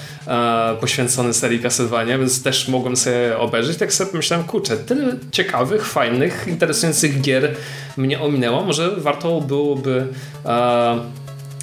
poświęcony 0.81 1.33
serii 1.33 1.59
Castlevania, 1.59 2.17
więc 2.17 2.43
też 2.43 2.67
mogłem 2.67 2.95
sobie 2.95 3.37
obejrzeć. 3.37 3.77
Tak 3.77 3.93
sobie 3.93 4.11
myślałem, 4.13 4.45
kurczę, 4.45 4.77
tyle 4.77 5.15
ciekawych, 5.31 5.85
fajnych, 5.85 6.45
interesujących 6.47 7.21
gier 7.21 7.55
mnie 7.97 8.21
ominęło. 8.21 8.63
Może 8.63 8.91
warto 8.97 9.41
byłoby 9.41 10.07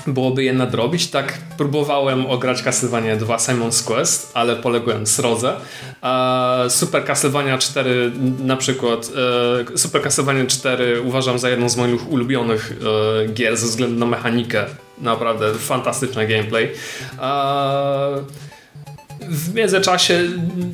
byłoby 0.07 0.45
je 0.45 0.53
nadrobić. 0.53 1.11
Tak 1.11 1.39
próbowałem 1.59 2.27
ograć 2.27 2.63
Castlevania 2.63 3.17
2 3.17 3.37
Simon's 3.37 3.87
Quest, 3.87 4.31
ale 4.35 4.57
poległem 4.57 5.07
srodze. 5.07 5.57
Super 6.69 7.05
Castlevania 7.05 7.59
4 7.59 8.13
na 8.45 8.57
przykład 8.57 9.11
e, 9.75 9.79
Super 9.79 10.03
Castlevania 10.03 10.47
4 10.47 11.01
uważam 11.01 11.39
za 11.39 11.51
jedną 11.51 11.69
z 11.69 11.77
moich 11.77 12.11
ulubionych 12.11 12.73
e, 13.23 13.29
gier 13.29 13.57
ze 13.57 13.67
względu 13.67 13.99
na 13.99 14.07
mechanikę. 14.07 14.65
Naprawdę 14.99 15.55
fantastyczny 15.55 16.27
gameplay. 16.27 16.69
W 19.29 19.55
międzyczasie 19.55 20.21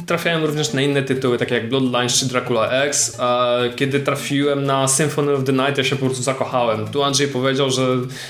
trafiałem 0.07 0.44
również 0.44 0.72
na 0.72 0.82
inne 0.82 1.03
tytuły, 1.03 1.38
takie 1.38 1.55
jak 1.55 1.68
Bloodlines 1.68 2.18
czy 2.18 2.26
Dracula 2.26 2.70
X. 2.70 3.16
A 3.20 3.57
kiedy 3.76 4.01
trafiłem 4.01 4.64
na 4.64 4.88
Symphony 4.88 5.32
of 5.32 5.44
the 5.44 5.53
Night, 5.53 5.78
ja 5.78 5.84
się 5.84 5.96
po 5.96 6.07
prostu 6.07 6.22
zakochałem. 6.22 6.88
Tu 6.88 7.03
Andrzej 7.03 7.28
powiedział, 7.28 7.70
że 7.70 7.86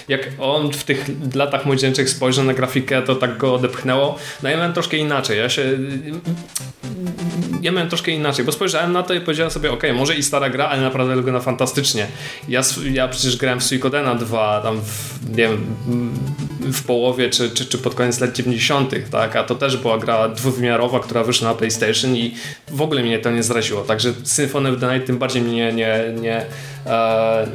jak 0.09 0.29
on 0.39 0.73
w 0.73 0.85
tych 0.85 1.07
latach 1.35 1.67
młodzieńczych 1.67 2.11
spojrzał 2.11 2.45
na 2.45 2.55
grafikę, 2.55 3.03
to 3.03 3.15
tak 3.15 3.37
go 3.37 3.55
odepchnęło. 3.55 4.19
No 4.43 4.49
ja 4.49 4.57
miałem 4.57 4.73
troszkę 4.73 4.97
inaczej. 4.97 5.39
Ja 5.39 5.49
się... 5.49 5.79
Ja 7.63 7.73
miałem 7.73 7.89
troszkę 7.89 8.11
inaczej, 8.11 8.45
bo 8.45 8.53
spojrzałem 8.53 8.93
na 8.93 9.03
to 9.03 9.15
i 9.15 9.21
powiedziałem 9.21 9.51
sobie, 9.51 9.73
ok, 9.73 9.83
może 9.95 10.15
i 10.15 10.23
stara 10.23 10.51
gra, 10.51 10.69
ale 10.69 10.83
naprawdę 10.83 11.17
wygląda 11.17 11.41
fantastycznie. 11.41 12.07
Ja, 12.49 12.61
ja 12.93 13.09
przecież 13.09 13.37
grałem 13.37 13.61
w 13.61 13.65
Suikodena 13.65 14.15
2, 14.15 14.61
tam 14.61 14.81
w, 14.81 15.29
nie 15.31 15.37
wiem, 15.49 15.67
w 16.73 16.83
połowie 16.83 17.31
czy, 17.31 17.51
czy, 17.51 17.67
czy 17.67 17.79
pod 17.79 17.95
koniec 17.95 18.21
lat 18.21 18.33
90., 18.33 18.95
tak? 19.11 19.37
A 19.37 19.45
to 19.45 19.55
też 19.55 19.77
była 19.77 19.99
gra 19.99 20.29
dwuwymiarowa, 20.29 21.01
która 21.01 21.25
wyszła 21.25 21.49
na 21.49 21.55
PlayStation 21.55 22.17
i 22.17 22.35
w 22.69 22.83
ogóle 22.83 23.03
mnie 23.03 23.19
to 23.19 23.31
nie 23.31 23.43
zraziło. 23.43 23.81
Także 23.81 24.13
Symphony 24.25 24.69
of 24.69 24.81
the 24.81 24.93
Night 24.93 25.07
tym 25.07 25.19
bardziej 25.19 25.43
mnie 25.43 25.73
nie, 25.73 26.15
nie, 26.21 26.47
e, 26.87 27.47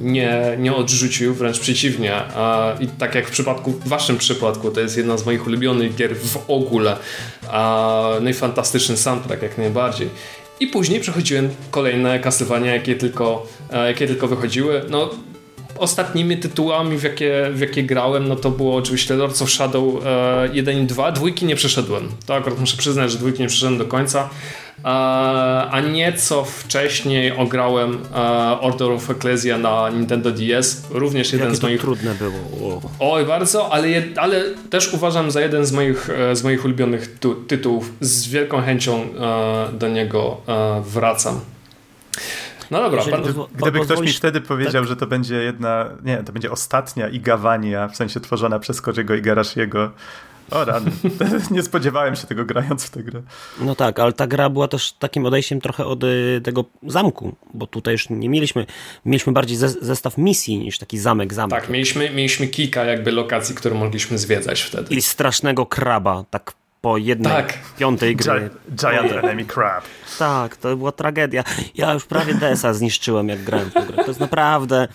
nie, 0.00 0.56
nie 0.58 0.74
odrzucił, 0.74 1.34
wręcz 1.34 1.58
przeciwnie. 1.58 2.14
E, 2.14 2.76
I 2.80 2.86
tak 2.88 3.14
jak 3.14 3.28
w 3.28 3.30
przypadku, 3.30 3.70
w 3.70 3.88
waszym 3.88 4.18
przypadku, 4.18 4.70
to 4.70 4.80
jest 4.80 4.96
jedna 4.96 5.16
z 5.18 5.26
moich 5.26 5.46
ulubionych 5.46 5.94
gier 5.94 6.16
w 6.16 6.50
ogóle. 6.50 6.96
E, 7.52 8.20
no 8.20 8.30
i 8.30 8.34
fantastyczny 8.34 8.96
soundtrack 8.96 9.42
jak 9.42 9.58
najbardziej. 9.58 10.08
I 10.60 10.66
później 10.66 11.00
przechodziłem 11.00 11.50
kolejne 11.70 12.18
kasywania, 12.18 12.74
jakie 12.74 12.94
tylko, 12.94 13.46
jakie 13.86 14.06
tylko 14.06 14.28
wychodziły. 14.28 14.82
No, 14.90 15.10
ostatnimi 15.78 16.36
tytułami, 16.36 16.98
w 16.98 17.02
jakie, 17.02 17.50
w 17.52 17.60
jakie 17.60 17.82
grałem, 17.82 18.28
no 18.28 18.36
to 18.36 18.50
było 18.50 18.76
oczywiście 18.76 19.14
Lords 19.14 19.42
of 19.42 19.50
Shadow 19.50 20.06
e, 20.06 20.48
1 20.52 20.82
i 20.82 20.86
2. 20.86 21.12
Dwójki 21.12 21.46
nie 21.46 21.56
przeszedłem. 21.56 22.08
To 22.26 22.34
akurat 22.34 22.60
muszę 22.60 22.76
przyznać, 22.76 23.10
że 23.12 23.18
dwójki 23.18 23.42
nie 23.42 23.48
przeszedłem 23.48 23.78
do 23.78 23.84
końca. 23.84 24.28
E, 24.84 24.88
a 25.70 25.80
nieco 25.80 26.44
wcześniej 26.44 27.32
ograłem 27.32 27.98
e, 28.14 28.16
Order 28.60 28.90
of 28.90 29.10
Ecclesia 29.10 29.58
na 29.58 29.90
Nintendo 29.90 30.30
DS. 30.30 30.86
Również 30.90 31.32
jeden 31.32 31.48
Jakie 31.48 31.60
z 31.60 31.62
moich. 31.62 31.80
trudne 31.80 32.14
było. 32.14 32.80
Oj, 33.00 33.24
bardzo, 33.24 33.72
ale, 33.72 33.88
je, 33.88 34.02
ale 34.16 34.42
też 34.70 34.94
uważam 34.94 35.30
za 35.30 35.40
jeden 35.40 35.66
z 35.66 35.72
moich, 35.72 36.10
e, 36.10 36.36
z 36.36 36.44
moich 36.44 36.64
ulubionych 36.64 37.18
tu, 37.18 37.34
tytułów. 37.34 37.92
Z 38.00 38.28
wielką 38.28 38.62
chęcią 38.62 39.08
do 39.72 39.88
niego 39.88 40.40
wracam. 40.82 41.40
No 42.70 42.82
dobra, 42.82 43.02
pan, 43.10 43.22
gdyby 43.54 43.80
ktoś 43.80 44.00
mi 44.00 44.12
wtedy 44.12 44.40
powiedział, 44.40 44.82
tak? 44.82 44.88
że 44.88 44.96
to 44.96 45.06
będzie 45.06 45.34
jedna, 45.34 45.90
nie, 46.04 46.16
to 46.16 46.32
będzie 46.32 46.50
ostatnia 46.50 47.08
Igawania, 47.08 47.88
w 47.88 47.96
sensie 47.96 48.20
tworzona 48.20 48.58
przez 48.58 48.80
Korygo 48.80 49.14
i 49.14 49.22
Garashiego, 49.22 49.90
o 50.50 50.64
rany. 50.64 50.90
Nie 51.50 51.62
spodziewałem 51.62 52.16
się 52.16 52.26
tego 52.26 52.44
grając 52.44 52.84
w 52.84 52.90
tę 52.90 53.02
grę. 53.02 53.22
No 53.60 53.74
tak, 53.74 53.98
ale 53.98 54.12
ta 54.12 54.26
gra 54.26 54.50
była 54.50 54.68
też 54.68 54.92
takim 54.92 55.26
odejściem 55.26 55.60
trochę 55.60 55.86
od 55.86 56.04
y, 56.04 56.40
tego 56.44 56.64
zamku, 56.86 57.34
bo 57.54 57.66
tutaj 57.66 57.92
już 57.92 58.10
nie 58.10 58.28
mieliśmy, 58.28 58.66
mieliśmy 59.04 59.32
bardziej 59.32 59.56
zestaw 59.80 60.18
misji 60.18 60.58
niż 60.58 60.78
taki 60.78 60.98
zamek, 60.98 61.34
zamek. 61.34 61.60
Tak, 61.60 61.70
mieliśmy, 61.70 62.10
mieliśmy 62.10 62.48
kilka 62.48 62.84
jakby 62.84 63.12
lokacji, 63.12 63.54
które 63.54 63.74
mogliśmy 63.74 64.18
zwiedzać 64.18 64.62
wtedy. 64.62 64.94
I 64.94 65.02
strasznego 65.02 65.66
kraba, 65.66 66.24
tak 66.30 66.52
po 66.80 66.96
jednej 66.96 67.32
tak. 67.32 67.58
piątej 67.78 68.16
gry. 68.16 68.50
Giant 68.74 69.12
Enemy 69.12 69.44
Crab. 69.44 69.84
Tak, 70.18 70.56
to 70.56 70.76
była 70.76 70.92
tragedia. 70.92 71.44
Ja 71.74 71.92
już 71.92 72.04
prawie 72.04 72.34
DS-a 72.34 72.74
zniszczyłem, 72.74 73.28
jak 73.28 73.42
grałem 73.42 73.70
w 73.70 73.74
tę 73.74 73.82
grę. 73.82 73.96
To 73.96 74.10
jest 74.10 74.20
naprawdę... 74.20 74.88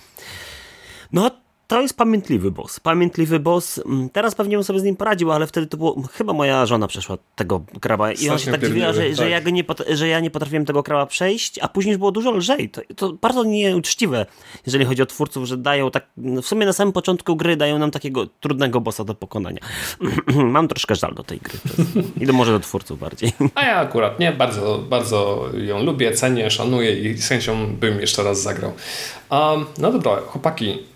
No, 1.13 1.31
to 1.73 1.81
jest 1.81 1.97
pamiętliwy 1.97 2.51
boss. 2.51 2.79
Pamiętliwy 2.79 3.39
boss. 3.39 3.81
Mm, 3.85 4.09
teraz 4.09 4.35
pewnie 4.35 4.57
bym 4.57 4.63
sobie 4.63 4.79
z 4.79 4.83
nim 4.83 4.95
poradził, 4.95 5.31
ale 5.31 5.47
wtedy 5.47 5.67
to 5.67 5.77
było. 5.77 6.03
Chyba 6.11 6.33
moja 6.33 6.65
żona 6.65 6.87
przeszła 6.87 7.17
tego 7.35 7.65
kraba 7.81 8.11
i 8.11 8.29
ona 8.29 8.39
się 8.39 8.51
tak 8.51 8.65
dziwiła, 8.65 8.93
że, 8.93 9.03
tak. 9.03 9.15
że, 9.15 9.29
ja 9.29 9.41
go 9.41 9.49
nie, 9.49 9.63
że 9.89 10.07
ja 10.07 10.19
nie 10.19 10.31
potrafiłem 10.31 10.65
tego 10.65 10.83
kraba 10.83 11.05
przejść, 11.05 11.59
a 11.59 11.67
później 11.67 11.91
już 11.91 11.97
było 11.97 12.11
dużo 12.11 12.31
lżej. 12.31 12.69
To, 12.69 12.81
to 12.95 13.13
bardzo 13.13 13.43
nieuczciwe, 13.43 14.25
jeżeli 14.65 14.85
chodzi 14.85 15.01
o 15.01 15.05
twórców, 15.05 15.45
że 15.45 15.57
dają 15.57 15.91
tak. 15.91 16.07
No 16.17 16.41
w 16.41 16.47
sumie 16.47 16.65
na 16.65 16.73
samym 16.73 16.93
początku 16.93 17.35
gry 17.35 17.57
dają 17.57 17.79
nam 17.79 17.91
takiego 17.91 18.27
trudnego 18.27 18.81
bossa 18.81 19.03
do 19.03 19.15
pokonania. 19.15 19.59
Mam 20.55 20.67
troszkę 20.67 20.95
żal 20.95 21.13
do 21.13 21.23
tej 21.23 21.39
gry. 21.39 21.59
I 22.21 22.25
do, 22.25 22.33
może 22.33 22.51
do 22.51 22.59
twórców 22.59 22.99
bardziej. 22.99 23.31
A 23.55 23.65
ja 23.65 23.75
akurat 23.75 24.19
nie, 24.19 24.31
bardzo, 24.31 24.79
bardzo 24.89 25.49
ją 25.53 25.83
lubię, 25.83 26.11
cenię, 26.11 26.51
szanuję 26.51 26.99
i 26.99 27.17
z 27.17 27.29
chęcią 27.29 27.75
bym 27.75 27.99
jeszcze 27.99 28.23
raz 28.23 28.41
zagrał. 28.41 28.71
Um, 29.31 29.65
no 29.77 29.91
dobra, 29.91 30.21
chłopaki, 30.27 30.92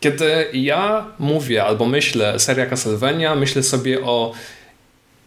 kiedy 0.00 0.46
ja 0.52 1.06
mówię 1.18 1.64
albo 1.64 1.86
myślę 1.86 2.38
seria 2.38 2.66
Castlevania, 2.66 3.34
myślę 3.34 3.62
sobie 3.62 4.04
o 4.04 4.32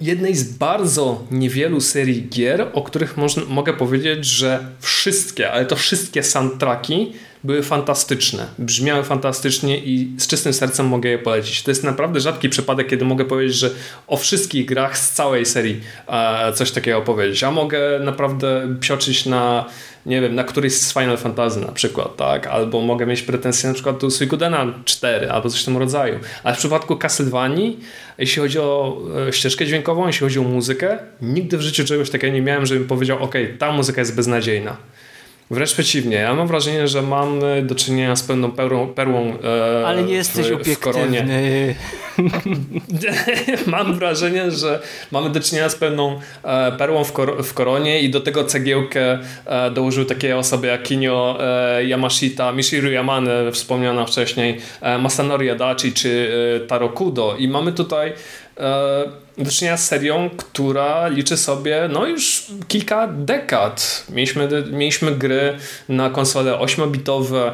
jednej 0.01 0.35
z 0.35 0.43
bardzo 0.43 1.23
niewielu 1.31 1.81
serii 1.81 2.29
gier, 2.29 2.67
o 2.73 2.81
których 2.81 3.17
można, 3.17 3.43
mogę 3.45 3.73
powiedzieć, 3.73 4.25
że 4.25 4.65
wszystkie, 4.79 5.51
ale 5.51 5.65
to 5.65 5.75
wszystkie 5.75 6.23
soundtracki 6.23 7.13
były 7.43 7.63
fantastyczne, 7.63 8.47
brzmiały 8.57 9.03
fantastycznie 9.03 9.77
i 9.77 10.15
z 10.17 10.27
czystym 10.27 10.53
sercem 10.53 10.87
mogę 10.87 11.09
je 11.09 11.19
polecić. 11.19 11.63
To 11.63 11.71
jest 11.71 11.83
naprawdę 11.83 12.19
rzadki 12.19 12.49
przypadek, 12.49 12.87
kiedy 12.87 13.05
mogę 13.05 13.25
powiedzieć, 13.25 13.55
że 13.55 13.69
o 14.07 14.17
wszystkich 14.17 14.65
grach 14.65 14.97
z 14.97 15.11
całej 15.11 15.45
serii 15.45 15.81
e, 16.07 16.53
coś 16.53 16.71
takiego 16.71 17.01
powiedzieć. 17.01 17.43
A 17.43 17.51
mogę 17.51 17.99
naprawdę 17.99 18.75
psioczyć 18.79 19.25
na 19.25 19.65
nie 20.05 20.21
wiem, 20.21 20.35
na 20.35 20.43
któryś 20.43 20.73
z 20.73 20.93
Final 20.93 21.17
Fantasy 21.17 21.59
na 21.59 21.71
przykład, 21.71 22.15
tak? 22.15 22.47
Albo 22.47 22.81
mogę 22.81 23.05
mieć 23.05 23.21
pretensje 23.21 23.69
na 23.69 23.73
przykład 23.73 23.97
do 23.97 24.11
Suikodena 24.11 24.73
4 24.85 25.31
albo 25.31 25.49
coś 25.49 25.61
w 25.61 25.65
tym 25.65 25.77
rodzaju. 25.77 26.19
Ale 26.43 26.55
w 26.55 26.57
przypadku 26.57 26.95
Castlevanii, 26.95 27.79
jeśli 28.17 28.41
chodzi 28.41 28.59
o 28.59 28.97
e, 29.27 29.33
ścieżkę 29.33 29.65
dźwiękową, 29.65 30.07
jeśli 30.07 30.19
chodzi 30.19 30.39
o 30.39 30.43
muzykę, 30.43 30.97
nigdy 31.21 31.57
w 31.57 31.61
życiu 31.61 31.85
czegoś 31.85 32.09
takiego 32.09 32.33
nie 32.33 32.41
miałem, 32.41 32.65
żebym 32.65 32.87
powiedział, 32.87 33.23
ok, 33.23 33.35
ta 33.59 33.71
muzyka 33.71 34.01
jest 34.01 34.15
beznadziejna. 34.15 34.77
Wręcz 35.51 35.73
przeciwnie. 35.73 36.17
Ja 36.17 36.33
mam 36.33 36.47
wrażenie, 36.47 36.87
że 36.87 37.01
mamy 37.01 37.61
do 37.61 37.75
czynienia 37.75 38.15
z 38.15 38.23
pewną 38.23 38.51
perłą, 38.51 38.87
perłą 38.87 39.33
e, 39.43 39.87
Ale 39.87 40.03
nie 40.03 40.13
jesteś 40.13 40.49
w, 40.49 40.53
obiektywny. 40.53 41.75
W 43.63 43.67
mam 43.67 43.95
wrażenie, 43.99 44.51
że 44.51 44.79
mamy 45.11 45.29
do 45.29 45.39
czynienia 45.39 45.69
z 45.69 45.75
pewną 45.75 46.19
e, 46.43 46.71
perłą 46.71 47.03
w, 47.03 47.11
kor 47.11 47.43
w, 47.43 47.53
koronie 47.53 48.01
i 48.01 48.09
do 48.09 48.21
tego 48.21 48.43
cegiełkę 48.43 49.19
e, 49.45 49.71
dołożył 49.71 50.05
takie 50.05 50.37
osoby 50.37 50.67
jak 50.67 50.83
Kinio 50.83 51.37
e, 51.39 51.83
Yamashita, 51.83 52.51
Mishiru 52.51 52.91
Yamane, 52.91 53.51
wspomniana 53.51 54.05
wcześniej, 54.05 54.57
e, 54.81 54.97
Masanori 54.97 55.49
Adachi 55.49 55.93
czy 55.93 56.31
e, 56.63 56.67
Taro 56.67 56.89
Kudo. 56.89 57.35
I 57.37 57.47
mamy 57.47 57.71
tutaj 57.71 58.13
do 59.43 59.51
czynienia 59.51 59.77
z 59.77 59.87
serią, 59.87 60.29
która 60.37 61.07
liczy 61.07 61.37
sobie 61.37 61.89
no 61.93 62.05
już 62.05 62.45
kilka 62.67 63.07
dekad. 63.07 64.05
Mieliśmy, 64.09 64.49
mieliśmy 64.71 65.11
gry 65.11 65.57
na 65.89 66.09
konsole 66.09 66.51
8-bitowe, 66.51 67.51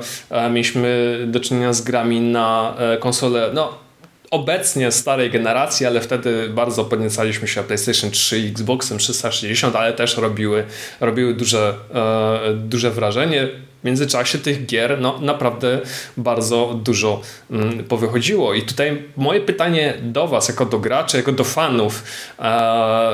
mieliśmy 0.52 1.18
do 1.28 1.40
czynienia 1.40 1.74
z 1.74 1.82
grami 1.82 2.22
na 2.22 2.76
e, 2.78 2.98
konsole 2.98 3.50
no, 3.54 3.87
obecnie 4.32 4.92
starej 4.92 5.32
generacji, 5.32 5.86
ale 5.86 6.02
wtedy 6.02 6.50
bardzo 6.50 6.86
podniecaliśmy 6.86 7.48
się 7.48 7.64
PlayStation 7.64 8.12
3 8.12 8.40
i 8.40 8.48
Xboxem 8.48 8.98
360, 8.98 9.76
ale 9.76 9.94
też 9.94 10.18
robiły, 10.18 10.64
robiły 11.00 11.34
duże, 11.34 11.76
e, 11.94 12.54
duże 12.54 12.92
wrażenie 12.92 13.48
w 13.82 13.86
międzyczasie 13.86 14.38
tych 14.38 14.66
gier 14.66 15.02
no, 15.02 15.20
naprawdę 15.22 15.80
bardzo 16.18 16.80
dużo 16.84 17.22
mm, 17.52 17.84
powychodziło. 17.84 18.54
I 18.54 18.62
tutaj 18.62 19.04
moje 19.18 19.42
pytanie 19.42 19.94
do 20.02 20.28
Was, 20.28 20.48
jako 20.48 20.66
do 20.66 20.80
graczy, 20.80 21.18
jako 21.18 21.32
do 21.32 21.44
fanów 21.44 22.04
e, 22.40 23.12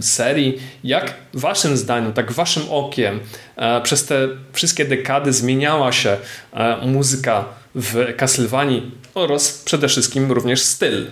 serii, 0.00 0.58
jak 0.84 1.14
Waszym 1.34 1.76
zdaniem, 1.76 2.12
tak 2.12 2.32
Waszym 2.32 2.62
okiem 2.70 3.20
e, 3.56 3.80
przez 3.80 4.06
te 4.06 4.28
wszystkie 4.52 4.84
dekady 4.84 5.32
zmieniała 5.32 5.92
się 5.92 6.16
e, 6.52 6.86
muzyka 6.86 7.44
w 7.74 8.16
Castlevanii 8.16 8.90
oraz 9.16 9.62
przede 9.64 9.88
wszystkim 9.88 10.32
również 10.32 10.62
styl 10.62 11.06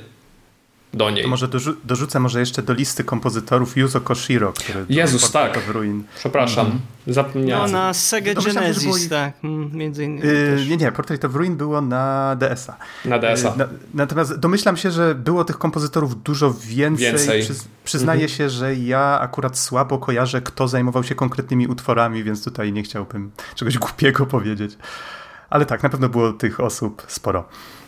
do 0.95 1.11
niej. 1.11 1.23
To 1.23 1.31
może 1.31 1.49
dorzu 1.49 1.77
dorzucę 1.85 2.21
może 2.21 2.41
jeszcze 2.41 2.63
do 2.63 2.73
listy 2.73 3.05
kompozytorów 3.05 3.77
Yuzo 3.77 4.01
Koshiro, 4.01 4.53
który 4.53 4.87
Jezus, 4.89 5.33
tak. 5.33 5.59
w 5.59 5.71
ruin. 5.71 6.05
Przepraszam, 6.19 6.67
mm 6.67 6.81
zapomniałem. 7.07 7.73
No 7.73 7.79
na 7.79 7.95
Sega 7.95 8.35
Genesis, 8.35 8.85
było... 8.85 8.97
tak, 9.11 9.33
mm, 9.45 9.71
między 9.77 10.05
innymi. 10.05 10.29
Yy, 10.29 10.67
nie, 10.69 10.77
nie, 10.77 10.93
Portrait 10.93 11.25
of 11.25 11.35
Ruin 11.35 11.57
było 11.57 11.81
na 11.81 12.37
DS-a. 12.37 12.77
Na 13.05 13.19
DS-a. 13.19 13.49
Yy, 13.49 13.57
na, 13.57 13.69
natomiast 13.95 14.39
domyślam 14.39 14.77
się, 14.77 14.91
że 14.91 15.15
było 15.15 15.45
tych 15.45 15.59
kompozytorów 15.59 16.23
dużo 16.23 16.55
więcej. 16.61 17.07
więcej. 17.07 17.43
Przy, 17.43 17.55
przyznaję 17.85 18.21
mm 18.21 18.31
-hmm. 18.31 18.37
się, 18.37 18.51
że 18.51 18.75
ja 18.75 19.19
akurat 19.21 19.59
słabo 19.59 19.99
kojarzę, 19.99 20.43
kto 20.43 20.69
zajmował 20.69 21.05
się 21.05 21.15
konkretnymi 21.15 21.67
utworami, 21.67 22.25
więc 22.25 22.45
tutaj 22.45 22.73
nie 22.73 22.83
chciałbym 22.83 23.31
czegoś 23.55 23.79
głupiego 23.79 24.27
powiedzieć. 24.27 24.77
Ale 25.51 25.67
tak, 25.67 25.83
na 25.83 25.89
pewno 25.89 26.09
było 26.09 26.33
tych 26.33 26.61
osób 26.61 27.03
sporo. 27.09 27.45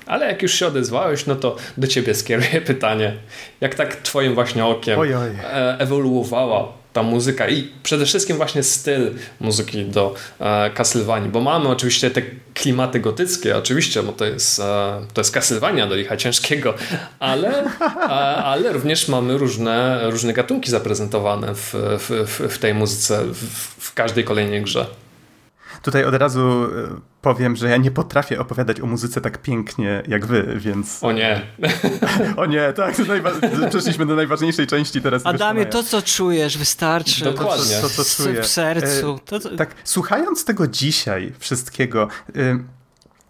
Ale 0.07 0.27
jak 0.27 0.43
już 0.43 0.55
się 0.55 0.67
odezwałeś, 0.67 1.27
no 1.27 1.37
to 1.37 1.57
do 1.77 1.87
ciebie 1.87 2.15
skieruję 2.15 2.61
pytanie. 2.67 3.17
Jak 3.61 3.75
tak 3.75 3.97
twoim 3.97 4.35
właśnie 4.35 4.65
okiem 4.65 4.99
oj, 4.99 5.15
oj. 5.15 5.31
E, 5.45 5.79
ewoluowała 5.79 6.73
ta 6.97 7.03
muzyka 7.03 7.49
i 7.49 7.69
przede 7.83 8.07
wszystkim 8.07 8.37
właśnie 8.37 8.63
styl 8.63 9.11
muzyki 9.41 9.85
do 9.85 10.15
e, 10.41 10.71
Castlevanii, 10.71 11.29
bo 11.29 11.41
mamy 11.41 11.69
oczywiście 11.69 12.11
te 12.11 12.23
klimaty 12.55 13.01
gotyckie, 13.01 13.57
oczywiście, 13.57 14.03
bo 14.03 14.13
to 14.13 14.25
jest, 14.25 14.61
e, 14.61 15.01
to 15.15 15.21
jest 15.21 15.35
Castlevania 15.35 15.87
do 15.87 15.95
licha 15.95 16.17
ciężkiego, 16.17 16.75
ale, 17.19 17.65
e, 17.65 18.11
ale 18.45 18.73
również 18.73 19.09
mamy 19.09 19.39
różne, 19.39 20.01
różne 20.11 20.33
gatunki 20.33 20.71
zaprezentowane 20.71 21.55
w, 21.55 21.75
w, 21.99 22.49
w 22.55 22.59
tej 22.59 22.75
muzyce 22.75 23.25
w, 23.25 23.45
w 23.85 23.95
każdej 23.95 24.25
kolejnej 24.25 24.63
grze. 24.63 24.87
Tutaj 25.87 26.05
od 26.05 26.15
razu 26.15 26.41
e, 26.41 26.69
powiem, 27.23 27.57
że 27.57 27.69
ja 27.69 27.77
nie 27.77 27.91
potrafię 27.91 28.41
opowiadać 28.41 28.81
o 28.81 28.87
muzyce 28.87 29.21
tak 29.21 29.43
pięknie 29.43 30.03
jak 30.09 30.27
wy, 30.27 30.55
więc... 30.57 30.99
O 31.05 31.13
nie. 31.13 31.43
o 32.37 32.47
nie, 32.47 32.73
tak, 32.73 32.95
przeszliśmy 33.69 34.07
do 34.07 34.17
najważniejszej 34.17 34.67
części 34.67 35.03
teraz. 35.03 35.27
Adamie, 35.27 35.67
to 35.67 35.83
co 35.83 36.03
czujesz 36.03 36.59
wystarczy. 36.59 37.25
Dokładnie. 37.25 37.77
To, 37.81 37.89
to, 37.89 38.05
co 38.05 38.23
czuję. 38.25 38.43
W 38.43 38.47
sercu. 38.47 39.15
E, 39.15 39.19
to, 39.25 39.41
to... 39.41 39.57
Tak, 39.57 39.75
słuchając 39.85 40.45
tego 40.45 40.67
dzisiaj 40.67 41.33
wszystkiego... 41.39 42.09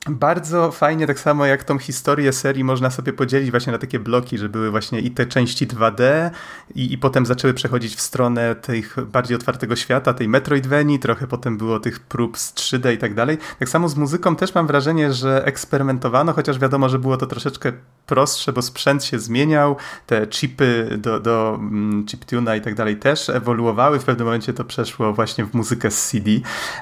Bardzo 0.09 0.72
fajnie, 0.72 1.07
tak 1.07 1.20
samo 1.20 1.46
jak 1.46 1.64
tą 1.64 1.78
historię 1.78 2.33
serii 2.33 2.64
można 2.64 2.91
sobie 2.91 3.12
podzielić 3.12 3.50
właśnie 3.50 3.72
na 3.72 3.78
takie 3.78 3.99
bloki, 3.99 4.38
że 4.38 4.49
były 4.49 4.70
właśnie 4.70 5.00
i 5.00 5.11
te 5.11 5.26
części 5.26 5.66
2D 5.66 6.30
i, 6.74 6.92
i 6.92 6.99
potem 6.99 7.26
zaczęły 7.26 7.54
przechodzić 7.54 7.96
w 7.96 8.00
stronę 8.00 8.54
tych 8.54 8.96
bardziej 9.07 9.37
otwartego 9.37 9.76
świata, 9.76 10.14
tej 10.14 10.28
Metroidvanii, 10.28 10.99
trochę 10.99 11.26
potem 11.26 11.58
było 11.58 11.80
tych 11.80 12.00
prób 12.00 12.38
z 12.38 12.54
3D 12.54 12.95
i 12.95 12.99
tak 12.99 13.14
dalej. 13.14 13.38
Tak 13.58 13.68
samo 13.68 13.88
z 13.88 13.96
muzyką 13.96 14.37
też 14.37 14.54
mam 14.54 14.66
wrażenie, 14.66 15.12
że 15.12 15.45
eksperymentowano, 15.45 16.33
chociaż 16.33 16.58
wiadomo, 16.58 16.88
że 16.88 16.99
było 16.99 17.16
to 17.16 17.26
troszeczkę 17.26 17.72
prostsze, 18.07 18.53
bo 18.53 18.62
sprzęt 18.62 19.04
się 19.04 19.18
zmieniał, 19.18 19.76
te 20.07 20.26
chipy 20.26 20.99
do, 20.99 21.20
do 21.20 21.58
mm, 21.61 22.07
chiptuna 22.07 22.57
i 22.57 22.61
tak 22.61 22.74
dalej 22.74 22.96
też 22.96 23.28
ewoluowały, 23.28 23.99
w 23.99 24.04
pewnym 24.04 24.26
momencie 24.26 24.53
to 24.53 24.64
przeszło 24.64 25.12
właśnie 25.12 25.45
w 25.45 25.54
muzykę 25.54 25.91
z 25.91 26.11
CD, 26.11 26.30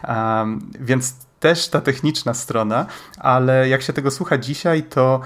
um, 0.08 0.60
więc 0.80 1.14
też 1.44 1.68
ta 1.68 1.80
techniczna 1.80 2.34
strona, 2.34 2.86
ale 3.18 3.68
jak 3.68 3.82
się 3.82 3.92
tego 3.92 4.10
słucha 4.10 4.38
dzisiaj, 4.38 4.82
to 4.82 5.20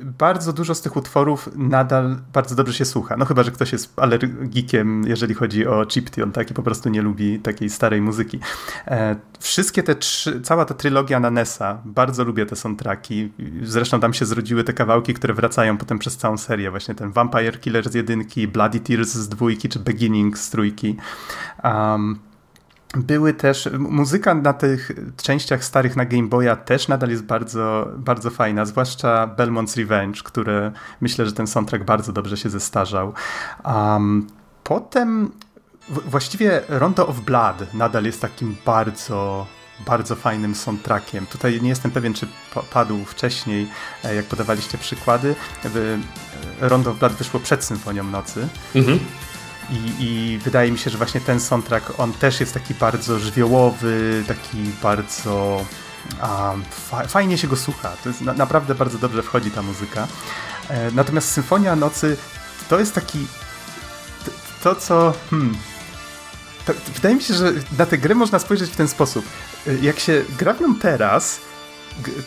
bardzo 0.00 0.52
dużo 0.52 0.74
z 0.74 0.80
tych 0.80 0.96
utworów 0.96 1.48
nadal 1.56 2.16
bardzo 2.32 2.54
dobrze 2.54 2.74
się 2.74 2.84
słucha. 2.84 3.16
No 3.16 3.24
chyba, 3.24 3.42
że 3.42 3.50
ktoś 3.50 3.72
jest 3.72 3.92
alergikiem, 3.98 5.04
jeżeli 5.06 5.34
chodzi 5.34 5.66
o 5.66 5.86
chiptune, 5.86 6.32
tak? 6.32 6.50
I 6.50 6.54
po 6.54 6.62
prostu 6.62 6.88
nie 6.88 7.02
lubi 7.02 7.38
takiej 7.38 7.70
starej 7.70 8.00
muzyki. 8.00 8.38
E, 8.86 9.16
wszystkie 9.40 9.82
te 9.82 9.94
trzy, 9.94 10.40
cała 10.40 10.64
ta 10.64 10.74
trylogia 10.74 11.20
na 11.20 11.30
NESa, 11.30 11.80
bardzo 11.84 12.24
lubię 12.24 12.46
te 12.46 12.56
soundtracki. 12.56 13.32
Zresztą 13.62 14.00
tam 14.00 14.14
się 14.14 14.26
zrodziły 14.26 14.64
te 14.64 14.72
kawałki, 14.72 15.14
które 15.14 15.34
wracają 15.34 15.78
potem 15.78 15.98
przez 15.98 16.16
całą 16.16 16.38
serię. 16.38 16.70
Właśnie 16.70 16.94
ten 16.94 17.12
Vampire 17.12 17.60
Killer 17.60 17.90
z 17.90 17.94
jedynki, 17.94 18.48
Bloody 18.48 18.80
Tears 18.80 19.14
z 19.14 19.28
dwójki, 19.28 19.68
czy 19.68 19.78
Beginning 19.78 20.38
z 20.38 20.50
trójki. 20.50 20.96
Um, 21.64 22.31
były 22.96 23.34
też, 23.34 23.68
muzyka 23.78 24.34
na 24.34 24.52
tych 24.52 24.92
częściach 25.16 25.64
starych 25.64 25.96
na 25.96 26.04
Game 26.04 26.28
Boya 26.28 26.56
też 26.56 26.88
nadal 26.88 27.10
jest 27.10 27.24
bardzo, 27.24 27.88
bardzo 27.96 28.30
fajna, 28.30 28.64
zwłaszcza 28.64 29.34
Belmont's 29.36 29.78
Revenge, 29.78 30.22
które 30.22 30.72
myślę, 31.00 31.26
że 31.26 31.32
ten 31.32 31.46
soundtrack 31.46 31.84
bardzo 31.84 32.12
dobrze 32.12 32.36
się 32.36 32.50
zestarzał. 32.50 33.12
Um, 33.64 34.26
potem 34.64 35.30
właściwie 35.88 36.60
Rondo 36.68 37.06
of 37.06 37.20
Blood 37.20 37.74
nadal 37.74 38.04
jest 38.04 38.20
takim 38.20 38.56
bardzo 38.66 39.46
bardzo 39.86 40.16
fajnym 40.16 40.54
soundtrackiem. 40.54 41.26
Tutaj 41.26 41.62
nie 41.62 41.68
jestem 41.68 41.90
pewien, 41.90 42.14
czy 42.14 42.26
padł 42.72 43.04
wcześniej, 43.04 43.68
e, 44.04 44.14
jak 44.14 44.24
podawaliście 44.24 44.78
przykłady. 44.78 45.34
Rondo 46.60 46.90
of 46.90 46.98
Blood 46.98 47.12
wyszło 47.12 47.40
przed 47.40 47.64
Symfonią 47.64 48.04
Nocy. 48.04 48.48
Mhm. 48.74 48.98
I, 49.72 49.92
I, 49.98 50.38
wydaje 50.38 50.72
mi 50.72 50.78
się, 50.78 50.90
że 50.90 50.98
właśnie 50.98 51.20
ten 51.20 51.40
soundtrack, 51.40 52.00
on 52.00 52.12
też 52.12 52.40
jest 52.40 52.54
taki 52.54 52.74
bardzo 52.74 53.18
żywiołowy, 53.18 54.24
taki 54.28 54.58
bardzo... 54.82 55.64
A, 56.20 56.54
fa 56.70 57.06
fajnie 57.06 57.38
się 57.38 57.48
go 57.48 57.56
słucha. 57.56 57.92
To 58.02 58.08
jest 58.08 58.20
na, 58.20 58.32
naprawdę 58.32 58.74
bardzo 58.74 58.98
dobrze 58.98 59.22
wchodzi 59.22 59.50
ta 59.50 59.62
muzyka. 59.62 60.08
E, 60.68 60.90
natomiast 60.90 61.30
Symfonia 61.30 61.76
Nocy 61.76 62.16
to 62.68 62.78
jest 62.78 62.94
taki... 62.94 63.26
To, 64.24 64.30
to 64.62 64.80
co... 64.80 65.14
Hmm, 65.30 65.56
to, 66.66 66.72
wydaje 66.94 67.14
mi 67.14 67.22
się, 67.22 67.34
że 67.34 67.52
na 67.78 67.86
tę 67.86 67.98
grę 67.98 68.14
można 68.14 68.38
spojrzeć 68.38 68.70
w 68.70 68.76
ten 68.76 68.88
sposób. 68.88 69.24
E, 69.66 69.74
jak 69.74 70.00
się 70.00 70.24
gra 70.38 70.54
w 70.54 70.60
nią 70.60 70.74
teraz, 70.74 71.40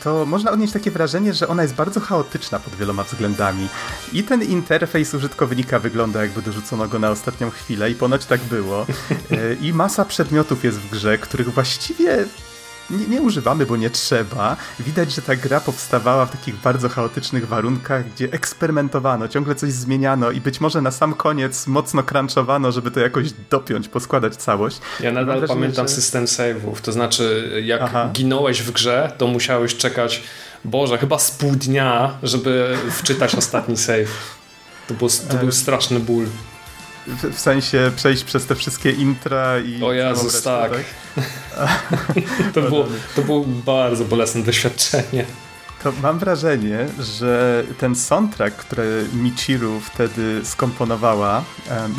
to 0.04 0.26
można 0.26 0.52
odnieść 0.52 0.74
takie 0.74 0.92
wrażenie, 0.92 1.34
że 1.34 1.48
ona 1.48 1.64
jest 1.64 1.76
bardzo 1.76 2.00
chaotyczna 2.00 2.60
pod 2.60 2.76
wieloma 2.76 3.04
względami. 3.04 3.68
I 4.14 4.24
ten 4.24 4.44
interfejs 4.44 5.14
użytkownika 5.14 5.80
wygląda 5.80 6.22
jakby 6.22 6.42
dorzucono 6.42 6.88
go 6.88 7.00
na 7.00 7.10
ostatnią 7.10 7.50
chwilę 7.50 7.92
i 7.92 7.96
ponoć 7.96 8.26
tak 8.26 8.42
było. 8.42 8.86
E, 9.32 9.54
I 9.54 9.74
masa 9.74 10.06
przedmiotów 10.06 10.64
jest 10.64 10.78
w 10.78 10.90
grze, 10.90 11.18
których 11.18 11.54
właściwie 11.54 12.26
nie, 12.90 13.08
nie, 13.08 13.22
używamy, 13.22 13.66
bo 13.66 13.78
nie 13.78 13.90
trzeba. 13.90 14.58
Widać, 14.80 15.16
że 15.16 15.22
ta 15.22 15.36
gra 15.36 15.60
powstawała 15.60 16.26
w 16.26 16.32
takich 16.32 16.56
bardzo 16.56 16.90
chaotycznych 16.90 17.48
warunkach, 17.48 18.10
gdzie 18.10 18.32
eksperymentowano, 18.32 19.28
ciągle 19.28 19.56
coś 19.56 19.72
zmieniano 19.72 20.32
i 20.32 20.42
być 20.42 20.62
może 20.62 20.82
na 20.82 20.92
sam 20.92 21.14
koniec 21.14 21.68
mocno 21.68 22.04
crunchowano, 22.04 22.72
żeby 22.72 22.92
to 22.92 23.00
jakoś 23.00 23.28
dopiąć, 23.50 23.88
poskładać 23.88 24.36
całość. 24.36 24.78
Ja 25.00 25.12
nadal 25.12 25.38
wrażenie, 25.40 25.60
pamiętam 25.60 25.88
że... 25.88 25.94
system 25.94 26.26
save'ów, 26.26 26.82
to 26.82 26.92
znaczy 26.92 27.52
jak 27.66 27.82
Aha. 27.82 28.10
ginąłeś 28.14 28.62
w 28.62 28.72
grze, 28.72 29.12
to 29.18 29.28
musiałeś 29.28 29.76
czekać, 29.76 30.24
Boże, 30.66 30.98
chyba 30.98 31.20
z 31.20 31.32
pół 31.32 31.52
dnia, 31.52 32.18
żeby 32.24 32.78
wczytać 32.92 33.36
ostatni 33.36 33.78
save. 33.78 34.36
To, 34.88 34.94
było, 34.94 35.10
to 35.30 35.38
był 35.38 35.52
straszny 35.52 36.00
ból 36.00 36.26
w 37.08 37.40
sensie 37.40 37.92
przejść 37.96 38.24
przez 38.24 38.46
te 38.46 38.56
wszystkie 38.56 38.92
intra 38.92 39.60
i... 39.60 39.84
O 39.84 39.94
Jezus, 39.94 40.42
tak. 40.44 40.72
tak? 40.72 41.26
to, 42.54 42.62
było, 42.62 42.88
to 43.16 43.22
było 43.22 43.46
bardzo 43.46 44.06
bolesne 44.06 44.44
doświadczenie 44.44 45.26
to 45.86 45.92
mam 46.02 46.20
wrażenie, 46.20 46.88
że 47.00 47.64
ten 47.78 47.96
soundtrack, 47.96 48.56
który 48.56 49.06
Michiru 49.14 49.80
wtedy 49.80 50.46
skomponowała, 50.46 51.44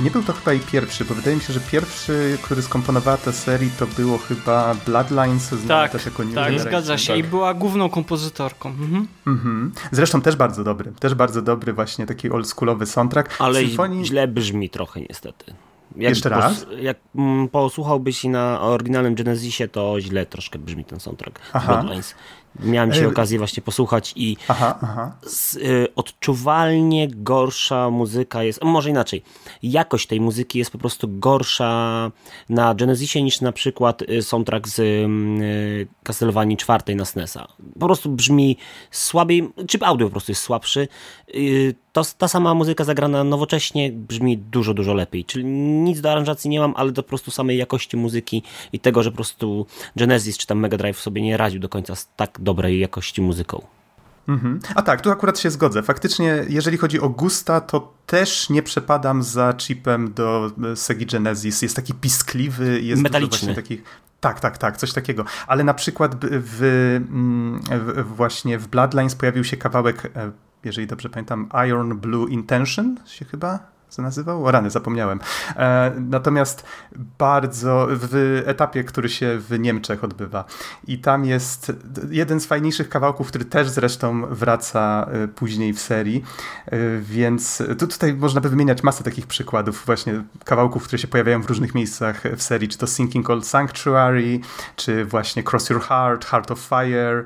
nie 0.02 0.10
był 0.10 0.22
to 0.22 0.32
chyba 0.32 0.52
jej 0.52 0.60
pierwszy, 0.60 1.04
bo 1.04 1.14
wydaje 1.14 1.36
mi 1.36 1.42
się, 1.42 1.52
że 1.52 1.60
pierwszy, 1.60 2.38
który 2.42 2.62
skomponowała 2.62 3.16
tę 3.16 3.32
serię, 3.32 3.70
to 3.78 3.86
było 3.86 4.18
chyba 4.18 4.74
Bloodlines, 4.86 5.48
znane 5.48 5.66
tak, 5.66 5.90
też 5.92 6.04
jako 6.04 6.24
New 6.24 6.34
Tak, 6.34 6.60
zgadza 6.60 6.98
się 6.98 7.12
tak. 7.12 7.18
i 7.18 7.24
była 7.24 7.54
główną 7.54 7.88
kompozytorką. 7.88 8.68
Mhm. 8.68 9.08
Mhm. 9.26 9.72
Zresztą 9.92 10.20
też 10.20 10.36
bardzo 10.36 10.64
dobry, 10.64 10.92
też 11.00 11.14
bardzo 11.14 11.42
dobry 11.42 11.72
właśnie 11.72 12.06
taki 12.06 12.30
oldschoolowy 12.30 12.86
soundtrack. 12.86 13.36
Ale 13.38 13.60
Symfonii... 13.60 14.04
źle 14.04 14.28
brzmi 14.28 14.70
trochę 14.70 15.00
niestety. 15.00 15.54
Jak 15.96 16.10
Jeszcze 16.10 16.28
raz? 16.28 16.66
jak 16.80 16.96
mm, 17.14 17.48
posłuchałbyś 17.48 18.24
i 18.24 18.28
na 18.28 18.60
oryginalnym 18.60 19.14
Genesisie, 19.14 19.68
to 19.68 20.00
źle 20.00 20.26
troszkę 20.26 20.58
brzmi 20.58 20.84
ten 20.84 21.00
soundtrack. 21.00 21.40
Aha. 21.52 21.72
Bloodlines. 21.72 22.14
Miałem 22.60 22.92
dzisiaj 22.92 23.06
okazję 23.06 23.38
właśnie 23.38 23.62
posłuchać 23.62 24.12
i 24.16 24.36
aha, 24.48 24.78
aha. 24.82 25.12
Z, 25.22 25.56
y, 25.56 25.86
odczuwalnie 25.96 27.08
gorsza 27.10 27.90
muzyka 27.90 28.42
jest, 28.42 28.64
może 28.64 28.90
inaczej, 28.90 29.22
jakość 29.62 30.06
tej 30.06 30.20
muzyki 30.20 30.58
jest 30.58 30.70
po 30.70 30.78
prostu 30.78 31.08
gorsza 31.10 32.10
na 32.48 32.74
Genesisie 32.74 33.22
niż 33.22 33.40
na 33.40 33.52
przykład 33.52 34.02
y, 34.02 34.22
soundtrack 34.22 34.68
z 34.68 34.78
y, 34.78 35.88
Castlevanii 36.04 36.56
czwartej 36.56 36.96
na 36.96 37.04
SNESa. 37.04 37.48
Po 37.80 37.86
prostu 37.86 38.10
brzmi 38.10 38.56
słabiej, 38.90 39.48
czy 39.68 39.78
audio 39.80 40.06
po 40.06 40.10
prostu 40.10 40.32
jest 40.32 40.42
słabszy. 40.42 40.88
Y, 41.34 41.74
to, 41.96 42.04
ta 42.18 42.28
sama 42.28 42.54
muzyka 42.54 42.84
zagrana 42.84 43.24
nowocześnie 43.24 43.92
brzmi 43.92 44.38
dużo, 44.38 44.74
dużo 44.74 44.94
lepiej. 44.94 45.24
Czyli 45.24 45.44
nic 45.44 46.00
do 46.00 46.12
aranżacji 46.12 46.50
nie 46.50 46.60
mam, 46.60 46.74
ale 46.76 46.92
do 46.92 47.02
po 47.02 47.08
prostu 47.08 47.30
samej 47.30 47.58
jakości 47.58 47.96
muzyki 47.96 48.42
i 48.72 48.80
tego, 48.80 49.02
że 49.02 49.10
po 49.10 49.16
prostu 49.16 49.66
Genesis 49.96 50.38
czy 50.38 50.46
tam 50.46 50.58
Mega 50.58 50.76
Drive 50.76 50.98
sobie 50.98 51.22
nie 51.22 51.36
radził 51.36 51.60
do 51.60 51.68
końca 51.68 51.94
z 51.94 52.08
tak 52.16 52.38
dobrej 52.40 52.80
jakości 52.80 53.22
muzyką. 53.22 53.62
Mhm. 54.28 54.60
A 54.74 54.82
tak, 54.82 55.00
tu 55.00 55.10
akurat 55.10 55.38
się 55.38 55.50
zgodzę. 55.50 55.82
Faktycznie, 55.82 56.44
jeżeli 56.48 56.76
chodzi 56.76 57.00
o 57.00 57.08
gusta, 57.08 57.60
to 57.60 57.92
też 58.06 58.50
nie 58.50 58.62
przepadam 58.62 59.22
za 59.22 59.54
chipem 59.58 60.12
do 60.12 60.50
e, 60.72 60.76
Segi 60.76 61.06
Genesis. 61.06 61.62
Jest 61.62 61.76
taki 61.76 61.94
piskliwy, 61.94 62.82
jest 62.82 63.02
metaliczny. 63.02 63.54
takich 63.54 63.82
tak, 64.20 64.40
tak, 64.40 64.58
tak, 64.58 64.76
coś 64.76 64.92
takiego. 64.92 65.24
Ale 65.46 65.64
na 65.64 65.74
przykład 65.74 66.14
w, 66.24 66.28
w, 66.30 66.62
mm, 67.10 67.60
właśnie 68.04 68.58
w 68.58 68.68
Bloodlines 68.68 69.14
pojawił 69.14 69.44
się 69.44 69.56
kawałek 69.56 70.12
e, 70.16 70.30
jeżeli 70.66 70.86
dobrze 70.86 71.08
pamiętam, 71.08 71.48
Iron 71.66 71.98
Blue 71.98 72.28
Intention 72.28 72.96
się 73.06 73.24
chyba 73.24 73.76
co 73.88 74.02
nazywał? 74.02 74.46
O 74.46 74.50
rany, 74.50 74.70
zapomniałem. 74.70 75.20
E, 75.56 75.92
natomiast 76.00 76.64
bardzo 77.18 77.88
w 77.90 78.42
etapie, 78.46 78.84
który 78.84 79.08
się 79.08 79.38
w 79.38 79.58
Niemczech 79.58 80.04
odbywa. 80.04 80.44
I 80.86 80.98
tam 80.98 81.24
jest 81.24 81.72
jeden 82.10 82.40
z 82.40 82.46
fajniejszych 82.46 82.88
kawałków, 82.88 83.28
który 83.28 83.44
też 83.44 83.68
zresztą 83.68 84.26
wraca 84.26 85.06
e, 85.10 85.28
później 85.28 85.72
w 85.72 85.80
serii. 85.80 86.24
E, 86.66 86.78
więc 87.00 87.62
tu, 87.78 87.86
tutaj 87.86 88.14
można 88.14 88.40
by 88.40 88.48
wymieniać 88.48 88.82
masę 88.82 89.04
takich 89.04 89.26
przykładów, 89.26 89.82
właśnie 89.86 90.22
kawałków, 90.44 90.84
które 90.84 90.98
się 90.98 91.08
pojawiają 91.08 91.42
w 91.42 91.46
różnych 91.46 91.74
miejscach 91.74 92.22
w 92.36 92.42
serii, 92.42 92.68
czy 92.68 92.78
to 92.78 92.86
Sinking 92.86 93.30
Old 93.30 93.46
Sanctuary, 93.46 94.40
czy 94.76 95.04
właśnie 95.04 95.42
Cross 95.52 95.70
Your 95.70 95.82
Heart, 95.82 96.24
Heart 96.24 96.50
of 96.50 96.58
Fire. 96.58 97.24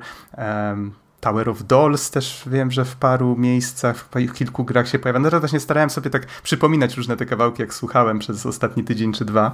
Tower 1.21 1.49
of 1.49 1.63
Dolls 1.63 2.11
też 2.11 2.43
wiem, 2.47 2.71
że 2.71 2.85
w 2.85 2.95
paru 2.95 3.35
miejscach, 3.37 3.97
w 3.97 4.33
kilku 4.33 4.63
grach 4.63 4.87
się 4.87 4.99
pojawia. 4.99 5.19
No 5.19 5.29
to 5.29 5.39
właśnie 5.39 5.59
starałem 5.59 5.89
sobie 5.89 6.09
tak 6.09 6.25
przypominać 6.25 6.97
różne 6.97 7.17
te 7.17 7.25
kawałki, 7.25 7.61
jak 7.61 7.73
słuchałem 7.73 8.19
przez 8.19 8.45
ostatni 8.45 8.83
tydzień 8.83 9.13
czy 9.13 9.25
dwa 9.25 9.51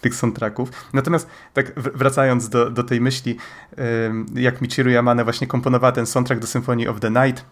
tych 0.00 0.14
soundtracków. 0.14 0.70
Natomiast 0.92 1.28
tak 1.54 1.80
wracając 1.80 2.48
do, 2.48 2.70
do 2.70 2.82
tej 2.82 3.00
myśli, 3.00 3.36
jak 4.34 4.60
Michiru 4.60 4.90
Yamane 4.90 5.24
właśnie 5.24 5.46
komponowała 5.46 5.92
ten 5.92 6.06
soundtrack 6.06 6.40
do 6.40 6.46
Symphony 6.46 6.90
of 6.90 7.00
the 7.00 7.10
Night, 7.10 7.44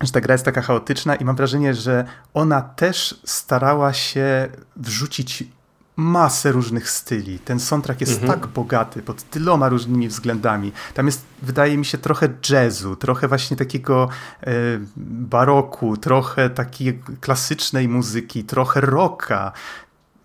że 0.00 0.12
ta 0.12 0.20
gra 0.20 0.34
jest 0.34 0.44
taka 0.44 0.62
chaotyczna 0.62 1.16
i 1.16 1.24
mam 1.24 1.36
wrażenie, 1.36 1.74
że 1.74 2.04
ona 2.34 2.62
też 2.62 3.20
starała 3.24 3.92
się 3.92 4.48
wrzucić 4.76 5.44
masę 5.96 6.52
różnych 6.52 6.90
styli. 6.90 7.38
Ten 7.38 7.60
soundtrack 7.60 8.00
jest 8.00 8.22
mhm. 8.22 8.40
tak 8.40 8.46
bogaty 8.46 9.02
pod 9.02 9.22
tyloma 9.22 9.68
różnymi 9.68 10.08
względami. 10.08 10.72
Tam 10.94 11.06
jest, 11.06 11.24
wydaje 11.42 11.78
mi 11.78 11.84
się, 11.84 11.98
trochę 11.98 12.28
jazzu, 12.50 12.96
trochę 12.96 13.28
właśnie 13.28 13.56
takiego 13.56 14.08
e, 14.42 14.52
baroku, 14.96 15.96
trochę 15.96 16.50
takiej 16.50 17.02
klasycznej 17.20 17.88
muzyki, 17.88 18.44
trochę 18.44 18.80
rocka. 18.80 19.52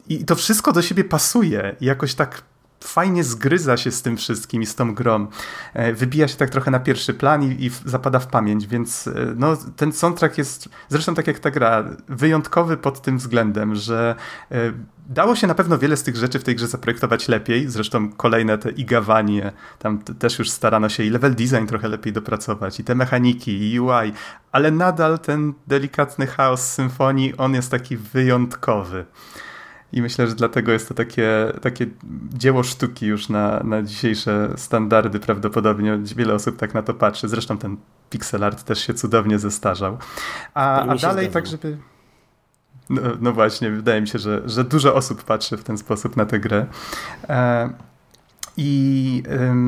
I 0.10 0.26
to 0.26 0.36
wszystko 0.36 0.72
do 0.72 0.82
siebie 0.82 1.04
pasuje. 1.04 1.76
I 1.82 1.86
jakoś 1.86 2.16
tak 2.16 2.42
fajnie 2.84 3.24
zgryza 3.24 3.78
się 3.78 3.92
z 3.92 4.02
tym 4.02 4.18
wszystkim 4.18 4.62
i 4.62 4.66
z 4.66 4.76
tą 4.76 4.96
grą. 4.96 5.28
E, 5.74 5.94
wybija 5.94 6.28
się 6.28 6.36
tak 6.36 6.50
trochę 6.50 6.72
na 6.72 6.80
pierwszy 6.80 7.14
plan 7.14 7.44
i, 7.44 7.66
i 7.66 7.72
zapada 7.86 8.20
w 8.20 8.28
pamięć, 8.28 8.68
więc 8.68 9.08
e, 9.08 9.14
no, 9.36 9.58
ten 9.76 9.92
soundtrack 9.92 10.38
jest, 10.38 10.70
zresztą 10.90 11.16
tak 11.16 11.28
jak 11.28 11.40
ta 11.40 11.52
gra, 11.52 11.84
wyjątkowy 12.08 12.78
pod 12.78 13.02
tym 13.02 13.18
względem, 13.18 13.76
że 13.76 14.16
e, 14.52 14.74
dało 15.10 15.36
się 15.36 15.48
na 15.48 15.56
pewno 15.56 15.78
wiele 15.78 15.98
z 15.98 16.04
tych 16.04 16.16
rzeczy 16.16 16.40
w 16.40 16.44
tej 16.44 16.56
grze 16.56 16.68
zaprojektować 16.68 17.28
lepiej, 17.28 17.70
zresztą 17.70 18.12
kolejne 18.12 18.58
te 18.58 18.70
igawanie, 18.70 19.52
tam 19.80 20.00
też 20.00 20.40
już 20.40 20.50
starano 20.50 20.90
się 20.90 21.04
i 21.04 21.10
level 21.10 21.36
design 21.36 21.66
trochę 21.66 21.88
lepiej 21.88 22.14
dopracować, 22.14 22.80
i 22.80 22.84
te 22.84 22.96
mechaniki, 22.96 23.74
i 23.74 23.80
UI, 23.80 24.14
ale 24.52 24.72
nadal 24.72 25.20
ten 25.20 25.54
delikatny 25.68 26.28
chaos 26.28 26.74
symfonii, 26.74 27.38
on 27.38 27.54
jest 27.54 27.72
taki 27.72 27.98
wyjątkowy. 27.98 29.06
I 29.94 30.02
myślę, 30.02 30.28
że 30.28 30.36
dlatego 30.36 30.72
jest 30.72 30.88
to 30.88 30.94
takie, 30.94 31.54
takie 31.62 31.86
dzieło 32.34 32.64
sztuki 32.64 33.06
już 33.06 33.30
na, 33.30 33.60
na 33.64 33.84
dzisiejsze 33.84 34.54
standardy 34.56 35.20
prawdopodobnie. 35.20 36.00
Wiele 36.16 36.34
osób 36.34 36.58
tak 36.58 36.74
na 36.74 36.82
to 36.82 36.94
patrzy. 36.94 37.28
Zresztą 37.28 37.58
ten 37.58 37.78
pixel 38.10 38.44
art 38.44 38.64
też 38.64 38.88
się 38.88 38.94
cudownie 38.94 39.40
zestarzał. 39.40 39.98
A, 40.54 40.82
a 40.82 40.96
dalej 40.96 41.30
tak, 41.30 41.48
żeby... 41.48 41.78
No, 42.90 43.02
no, 43.22 43.34
właśnie, 43.34 43.72
wydaje 43.72 44.02
mi 44.02 44.08
się, 44.08 44.20
że, 44.20 44.42
że 44.46 44.64
dużo 44.64 44.96
osób 44.96 45.24
patrzy 45.24 45.58
w 45.58 45.64
ten 45.64 45.78
sposób 45.78 46.18
na 46.18 46.26
tę 46.26 46.40
grę. 46.40 46.66
I 48.58 49.24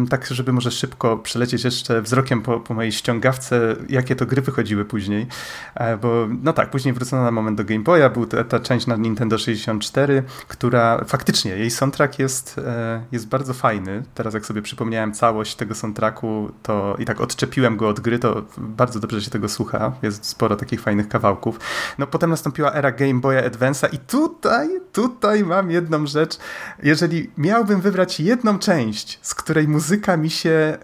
tak, 0.09 0.27
żeby 0.27 0.53
może 0.53 0.71
szybko 0.71 1.17
przelecieć 1.17 1.63
jeszcze 1.63 2.01
wzrokiem 2.01 2.41
po, 2.41 2.59
po, 2.59 2.73
mojej 2.73 2.91
ściągawce, 2.91 3.75
jakie 3.89 4.15
to 4.15 4.25
gry 4.25 4.41
wychodziły 4.41 4.85
później. 4.85 5.27
E, 5.75 5.97
bo 5.97 6.27
no 6.43 6.53
tak, 6.53 6.69
później 6.69 6.93
wrócono 6.93 7.23
na 7.23 7.31
moment 7.31 7.57
do 7.57 7.63
Game 7.63 7.79
Boya, 7.79 8.09
był 8.09 8.25
to, 8.25 8.43
ta 8.43 8.59
część 8.59 8.87
na 8.87 8.95
Nintendo 8.95 9.37
64, 9.37 10.23
która 10.47 11.03
faktycznie, 11.07 11.51
jej 11.51 11.71
soundtrack 11.71 12.19
jest, 12.19 12.57
e, 12.57 13.03
jest 13.11 13.27
bardzo 13.27 13.53
fajny. 13.53 14.03
Teraz 14.15 14.33
jak 14.33 14.45
sobie 14.45 14.61
przypomniałem 14.61 15.13
całość 15.13 15.55
tego 15.55 15.75
soundtracku 15.75 16.51
to 16.63 16.95
i 16.99 17.05
tak 17.05 17.21
odczepiłem 17.21 17.77
go 17.77 17.89
od 17.89 17.99
gry, 17.99 18.19
to 18.19 18.41
bardzo 18.57 18.99
dobrze 18.99 19.21
się 19.21 19.31
tego 19.31 19.49
słucha. 19.49 19.91
Jest 20.01 20.25
sporo 20.25 20.55
takich 20.55 20.81
fajnych 20.81 21.07
kawałków. 21.07 21.59
No 21.97 22.07
potem 22.07 22.29
nastąpiła 22.29 22.73
era 22.73 22.91
Game 22.91 23.19
Boya 23.19 23.49
Advance'a 23.49 23.93
i 23.93 23.97
tutaj, 23.97 24.69
tutaj 24.91 25.43
mam 25.43 25.71
jedną 25.71 26.07
rzecz. 26.07 26.37
Jeżeli 26.83 27.29
miałbym 27.37 27.81
wybrać 27.81 28.19
jedną 28.19 28.59
część 28.59 28.80
część, 28.81 29.19
z 29.21 29.35
której 29.35 29.67
muzyka 29.67 30.17
mi 30.17 30.29
się 30.29 30.77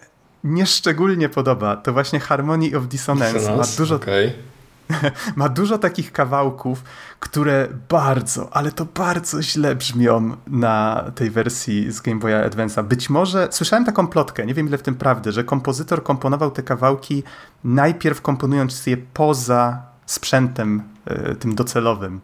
nieszczególnie 0.44 1.30
podoba, 1.30 1.76
to 1.76 1.94
właśnie 1.94 2.20
Harmony 2.20 2.78
of 2.78 2.88
Dissonance. 2.88 3.58
Ma 3.58 3.64
dużo, 3.78 3.96
okay. 3.96 4.34
ma 5.36 5.50
dużo 5.50 5.78
takich 5.78 6.12
kawałków, 6.12 6.84
które 7.20 7.68
bardzo, 7.90 8.50
ale 8.54 8.72
to 8.72 8.86
bardzo 8.86 9.42
źle 9.44 9.76
brzmią 9.76 10.38
na 10.48 11.04
tej 11.16 11.30
wersji 11.30 11.92
z 11.92 12.02
Game 12.02 12.20
Boy 12.20 12.32
Advance'a. 12.32 12.84
Być 12.84 13.10
może, 13.10 13.48
słyszałem 13.52 13.86
taką 13.86 14.08
plotkę, 14.08 14.46
nie 14.46 14.54
wiem 14.54 14.68
ile 14.68 14.78
w 14.78 14.84
tym 14.84 14.96
prawdy, 14.96 15.32
że 15.32 15.44
kompozytor 15.44 16.04
komponował 16.04 16.52
te 16.52 16.64
kawałki 16.64 17.24
najpierw 17.64 18.22
komponując 18.22 18.88
je 18.88 18.98
poza 18.98 19.82
sprzętem 20.06 20.84
y, 21.32 21.36
tym 21.36 21.56
docelowym. 21.56 22.22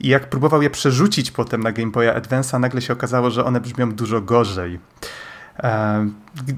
I 0.00 0.08
jak 0.08 0.30
próbował 0.30 0.62
je 0.62 0.70
przerzucić 0.70 1.30
potem 1.30 1.62
na 1.62 1.72
Game 1.72 1.90
Boy 1.90 2.06
Advance'a, 2.06 2.60
nagle 2.60 2.82
się 2.82 2.92
okazało, 2.92 3.30
że 3.30 3.44
one 3.44 3.60
brzmią 3.60 3.92
dużo 3.92 4.20
gorzej. 4.20 4.78
E, 5.62 6.08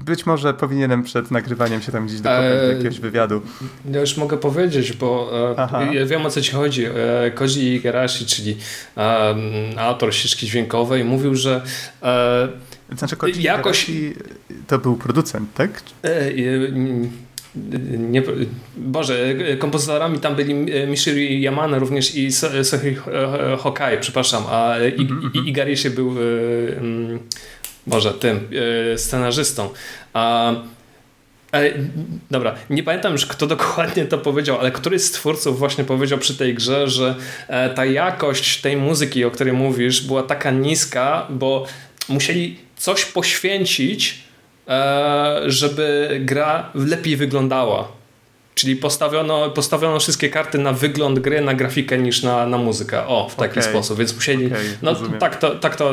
być 0.04 0.26
może 0.26 0.54
powinienem 0.54 1.02
przed 1.02 1.30
nagrywaniem 1.30 1.82
się 1.82 1.92
tam 1.92 2.06
gdzieś 2.06 2.20
dokopać 2.20 2.44
do 2.44 2.64
e, 2.64 2.72
jakiegoś 2.72 3.00
wywiadu. 3.00 3.42
Ja 3.90 4.00
już 4.00 4.16
mogę 4.16 4.36
powiedzieć, 4.36 4.92
bo 4.92 5.30
e, 5.72 5.94
ja 5.94 6.06
wiem 6.06 6.26
o 6.26 6.30
co 6.30 6.40
ci 6.40 6.52
chodzi. 6.52 6.86
Koji 7.34 7.74
Igarashi, 7.74 8.26
czyli 8.26 8.56
autor 9.78 10.14
ścieżki 10.14 10.46
dźwiękowej, 10.46 11.04
mówił, 11.04 11.34
że 11.34 11.62
znaczy, 12.98 13.16
Koji 13.16 13.42
jakoś... 13.42 13.90
to 14.66 14.78
był 14.78 14.96
producent, 14.96 15.54
tak? 15.54 15.82
Nie, 17.98 18.22
Boże, 18.76 19.34
kompozytorami 19.58 20.18
tam 20.18 20.36
byli 20.36 20.54
Michiru 20.86 21.18
Yamane 21.18 21.78
również 21.78 22.14
i 22.14 22.32
Sohei 22.62 22.96
Hokai, 23.58 24.00
przepraszam, 24.00 24.44
a 24.48 24.74
Igari 25.46 25.76
się 25.76 25.90
był 25.90 26.14
Boże, 27.86 28.14
tym 28.14 28.48
scenarzystą. 28.96 29.68
A 30.12 30.54
ale, 31.52 31.72
dobra, 32.30 32.54
nie 32.70 32.82
pamiętam 32.82 33.12
już 33.12 33.26
kto 33.26 33.46
dokładnie 33.46 34.04
to 34.04 34.18
powiedział, 34.18 34.60
ale 34.60 34.70
któryś 34.70 35.02
z 35.02 35.10
twórców 35.10 35.58
właśnie 35.58 35.84
powiedział 35.84 36.18
przy 36.18 36.36
tej 36.36 36.54
grze, 36.54 36.88
że 36.88 37.14
e, 37.48 37.70
ta 37.70 37.84
jakość 37.84 38.60
tej 38.60 38.76
muzyki, 38.76 39.24
o 39.24 39.30
której 39.30 39.52
mówisz, 39.52 40.00
była 40.00 40.22
taka 40.22 40.50
niska, 40.50 41.26
bo 41.30 41.66
musieli 42.08 42.56
coś 42.76 43.04
poświęcić, 43.04 44.25
E, 44.25 44.25
żeby 45.46 46.18
gra 46.24 46.70
lepiej 46.74 47.16
wyglądała. 47.16 47.88
Czyli 48.54 48.76
postawiono, 48.76 49.50
postawiono 49.50 50.00
wszystkie 50.00 50.28
karty 50.28 50.58
na 50.58 50.72
wygląd 50.72 51.18
gry, 51.18 51.40
na 51.40 51.54
grafikę 51.54 51.98
niż 51.98 52.22
na, 52.22 52.46
na 52.46 52.58
muzykę. 52.58 53.06
O, 53.06 53.28
w 53.28 53.34
taki 53.34 53.58
okay. 53.58 53.62
sposób. 53.62 53.98
Więc 53.98 54.14
musieli. 54.14 54.46
Okay, 54.46 54.78
no 54.82 54.94
tak 55.20 55.36
to, 55.36 55.54
tak, 55.54 55.76
to, 55.76 55.92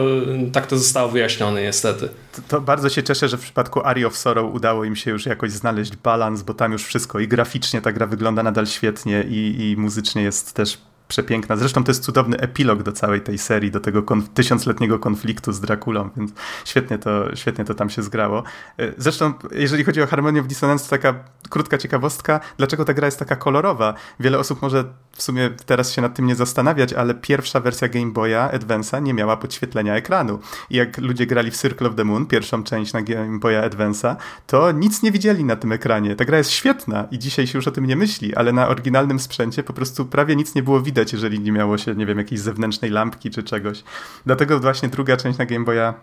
tak 0.53 0.67
to 0.67 0.77
zostało 0.77 1.09
wyjaśnione, 1.09 1.61
niestety. 1.61 2.09
To, 2.35 2.41
to, 2.47 2.61
bardzo 2.61 2.89
się 2.89 3.03
cieszę, 3.03 3.29
że 3.29 3.37
w 3.37 3.41
przypadku 3.41 3.81
Ari 3.85 4.05
of 4.05 4.17
Sorrow 4.17 4.55
udało 4.55 4.83
im 4.83 4.95
się 4.95 5.11
już 5.11 5.25
jakoś 5.25 5.51
znaleźć 5.51 5.95
balans, 5.95 6.41
bo 6.41 6.53
tam 6.53 6.71
już 6.71 6.85
wszystko 6.85 7.19
i 7.19 7.27
graficznie 7.27 7.81
ta 7.81 7.91
gra 7.91 8.07
wygląda 8.07 8.43
nadal 8.43 8.67
świetnie, 8.67 9.23
i, 9.29 9.71
i 9.71 9.77
muzycznie 9.77 10.21
jest 10.21 10.53
też 10.53 10.77
przepiękna. 11.13 11.55
Zresztą 11.55 11.83
to 11.83 11.91
jest 11.91 12.03
cudowny 12.03 12.37
epilog 12.37 12.83
do 12.83 12.91
całej 12.91 13.21
tej 13.21 13.37
serii, 13.37 13.71
do 13.71 13.79
tego 13.79 14.03
konf 14.03 14.29
tysiącletniego 14.29 14.99
konfliktu 14.99 15.51
z 15.51 15.59
Drakulą, 15.59 16.09
więc 16.17 16.31
świetnie 16.65 16.97
to, 16.97 17.35
świetnie 17.35 17.65
to 17.65 17.73
tam 17.73 17.89
się 17.89 18.01
zgrało. 18.01 18.43
E, 18.77 18.93
zresztą, 18.97 19.33
jeżeli 19.51 19.83
chodzi 19.83 20.01
o 20.01 20.07
harmonię 20.07 20.41
w 20.41 20.47
Dissonance, 20.47 20.83
to 20.83 20.89
taka 20.89 21.23
krótka 21.49 21.77
ciekawostka, 21.77 22.39
dlaczego 22.57 22.85
ta 22.85 22.93
gra 22.93 23.07
jest 23.07 23.19
taka 23.19 23.35
kolorowa. 23.35 23.93
Wiele 24.19 24.39
osób 24.39 24.61
może 24.61 24.83
w 25.15 25.21
sumie 25.21 25.49
teraz 25.65 25.91
się 25.91 26.01
nad 26.01 26.15
tym 26.15 26.25
nie 26.25 26.35
zastanawiać, 26.35 26.93
ale 26.93 27.13
pierwsza 27.13 27.59
wersja 27.59 27.87
Game 27.87 28.11
Boya 28.11 28.49
Advance'a 28.53 29.01
nie 29.01 29.13
miała 29.13 29.37
podświetlenia 29.37 29.95
ekranu. 29.95 30.39
I 30.69 30.75
jak 30.75 30.97
ludzie 30.97 31.25
grali 31.25 31.51
w 31.51 31.57
Circle 31.57 31.87
of 31.87 31.95
the 31.95 32.03
Moon, 32.03 32.25
pierwszą 32.25 32.63
część 32.63 32.93
na 32.93 33.01
Game 33.01 33.39
Boya 33.39 33.69
Advance'a, 33.69 34.15
to 34.47 34.71
nic 34.71 35.03
nie 35.03 35.11
widzieli 35.11 35.43
na 35.43 35.55
tym 35.55 35.71
ekranie. 35.71 36.15
Ta 36.15 36.25
gra 36.25 36.37
jest 36.37 36.51
świetna 36.51 37.07
i 37.11 37.19
dzisiaj 37.19 37.47
się 37.47 37.57
już 37.57 37.67
o 37.67 37.71
tym 37.71 37.85
nie 37.85 37.95
myśli, 37.95 38.35
ale 38.35 38.53
na 38.53 38.67
oryginalnym 38.67 39.19
sprzęcie 39.19 39.63
po 39.63 39.73
prostu 39.73 40.05
prawie 40.05 40.35
nic 40.35 40.55
nie 40.55 40.63
było 40.63 40.81
widać 40.81 41.13
jeżeli 41.13 41.39
nie 41.39 41.51
miało 41.51 41.77
się, 41.77 41.95
nie 41.95 42.05
wiem, 42.05 42.17
jakiejś 42.17 42.41
zewnętrznej 42.41 42.91
lampki 42.91 43.29
czy 43.29 43.43
czegoś. 43.43 43.83
Dlatego 44.25 44.59
właśnie 44.59 44.89
druga 44.89 45.17
część 45.17 45.39
na 45.39 45.45
Game 45.45 45.65
Boya 45.65 45.93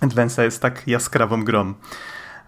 Advance'a 0.00 0.42
jest 0.42 0.62
tak 0.62 0.88
jaskrawą 0.88 1.44
grą. 1.44 1.74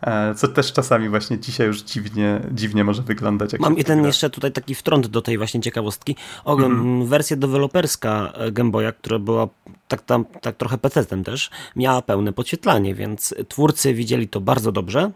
E, 0.03 0.35
co 0.35 0.49
też 0.49 0.73
czasami 0.73 1.09
właśnie 1.09 1.39
dzisiaj 1.39 1.67
już 1.67 1.83
dziwnie, 1.83 2.41
dziwnie 2.53 2.85
może 2.85 3.03
wyglądać. 3.03 3.51
Mam 3.59 3.79
jeden 3.79 3.99
gra. 3.99 4.07
jeszcze 4.07 4.31
tutaj 4.31 4.53
taki 4.53 4.75
wtrąd 4.75 5.07
do 5.07 5.23
tej 5.23 5.39
właśnie 5.39 5.61
ciekawostki. 5.61 6.17
O, 6.45 6.57
mm. 6.57 7.07
Wersja 7.07 7.37
deweloperska 7.37 8.33
Game 8.53 8.71
Boya, 8.71 8.93
która 8.93 9.19
była 9.19 9.49
tak, 9.89 10.03
tam, 10.03 10.25
tak 10.25 10.57
trochę 10.57 10.79
PC-tem 10.79 11.25
też, 11.25 11.51
miała 11.77 12.03
pełne 12.03 12.33
podświetlanie, 12.33 12.95
więc 12.95 13.35
twórcy 13.49 13.95
widzieli 13.95 14.29
to 14.29 14.41
bardzo 14.41 14.73
dobrze 14.73 15.11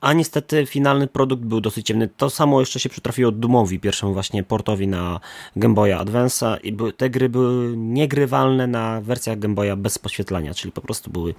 a 0.00 0.12
niestety 0.12 0.66
finalny 0.66 1.06
produkt 1.06 1.42
był 1.42 1.60
dosyć 1.60 1.86
ciemny. 1.86 2.08
To 2.16 2.30
samo 2.30 2.60
jeszcze 2.60 2.80
się 2.80 2.88
przytrafiło 2.88 3.32
Doomowi, 3.32 3.80
pierwszemu 3.80 4.12
właśnie 4.12 4.42
portowi 4.42 4.88
na 4.88 5.20
Game 5.56 5.74
Boya 5.74 6.04
Advance'a 6.04 6.56
i 6.62 6.76
te 6.92 7.10
gry 7.10 7.28
były 7.28 7.76
niegrywalne 7.76 8.66
na 8.66 9.00
wersjach 9.00 9.38
Game 9.38 9.54
Boya 9.54 9.76
bez 9.76 9.98
poświetlania, 9.98 10.54
czyli 10.54 10.72
po 10.72 10.80
prostu 10.80 11.10
były 11.10 11.34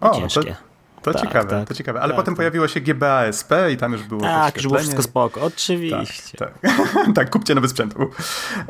o, 0.00 0.20
ciężkie. 0.20 0.50
To... 0.50 0.69
To 1.02 1.12
tak, 1.12 1.22
ciekawe, 1.22 1.50
tak, 1.50 1.68
to 1.68 1.74
ciekawe. 1.74 2.00
Ale 2.00 2.08
tak, 2.08 2.16
potem 2.16 2.34
tak. 2.34 2.36
pojawiło 2.36 2.68
się 2.68 2.80
GBASP 2.80 3.52
i 3.72 3.76
tam 3.76 3.92
już 3.92 4.02
było 4.02 4.20
Tak, 4.20 4.56
już 4.56 4.66
było 4.66 4.78
wszystko 4.78 5.02
spoko, 5.02 5.40
oczywiście. 5.40 6.38
Tak, 6.38 6.58
tak. 6.58 6.74
tak 7.14 7.30
kupcie 7.30 7.54
nowy 7.54 7.68
sprzęt. 7.68 7.94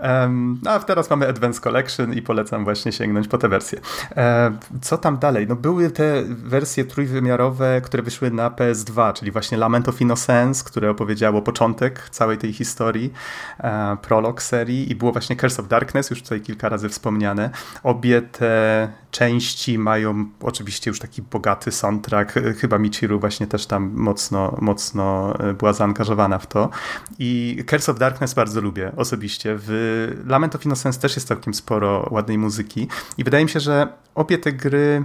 Um, 0.02 0.60
a 0.66 0.78
teraz 0.78 1.10
mamy 1.10 1.28
Advanced 1.28 1.62
Collection 1.62 2.14
i 2.14 2.22
polecam 2.22 2.64
właśnie 2.64 2.92
sięgnąć 2.92 3.28
po 3.28 3.38
te 3.38 3.48
wersje. 3.48 3.80
E, 4.16 4.52
co 4.82 4.98
tam 4.98 5.18
dalej? 5.18 5.46
No 5.46 5.56
były 5.56 5.90
te 5.90 6.22
wersje 6.26 6.84
trójwymiarowe, 6.84 7.80
które 7.80 8.02
wyszły 8.02 8.30
na 8.30 8.50
PS2, 8.50 9.12
czyli 9.12 9.30
właśnie 9.30 9.58
Lament 9.58 9.88
of 9.88 10.00
Innocence, 10.00 10.64
które 10.64 10.90
opowiedziało 10.90 11.42
początek 11.42 12.08
całej 12.10 12.38
tej 12.38 12.52
historii, 12.52 13.12
e, 13.58 13.96
prolog 14.02 14.42
serii 14.42 14.92
i 14.92 14.94
było 14.94 15.12
właśnie 15.12 15.36
Curse 15.36 15.62
of 15.62 15.68
Darkness, 15.68 16.10
już 16.10 16.22
tutaj 16.22 16.40
kilka 16.40 16.68
razy 16.68 16.88
wspomniane. 16.88 17.50
Obie 17.82 18.22
te 18.22 18.88
części 19.10 19.78
mają 19.78 20.26
oczywiście 20.40 20.90
już 20.90 20.98
taki 20.98 21.22
bogaty 21.22 21.72
soundtrack. 21.72 22.34
Chyba 22.60 22.78
Michiru 22.78 23.20
właśnie 23.20 23.46
też 23.46 23.66
tam 23.66 23.90
mocno, 23.94 24.56
mocno 24.60 25.34
e, 25.38 25.54
była 25.54 25.72
zaangażowana 25.72 26.38
w 26.38 26.46
to. 26.46 26.70
I 27.18 27.62
Curse 27.70 27.92
of 27.92 27.98
Darkness 27.98 28.34
bardzo 28.34 28.60
lubię 28.60 28.92
osobiście. 28.96 29.56
W 29.58 30.22
Lament 30.26 30.54
of 30.54 30.66
Innocence 30.66 31.00
też 31.00 31.16
jest 31.16 31.28
całkiem 31.28 31.54
sporo 31.54 32.08
ładnej 32.10 32.38
muzyki 32.38 32.88
i 33.18 33.24
wydaje 33.24 33.44
mi 33.44 33.50
się, 33.50 33.60
że 33.60 33.88
obie 34.14 34.38
te 34.38 34.52
gry 34.52 35.04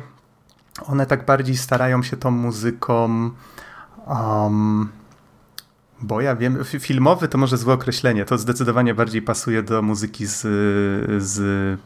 one 0.88 1.06
tak 1.06 1.26
bardziej 1.26 1.58
starają 1.58 2.04
się 2.04 2.18
tą 2.18 2.32
muzyką 2.32 3.32
um, 4.08 4.90
bo 6.02 6.22
ja 6.22 6.36
wiem, 6.36 6.64
filmowy 6.80 7.28
to 7.28 7.38
może 7.38 7.58
złe 7.58 7.74
określenie, 7.74 8.26
to 8.26 8.38
zdecydowanie 8.38 8.94
bardziej 8.94 9.22
pasuje 9.22 9.64
do 9.64 9.82
muzyki 9.82 10.26
z, 10.26 10.42
z 11.24 11.40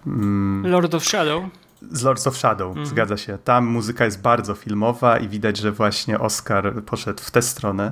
mm, 0.07 0.67
Lord 0.67 0.95
of 0.95 1.05
Shadow 1.05 1.43
z 1.91 2.03
Lords 2.03 2.27
of 2.27 2.37
Shadow, 2.37 2.75
mm. 2.75 2.85
zgadza 2.85 3.17
się. 3.17 3.37
Tam 3.43 3.65
muzyka 3.65 4.05
jest 4.05 4.21
bardzo 4.21 4.55
filmowa 4.55 5.17
i 5.17 5.27
widać, 5.27 5.57
że 5.57 5.71
właśnie 5.71 6.19
Oscar 6.19 6.83
poszedł 6.83 7.23
w 7.23 7.31
tę 7.31 7.41
stronę. 7.41 7.91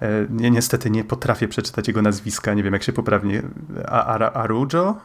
E, 0.00 0.08
nie, 0.30 0.50
niestety 0.50 0.90
nie 0.90 1.04
potrafię 1.04 1.48
przeczytać 1.48 1.88
jego 1.88 2.02
nazwiska, 2.02 2.54
nie 2.54 2.62
wiem 2.62 2.72
jak 2.72 2.82
się 2.82 2.92
poprawnie. 2.92 3.42
Arujo? 4.34 4.96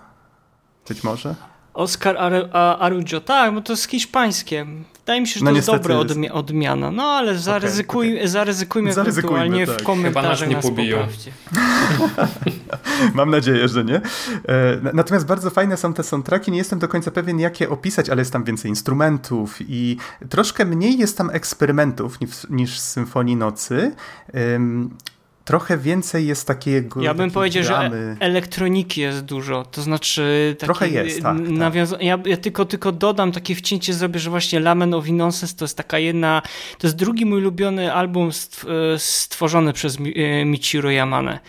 Być 0.87 1.03
może? 1.03 1.35
Oscar 1.73 2.17
Ar 2.17 2.49
Arujo, 2.79 3.21
tak, 3.21 3.53
bo 3.53 3.61
to 3.61 3.73
jest 3.73 3.89
hiszpańskie. 3.89 4.65
Wydaje 4.99 5.21
mi 5.21 5.27
się, 5.27 5.39
że 5.39 5.45
no 5.45 5.51
to 5.51 5.57
jest 5.57 5.67
dobra 5.67 5.97
odmi 5.97 6.29
odmiana. 6.29 6.91
No 6.91 7.03
ale 7.03 7.37
zaryzykuj, 7.37 8.07
okay, 8.07 8.19
okay. 8.19 8.29
zaryzykujmy 8.29 8.91
ewentualnie 8.91 9.67
tak. 9.67 9.81
w 9.81 9.83
komentarzach 9.83 10.49
Chyba 10.49 10.55
nas 10.55 10.65
nie 10.65 10.71
pobiją. 10.71 11.07
Mam 13.13 13.29
nadzieję, 13.29 13.67
że 13.67 13.83
nie. 13.83 13.95
E, 13.95 14.01
natomiast 14.93 15.25
bardzo 15.25 15.49
fajne 15.49 15.77
są 15.77 15.93
te 15.93 16.03
soundtracki. 16.03 16.51
Nie 16.51 16.57
jestem 16.57 16.79
do 16.79 16.87
końca 16.87 17.11
pewien, 17.11 17.39
jak 17.39 17.61
je 17.61 17.69
opisać, 17.69 18.09
ale 18.09 18.21
jest 18.21 18.33
tam 18.33 18.43
więcej 18.43 18.69
instrumentów 18.69 19.57
i 19.59 19.97
troszkę 20.29 20.65
mniej 20.65 20.97
jest 20.97 21.17
tam 21.17 21.29
eksperymentów 21.29 22.21
niż, 22.21 22.49
niż 22.49 22.77
w 22.77 22.81
Symfonii 22.81 23.35
Nocy 23.35 23.95
trochę 25.45 25.77
więcej 25.77 26.27
jest 26.27 26.47
takiego. 26.47 27.01
Ja 27.01 27.13
bym 27.13 27.31
powiedział, 27.31 27.63
dramy. 27.63 28.15
że 28.19 28.25
elektroniki 28.25 29.01
jest 29.01 29.21
dużo. 29.21 29.65
To 29.71 29.81
znaczy. 29.81 30.55
trochę 30.59 30.89
jest. 30.89 31.21
Tak, 31.21 31.37
nawiąza- 31.37 31.91
tak. 31.91 32.01
Ja, 32.03 32.19
ja, 32.25 32.37
tylko, 32.37 32.65
tylko 32.65 32.91
dodam 32.91 33.31
takie 33.31 33.55
wcięcie, 33.55 33.93
zrobię, 33.93 34.19
że 34.19 34.29
właśnie 34.29 34.59
Lament 34.59 34.93
of 34.93 35.07
Innocence 35.07 35.55
to 35.55 35.65
jest 35.65 35.77
taka 35.77 35.99
jedna. 35.99 36.41
To 36.77 36.87
jest 36.87 36.97
drugi 36.97 37.25
mój 37.25 37.39
ulubiony 37.39 37.93
album 37.93 38.29
stworzony 38.97 39.73
przez 39.73 39.97
e, 40.15 40.45
Michiro 40.45 40.89
Yamane. 40.91 41.39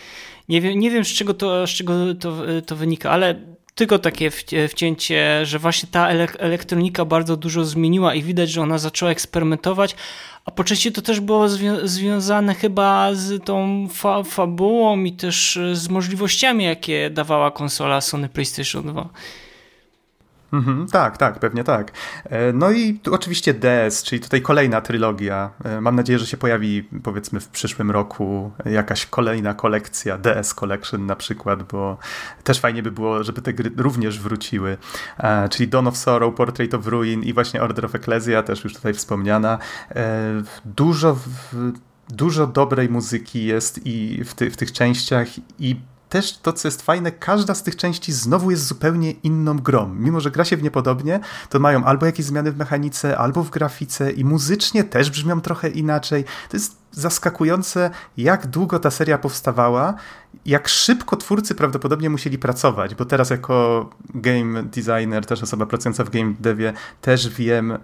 Nie 0.49 0.61
wiem, 0.61 0.79
nie 0.79 0.91
wiem 0.91 1.05
z 1.05 1.09
czego, 1.09 1.35
to, 1.35 1.67
z 1.67 1.71
czego 1.71 2.15
to, 2.15 2.37
to 2.67 2.77
wynika, 2.77 3.11
ale 3.11 3.35
tylko 3.75 3.99
takie 3.99 4.31
wcięcie, 4.69 5.47
że 5.47 5.59
właśnie 5.59 5.89
ta 5.93 6.09
elektronika 6.39 7.05
bardzo 7.05 7.37
dużo 7.37 7.65
zmieniła 7.65 8.15
i 8.15 8.23
widać, 8.23 8.51
że 8.51 8.63
ona 8.63 8.79
zaczęła 8.79 9.11
eksperymentować, 9.13 9.97
a 10.45 10.51
po 10.51 10.65
części 10.65 10.93
to 10.93 11.03
też 11.03 11.21
było 11.21 11.49
zwią 11.49 11.77
związane 11.89 12.55
chyba 12.55 13.15
z 13.15 13.45
tą 13.45 13.89
fa 13.89 14.23
fabułą 14.23 15.05
i 15.05 15.13
też 15.13 15.59
z 15.73 15.89
możliwościami, 15.89 16.65
jakie 16.65 17.11
dawała 17.11 17.51
konsola 17.51 18.01
Sony 18.01 18.29
PlayStation 18.29 18.83
2. 18.83 19.09
Mhm, 20.53 20.87
tak, 20.87 21.17
tak, 21.17 21.39
pewnie 21.39 21.65
tak. 21.65 21.93
E, 22.25 22.53
no 22.53 22.71
i 22.71 23.01
oczywiście 23.11 23.55
DS, 23.55 24.03
czyli 24.03 24.21
tutaj 24.21 24.43
kolejna 24.43 24.81
trylogia. 24.81 25.51
E, 25.65 25.81
mam 25.81 25.97
nadzieję, 25.97 26.19
że 26.19 26.27
się 26.27 26.37
pojawi 26.37 26.83
powiedzmy 27.03 27.41
w 27.41 27.49
przyszłym 27.49 27.91
roku 27.91 28.53
jakaś 28.65 29.07
kolejna 29.07 29.55
kolekcja, 29.55 30.19
DS 30.19 30.55
Collection 30.55 31.07
na 31.07 31.17
przykład, 31.17 31.63
bo 31.63 31.99
też 32.45 32.61
fajnie 32.61 32.83
by 32.83 32.91
było, 32.91 33.25
żeby 33.25 33.43
te 33.43 33.53
gry 33.53 33.71
również 33.77 34.21
wróciły. 34.21 34.77
E, 35.19 35.49
czyli 35.49 35.69
Dawn 35.69 35.87
of 35.87 35.97
Sorrow, 35.97 36.35
Portrait 36.35 36.75
of 36.75 36.87
Ruin 36.87 37.23
i 37.23 37.33
właśnie 37.33 37.63
Order 37.63 37.87
of 37.87 37.95
Ecclesia, 37.95 38.43
też 38.43 38.65
już 38.65 38.75
tutaj 38.75 38.95
wspomniana. 38.95 39.59
Dużo 40.65 41.17
dużo 42.09 42.47
dobrej 42.47 42.89
muzyki 42.89 43.45
jest 43.45 43.87
i 43.87 44.25
w, 44.25 44.35
ty, 44.35 44.51
w 44.51 44.57
tych 44.57 44.73
częściach 44.73 45.29
i 45.59 45.77
też 46.13 46.39
to, 46.39 46.53
co 46.53 46.69
jest 46.69 46.83
fajne, 46.83 47.13
każda 47.13 47.55
z 47.55 47.63
tych 47.63 47.77
części 47.77 48.13
znowu 48.13 48.51
jest 48.51 48.67
zupełnie 48.67 49.11
inną 49.11 49.59
grą. 49.59 49.95
Mimo, 49.95 50.21
że 50.21 50.31
gra 50.31 50.45
się 50.45 50.57
w 50.57 50.63
nie 50.63 50.71
podobnie, 50.71 51.21
to 51.49 51.59
mają 51.59 51.85
albo 51.85 52.07
jakieś 52.07 52.27
zmiany 52.27 52.53
w 52.53 52.57
mechanice, 52.57 53.19
albo 53.19 53.43
w 53.43 53.51
grafice 53.51 54.13
i 54.13 54.25
muzycznie 54.25 54.85
też 54.85 55.11
brzmią 55.11 55.41
trochę 55.41 55.69
inaczej. 55.69 56.25
To 56.25 56.57
jest 56.57 56.77
zaskakujące, 56.91 57.91
jak 58.17 58.47
długo 58.47 58.79
ta 58.79 58.91
seria 58.91 59.19
powstawała, 59.19 59.95
jak 60.47 60.69
szybko 60.69 61.17
twórcy 61.17 61.55
prawdopodobnie 61.55 62.11
musieli 62.11 62.39
pracować, 62.39 62.95
bo 62.95 63.05
teraz 63.05 63.31
jako 63.31 63.91
game 64.15 64.63
designer, 64.63 65.27
też 65.27 65.43
osoba 65.43 65.67
pracująca 65.67 66.05
w 66.05 66.11
game 66.11 66.35
devie, 66.41 66.73
też 67.01 67.29
wiem, 67.29 67.79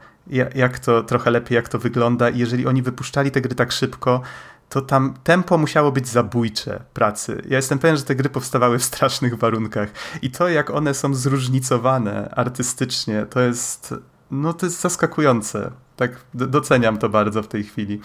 jak 0.55 0.79
to 0.79 1.03
trochę 1.03 1.31
lepiej, 1.31 1.57
jak 1.57 1.69
to 1.69 1.79
wygląda 1.79 2.31
i 2.31 2.39
jeżeli 2.39 2.67
oni 2.67 2.83
wypuszczali 2.83 3.31
te 3.31 3.41
gry 3.41 3.55
tak 3.55 3.73
szybko, 3.73 4.23
to 4.69 4.81
tam 4.81 5.15
tempo 5.25 5.59
musiało 5.59 5.93
być 5.93 6.09
zabójcze 6.09 6.83
pracy. 6.95 7.43
Ja 7.49 7.57
jestem 7.57 7.79
pewien, 7.79 7.97
że 7.97 8.03
te 8.03 8.15
gry 8.15 8.29
powstawały 8.29 8.79
w 8.79 8.85
strasznych 8.85 9.39
warunkach 9.39 9.89
i 10.23 10.31
to, 10.31 10.49
jak 10.49 10.71
one 10.71 10.95
są 10.95 11.15
zróżnicowane 11.15 12.31
artystycznie, 12.31 13.27
to 13.31 13.41
jest, 13.41 13.95
no 14.31 14.53
to 14.53 14.67
jest 14.67 14.81
zaskakujące. 14.81 15.71
Tak, 15.97 16.11
doceniam 16.35 16.99
to 16.99 17.09
bardzo 17.09 17.43
w 17.43 17.49
tej 17.49 17.65
chwili. 17.65 18.01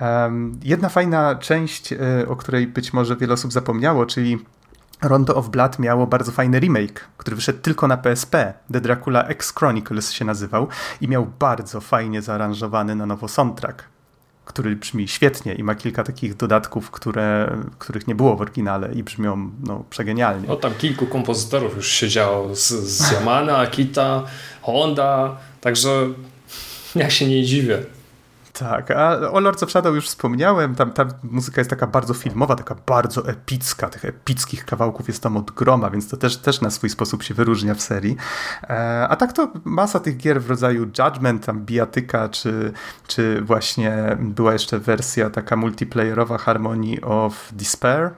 Um, 0.00 0.60
jedna 0.62 0.88
fajna 0.88 1.34
część, 1.34 1.92
e, 1.92 1.98
o 2.28 2.36
której 2.36 2.66
być 2.66 2.92
może 2.92 3.16
wiele 3.16 3.34
osób 3.34 3.52
zapomniało, 3.52 4.06
czyli 4.06 4.38
Rondo 5.02 5.34
of 5.34 5.48
Blood 5.48 5.78
miało 5.78 6.06
bardzo 6.06 6.32
fajny 6.32 6.60
remake, 6.60 7.08
który 7.16 7.36
wyszedł 7.36 7.58
tylko 7.58 7.88
na 7.88 7.96
PSP. 7.96 8.54
The 8.72 8.80
Dracula 8.80 9.24
X 9.24 9.54
Chronicles 9.54 10.12
się 10.12 10.24
nazywał 10.24 10.68
i 11.00 11.08
miał 11.08 11.26
bardzo 11.38 11.80
fajnie 11.80 12.22
zaaranżowany 12.22 12.96
na 12.96 13.06
nowo 13.06 13.28
soundtrack 13.28 13.84
który 14.50 14.76
brzmi 14.76 15.08
świetnie 15.08 15.54
i 15.54 15.62
ma 15.62 15.74
kilka 15.74 16.04
takich 16.04 16.36
dodatków, 16.36 16.90
które, 16.90 17.56
których 17.78 18.06
nie 18.06 18.14
było 18.14 18.36
w 18.36 18.40
oryginale 18.40 18.92
i 18.94 19.02
brzmią 19.02 19.50
no, 19.66 19.84
przegenialnie. 19.90 20.48
No 20.48 20.56
tam 20.56 20.74
kilku 20.74 21.06
kompozytorów 21.06 21.76
już 21.76 21.88
siedziało 21.88 22.56
z, 22.56 22.68
z 22.68 23.12
Yamana, 23.12 23.56
Akita, 23.56 24.24
Honda, 24.62 25.36
także 25.60 25.90
ja 26.94 27.10
się 27.10 27.26
nie 27.26 27.44
dziwię. 27.44 27.78
Tak, 28.60 28.90
a 28.90 29.30
o 29.30 29.40
Lords 29.40 29.62
of 29.62 29.70
Shadow 29.70 29.94
już 29.94 30.06
wspomniałem, 30.06 30.74
tam 30.74 30.92
ta 30.92 31.06
muzyka 31.22 31.60
jest 31.60 31.70
taka 31.70 31.86
bardzo 31.86 32.14
filmowa, 32.14 32.56
taka 32.56 32.74
bardzo 32.86 33.28
epicka, 33.28 33.88
tych 33.88 34.04
epickich 34.04 34.64
kawałków 34.64 35.08
jest 35.08 35.22
tam 35.22 35.36
od 35.36 35.50
groma, 35.50 35.90
więc 35.90 36.08
to 36.08 36.16
też, 36.16 36.36
też 36.36 36.60
na 36.60 36.70
swój 36.70 36.90
sposób 36.90 37.22
się 37.22 37.34
wyróżnia 37.34 37.74
w 37.74 37.82
serii. 37.82 38.16
E, 38.62 39.06
a 39.08 39.16
tak 39.16 39.32
to 39.32 39.52
masa 39.64 40.00
tych 40.00 40.16
gier 40.16 40.42
w 40.42 40.50
rodzaju 40.50 40.86
Judgment, 40.98 41.46
tam 41.46 41.64
Biatyka, 41.64 42.28
czy, 42.28 42.72
czy 43.06 43.42
właśnie 43.42 44.16
była 44.18 44.52
jeszcze 44.52 44.78
wersja 44.78 45.30
taka 45.30 45.56
multiplayerowa 45.56 46.38
Harmony 46.38 47.00
of 47.00 47.48
Despair, 47.52 48.10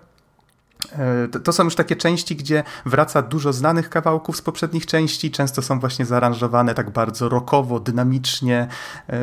to 1.44 1.52
są 1.52 1.64
już 1.64 1.74
takie 1.74 1.96
części, 1.96 2.36
gdzie 2.36 2.64
wraca 2.86 3.22
dużo 3.22 3.52
znanych 3.52 3.90
kawałków 3.90 4.36
z 4.36 4.42
poprzednich 4.42 4.86
części, 4.86 5.30
często 5.30 5.62
są 5.62 5.80
właśnie 5.80 6.04
zaaranżowane 6.04 6.74
tak 6.74 6.90
bardzo 6.90 7.28
rockowo, 7.28 7.80
dynamicznie. 7.80 8.68
E, 9.08 9.20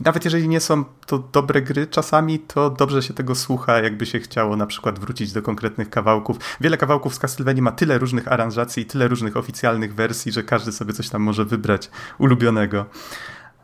nawet 0.00 0.24
jeżeli 0.24 0.48
nie 0.48 0.60
są 0.60 0.84
to 1.06 1.18
dobre 1.18 1.62
gry 1.62 1.86
czasami, 1.86 2.38
to 2.38 2.70
dobrze 2.70 3.02
się 3.02 3.14
tego 3.14 3.34
słucha, 3.34 3.78
jakby 3.80 4.06
się 4.06 4.20
chciało 4.20 4.56
na 4.56 4.66
przykład 4.66 4.98
wrócić 4.98 5.32
do 5.32 5.42
konkretnych 5.42 5.90
kawałków. 5.90 6.36
Wiele 6.60 6.76
kawałków 6.76 7.14
z 7.14 7.18
Castlevania 7.18 7.62
ma 7.62 7.72
tyle 7.72 7.98
różnych 7.98 8.32
aranżacji 8.32 8.82
i 8.82 8.86
tyle 8.86 9.08
różnych 9.08 9.36
oficjalnych 9.36 9.94
wersji, 9.94 10.32
że 10.32 10.42
każdy 10.42 10.72
sobie 10.72 10.92
coś 10.92 11.08
tam 11.08 11.22
może 11.22 11.44
wybrać 11.44 11.90
ulubionego. 12.18 12.84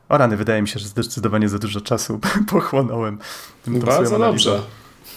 O 0.09 0.19
rany, 0.19 0.37
wydaje 0.37 0.62
mi 0.62 0.69
się, 0.69 0.79
że 0.79 0.89
zdecydowanie 0.89 1.49
za 1.49 1.59
dużo 1.59 1.81
czasu 1.81 2.20
pochłonąłem. 2.51 3.19
Bardzo 3.66 4.19
dobrze. 4.19 4.61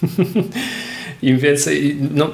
im 1.22 1.40
więcej, 1.40 1.98
no 2.14 2.30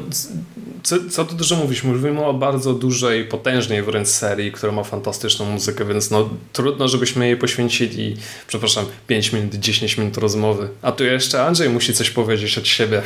co, 0.84 0.96
co 1.10 1.26
tu 1.26 1.36
dużo 1.36 1.56
mówisz, 1.56 1.84
mówimy 1.84 2.26
o 2.26 2.34
bardzo 2.34 2.74
dużej, 2.74 3.26
potężnej 3.26 3.84
wręcz 3.84 4.08
serii, 4.08 4.52
która 4.52 4.72
ma 4.72 4.84
fantastyczną 4.84 5.46
muzykę, 5.46 5.86
więc 5.86 6.12
no 6.12 6.30
trudno, 6.54 6.88
żebyśmy 6.88 7.28
jej 7.28 7.38
poświęcili, 7.38 8.18
przepraszam, 8.48 8.86
5 9.08 9.34
minut, 9.34 9.56
10 9.56 9.98
minut 9.98 10.18
rozmowy. 10.18 10.70
A 10.82 10.92
tu 10.92 11.04
jeszcze 11.04 11.44
Andrzej 11.44 11.70
musi 11.70 11.94
coś 11.94 12.10
powiedzieć 12.10 12.58
od 12.58 12.68
siebie. 12.68 13.02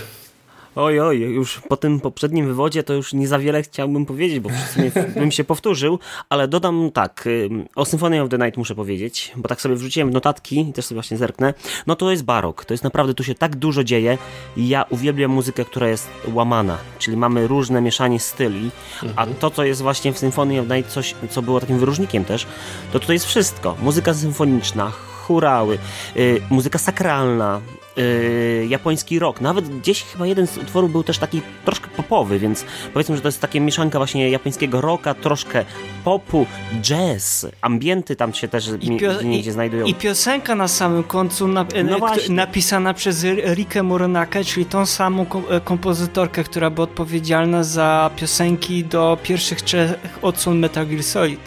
Oj, 0.75 0.99
oj, 0.99 1.19
już 1.19 1.59
po 1.59 1.77
tym 1.77 1.99
poprzednim 1.99 2.47
wywodzie 2.47 2.83
to 2.83 2.93
już 2.93 3.13
nie 3.13 3.27
za 3.27 3.39
wiele 3.39 3.63
chciałbym 3.63 4.05
powiedzieć, 4.05 4.39
bo 4.39 4.49
w 4.49 4.71
sumie 4.73 4.91
bym 5.19 5.31
się 5.31 5.43
powtórzył, 5.43 5.99
ale 6.29 6.47
dodam 6.47 6.91
tak, 6.91 7.29
o 7.75 7.85
Symphony 7.85 8.21
of 8.21 8.29
the 8.29 8.37
Night 8.37 8.57
muszę 8.57 8.75
powiedzieć, 8.75 9.31
bo 9.35 9.49
tak 9.49 9.61
sobie 9.61 9.75
wrzuciłem 9.75 10.09
w 10.09 10.13
notatki 10.13 10.59
i 10.59 10.73
też 10.73 10.85
sobie 10.85 10.95
właśnie 10.95 11.17
zerknę, 11.17 11.53
no 11.87 11.95
to 11.95 12.11
jest 12.11 12.23
barok, 12.23 12.65
to 12.65 12.73
jest 12.73 12.83
naprawdę, 12.83 13.13
tu 13.13 13.23
się 13.23 13.35
tak 13.35 13.55
dużo 13.55 13.83
dzieje 13.83 14.17
i 14.57 14.69
ja 14.69 14.85
uwielbiam 14.89 15.31
muzykę, 15.31 15.65
która 15.65 15.87
jest 15.87 16.09
łamana, 16.33 16.77
czyli 16.99 17.17
mamy 17.17 17.47
różne 17.47 17.81
mieszanie 17.81 18.19
styli, 18.19 18.71
mhm. 19.03 19.13
a 19.15 19.39
to, 19.39 19.49
co 19.49 19.63
jest 19.63 19.81
właśnie 19.81 20.13
w 20.13 20.19
Symphony 20.19 20.59
of 20.59 20.67
the 20.67 20.77
Night, 20.77 20.91
coś, 20.91 21.15
co 21.29 21.41
było 21.41 21.59
takim 21.59 21.79
wyróżnikiem 21.79 22.25
też, 22.25 22.47
to 22.93 22.99
tutaj 22.99 23.15
jest 23.15 23.25
wszystko, 23.25 23.77
muzyka 23.81 24.13
symfoniczna, 24.13 24.91
churały, 24.91 25.77
yy, 26.15 26.41
muzyka 26.49 26.79
sakralna, 26.79 27.61
yy, 27.95 28.67
japoński 28.69 29.19
rock. 29.19 29.41
Nawet 29.41 29.79
gdzieś 29.79 30.03
chyba 30.03 30.27
jeden 30.27 30.47
z 30.47 30.57
utworów 30.57 30.91
był 30.91 31.03
też 31.03 31.17
taki 31.17 31.41
troszkę 31.65 31.87
popowy, 31.87 32.39
więc 32.39 32.65
powiedzmy, 32.93 33.15
że 33.15 33.21
to 33.21 33.27
jest 33.27 33.41
takie 33.41 33.59
mieszanka 33.59 33.99
właśnie 33.99 34.29
japońskiego 34.29 34.81
rocka, 34.81 35.13
troszkę 35.13 35.65
popu, 36.03 36.45
jazz, 36.81 37.47
ambienty 37.61 38.15
tam 38.15 38.33
się 38.33 38.47
też 38.47 38.67
I 38.67 38.91
pio- 38.91 39.39
gdzie 39.39 39.51
znajdują. 39.51 39.85
I 39.85 39.95
piosenka 39.95 40.55
na 40.55 40.67
samym 40.67 41.03
końcu 41.03 41.47
na, 41.47 41.65
no 41.83 41.97
napisana 42.29 42.93
przez 42.93 43.25
Rikę 43.53 43.83
Moronakę, 43.83 44.43
czyli 44.43 44.65
tą 44.65 44.85
samą 44.85 45.25
e, 45.49 45.61
kompozytorkę, 45.61 46.43
która 46.43 46.69
była 46.69 46.83
odpowiedzialna 46.83 47.63
za 47.63 48.09
piosenki 48.15 48.83
do 48.83 49.17
pierwszych 49.23 49.61
trzech 49.61 49.93
odsłon 50.21 50.59
Metal 50.59 50.87
Gear 50.87 51.03
Solid. 51.03 51.39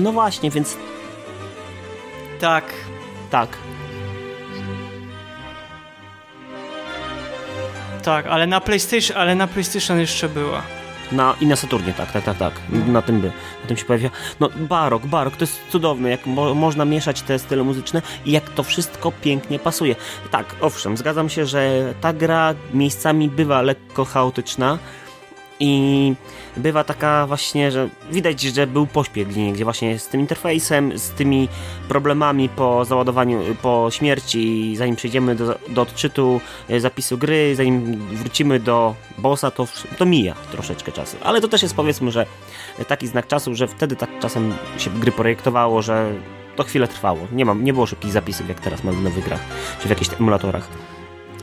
No 0.00 0.12
właśnie, 0.12 0.50
więc... 0.50 0.76
Tak. 2.40 2.64
Tak. 3.30 3.48
Tak, 8.06 8.26
ale 8.26 8.46
na 8.46 8.60
PlayStation, 8.60 9.16
ale 9.18 9.34
na 9.34 9.46
PlayStation 9.46 9.98
jeszcze 9.98 10.28
była. 10.28 10.62
Na, 11.12 11.34
I 11.40 11.46
na 11.46 11.56
Saturnie, 11.56 11.92
tak, 11.92 12.12
tak, 12.12 12.24
tak, 12.24 12.38
tak. 12.38 12.52
Na 12.86 13.02
tym 13.02 13.20
by, 13.20 13.32
na 13.62 13.68
tym 13.68 13.76
się 13.76 13.84
pojawia. 13.84 14.10
No, 14.40 14.48
barok, 14.56 15.06
barok, 15.06 15.36
to 15.36 15.42
jest 15.42 15.60
cudowne, 15.70 16.10
jak 16.10 16.26
mo 16.26 16.54
można 16.54 16.84
mieszać 16.84 17.22
te 17.22 17.38
style 17.38 17.64
muzyczne 17.64 18.02
i 18.24 18.32
jak 18.32 18.50
to 18.50 18.62
wszystko 18.62 19.12
pięknie 19.12 19.58
pasuje. 19.58 19.96
Tak, 20.30 20.46
owszem, 20.60 20.96
zgadzam 20.96 21.28
się, 21.28 21.46
że 21.46 21.94
ta 22.00 22.12
gra 22.12 22.54
miejscami 22.74 23.28
bywa 23.28 23.62
lekko 23.62 24.04
chaotyczna, 24.04 24.78
i 25.60 26.14
bywa 26.56 26.84
taka 26.84 27.26
właśnie, 27.26 27.70
że 27.70 27.88
widać, 28.10 28.40
że 28.40 28.66
był 28.66 28.86
pośpiech 28.86 29.28
gdzie 29.28 29.64
właśnie 29.64 29.98
z 29.98 30.08
tym 30.08 30.20
interfejsem, 30.20 30.98
z 30.98 31.10
tymi 31.10 31.48
problemami 31.88 32.48
po 32.48 32.84
załadowaniu, 32.84 33.40
po 33.62 33.88
śmierci, 33.90 34.74
zanim 34.76 34.96
przejdziemy 34.96 35.34
do, 35.34 35.58
do 35.68 35.82
odczytu 35.82 36.40
e, 36.68 36.80
zapisu 36.80 37.18
gry, 37.18 37.56
zanim 37.56 37.96
wrócimy 37.96 38.60
do 38.60 38.94
bossa, 39.18 39.50
to, 39.50 39.66
to 39.98 40.06
mija 40.06 40.34
troszeczkę 40.52 40.92
czasu. 40.92 41.16
Ale 41.22 41.40
to 41.40 41.48
też 41.48 41.62
jest 41.62 41.74
powiedzmy, 41.74 42.10
że 42.10 42.26
taki 42.88 43.06
znak 43.06 43.26
czasu, 43.26 43.54
że 43.54 43.68
wtedy 43.68 43.96
tak 43.96 44.10
czasem 44.20 44.54
się 44.78 44.90
gry 44.90 45.12
projektowało, 45.12 45.82
że 45.82 46.12
to 46.56 46.64
chwilę 46.64 46.88
trwało. 46.88 47.20
Nie, 47.32 47.44
mam, 47.44 47.64
nie 47.64 47.72
było 47.72 47.86
szybkich 47.86 48.12
zapisów, 48.12 48.48
jak 48.48 48.60
teraz 48.60 48.84
mamy 48.84 48.98
w 48.98 49.02
nowych 49.02 49.24
grach, 49.24 49.40
czy 49.80 49.86
w 49.86 49.90
jakichś 49.90 50.10
emulatorach. 50.20 50.68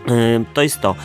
Yy, 0.08 0.46
to 0.54 0.62
jest 0.62 0.82
to. 0.82 0.96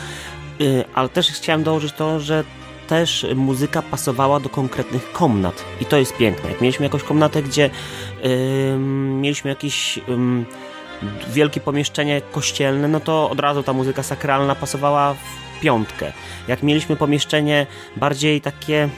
Yy, 0.59 0.85
ale 0.93 1.09
też 1.09 1.31
chciałem 1.31 1.63
dołożyć 1.63 1.93
to, 1.93 2.19
że 2.19 2.43
też 2.89 3.25
muzyka 3.35 3.81
pasowała 3.81 4.39
do 4.39 4.49
konkretnych 4.49 5.11
komnat. 5.11 5.65
I 5.81 5.85
to 5.85 5.97
jest 5.97 6.17
piękne. 6.17 6.49
Jak 6.49 6.61
mieliśmy 6.61 6.85
jakąś 6.85 7.03
komnatę, 7.03 7.43
gdzie 7.43 7.69
yy, 8.23 8.77
mieliśmy 9.21 9.49
jakieś 9.49 9.97
yy, 9.97 10.03
wielkie 11.29 11.61
pomieszczenie 11.61 12.21
kościelne, 12.31 12.87
no 12.87 12.99
to 12.99 13.29
od 13.29 13.39
razu 13.39 13.63
ta 13.63 13.73
muzyka 13.73 14.03
sakralna 14.03 14.55
pasowała 14.55 15.13
w 15.13 15.59
piątkę. 15.61 16.11
Jak 16.47 16.63
mieliśmy 16.63 16.95
pomieszczenie 16.95 17.67
bardziej 17.97 18.41
takie 18.41 18.89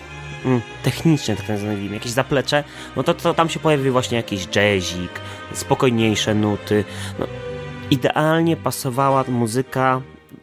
mm, 0.45 0.61
techniczne, 0.83 1.35
tak 1.35 1.49
nazwijmy, 1.49 1.93
jakieś 1.93 2.11
zaplecze, 2.11 2.63
no 2.95 3.03
to, 3.03 3.13
to 3.13 3.33
tam 3.33 3.49
się 3.49 3.59
pojawił 3.59 3.91
właśnie 3.91 4.17
jakiś 4.17 4.47
jazzik, 4.55 5.11
spokojniejsze 5.53 6.35
nuty. 6.35 6.83
No, 7.19 7.25
idealnie 7.91 8.57
pasowała 8.57 9.23
muzyka 9.27 10.01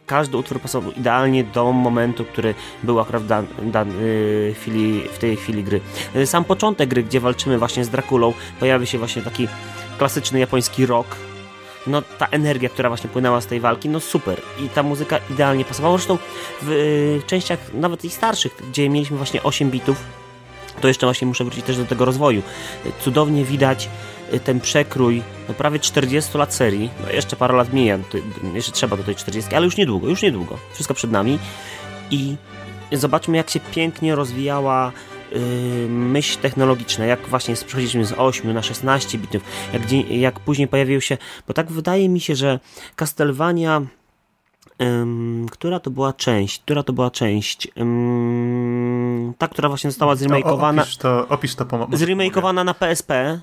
każdy 0.09 0.37
utwór 0.37 0.59
pasował 0.61 0.91
idealnie 0.91 1.43
do 1.43 1.71
momentu, 1.71 2.25
który 2.25 2.55
był 2.83 2.99
akurat 2.99 3.23
w, 3.23 3.27
dan, 3.27 3.47
dan, 3.63 3.89
yy, 3.89 4.53
chwili, 4.53 5.01
w 5.13 5.17
tej 5.17 5.35
chwili 5.35 5.63
gry. 5.63 5.81
Yy, 6.15 6.27
sam 6.27 6.43
początek 6.43 6.89
gry, 6.89 7.03
gdzie 7.03 7.19
walczymy 7.19 7.57
właśnie 7.57 7.85
z 7.85 7.89
Drakulą, 7.89 8.33
pojawi 8.59 8.87
się 8.87 8.97
właśnie 8.97 9.21
taki 9.21 9.47
klasyczny 9.97 10.39
japoński 10.39 10.85
rock, 10.85 11.15
no 11.87 12.01
ta 12.01 12.25
energia, 12.25 12.69
która 12.69 12.89
właśnie 12.89 13.09
płynęła 13.09 13.41
z 13.41 13.45
tej 13.45 13.59
walki, 13.59 13.89
no 13.89 13.99
super. 13.99 14.41
I 14.65 14.69
ta 14.69 14.83
muzyka 14.83 15.19
idealnie 15.29 15.65
pasowała. 15.65 15.97
Zresztą 15.97 16.17
w, 16.61 17.19
w 17.23 17.25
częściach 17.25 17.59
nawet 17.73 18.05
i 18.05 18.09
starszych, 18.09 18.55
gdzie 18.69 18.89
mieliśmy 18.89 19.17
właśnie 19.17 19.43
8 19.43 19.71
bitów, 19.71 20.03
to 20.81 20.87
jeszcze 20.87 21.05
właśnie 21.05 21.27
muszę 21.27 21.43
wrócić 21.43 21.65
też 21.65 21.77
do 21.77 21.85
tego 21.85 22.05
rozwoju. 22.05 22.41
Cudownie 22.99 23.45
widać 23.45 23.85
y, 23.85 23.89
ten 24.43 24.59
przekrój 24.59 25.21
no 25.47 25.53
prawie 25.53 25.79
40 25.79 26.37
lat 26.37 26.53
serii, 26.53 26.89
no 27.03 27.11
jeszcze 27.11 27.35
parę 27.35 27.53
lat 27.53 27.73
mija, 27.73 27.99
jeszcze 28.53 28.71
trzeba 28.71 28.97
do 28.97 29.03
tej 29.03 29.15
40, 29.15 29.55
ale 29.55 29.65
już 29.65 29.77
niedługo, 29.77 30.07
już 30.07 30.21
niedługo, 30.21 30.57
wszystko 30.73 30.93
przed 30.93 31.11
nami. 31.11 31.39
I 32.11 32.35
zobaczmy 32.91 33.37
jak 33.37 33.49
się 33.49 33.59
pięknie 33.59 34.15
rozwijała 34.15 34.91
yy, 35.31 35.39
myśl 35.89 36.39
technologiczna, 36.39 37.05
jak 37.05 37.27
właśnie 37.27 37.55
przechodziliśmy 37.55 38.05
z 38.05 38.13
8 38.17 38.53
na 38.53 38.63
16 38.63 39.17
bitów, 39.17 39.41
jak, 39.73 39.91
jak 40.11 40.39
później 40.39 40.67
pojawił 40.67 41.01
się, 41.01 41.17
bo 41.47 41.53
tak 41.53 41.71
wydaje 41.71 42.09
mi 42.09 42.19
się, 42.19 42.35
że 42.35 42.59
Castlevania 42.95 43.81
która 45.51 45.79
to 45.79 45.91
była 45.91 46.13
część? 46.13 46.61
Która 46.61 46.83
to 46.83 46.93
była 46.93 47.11
część? 47.11 47.67
ta, 49.37 49.47
która 49.47 49.69
właśnie 49.69 49.91
została 49.91 50.15
zremakeowana. 50.15 50.81
Opisz 50.81 50.97
to, 50.97 51.27
opisz 51.27 51.55
to 51.55 51.65
pomocy. 51.65 51.97
Zremakeowana 51.97 52.63
na 52.63 52.73
PSP. 52.73 53.39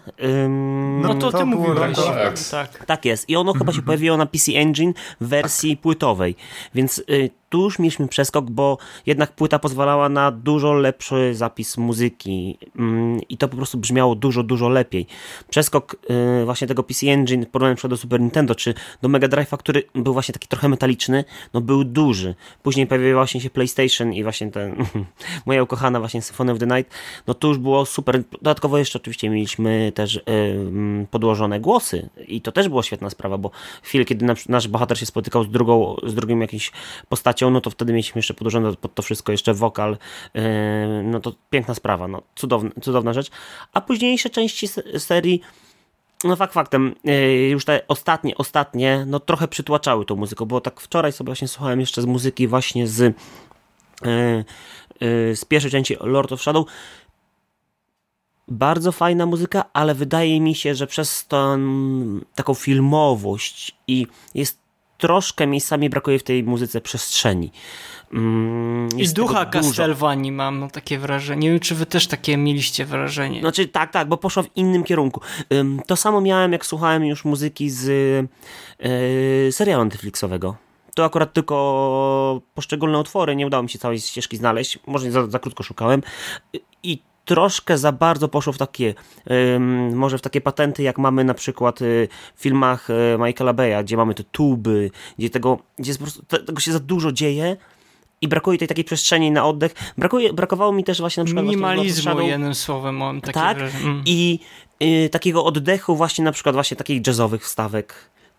no 1.03 1.15
to, 1.15 1.31
to 1.31 1.39
ty 1.39 1.45
mówiłeś. 1.45 1.97
Tak. 1.97 2.39
tak. 2.51 2.85
tak 2.87 3.05
jest. 3.05 3.29
I 3.29 3.37
ono 3.37 3.53
chyba 3.53 3.73
się 3.73 3.83
pojawiło 3.83 4.17
na 4.17 4.27
PC 4.27 4.53
Engine 4.53 4.93
w 5.21 5.29
wersji 5.29 5.77
tak. 5.77 5.83
płytowej. 5.83 6.37
Więc 6.75 6.99
y, 6.99 7.31
tu 7.48 7.62
już 7.62 7.78
mieliśmy 7.78 8.09
przeskok, 8.09 8.51
bo 8.51 8.78
jednak 9.06 9.32
płyta 9.32 9.59
pozwalała 9.59 10.09
na 10.09 10.31
dużo 10.31 10.73
lepszy 10.73 11.35
zapis 11.35 11.77
muzyki 11.77 12.59
mm, 12.78 13.20
i 13.28 13.36
to 13.36 13.48
po 13.48 13.56
prostu 13.56 13.78
brzmiało 13.78 14.14
dużo, 14.14 14.43
dużo 14.43 14.68
lepiej. 14.68 15.06
Przeskok 15.51 15.97
y, 16.40 16.44
właśnie 16.44 16.66
tego 16.66 16.82
PC 16.82 17.06
Engine 17.06 17.47
porównany 17.47 17.77
do 17.89 17.97
Super 17.97 18.20
Nintendo 18.20 18.55
czy 18.55 18.74
do 19.02 19.09
Mega 19.09 19.28
Drive'a, 19.28 19.59
który 19.59 19.82
był 19.94 20.12
właśnie 20.12 20.32
taki 20.32 20.48
trochę 20.48 20.68
metaliczny, 20.68 21.24
no 21.55 21.60
był 21.60 21.85
duży. 21.85 22.35
Później 22.62 22.86
pojawiła 22.86 23.20
właśnie 23.20 23.40
się 23.40 23.51
PlayStation 23.51 24.12
i 24.12 24.23
właśnie 24.23 24.51
ten 24.51 24.77
moja 25.47 25.62
ukochana 25.62 26.01
właśnie 26.01 26.23
Symphony 26.23 26.52
of 26.52 26.59
the 26.59 26.66
Night, 26.66 26.94
no 27.27 27.35
to 27.35 27.48
już 27.48 27.59
było 27.59 27.86
super. 27.86 28.23
Dodatkowo 28.32 28.78
jeszcze 28.78 28.98
oczywiście 28.98 29.31
mieliśmy 29.31 29.93
też 29.94 30.16
y, 30.16 30.23
mm, 30.27 31.06
podłożone 31.06 31.60
głosy 31.60 32.09
i 32.28 32.40
to 32.40 32.52
też 32.52 32.68
była 32.68 32.82
świetna 32.82 33.10
sprawa, 33.10 33.39
bo 33.39 33.51
chwilę, 33.82 34.05
kiedy 34.05 34.27
nasz 34.48 34.68
bohater 34.68 34.98
się 34.98 35.06
spotykał 35.06 35.44
z 35.44 35.51
drugą, 35.51 35.97
z 36.06 36.14
drugim 36.14 36.40
jakimś 36.40 36.73
postacią, 37.09 37.36
no 37.43 37.61
to 37.61 37.71
wtedy 37.71 37.93
mieliśmy 37.93 38.19
jeszcze 38.19 38.35
podłożony 38.35 38.77
pod 38.77 38.95
to 38.95 39.03
wszystko 39.03 39.33
jeszcze 39.33 39.55
wokal, 39.55 39.99
yy, 40.35 40.43
no 41.05 41.21
to 41.21 41.33
piękna 41.51 41.75
sprawa, 41.75 42.09
no 42.09 42.23
cudowna, 42.35 42.71
cudowna 42.83 43.13
rzecz. 43.13 43.31
A 43.73 43.81
późniejsze 43.81 44.31
części 44.31 44.69
serii 44.99 45.41
no 46.25 46.37
fakt 46.37 46.53
faktem, 46.53 46.95
yy, 47.05 47.49
już 47.49 47.65
te 47.65 47.81
ostatnie, 47.89 48.37
ostatnie, 48.37 49.05
no 49.07 49.21
trochę 49.21 49.49
przytłaczały 49.49 50.05
tą 50.05 50.17
muzyką, 50.17 50.45
bo 50.45 50.61
tak 50.61 50.81
wczoraj 50.81 51.13
sobie 51.13 51.27
właśnie 51.27 51.49
słuchałem 51.49 51.81
jeszcze 51.81 52.03
z 52.03 52.07
muzyki 52.07 52.49
właśnie 52.49 52.87
z 52.87 53.17
yy, 54.03 54.45
z 55.37 55.45
pierwszej 55.45 55.71
części 55.71 55.97
Lord 56.01 56.33
of 56.33 56.43
Shadow. 56.43 56.67
Bardzo 58.49 58.93
fajna 58.93 59.27
muzyka, 59.27 59.65
ale 59.73 59.95
wydaje 59.95 60.41
mi 60.41 60.55
się, 60.55 60.75
że 60.75 60.87
przez 60.87 61.27
tą 61.27 61.59
taką 62.35 62.55
filmowość 62.55 63.77
i 63.89 64.07
jest 64.35 64.66
troszkę 64.98 65.47
miejscami 65.47 65.90
brakuje 65.90 66.18
w 66.18 66.23
tej 66.23 66.44
muzyce 66.44 66.81
przestrzeni. 66.81 67.52
Mm, 68.12 68.89
I 68.98 69.09
ducha 69.09 69.47
Castlevanii 69.47 70.32
mam 70.32 70.60
no, 70.60 70.70
takie 70.70 70.98
wrażenie. 70.98 71.40
Nie 71.40 71.51
wiem, 71.51 71.60
czy 71.60 71.74
wy 71.74 71.86
też 71.86 72.06
takie 72.06 72.36
mieliście 72.36 72.85
wrażenie. 72.85 73.40
Znaczy, 73.40 73.68
tak, 73.68 73.93
tak, 73.93 74.09
bo 74.09 74.16
poszła 74.16 74.43
w 74.43 74.56
innym 74.56 74.85
kierunku. 74.85 75.20
To 75.86 75.97
samo 75.97 76.20
miałem, 76.20 76.52
jak 76.52 76.66
słuchałem 76.66 77.05
już 77.05 77.24
muzyki 77.24 77.70
z 77.70 77.86
yy, 78.81 79.52
serialu 79.52 79.85
Netflixowego. 79.85 80.56
To 80.94 81.05
akurat 81.05 81.32
tylko 81.32 82.43
poszczególne 82.55 82.98
utwory, 82.98 83.36
nie 83.36 83.47
udało 83.47 83.62
mi 83.62 83.70
się 83.70 83.78
całej 83.78 84.01
ścieżki 84.01 84.36
znaleźć, 84.36 84.78
może 84.86 85.10
za, 85.10 85.27
za 85.27 85.39
krótko 85.39 85.62
szukałem. 85.62 86.02
I 86.82 87.02
troszkę 87.27 87.78
za 87.78 87.93
bardzo 87.93 88.28
poszło 88.28 88.53
w 88.53 88.59
takie, 88.59 88.94
może 89.94 90.19
w 90.19 90.23
takie 90.23 90.40
patenty, 90.40 90.82
jak 90.82 90.98
mamy 90.98 91.24
na 91.24 91.35
przykład 91.35 91.82
y, 91.82 92.09
w 92.35 92.43
filmach 92.43 92.90
y, 92.90 93.19
Michaela 93.19 93.53
Beya, 93.53 93.85
gdzie 93.85 93.97
mamy 93.97 94.15
te 94.15 94.24
tuby, 94.24 94.90
gdzie 95.19 95.31
tego, 95.31 95.59
gdzie 95.78 95.93
po 95.93 95.98
prostu, 95.98 96.23
tego 96.23 96.61
się 96.61 96.73
za 96.73 96.81
dużo 96.81 97.12
dzieje 97.12 97.57
i 98.20 98.28
brakuje 98.28 98.59
tej 98.59 98.69
takiej 98.69 98.85
przestrzeni 98.85 99.31
na 99.31 99.47
oddech. 99.47 99.74
Brakuje, 99.98 100.32
brakowało 100.32 100.73
mi 100.73 100.85
też 100.85 101.01
właśnie 101.01 101.20
na 101.20 101.24
przykład... 101.24 101.44
Minimalizmu, 101.44 102.20
jednym 102.20 102.55
słowem, 102.55 102.97
mam 102.97 103.20
takie 103.20 103.32
Tak, 103.32 103.59
mm. 103.59 104.03
i 104.07 104.39
y, 104.82 105.09
takiego 105.09 105.44
oddechu 105.44 105.97
właśnie 105.97 106.24
na 106.24 106.32
przykład 106.32 106.55
właśnie 106.55 106.77
takich 106.77 107.07
jazzowych 107.07 107.43
wstawek, 107.43 107.94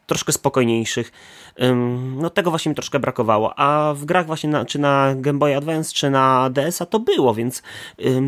troszkę 0.07 0.31
spokojniejszych. 0.31 1.11
No 2.15 2.29
tego 2.29 2.49
właśnie 2.49 2.69
mi 2.69 2.75
troszkę 2.75 2.99
brakowało, 2.99 3.59
a 3.59 3.93
w 3.93 4.05
grach 4.05 4.25
właśnie 4.25 4.49
na, 4.49 4.65
czy 4.65 4.79
na 4.79 5.15
Game 5.15 5.39
Boy 5.39 5.57
Advance, 5.57 5.93
czy 5.93 6.09
na 6.09 6.49
DS-a 6.49 6.85
to 6.85 6.99
było, 6.99 7.33
więc 7.33 7.63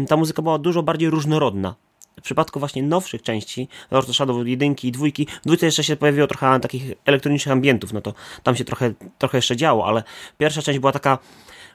ta 0.07 0.17
muzyka 0.17 0.41
była 0.41 0.57
dużo 0.57 0.83
bardziej 0.83 1.09
różnorodna. 1.09 1.75
W 2.19 2.21
przypadku 2.21 2.59
właśnie 2.59 2.83
nowszych 2.83 3.21
części, 3.21 3.67
Lord 3.91 4.09
of 4.09 4.15
Shadow 4.15 4.47
1 4.47 4.75
i 4.83 4.91
2, 4.91 5.05
w 5.41 5.45
dwójce 5.45 5.65
jeszcze 5.65 5.83
się 5.83 5.95
pojawiło 5.95 6.27
trochę 6.27 6.59
takich 6.59 6.83
elektronicznych 7.05 7.53
ambientów, 7.53 7.93
no 7.93 8.01
to 8.01 8.13
tam 8.43 8.55
się 8.55 8.65
trochę, 8.65 8.93
trochę 9.17 9.37
jeszcze 9.37 9.55
działo, 9.55 9.85
ale 9.85 10.03
pierwsza 10.37 10.61
część 10.61 10.79
była 10.79 10.91
taka 10.91 11.17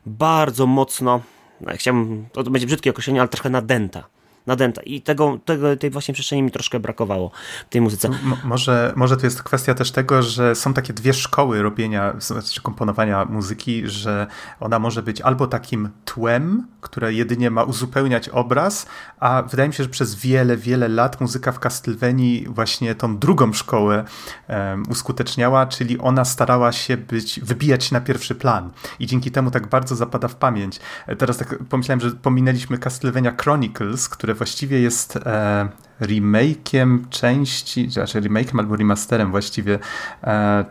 bardzo 0.06 0.66
mocno, 0.66 1.20
no, 1.60 1.72
chciałbym, 1.74 2.26
to 2.32 2.43
będzie 2.43 2.66
brzydkie 2.66 2.90
określenie, 2.90 3.20
ale 3.20 3.28
trochę 3.28 3.51
nadęta 3.51 4.05
nadęta. 4.47 4.83
I 4.83 5.03
tego, 5.03 5.39
tego, 5.45 5.77
tej 5.77 5.91
właśnie 5.91 6.15
przestrzeni 6.15 6.43
mi 6.43 6.51
troszkę 6.51 6.81
brakowało 6.81 7.31
w 7.66 7.73
tej 7.73 7.81
muzyce. 7.81 8.09
M 8.09 8.37
może, 8.45 8.93
może 8.97 9.16
to 9.16 9.27
jest 9.27 9.43
kwestia 9.43 9.75
też 9.75 9.91
tego, 9.91 10.23
że 10.23 10.55
są 10.55 10.75
takie 10.75 10.93
dwie 10.93 11.15
szkoły 11.15 11.62
robienia, 11.62 12.15
znaczy 12.19 12.62
komponowania 12.62 13.25
muzyki, 13.25 13.83
że 13.89 14.27
ona 14.61 14.79
może 14.79 15.03
być 15.03 15.21
albo 15.21 15.47
takim 15.47 15.89
tłem, 16.05 16.66
które 16.81 17.12
jedynie 17.12 17.51
ma 17.51 17.62
uzupełniać 17.62 18.29
obraz, 18.29 18.87
a 19.21 19.43
wydaje 19.43 19.69
mi 19.69 19.75
się, 19.75 19.83
że 19.83 19.89
przez 19.89 20.15
wiele, 20.15 20.57
wiele 20.57 20.89
lat 20.89 21.21
muzyka 21.21 21.53
w 21.53 21.59
Castlevanii 21.59 22.47
właśnie 22.49 22.95
tą 22.95 23.19
drugą 23.19 23.53
szkołę 23.53 24.05
um, 24.49 24.83
uskuteczniała, 24.91 25.66
czyli 25.66 25.99
ona 25.99 26.25
starała 26.25 26.73
się 26.73 26.97
być, 26.97 27.41
wybijać 27.41 27.85
się 27.85 27.95
na 27.95 28.01
pierwszy 28.01 28.35
plan 28.35 28.71
i 28.99 29.07
dzięki 29.07 29.31
temu 29.31 29.51
tak 29.51 29.66
bardzo 29.66 29.97
zapada 29.97 30.29
w 30.29 30.37
pamięć. 30.37 30.81
Teraz 31.19 31.39
tak 31.39 31.59
pomyślałem, 31.71 32.01
że 32.01 32.11
pominęliśmy 32.11 32.79
Castlevania 32.79 33.37
Chronicles, 33.43 34.09
które 34.09 34.34
właściwie 34.35 34.81
jest 34.81 35.16
e, 35.16 35.69
remake'iem 36.01 37.09
części, 37.11 37.90
znaczy 37.90 38.20
remake'em 38.20 38.59
albo 38.59 38.77
remasterem 38.77 39.31
właściwie 39.31 39.78
e, 40.24 40.65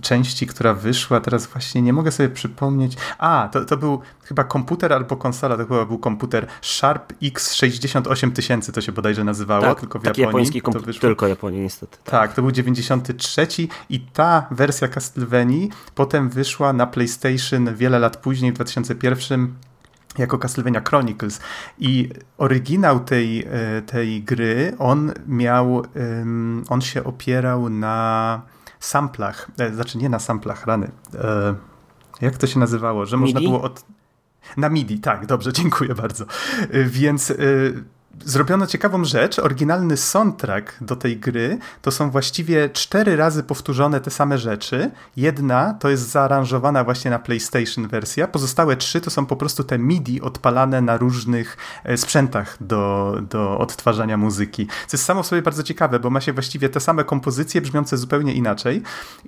części, 0.00 0.46
która 0.46 0.74
wyszła, 0.74 1.20
teraz 1.20 1.46
właśnie 1.46 1.82
nie 1.82 1.92
mogę 1.92 2.12
sobie 2.12 2.28
przypomnieć. 2.28 2.96
A, 3.18 3.48
to, 3.52 3.64
to 3.64 3.76
był 3.76 4.00
chyba 4.24 4.44
komputer 4.44 4.92
albo 4.92 5.16
konsola, 5.16 5.56
to 5.56 5.66
chyba 5.66 5.86
był 5.86 5.98
komputer 5.98 6.46
Sharp 6.62 7.12
X68000 7.22 8.72
to 8.72 8.80
się 8.80 8.92
bodajże 8.92 9.24
nazywało, 9.24 9.62
tak, 9.62 9.80
tylko 9.80 9.98
w 9.98 10.02
taki 10.02 10.20
Japonii. 10.20 10.38
japoński 10.38 10.62
komputer, 10.62 10.98
tylko 10.98 11.26
Japonii 11.26 11.60
niestety. 11.60 11.98
Tak. 12.04 12.10
tak, 12.10 12.34
to 12.34 12.42
był 12.42 12.50
93 12.50 13.46
i 13.90 14.00
ta 14.00 14.46
wersja 14.50 14.88
Castlevanii 14.88 15.70
potem 15.94 16.28
wyszła 16.30 16.72
na 16.72 16.86
PlayStation 16.86 17.74
wiele 17.74 17.98
lat 17.98 18.16
później, 18.16 18.52
w 18.52 18.54
2001 18.54 19.54
jako 20.18 20.38
Castlevania 20.38 20.80
Chronicles 20.80 21.40
i 21.78 22.08
oryginał 22.38 23.00
tej, 23.00 23.46
e, 23.50 23.82
tej 23.82 24.22
gry, 24.22 24.72
on 24.78 25.12
miał, 25.26 25.82
on 26.68 26.80
się 26.80 27.04
opierał 27.04 27.68
na 27.68 28.42
samplach, 28.80 29.50
e, 29.58 29.74
znaczy 29.74 29.98
nie 29.98 30.08
na 30.08 30.18
samplach, 30.18 30.66
rany. 30.66 30.90
E, 31.14 31.54
jak 32.20 32.36
to 32.36 32.46
się 32.46 32.58
nazywało? 32.58 33.06
Że 33.06 33.16
można 33.16 33.40
było 33.40 33.62
od... 33.62 33.84
Na 34.56 34.68
MIDI, 34.68 34.98
tak, 34.98 35.26
dobrze, 35.26 35.52
dziękuję 35.62 35.94
bardzo. 35.94 36.24
Więc 36.70 37.32
zrobiono 38.24 38.66
ciekawą 38.66 39.04
rzecz. 39.04 39.38
Oryginalny 39.38 39.96
soundtrack 39.96 40.76
do 40.80 40.96
tej 40.96 41.16
gry 41.16 41.58
to 41.82 41.90
są 41.90 42.10
właściwie 42.10 42.70
cztery 42.70 43.16
razy 43.16 43.42
powtórzone 43.42 44.00
te 44.00 44.10
same 44.10 44.38
rzeczy. 44.38 44.90
Jedna 45.16 45.74
to 45.74 45.88
jest 45.88 46.10
zaaranżowana 46.10 46.84
właśnie 46.84 47.10
na 47.10 47.18
PlayStation 47.18 47.88
wersja, 47.88 48.28
pozostałe 48.28 48.76
trzy 48.76 49.00
to 49.00 49.10
są 49.10 49.26
po 49.26 49.36
prostu 49.36 49.64
te 49.64 49.78
MIDI 49.78 50.20
odpalane 50.20 50.80
na 50.80 50.96
różnych 50.96 51.56
e, 51.84 51.96
sprzętach 51.96 52.56
do, 52.60 53.16
do 53.30 53.58
odtwarzania 53.58 54.16
muzyki. 54.16 54.66
Co 54.66 54.96
jest 54.96 55.04
samo 55.04 55.22
w 55.22 55.26
sobie 55.26 55.42
bardzo 55.42 55.62
ciekawe, 55.62 56.00
bo 56.00 56.10
ma 56.10 56.20
się 56.20 56.32
właściwie 56.32 56.68
te 56.68 56.80
same 56.80 57.04
kompozycje 57.04 57.60
brzmiące 57.60 57.96
zupełnie 57.96 58.34
inaczej 58.34 58.82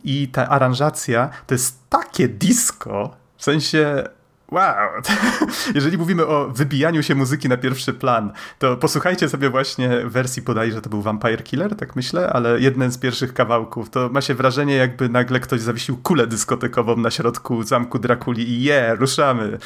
i 0.05 0.29
ta 0.29 0.49
aranżacja 0.49 1.31
to 1.47 1.55
jest 1.55 1.79
takie 1.89 2.29
disco, 2.29 3.11
w 3.37 3.45
sensie 3.45 4.09
Wow! 4.53 5.03
Jeżeli 5.74 5.99
mówimy 5.99 6.27
o 6.27 6.49
wybijaniu 6.49 7.03
się 7.03 7.15
muzyki 7.15 7.49
na 7.49 7.57
pierwszy 7.57 7.93
plan, 7.95 8.33
to 8.59 8.77
posłuchajcie 8.77 9.29
sobie 9.29 9.51
właśnie 9.51 9.89
wersji 10.05 10.43
podaj, 10.43 10.73
że 10.73 10.83
to 10.83 10.91
był 10.91 11.03
Vampire 11.03 11.45
Killer, 11.45 11.77
tak 11.77 11.97
myślę, 11.97 12.31
ale 12.33 12.61
jeden 12.61 12.93
z 12.93 12.99
pierwszych 12.99 13.35
kawałków. 13.35 13.91
To 13.91 14.09
ma 14.09 14.20
się 14.20 14.35
wrażenie, 14.35 14.74
jakby 14.74 15.09
nagle 15.09 15.41
ktoś 15.41 15.61
zawiesił 15.61 15.97
kulę 15.97 16.27
dyskotekową 16.27 16.97
na 16.97 17.11
środku 17.11 17.62
zamku 17.62 17.99
Drakuli 17.99 18.49
i 18.51 18.62
je, 18.62 18.74
yeah, 18.74 19.01
ruszamy 19.01 19.59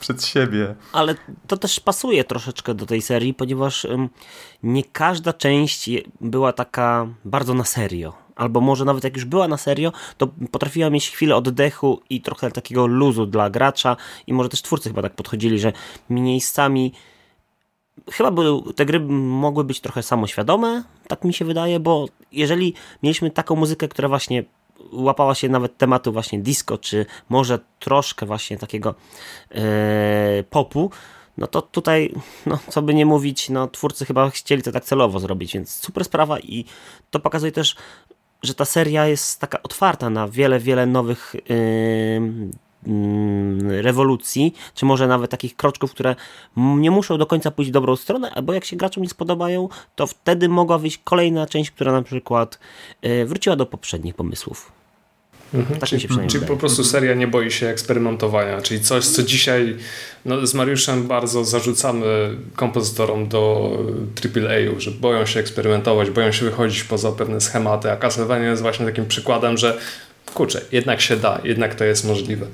przed 0.00 0.24
siebie. 0.24 0.74
Ale 0.92 1.14
to 1.46 1.56
też 1.56 1.80
pasuje 1.80 2.24
troszeczkę 2.24 2.74
do 2.74 2.86
tej 2.86 3.02
serii, 3.02 3.34
ponieważ 3.34 3.86
nie 4.62 4.84
każda 4.84 5.32
część 5.32 5.90
była 6.20 6.52
taka 6.52 7.06
bardzo 7.24 7.54
na 7.54 7.64
serio 7.64 8.21
albo 8.36 8.60
może 8.60 8.84
nawet 8.84 9.04
jak 9.04 9.16
już 9.16 9.24
była 9.24 9.48
na 9.48 9.56
serio, 9.56 9.92
to 10.18 10.28
potrafiła 10.50 10.90
mieć 10.90 11.10
chwilę 11.10 11.36
oddechu 11.36 12.00
i 12.10 12.20
trochę 12.20 12.50
takiego 12.50 12.86
luzu 12.86 13.26
dla 13.26 13.50
gracza. 13.50 13.96
I 14.26 14.32
może 14.32 14.48
też 14.48 14.62
twórcy 14.62 14.88
chyba 14.88 15.02
tak 15.02 15.14
podchodzili, 15.14 15.58
że 15.58 15.72
miejscami 16.10 16.92
chyba 18.10 18.30
by, 18.30 18.42
te 18.76 18.86
gry 18.86 19.00
mogły 19.00 19.64
być 19.64 19.80
trochę 19.80 20.02
samoświadome, 20.02 20.82
tak 21.08 21.24
mi 21.24 21.34
się 21.34 21.44
wydaje, 21.44 21.80
bo 21.80 22.06
jeżeli 22.32 22.74
mieliśmy 23.02 23.30
taką 23.30 23.56
muzykę, 23.56 23.88
która 23.88 24.08
właśnie 24.08 24.44
łapała 24.92 25.34
się 25.34 25.48
nawet 25.48 25.78
tematu 25.78 26.12
właśnie 26.12 26.38
disco, 26.38 26.78
czy 26.78 27.06
może 27.28 27.58
troszkę 27.78 28.26
właśnie 28.26 28.58
takiego 28.58 28.94
e, 29.50 30.44
popu, 30.50 30.90
no 31.38 31.46
to 31.46 31.62
tutaj, 31.62 32.14
no 32.46 32.58
co 32.68 32.82
by 32.82 32.94
nie 32.94 33.06
mówić, 33.06 33.50
no 33.50 33.68
twórcy 33.68 34.04
chyba 34.06 34.30
chcieli 34.30 34.62
to 34.62 34.72
tak 34.72 34.84
celowo 34.84 35.20
zrobić, 35.20 35.54
więc 35.54 35.70
super 35.70 36.04
sprawa 36.04 36.38
i 36.38 36.64
to 37.10 37.20
pokazuje 37.20 37.52
też, 37.52 37.76
że 38.42 38.54
ta 38.54 38.64
seria 38.64 39.06
jest 39.06 39.40
taka 39.40 39.62
otwarta 39.62 40.10
na 40.10 40.28
wiele, 40.28 40.58
wiele 40.58 40.86
nowych 40.86 41.34
rewolucji, 43.68 44.54
czy 44.74 44.84
może 44.84 45.06
nawet 45.06 45.30
takich 45.30 45.56
kroczków, 45.56 45.90
które 45.90 46.16
nie 46.56 46.90
muszą 46.90 47.18
do 47.18 47.26
końca 47.26 47.50
pójść 47.50 47.70
w 47.70 47.74
dobrą 47.74 47.96
stronę, 47.96 48.30
albo 48.34 48.52
jak 48.52 48.64
się 48.64 48.76
graczom 48.76 49.02
nie 49.02 49.08
spodobają, 49.08 49.68
to 49.96 50.06
wtedy 50.06 50.48
mogła 50.48 50.78
wyjść 50.78 51.00
kolejna 51.04 51.46
część, 51.46 51.70
która 51.70 51.92
na 51.92 52.02
przykład 52.02 52.58
yy, 53.02 53.26
wróciła 53.26 53.56
do 53.56 53.66
poprzednich 53.66 54.14
pomysłów. 54.14 54.81
Mhm, 55.54 55.80
tak 55.80 55.88
czyli, 55.88 56.08
czyli 56.28 56.46
po 56.46 56.56
prostu 56.56 56.84
seria 56.84 57.14
nie 57.14 57.26
boi 57.26 57.50
się 57.50 57.68
eksperymentowania, 57.68 58.62
czyli 58.62 58.80
coś, 58.80 59.06
co 59.06 59.22
dzisiaj 59.22 59.76
no, 60.24 60.46
z 60.46 60.54
Mariuszem 60.54 61.06
bardzo 61.06 61.44
zarzucamy 61.44 62.36
kompozytorom 62.56 63.28
do 63.28 63.70
AAA, 64.24 64.80
że 64.80 64.90
boją 64.90 65.26
się 65.26 65.40
eksperymentować, 65.40 66.10
boją 66.10 66.32
się 66.32 66.44
wychodzić 66.44 66.84
poza 66.84 67.12
pewne 67.12 67.40
schematy, 67.40 67.90
a 67.90 67.96
Castlevania 67.96 68.50
jest 68.50 68.62
właśnie 68.62 68.86
takim 68.86 69.06
przykładem, 69.06 69.58
że 69.58 69.78
kurczę, 70.34 70.60
jednak 70.72 71.00
się 71.00 71.16
da, 71.16 71.40
jednak 71.44 71.74
to 71.74 71.84
jest 71.84 72.04
możliwe. 72.04 72.46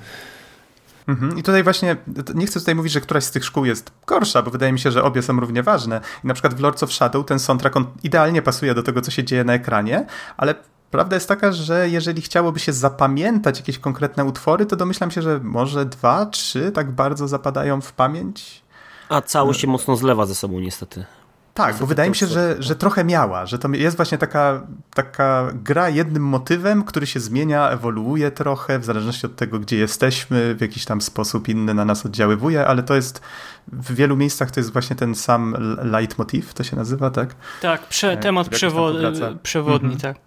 Mhm. 1.09 1.39
I 1.39 1.43
tutaj 1.43 1.62
właśnie, 1.62 1.97
nie 2.35 2.47
chcę 2.47 2.60
tutaj 2.60 2.74
mówić, 2.74 2.93
że 2.93 3.01
któraś 3.01 3.24
z 3.24 3.30
tych 3.30 3.44
szkół 3.44 3.64
jest 3.64 3.93
gorsza, 4.06 4.43
bo 4.43 4.51
wydaje 4.51 4.72
mi 4.72 4.78
się, 4.78 4.90
że 4.90 5.02
obie 5.02 5.22
są 5.22 5.40
równie 5.40 5.62
ważne. 5.62 6.01
I 6.24 6.26
na 6.26 6.35
przykład 6.35 6.55
w 6.55 6.60
Lords 6.60 6.82
of 6.82 6.93
Shadow 6.93 7.26
ten 7.26 7.39
soundtrack 7.39 7.76
on 7.76 7.86
idealnie 8.02 8.43
pasuje 8.43 8.74
do 8.74 8.82
tego, 8.82 9.01
co 9.01 9.10
się 9.10 9.24
dzieje 9.24 9.44
na 9.44 9.55
ekranie, 9.55 10.06
ale 10.36 10.55
Prawda 10.90 11.16
jest 11.16 11.28
taka, 11.28 11.52
że 11.52 11.89
jeżeli 11.89 12.22
chciałoby 12.22 12.60
się 12.60 12.72
zapamiętać 12.72 13.59
jakieś 13.59 13.78
konkretne 13.78 14.24
utwory, 14.24 14.66
to 14.66 14.76
domyślam 14.76 15.10
się, 15.10 15.22
że 15.22 15.40
może 15.43 15.86
dwa, 15.86 16.26
trzy 16.26 16.72
tak 16.72 16.90
bardzo 16.90 17.28
zapadają 17.28 17.80
w 17.80 17.93
pamięć. 17.93 18.62
A 19.09 19.20
całość 19.20 19.60
się 19.60 19.66
mocno 19.66 19.97
zlewa 19.97 20.26
ze 20.26 20.35
sobą 20.35 20.60
niestety. 20.60 21.05
Tak, 21.59 21.76
bo 21.76 21.86
wydaje 21.86 22.10
mi 22.10 22.16
się, 22.16 22.26
że, 22.26 22.56
że 22.59 22.76
trochę 22.76 23.05
miała, 23.05 23.47
że 23.47 23.59
to 23.59 23.68
jest 23.68 23.97
właśnie 23.97 24.18
taka, 24.18 24.62
taka 24.94 25.51
gra 25.55 25.89
jednym 25.89 26.22
motywem, 26.22 26.85
który 26.85 27.06
się 27.06 27.20
zmienia, 27.20 27.70
ewoluuje 27.70 28.30
trochę, 28.30 28.78
w 28.78 28.85
zależności 28.85 29.26
od 29.26 29.36
tego, 29.36 29.59
gdzie 29.59 29.76
jesteśmy, 29.76 30.55
w 30.55 30.60
jakiś 30.60 30.85
tam 30.85 31.01
sposób 31.01 31.48
inny 31.48 31.74
na 31.74 31.85
nas 31.85 32.06
oddziaływuje, 32.06 32.66
ale 32.66 32.82
to 32.82 32.94
jest 32.94 33.20
w 33.72 33.94
wielu 33.94 34.16
miejscach 34.16 34.51
to 34.51 34.60
jest 34.60 34.72
właśnie 34.72 34.97
ten 34.97 35.14
sam 35.14 35.56
leitmotiv, 35.82 36.55
to 36.55 36.64
się 36.64 36.76
nazywa, 36.76 37.10
tak? 37.10 37.35
Tak, 37.62 37.89
prze, 37.89 38.12
e, 38.12 38.16
temat 38.16 38.48
przewo 38.48 38.93
przewodni, 39.43 39.93
mhm. 39.93 40.14
tak. 40.14 40.22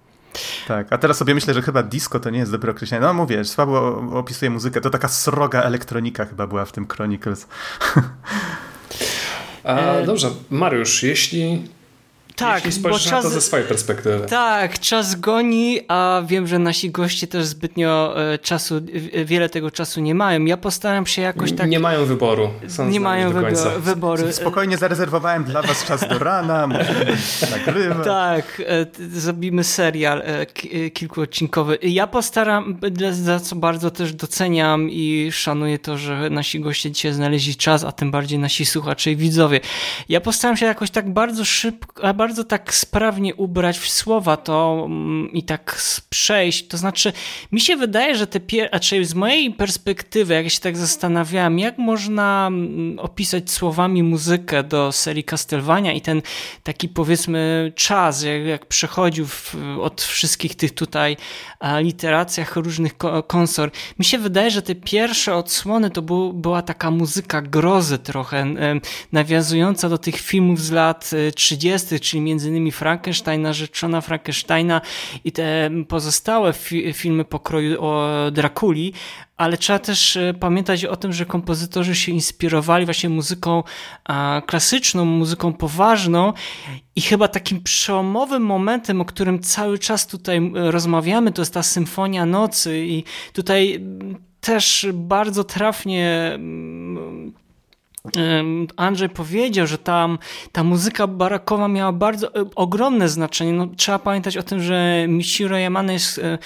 Tak, 0.68 0.94
a 0.94 0.98
teraz 0.98 1.18
sobie 1.18 1.36
myślę, 1.36 1.54
że 1.54 1.62
chyba 1.62 1.84
disco 1.84 2.20
to 2.20 2.30
nie 2.30 2.40
jest 2.40 2.52
dobre 2.52 2.72
określenie. 2.72 3.06
No 3.06 3.14
mówię, 3.14 3.46
słabo 3.46 4.04
opisuję 4.14 4.52
muzykę. 4.52 4.82
To 4.82 4.90
taka 4.90 5.08
sroga 5.08 5.62
elektronika 5.62 6.26
chyba 6.26 6.48
była 6.48 6.66
w 6.66 6.72
tym 6.72 6.88
Chronicles. 6.88 7.48
A, 9.64 10.02
dobrze, 10.06 10.30
Mariusz, 10.50 11.04
jeśli 11.04 11.62
tak, 12.36 12.66
jeśli 12.66 12.80
spojrzysz 12.80 13.04
czas, 13.04 13.24
na 13.24 13.30
to 13.30 13.30
ze 13.30 13.42
swojej 13.42 13.68
perspektywy. 13.68 14.26
Tak, 14.30 14.80
czas 14.80 15.16
goni, 15.16 15.80
a 15.88 16.22
wiem, 16.28 16.48
że 16.48 16.60
nasi 16.60 16.92
goście 16.92 17.28
też 17.28 17.46
zbytnio 17.46 18.22
e, 18.34 18.38
czasu, 18.38 18.82
wiele 19.26 19.50
tego 19.50 19.72
czasu 19.72 20.02
nie 20.02 20.16
mają. 20.16 20.46
Ja 20.46 20.58
postaram 20.58 21.06
się 21.06 21.22
jakoś 21.22 21.54
tak... 21.54 21.70
Nie 21.70 21.80
mają 21.80 22.06
wyboru. 22.06 22.50
Są 22.68 22.90
nie 22.90 23.00
mają 23.00 23.34
wyboru. 23.80 24.32
Spokojnie 24.32 24.78
zarezerwowałem 24.78 25.44
dla 25.44 25.62
was 25.62 25.86
czas 25.86 26.08
do 26.10 26.20
rana, 26.20 26.68
nagrywać. 27.66 28.06
Tak, 28.06 28.62
e, 28.68 28.86
zrobimy 29.10 29.64
serial 29.64 30.22
e, 30.26 30.46
kilkuodcinkowy. 30.92 31.78
Ja 31.82 32.08
postaram, 32.08 32.80
za 33.12 33.40
co 33.40 33.56
bardzo 33.56 33.92
też 33.92 34.14
doceniam 34.14 34.90
i 34.90 35.30
szanuję 35.32 35.80
to, 35.80 35.98
że 35.98 36.30
nasi 36.30 36.60
goście 36.60 36.92
dzisiaj 36.92 37.14
znaleźli 37.14 37.56
czas, 37.56 37.84
a 37.84 37.92
tym 37.92 38.12
bardziej 38.12 38.40
nasi 38.40 38.66
słuchacze 38.66 39.12
i 39.12 39.16
widzowie. 39.16 39.60
Ja 40.10 40.22
postaram 40.22 40.58
się 40.58 40.66
jakoś 40.66 40.92
tak 40.92 41.14
bardzo 41.14 41.46
szybko, 41.46 42.04
bardzo 42.22 42.44
tak 42.44 42.74
sprawnie 42.74 43.36
ubrać 43.36 43.80
w 43.80 43.90
słowa 43.90 44.38
to 44.38 44.84
mm, 44.86 45.32
i 45.32 45.44
tak 45.44 45.82
przejść. 46.10 46.68
To 46.68 46.78
znaczy, 46.78 47.14
mi 47.52 47.62
się 47.62 47.76
wydaje, 47.76 48.16
że 48.16 48.28
te 48.28 48.40
pierwsze, 48.40 48.70
znaczy 48.70 49.06
z 49.06 49.14
mojej 49.14 49.52
perspektywy, 49.52 50.34
jak 50.34 50.50
się 50.50 50.60
tak 50.60 50.78
zastanawiałem, 50.78 51.60
jak 51.60 51.78
można 51.78 52.48
mm, 52.48 53.00
opisać 53.00 53.52
słowami 53.52 54.04
muzykę 54.04 54.64
do 54.64 54.92
serii 54.92 55.24
Castlevania 55.24 55.94
i 55.94 56.02
ten 56.02 56.22
taki 56.64 56.90
powiedzmy 56.90 57.72
czas, 57.76 58.24
jak, 58.24 58.46
jak 58.46 58.66
przechodził 58.66 59.26
w, 59.26 59.56
od 59.82 60.02
wszystkich 60.02 60.56
tych 60.56 60.72
tutaj 60.72 61.18
literacjach 61.80 62.56
różnych 62.56 62.94
konsor. 63.28 63.72
Mi 64.00 64.06
się 64.06 64.18
wydaje, 64.18 64.52
że 64.52 64.62
te 64.62 64.76
pierwsze 64.76 65.36
odsłony 65.36 65.90
to 65.90 66.02
był, 66.02 66.34
była 66.34 66.62
taka 66.62 66.92
muzyka 66.92 67.42
grozy 67.42 67.98
trochę, 67.98 68.46
nawiązująca 69.12 69.90
do 69.90 69.98
tych 69.98 70.16
filmów 70.16 70.62
z 70.62 70.72
lat 70.72 71.12
30., 71.36 72.00
czyli 72.12 72.22
między 72.22 72.50
innymi 72.50 72.72
Frankensteina, 72.72 73.54
Rzeczona 73.54 74.02
Frankensteina 74.02 74.82
i 75.24 75.32
te 75.32 75.70
pozostałe 75.88 76.54
fi 76.54 76.94
filmy 76.94 77.26
pokroju 77.26 77.84
o 77.84 78.08
Drakuli, 78.32 78.94
ale 79.38 79.58
trzeba 79.58 79.80
też 79.80 80.18
e, 80.18 80.34
pamiętać 80.40 80.86
o 80.86 80.96
tym, 80.96 81.14
że 81.14 81.26
kompozytorzy 81.26 81.96
się 81.96 82.12
inspirowali 82.12 82.86
właśnie 82.86 83.10
muzyką 83.10 83.64
klasyczną, 84.46 85.06
muzyką 85.06 85.54
poważną 85.54 86.34
i 86.96 87.02
chyba 87.02 87.28
takim 87.28 87.64
przełomowym 87.64 88.44
momentem, 88.44 89.02
o 89.02 89.06
którym 89.06 89.40
cały 89.40 89.80
czas 89.80 90.08
tutaj 90.08 90.52
rozmawiamy, 90.54 91.32
to 91.32 91.42
jest 91.42 91.54
ta 91.54 91.64
Symfonia 91.64 92.26
Nocy 92.26 92.86
i 92.86 93.04
tutaj 93.34 93.86
też 94.42 94.88
bardzo 94.94 95.44
trafnie 95.44 96.40
Andrzej 98.78 99.10
powiedział, 99.10 99.68
że 99.68 99.78
tam 99.78 100.18
ta 100.52 100.64
muzyka 100.64 101.08
barakowa 101.08 101.68
miała 101.68 101.92
bardzo 101.92 102.28
e, 102.28 102.46
ogromne 102.56 103.10
znaczenie. 103.10 103.54
No, 103.54 103.68
trzeba 103.78 104.00
pamiętać 104.00 104.38
o 104.38 104.44
tym, 104.44 104.62
że 104.62 105.06
Michiro 105.08 105.58
Yamane 105.58 105.94
jest 105.94 106.20
e, 106.20 106.38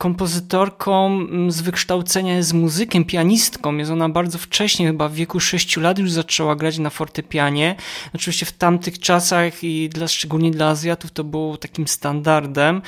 kompozytorką 0.00 1.26
z 1.48 1.60
wykształcenia, 1.60 2.36
jest 2.36 2.52
muzykiem, 2.52 3.04
pianistką. 3.04 3.76
Jest 3.76 3.90
ona 3.90 4.08
bardzo 4.08 4.38
wcześnie, 4.38 4.86
chyba 4.86 5.08
w 5.08 5.14
wieku 5.14 5.40
6 5.40 5.76
lat 5.76 5.98
już 5.98 6.12
zaczęła 6.12 6.56
grać 6.56 6.78
na 6.78 6.90
fortepianie. 6.90 7.76
Oczywiście 8.14 8.46
w 8.46 8.52
tamtych 8.52 8.98
czasach 8.98 9.64
i 9.64 9.88
dla, 9.88 10.08
szczególnie 10.08 10.50
dla 10.50 10.68
Azjatów 10.68 11.10
to 11.10 11.24
było 11.24 11.56
takim 11.56 11.88
standardem. 11.88 12.82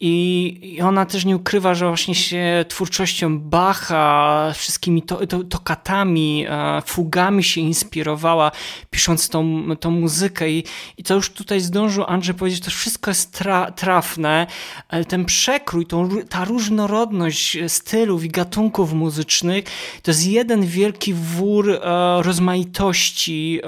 I 0.00 0.78
ona 0.84 1.06
też 1.06 1.24
nie 1.24 1.36
ukrywa, 1.36 1.74
że 1.74 1.86
właśnie 1.86 2.14
się 2.14 2.64
twórczością 2.68 3.38
Bacha, 3.38 4.52
wszystkimi 4.54 5.02
to, 5.02 5.26
to, 5.26 5.44
tokatami, 5.44 6.46
e, 6.48 6.82
fugami 6.86 7.44
się 7.44 7.60
inspirowała, 7.60 8.50
pisząc 8.90 9.28
tą, 9.28 9.64
tą 9.76 9.90
muzykę. 9.90 10.50
I, 10.50 10.64
I 10.96 11.02
to 11.02 11.14
już 11.14 11.30
tutaj 11.30 11.60
zdążył 11.60 12.04
Andrzej 12.06 12.34
powiedzieć, 12.34 12.64
to 12.64 12.70
wszystko 12.70 13.10
jest 13.10 13.32
tra, 13.32 13.70
trafne, 13.70 14.46
ten 15.08 15.24
przekrój, 15.24 15.86
tą, 15.86 16.08
ta 16.28 16.44
różnorodność 16.48 17.58
stylów 17.68 18.24
i 18.24 18.28
gatunków 18.28 18.92
muzycznych 18.92 19.64
to 20.02 20.10
jest 20.10 20.26
jeden 20.26 20.66
wielki 20.66 21.14
wór 21.14 21.70
e, 21.70 21.78
rozmaitości, 22.22 23.60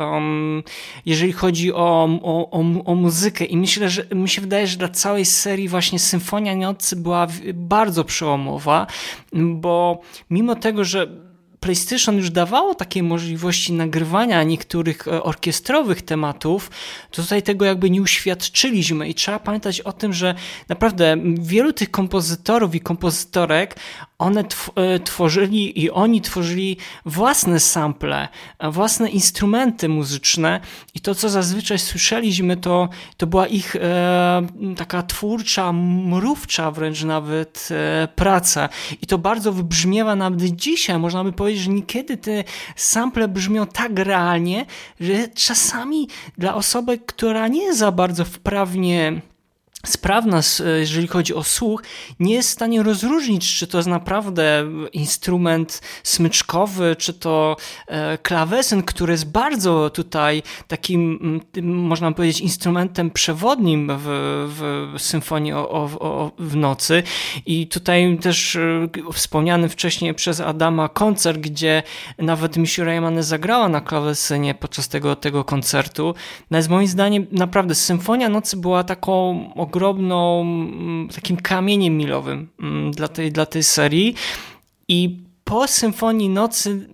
jeżeli 1.06 1.32
chodzi 1.32 1.72
o, 1.72 2.08
o, 2.22 2.50
o, 2.50 2.84
o 2.84 2.94
muzykę. 2.94 3.44
I 3.44 3.56
myślę, 3.56 3.90
że 3.90 4.06
mi 4.14 4.28
się 4.28 4.40
wydaje, 4.40 4.66
że 4.66 4.76
dla 4.76 4.88
całej 4.88 5.24
serii 5.24 5.68
właśnie 5.68 5.98
Symfonia 5.98 6.56
Nocy 6.56 6.96
była 6.96 7.26
bardzo 7.54 8.04
przełomowa, 8.04 8.86
bo 9.32 10.00
mimo 10.30 10.54
tego, 10.54 10.84
że 10.84 11.29
PlayStation 11.60 12.16
już 12.16 12.30
dawało 12.30 12.74
takie 12.74 13.02
możliwości 13.02 13.72
nagrywania 13.72 14.42
niektórych 14.42 15.08
e, 15.08 15.22
orkiestrowych 15.22 16.02
tematów, 16.02 16.70
to 17.10 17.22
tutaj 17.22 17.42
tego 17.42 17.64
jakby 17.64 17.90
nie 17.90 18.02
uświadczyliśmy. 18.02 19.08
I 19.08 19.14
trzeba 19.14 19.38
pamiętać 19.38 19.80
o 19.80 19.92
tym, 19.92 20.12
że 20.12 20.34
naprawdę 20.68 21.16
wielu 21.38 21.72
tych 21.72 21.90
kompozytorów 21.90 22.74
i 22.74 22.80
kompozytorek, 22.80 23.76
one 24.20 24.44
e, 24.76 25.00
tworzyli 25.00 25.80
i 25.80 25.90
oni 25.90 26.20
tworzyli 26.20 26.76
własne 27.06 27.60
sample, 27.60 28.28
własne 28.72 29.10
instrumenty 29.10 29.88
muzyczne. 29.88 30.60
I 30.94 31.00
to, 31.00 31.14
co 31.14 31.28
zazwyczaj 31.28 31.78
słyszeliśmy, 31.78 32.56
to, 32.56 32.88
to 33.16 33.26
była 33.26 33.46
ich 33.46 33.76
e, 33.76 34.42
taka 34.76 35.02
twórcza, 35.02 35.72
mrówcza 35.72 36.70
wręcz 36.70 37.02
nawet 37.02 37.68
e, 37.70 38.08
praca. 38.14 38.68
I 39.02 39.06
to 39.06 39.18
bardzo 39.18 39.52
wybrzmiewa 39.52 40.16
nawet 40.16 40.40
dzisiaj, 40.40 40.98
można 40.98 41.24
by 41.24 41.32
powiedzieć, 41.32 41.49
że 41.56 41.70
niekiedy 41.70 42.16
te 42.16 42.44
sample 42.76 43.28
brzmią 43.28 43.66
tak 43.66 43.98
realnie, 43.98 44.66
że 45.00 45.28
czasami 45.28 46.08
dla 46.38 46.54
osoby, 46.54 46.98
która 46.98 47.48
nie 47.48 47.74
za 47.74 47.92
bardzo 47.92 48.24
wprawnie 48.24 49.20
sprawna, 49.86 50.40
jeżeli 50.78 51.08
chodzi 51.08 51.34
o 51.34 51.42
słuch, 51.42 51.82
nie 52.20 52.34
jest 52.34 52.48
w 52.48 52.52
stanie 52.52 52.82
rozróżnić, 52.82 53.56
czy 53.56 53.66
to 53.66 53.78
jest 53.78 53.88
naprawdę 53.88 54.64
instrument 54.92 55.82
smyczkowy, 56.02 56.96
czy 56.96 57.14
to 57.14 57.56
e, 57.86 58.18
klawesyn, 58.18 58.82
który 58.82 59.12
jest 59.12 59.30
bardzo 59.30 59.90
tutaj 59.90 60.42
takim, 60.68 61.40
można 61.62 62.12
powiedzieć, 62.12 62.40
instrumentem 62.40 63.10
przewodnim 63.10 63.92
w, 63.98 64.06
w 64.94 65.02
symfonii 65.02 65.52
o, 65.52 65.70
o, 65.70 66.32
w 66.38 66.56
nocy. 66.56 67.02
I 67.46 67.66
tutaj 67.66 68.18
też 68.22 68.56
e, 68.56 68.88
wspomniany 69.12 69.68
wcześniej 69.68 70.14
przez 70.14 70.40
Adama 70.40 70.88
koncert, 70.88 71.38
gdzie 71.38 71.82
nawet 72.18 72.56
Misiu 72.56 72.84
Raymane 72.84 73.22
zagrała 73.22 73.68
na 73.68 73.80
klawesynie 73.80 74.54
podczas 74.54 74.88
tego, 74.88 75.16
tego 75.16 75.44
koncertu. 75.44 76.14
Z 76.60 76.68
moim 76.68 76.86
zdaniem 76.86 77.26
naprawdę 77.32 77.74
Symfonia 77.74 78.28
Nocy 78.28 78.56
była 78.56 78.84
taką 78.84 79.44
ogromną, 79.70 80.40
mm, 80.40 81.08
takim 81.08 81.36
kamieniem 81.36 81.96
milowym 81.96 82.48
mm, 82.60 82.90
dla 82.90 83.08
tej, 83.08 83.32
dla 83.32 83.46
tej 83.46 83.62
serii. 83.62 84.14
I 84.88 85.18
po 85.44 85.66
Symfonii 85.66 86.28
Nocy 86.28 86.88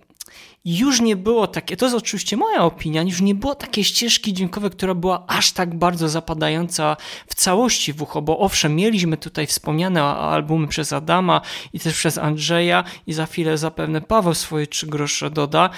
już 0.67 1.01
nie 1.01 1.15
było 1.15 1.47
takie, 1.47 1.77
to 1.77 1.85
jest 1.85 1.97
oczywiście 1.97 2.37
moja 2.37 2.63
opinia, 2.63 3.01
już 3.01 3.21
nie 3.21 3.35
było 3.35 3.55
takiej 3.55 3.83
ścieżki 3.83 4.33
dźwiękowej, 4.33 4.69
która 4.69 4.93
była 4.95 5.23
aż 5.27 5.51
tak 5.51 5.75
bardzo 5.75 6.09
zapadająca 6.09 6.97
w 7.27 7.35
całości 7.35 7.93
w 7.93 8.01
ucho, 8.01 8.21
bo 8.21 8.39
owszem, 8.39 8.75
mieliśmy 8.75 9.17
tutaj 9.17 9.47
wspomniane 9.47 10.03
albumy 10.03 10.67
przez 10.67 10.93
Adama 10.93 11.41
i 11.73 11.79
też 11.79 11.93
przez 11.93 12.17
Andrzeja 12.17 12.83
i 13.07 13.13
za 13.13 13.25
chwilę 13.25 13.57
zapewne 13.57 14.01
Paweł 14.01 14.33
swoje 14.33 14.67
trzy 14.67 14.87
grosze 14.87 15.29
doda. 15.29 15.69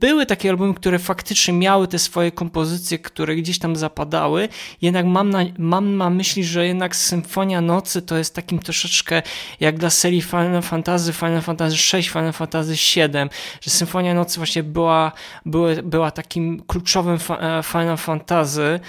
Były 0.00 0.26
takie 0.26 0.50
albumy, 0.50 0.74
które 0.74 0.98
faktycznie 0.98 1.54
miały 1.54 1.88
te 1.88 1.98
swoje 1.98 2.32
kompozycje, 2.32 2.98
które 2.98 3.36
gdzieś 3.36 3.58
tam 3.58 3.76
zapadały, 3.76 4.48
jednak 4.82 5.06
mam 5.06 5.30
na, 5.30 5.38
mam 5.58 5.96
na 5.96 6.10
myśli, 6.10 6.44
że 6.44 6.66
jednak 6.66 6.96
Symfonia 6.96 7.60
Nocy 7.60 8.02
to 8.02 8.16
jest 8.16 8.34
takim 8.34 8.58
troszeczkę 8.58 9.22
jak 9.60 9.78
dla 9.78 9.90
serii 9.90 10.22
Final 10.22 10.62
Fantasy, 10.62 11.12
Final 11.12 11.42
Fantasy 11.42 11.76
6, 11.76 12.08
Final 12.08 12.32
Fantasy 12.32 12.76
7, 12.76 13.30
że 13.60 13.70
Symfonia 13.70 13.97
Nocy 14.02 14.40
właśnie 14.40 14.62
była, 14.62 15.12
były, 15.46 15.82
była 15.82 16.10
takim 16.10 16.62
kluczowym 16.66 17.18
fa 17.18 17.38
e, 17.38 17.62
Final 17.62 17.96
Fantasy. 17.96 18.80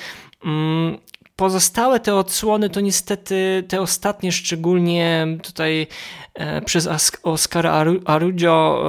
Mm, 0.45 0.97
pozostałe 1.35 1.99
te 1.99 2.15
odsłony 2.15 2.69
to 2.69 2.81
niestety 2.81 3.63
te 3.67 3.81
ostatnie, 3.81 4.31
szczególnie 4.31 5.27
tutaj 5.43 5.87
e, 6.33 6.61
przez 6.61 6.89
Oscara 7.23 7.85
Arujo, 8.05 8.83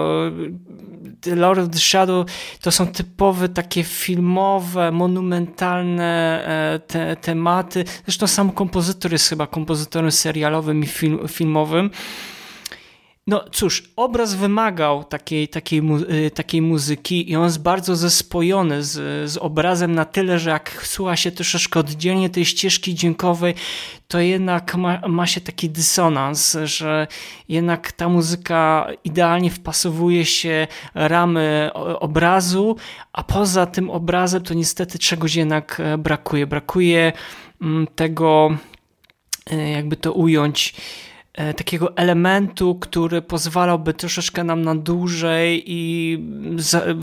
e, 1.26 1.34
Lord 1.34 1.60
of 1.60 1.70
the 1.70 1.78
Shadow, 1.78 2.26
to 2.60 2.70
są 2.70 2.86
typowe 2.86 3.48
takie 3.48 3.84
filmowe, 3.84 4.92
monumentalne 4.92 6.42
e, 6.46 6.78
te, 6.78 7.16
tematy. 7.16 7.84
Zresztą 8.04 8.26
sam 8.26 8.50
kompozytor 8.52 9.12
jest 9.12 9.28
chyba 9.28 9.46
kompozytorem 9.46 10.12
serialowym 10.12 10.84
i 10.84 10.86
film, 10.86 11.28
filmowym. 11.28 11.90
No 13.30 13.44
cóż, 13.52 13.82
obraz 13.96 14.34
wymagał 14.34 15.04
takiej, 15.04 15.48
takiej, 15.48 15.82
y, 16.26 16.30
takiej 16.30 16.62
muzyki 16.62 17.30
i 17.30 17.36
on 17.36 17.44
jest 17.44 17.62
bardzo 17.62 17.96
zespojony 17.96 18.82
z, 18.82 19.30
z 19.30 19.36
obrazem 19.36 19.94
na 19.94 20.04
tyle, 20.04 20.38
że 20.38 20.50
jak 20.50 20.86
słucha 20.86 21.16
się 21.16 21.30
troszeczkę 21.32 21.80
oddzielnie 21.80 22.30
tej 22.30 22.44
ścieżki 22.44 22.94
dźwiękowej, 22.94 23.54
to 24.08 24.20
jednak 24.20 24.74
ma, 24.74 25.08
ma 25.08 25.26
się 25.26 25.40
taki 25.40 25.70
dysonans, 25.70 26.56
że 26.64 27.06
jednak 27.48 27.92
ta 27.92 28.08
muzyka 28.08 28.86
idealnie 29.04 29.50
wpasowuje 29.50 30.24
się 30.24 30.66
ramy 30.94 31.70
obrazu, 32.00 32.76
a 33.12 33.22
poza 33.22 33.66
tym 33.66 33.90
obrazem 33.90 34.42
to 34.42 34.54
niestety 34.54 34.98
czegoś 34.98 35.34
jednak 35.34 35.80
e, 35.80 35.98
brakuje. 35.98 36.46
Brakuje 36.46 37.12
mm, 37.62 37.86
tego, 37.94 38.56
e, 39.50 39.70
jakby 39.70 39.96
to 39.96 40.12
ująć, 40.12 40.74
takiego 41.56 41.96
elementu, 41.96 42.74
który 42.74 43.22
pozwalałby 43.22 43.94
troszeczkę 43.94 44.44
nam 44.44 44.62
na 44.62 44.74
dłużej 44.74 45.62
i 45.66 46.18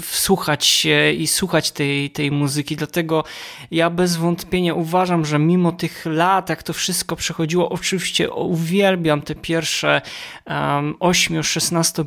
wsłuchać 0.02 0.66
się 0.66 1.12
i 1.12 1.28
słuchać 1.28 1.72
tej, 1.72 2.10
tej 2.10 2.32
muzyki. 2.32 2.76
Dlatego 2.76 3.24
ja 3.72 3.90
bez 3.90 4.16
wątpienia 4.16 4.74
uważam, 4.74 5.26
że 5.26 5.40
mimo 5.40 5.72
tych 5.72 6.06
lat, 6.06 6.50
jak 6.50 6.64
to 6.64 6.74
wszystko 6.74 7.16
przechodziło, 7.16 7.70
oczywiście 7.70 8.32
uwielbiam 8.32 9.22
te 9.22 9.36
pierwsze 9.36 10.02
um, 10.46 10.94
8-16 10.94 12.06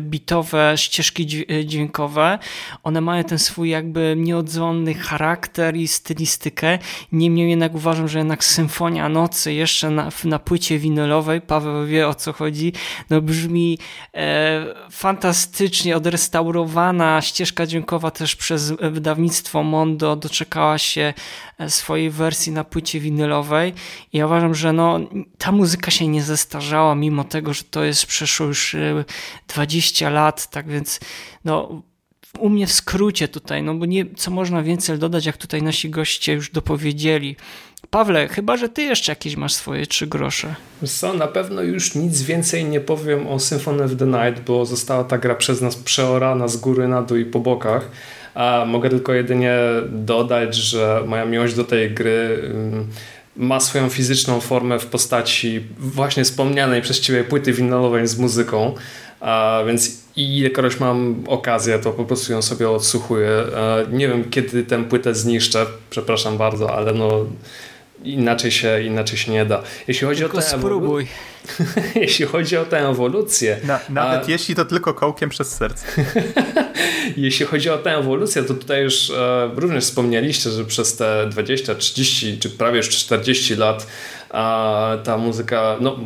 bitowe 0.00 0.72
ścieżki 0.76 1.46
e, 1.50 1.64
dźwiękowe. 1.64 2.38
One 2.82 3.00
mają 3.00 3.24
ten 3.24 3.38
swój 3.38 3.70
jakby 3.70 4.14
nieodzwonny 4.18 4.94
charakter 4.94 5.76
i 5.76 5.88
stylistykę. 5.88 6.78
Niemniej 7.12 7.50
jednak 7.50 7.74
uważam, 7.74 8.08
że 8.08 8.18
jednak 8.18 8.44
Symfonia 8.44 9.08
Nocy 9.08 9.52
jeszcze 9.52 9.90
na, 9.90 10.08
na 10.24 10.38
płycie 10.38 10.78
winylowej 10.78 11.40
Paweł 11.60 11.86
wie 11.86 12.08
o 12.08 12.14
co 12.14 12.32
chodzi, 12.32 12.72
no 13.10 13.20
brzmi 13.20 13.78
e, 14.14 14.74
fantastycznie, 14.90 15.96
odrestaurowana 15.96 17.22
ścieżka 17.22 17.66
dźwiękowa 17.66 18.10
też 18.10 18.36
przez 18.36 18.70
wydawnictwo 18.70 19.62
Mondo 19.62 20.16
doczekała 20.16 20.78
się 20.78 21.14
e, 21.58 21.70
swojej 21.70 22.10
wersji 22.10 22.52
na 22.52 22.64
płycie 22.64 23.00
winylowej 23.00 23.74
i 24.12 24.18
ja 24.18 24.26
uważam, 24.26 24.54
że 24.54 24.72
no, 24.72 25.00
ta 25.38 25.52
muzyka 25.52 25.90
się 25.90 26.08
nie 26.08 26.22
zestarzała, 26.22 26.94
mimo 26.94 27.24
tego, 27.24 27.54
że 27.54 27.62
to 27.64 27.84
jest 27.84 28.06
przeszło 28.06 28.46
już 28.46 28.76
20 29.48 30.06
e, 30.06 30.10
lat, 30.10 30.50
tak 30.50 30.68
więc 30.68 31.00
no 31.44 31.82
u 32.38 32.48
mnie 32.48 32.66
w 32.66 32.72
skrócie 32.72 33.28
tutaj, 33.28 33.62
no 33.62 33.74
bo 33.74 33.86
nie, 33.86 34.14
co 34.14 34.30
można 34.30 34.62
więcej 34.62 34.98
dodać, 34.98 35.26
jak 35.26 35.36
tutaj 35.36 35.62
nasi 35.62 35.90
goście 35.90 36.32
już 36.32 36.50
dopowiedzieli. 36.50 37.36
Pawle, 37.90 38.28
chyba, 38.28 38.56
że 38.56 38.68
ty 38.68 38.82
jeszcze 38.82 39.12
jakieś 39.12 39.36
masz 39.36 39.52
swoje 39.54 39.86
trzy 39.86 40.06
grosze. 40.06 40.54
Co, 40.86 41.14
na 41.14 41.26
pewno 41.26 41.62
już 41.62 41.94
nic 41.94 42.22
więcej 42.22 42.64
nie 42.64 42.80
powiem 42.80 43.26
o 43.26 43.38
Symphony 43.38 43.84
of 43.84 43.90
the 43.96 44.06
Night, 44.06 44.44
bo 44.46 44.66
została 44.66 45.04
ta 45.04 45.18
gra 45.18 45.34
przez 45.34 45.60
nas 45.60 45.76
przeorana 45.76 46.48
z 46.48 46.56
góry 46.56 46.88
na 46.88 47.02
dół 47.02 47.16
i 47.18 47.24
po 47.24 47.40
bokach. 47.40 47.90
A 48.34 48.64
mogę 48.66 48.90
tylko 48.90 49.14
jedynie 49.14 49.58
dodać, 49.88 50.54
że 50.54 51.02
moja 51.06 51.24
miłość 51.24 51.54
do 51.54 51.64
tej 51.64 51.90
gry 51.90 52.42
mm, 52.44 52.86
ma 53.36 53.60
swoją 53.60 53.88
fizyczną 53.88 54.40
formę 54.40 54.78
w 54.78 54.86
postaci 54.86 55.60
właśnie 55.78 56.24
wspomnianej 56.24 56.82
przez 56.82 57.00
ciebie 57.00 57.24
płyty 57.24 57.52
winylowej 57.52 58.06
z 58.06 58.18
muzyką. 58.18 58.74
A 59.20 59.62
więc 59.66 60.00
ilekroć 60.16 60.80
mam 60.80 61.24
okazję, 61.26 61.78
to 61.78 61.92
po 61.92 62.04
prostu 62.04 62.32
ją 62.32 62.42
sobie 62.42 62.70
odsłuchuję. 62.70 63.30
Nie 63.92 64.08
wiem, 64.08 64.30
kiedy 64.30 64.62
tę 64.62 64.84
płytę 64.84 65.14
zniszczę, 65.14 65.66
przepraszam 65.90 66.38
bardzo, 66.38 66.74
ale 66.74 66.92
no 66.92 67.26
inaczej 68.06 68.50
się, 68.50 68.82
inaczej 68.82 69.18
się 69.18 69.32
nie 69.32 69.44
da. 69.44 69.62
Jeśli 69.88 70.06
chodzi 70.06 70.20
tylko 70.22 70.38
o 70.38 70.40
tę 70.40 70.46
spróbuj. 70.46 71.06
jeśli 71.94 72.24
chodzi 72.24 72.56
o 72.56 72.64
tę 72.64 72.88
ewolucję. 72.88 73.60
Na, 73.64 73.80
nawet 73.88 74.28
a... 74.28 74.30
jeśli 74.30 74.54
to 74.54 74.64
tylko 74.64 74.94
kołkiem 74.94 75.30
przez 75.30 75.48
serce. 75.48 75.86
jeśli 77.16 77.46
chodzi 77.46 77.70
o 77.70 77.78
tę 77.78 77.96
ewolucję, 77.96 78.42
to 78.42 78.54
tutaj 78.54 78.82
już 78.82 79.10
e, 79.10 79.50
również 79.56 79.84
wspomnieliście, 79.84 80.50
że 80.50 80.64
przez 80.64 80.96
te 80.96 81.26
20, 81.30 81.74
30 81.74 82.38
czy 82.38 82.50
prawie 82.50 82.76
już 82.76 82.88
40 82.88 83.56
lat 83.56 83.86
a, 84.30 84.96
ta 85.04 85.18
muzyka 85.18 85.76
no, 85.80 85.98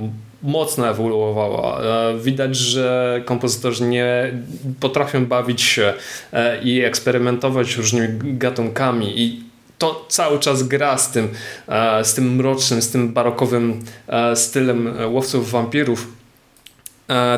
mocno 0.43 0.89
ewoluowała. 0.89 1.81
E, 1.81 2.19
widać, 2.19 2.57
że 2.57 3.21
kompozytorzy 3.25 3.85
nie 3.85 4.33
potrafią 4.81 5.27
bawić 5.27 5.63
się 5.63 5.95
e, 6.33 6.63
i 6.63 6.81
eksperymentować 6.85 7.77
różnymi 7.77 8.39
gatunkami 8.39 9.21
i 9.21 9.50
to 9.81 10.07
cały 10.09 10.39
czas 10.39 10.63
gra 10.63 10.99
z 10.99 11.11
tym, 11.11 11.29
e, 11.69 12.05
z 12.05 12.15
tym 12.15 12.35
mrocznym, 12.37 12.83
z 12.83 12.91
tym 12.91 13.13
barokowym 13.13 13.85
stylem 14.35 14.95
łowców 15.07 15.51
wampirów. 15.51 16.07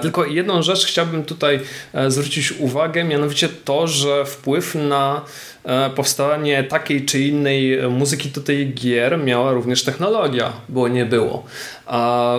Tylko 0.03 0.25
jedną 0.25 0.63
rzecz 0.63 0.87
chciałbym 0.87 1.25
tutaj 1.25 1.61
zwrócić 2.09 2.53
uwagę, 2.53 3.05
mianowicie 3.05 3.49
to, 3.49 3.87
że 3.87 4.25
wpływ 4.25 4.75
na 4.75 5.23
E, 5.23 5.52
powstanie 5.97 6.65
takiej 6.65 7.05
czy 7.05 7.21
innej 7.21 7.91
muzyki 7.91 8.29
do 8.29 8.41
tej 8.41 8.75
gier 8.75 9.19
miała 9.25 9.53
również 9.53 9.83
technologia, 9.83 10.53
bo 10.69 10.89
nie 10.89 11.07
było. 11.07 11.45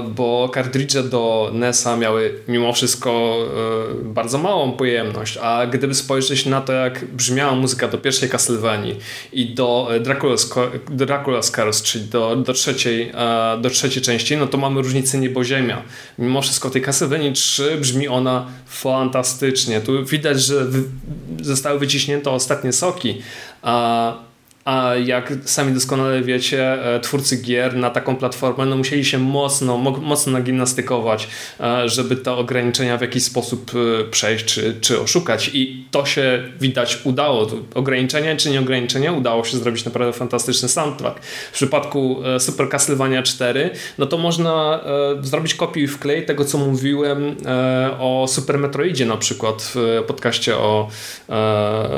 Bo 0.10 0.50
kartridże 0.54 1.04
do 1.04 1.52
NES-a 1.54 1.98
miały 1.98 2.40
mimo 2.48 2.74
wszystko 2.74 3.38
e, 4.02 4.04
bardzo 4.04 4.38
małą 4.38 4.72
pojemność, 4.72 5.38
a 5.38 5.68
gdyby 5.68 5.94
spojrzeć 5.94 6.46
na 6.46 6.62
to, 6.62 6.74
jak 6.74 7.06
brzmiała 7.06 7.56
muzyka 7.56 7.88
do 7.88 7.98
pierwszej 7.98 8.30
Castlevanii 8.30 8.96
i 9.34 9.46
do 9.54 9.90
Dracula's, 10.00 10.70
Dracula's 10.90 11.52
Curse, 11.52 11.84
czyli 11.84 12.06
do, 12.06 12.36
do, 12.36 12.54
trzeciej, 12.54 13.12
e, 13.14 13.58
do 13.62 13.70
trzeciej 13.70 14.04
części, 14.04 14.38
no 14.38 14.48
to 14.48 14.58
mamy 14.58 14.82
różnicę 14.82 15.18
niebo-ziemia. 15.18 15.82
Mimo 16.20 16.42
wszystko 16.42 16.70
tej 16.70 16.82
Castlevanii 16.82 17.34
3 17.34 17.78
brzmi 17.78 18.08
ona 18.08 18.48
fantastycznie. 18.66 19.82
Tu 19.82 20.06
widać, 20.06 20.42
że 20.42 20.66
zostały 21.42 21.80
wyciśnięte 21.80 22.32
ostatnie 22.32 22.74
soki 22.74 23.13
ľudí. 23.14 23.26
A 23.64 24.33
a 24.66 24.96
jak 24.96 25.34
sami 25.46 25.74
doskonale 25.74 26.22
wiecie, 26.22 26.86
e, 26.96 27.00
twórcy 27.00 27.38
gier 27.38 27.76
na 27.76 27.90
taką 27.90 28.16
platformę 28.16 28.66
no 28.66 28.78
musieli 28.78 29.06
się 29.06 29.20
mocno, 29.20 29.78
mocno 29.78 30.32
nagimnastykować, 30.32 31.28
e, 31.60 31.90
żeby 31.90 32.16
te 32.16 32.32
ograniczenia 32.32 32.98
w 32.98 33.02
jakiś 33.02 33.24
sposób 33.24 33.72
e, 33.76 34.04
przejść 34.04 34.46
czy, 34.46 34.78
czy 34.82 35.02
oszukać. 35.02 35.52
I 35.54 35.86
to 35.92 36.06
się 36.06 36.44
widać 36.60 37.00
udało. 37.04 37.48
Ograniczenia 37.76 38.36
czy 38.36 38.50
nie 38.50 38.60
ograniczenia, 38.60 39.12
udało 39.12 39.44
się 39.44 39.58
zrobić 39.58 39.86
naprawdę 39.86 40.14
fantastyczny 40.14 40.70
soundtrack. 40.70 41.20
W 41.52 41.54
przypadku 41.54 42.18
Super 42.40 42.70
Castlevania 42.70 43.24
4, 43.24 43.70
no 43.98 44.06
to 44.06 44.18
można 44.18 44.84
zrobić 45.22 45.56
kopiuj 45.56 45.88
wklej 45.88 46.26
tego, 46.26 46.46
co 46.46 46.58
mówiłem 46.58 47.36
o 48.00 48.26
Super 48.28 48.58
Metroidzie 48.58 49.06
na 49.06 49.18
przykład 49.18 49.72
w 49.76 50.04
podcaście 50.08 50.58
o, 50.58 50.90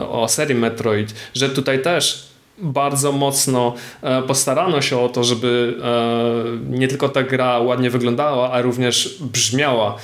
o 0.09 0.27
serii 0.29 0.55
Metroid, 0.55 1.13
że 1.33 1.49
tutaj 1.49 1.81
też 1.81 2.34
bardzo 2.57 3.11
mocno 3.11 3.73
e, 4.02 4.22
postarano 4.22 4.82
się 4.82 4.99
o 4.99 5.10
to, 5.10 5.23
żeby 5.23 5.77
e, 5.84 6.77
nie 6.77 6.88
tylko 6.88 7.10
ta 7.10 7.23
gra 7.23 7.60
ładnie 7.60 7.90
wyglądała, 7.90 8.52
a 8.52 8.61
również 8.61 9.18
brzmiała 9.22 9.95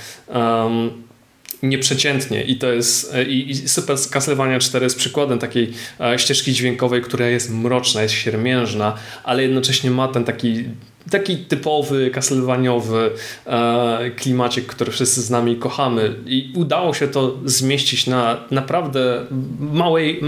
nieprzeciętnie. 1.64 2.44
I 2.44 2.56
to 2.56 2.72
jest 2.72 3.14
e, 3.14 3.24
i, 3.24 3.50
i 3.50 3.56
Super 3.70 3.98
Castlevania 4.12 4.60
4 4.60 4.86
jest 4.86 4.98
przykładem 4.98 5.40
takiej 5.40 5.74
ścieżki 6.18 6.54
dźwiękowej, 6.54 7.02
która 7.02 7.28
jest 7.28 7.52
mroczna, 7.52 8.02
jest 8.02 8.14
siermiężna, 8.14 8.94
ale 9.24 9.44
jednocześnie 9.44 9.92
ma 9.92 10.08
ten 10.08 10.24
taki 10.24 10.64
taki 11.10 11.38
typowy, 11.38 12.12
castlevaniawy 12.12 13.12
e, 13.46 14.12
klimacik, 14.16 14.66
który 14.66 14.92
wszyscy 14.92 15.22
z 15.22 15.30
nami 15.30 15.56
kochamy 15.56 16.16
i 16.26 16.54
udało 16.56 16.94
się 16.94 17.08
to 17.08 17.38
zmieścić 17.46 18.08
na 18.08 18.38
naprawdę 18.52 19.26
małej, 19.60 20.22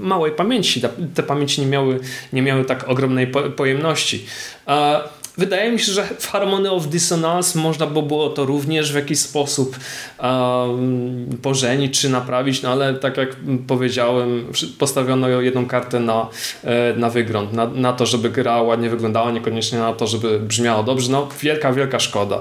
małej 0.00 0.32
pamięci. 0.32 0.82
Te 1.14 1.22
pamięci 1.22 1.60
nie 1.60 1.66
miały, 1.66 2.00
nie 2.32 2.42
miały 2.42 2.64
tak 2.64 2.88
ogromnej 2.88 3.26
pojemności. 3.56 4.26
E, 4.68 5.00
wydaje 5.36 5.72
mi 5.72 5.80
się, 5.80 5.92
że 5.92 6.04
w 6.18 6.28
Harmony 6.30 6.70
of 6.70 6.86
Dissonance 6.86 7.58
można 7.58 7.86
by 7.86 8.02
było 8.02 8.30
to 8.30 8.44
również 8.44 8.92
w 8.92 8.94
jakiś 8.94 9.18
sposób 9.18 9.78
um, 10.22 11.38
pożenić 11.42 12.00
czy 12.00 12.08
naprawić, 12.08 12.62
no 12.62 12.70
ale 12.70 12.94
tak 12.94 13.16
jak 13.16 13.36
powiedziałem, 13.66 14.52
postawiono 14.78 15.28
jedną 15.28 15.66
kartę 15.66 16.00
na, 16.00 16.28
e, 16.64 16.96
na 16.96 17.10
wygląd, 17.10 17.52
na, 17.52 17.66
na 17.66 17.92
to, 17.92 18.06
żeby 18.06 18.30
gra 18.30 18.62
ładnie 18.62 18.90
wyglądała, 18.90 19.30
niekoniecznie 19.30 19.78
na 19.78 19.92
to, 19.92 20.06
żeby 20.06 20.38
brzmiało 20.38 20.82
dobrze. 20.82 21.12
No, 21.12 21.28
wielka, 21.40 21.72
wielka 21.72 21.98
szkoda. 21.98 22.40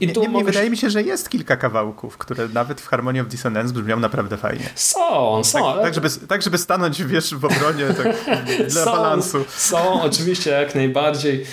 I 0.00 0.08
tu 0.08 0.20
nie, 0.20 0.28
nie, 0.28 0.44
wydaje 0.44 0.70
mi 0.70 0.76
się, 0.76 0.90
że 0.90 1.02
jest 1.02 1.30
kilka 1.30 1.56
kawałków, 1.56 2.18
które 2.18 2.48
nawet 2.48 2.80
w 2.80 2.86
Harmony 2.86 3.20
of 3.20 3.28
Dissonance 3.28 3.74
brzmią 3.74 4.00
naprawdę 4.00 4.36
fajnie. 4.36 4.68
Są, 4.74 5.44
są. 5.44 5.58
Tak, 5.58 5.68
ale... 5.74 5.82
tak, 5.82 5.94
żeby, 5.94 6.08
tak 6.28 6.42
żeby 6.42 6.58
stanąć, 6.58 7.04
wiesz, 7.04 7.34
w 7.34 7.44
obronie 7.44 7.84
tak, 7.96 8.16
dla 8.72 8.84
są, 8.84 8.92
balansu. 8.92 9.44
Są, 9.56 10.02
oczywiście, 10.02 10.50
jak 10.50 10.74
najbardziej. 10.74 11.44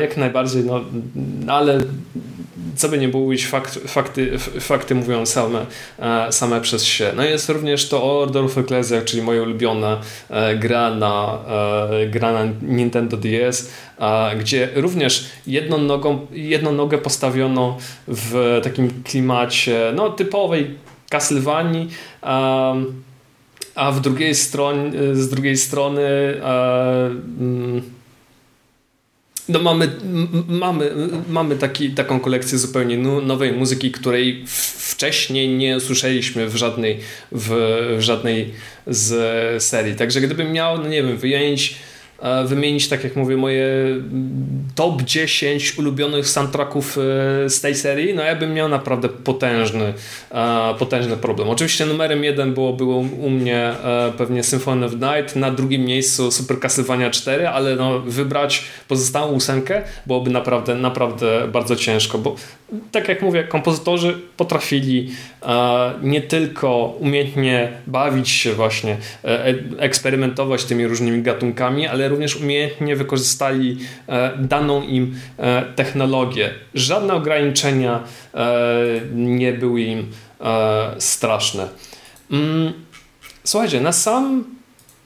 Jak 0.00 0.16
najbardziej, 0.16 0.64
no, 0.64 0.80
ale 1.46 1.80
co 2.80 2.88
by 2.88 2.98
nie 2.98 3.08
mówić, 3.08 3.46
fakt, 3.46 3.78
fakty, 3.86 4.38
fakty 4.38 4.94
mówią 4.94 5.26
same, 5.26 5.66
e, 5.98 6.32
same 6.32 6.60
przez 6.60 6.84
się. 6.84 7.12
No 7.16 7.24
jest 7.24 7.48
również 7.48 7.88
to 7.88 8.20
Order 8.20 8.44
of 8.44 8.58
Ecclesia, 8.58 9.02
czyli 9.02 9.22
moja 9.22 9.42
ulubiona 9.42 10.00
e, 10.30 10.56
gra 10.56 10.94
na, 10.94 11.38
e, 11.90 12.06
gra 12.06 12.32
na 12.32 12.52
Nintendo 12.62 13.16
DS, 13.16 13.70
gdzie 14.40 14.68
również 14.74 15.24
jedną, 15.46 15.78
nogą, 15.78 16.26
jedną 16.32 16.72
nogę 16.72 16.98
postawiono 16.98 17.78
w 18.08 18.60
takim 18.62 19.02
klimacie 19.04 19.92
no, 19.96 20.10
typowej 20.10 20.78
Castlevanii, 21.08 21.88
a 23.74 23.92
w 23.92 24.00
drugiej 24.00 24.34
stronie, 24.34 24.92
z 25.12 25.28
drugiej 25.28 25.56
strony 25.56 26.02
mm, 27.40 27.82
no 29.50 29.58
mamy, 29.58 29.90
mamy, 30.48 30.92
mamy 31.28 31.56
taki, 31.56 31.90
taką 31.90 32.20
kolekcję 32.20 32.58
zupełnie 32.58 32.96
nowej 32.98 33.52
muzyki, 33.52 33.90
której 33.90 34.44
wcześniej 34.78 35.48
nie 35.48 35.80
słyszeliśmy 35.80 36.48
w 36.48 36.56
żadnej, 36.56 36.98
w, 37.32 37.48
w 37.98 38.00
żadnej 38.00 38.52
z 38.86 39.62
serii. 39.62 39.94
Także 39.94 40.20
gdybym 40.20 40.52
miał, 40.52 40.78
no 40.78 40.88
nie 40.88 41.02
wiem, 41.02 41.16
wyjąć 41.16 41.76
wymienić, 42.44 42.88
tak 42.88 43.04
jak 43.04 43.16
mówię, 43.16 43.36
moje 43.36 43.66
top 44.74 45.02
10 45.02 45.78
ulubionych 45.78 46.28
soundtracków 46.28 46.98
e, 46.98 47.50
z 47.50 47.60
tej 47.60 47.74
serii, 47.74 48.14
no 48.14 48.22
ja 48.22 48.36
bym 48.36 48.54
miał 48.54 48.68
naprawdę 48.68 49.08
potężny, 49.08 49.94
e, 50.30 50.74
potężny 50.78 51.16
problem. 51.16 51.48
Oczywiście 51.48 51.86
numerem 51.86 52.24
jeden 52.24 52.54
było, 52.54 52.72
było 52.72 52.96
u 52.96 53.30
mnie 53.30 53.72
pewnie 54.18 54.42
Symphony 54.42 54.86
of 54.86 54.92
Night, 54.92 55.36
na 55.36 55.50
drugim 55.50 55.84
miejscu 55.84 56.30
Super 56.30 56.60
Castlevania 56.60 57.10
4, 57.10 57.48
ale 57.48 57.76
no 57.76 58.00
wybrać 58.00 58.64
pozostałą 58.88 59.32
ósemkę 59.32 59.82
byłoby 60.06 60.30
naprawdę, 60.30 60.74
naprawdę 60.74 61.48
bardzo 61.52 61.76
ciężko, 61.76 62.18
bo 62.18 62.36
tak 62.92 63.08
jak 63.08 63.22
mówię, 63.22 63.44
kompozytorzy 63.44 64.18
potrafili 64.36 65.10
nie 66.02 66.20
tylko 66.20 66.96
umiejętnie 67.00 67.72
bawić 67.86 68.28
się 68.28 68.52
właśnie, 68.52 68.96
eksperymentować 69.78 70.64
tymi 70.64 70.86
różnymi 70.86 71.22
gatunkami, 71.22 71.86
ale 71.86 72.08
również 72.08 72.36
umiejętnie 72.36 72.96
wykorzystali 72.96 73.78
e, 74.08 74.38
daną 74.38 74.82
im 74.82 75.14
e, 75.38 75.62
technologię. 75.76 76.50
Żadne 76.74 77.14
ograniczenia 77.14 78.04
e, 78.34 78.48
nie 79.14 79.52
były 79.52 79.80
im 79.80 80.06
straszne. 80.98 81.68
Mm, 82.30 82.72
słuchajcie, 83.44 83.80
na 83.80 83.92
sam 83.92 84.44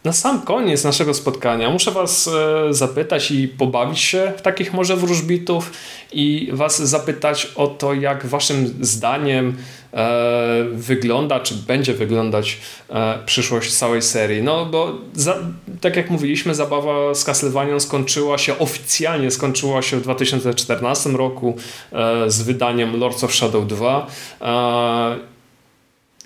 na 0.04 0.12
sam 0.12 0.42
koniec 0.42 0.84
naszego 0.84 1.14
spotkania 1.14 1.70
muszę 1.70 1.90
Was 1.90 2.30
zapytać 2.70 3.30
i 3.30 3.48
pobawić 3.48 4.00
się 4.00 4.32
w 4.36 4.42
takich 4.42 4.72
może 4.72 4.96
wróżbitów 4.96 5.72
i 6.12 6.48
Was 6.52 6.82
zapytać 6.82 7.52
o 7.56 7.66
to, 7.66 7.94
jak 7.94 8.26
Waszym 8.26 8.74
zdaniem 8.80 9.56
E, 9.94 10.64
wygląda, 10.72 11.40
czy 11.40 11.54
będzie 11.54 11.94
wyglądać 11.94 12.58
e, 12.90 13.18
przyszłość 13.26 13.72
całej 13.72 14.02
serii. 14.02 14.42
No 14.42 14.66
bo 14.66 14.92
za, 15.12 15.38
tak 15.80 15.96
jak 15.96 16.10
mówiliśmy, 16.10 16.54
zabawa 16.54 17.14
z 17.14 17.24
Castlevania 17.24 17.80
skończyła 17.80 18.38
się, 18.38 18.58
oficjalnie 18.58 19.30
skończyła 19.30 19.82
się 19.82 19.96
w 19.96 20.02
2014 20.02 21.10
roku 21.10 21.56
e, 21.92 22.30
z 22.30 22.42
wydaniem 22.42 23.00
Lords 23.00 23.24
of 23.24 23.34
Shadow 23.34 23.66
2. 23.66 24.06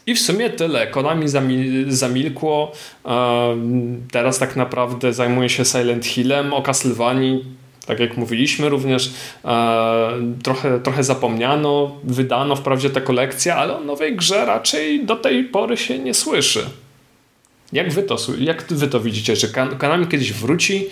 I 0.09 0.15
w 0.15 0.21
sumie 0.21 0.51
tyle. 0.51 0.87
Konami 0.87 1.27
zamilkło. 1.89 2.73
Teraz 4.13 4.39
tak 4.39 4.57
naprawdę 4.57 5.13
zajmuje 5.13 5.49
się 5.49 5.65
Silent 5.65 6.07
Hillem. 6.07 6.53
O 6.53 6.63
Castlevanii 6.63 7.45
tak 7.87 8.01
jak 8.01 8.17
mówiliśmy, 8.17 8.69
również 8.69 9.11
e, 9.45 10.13
trochę, 10.43 10.81
trochę 10.81 11.05
zapomniano, 11.05 11.97
wydano 12.05 12.57
wprawdzie 12.57 12.91
tę 12.91 13.01
kolekcję, 13.01 13.55
ale 13.55 13.77
o 13.77 13.81
nowej 13.81 14.17
grze 14.17 14.45
raczej 14.45 15.05
do 15.05 15.17
tej 15.17 15.45
pory 15.45 15.77
się 15.77 15.99
nie 15.99 16.15
słyszy. 16.15 16.65
Jak 17.73 17.93
wy 17.93 18.03
to, 18.03 18.17
jak 18.39 18.73
wy 18.73 18.89
to 18.89 19.01
widzicie? 19.01 19.37
Czy 19.37 19.53
Konami 19.79 20.07
kiedyś 20.07 20.33
wróci 20.33 20.87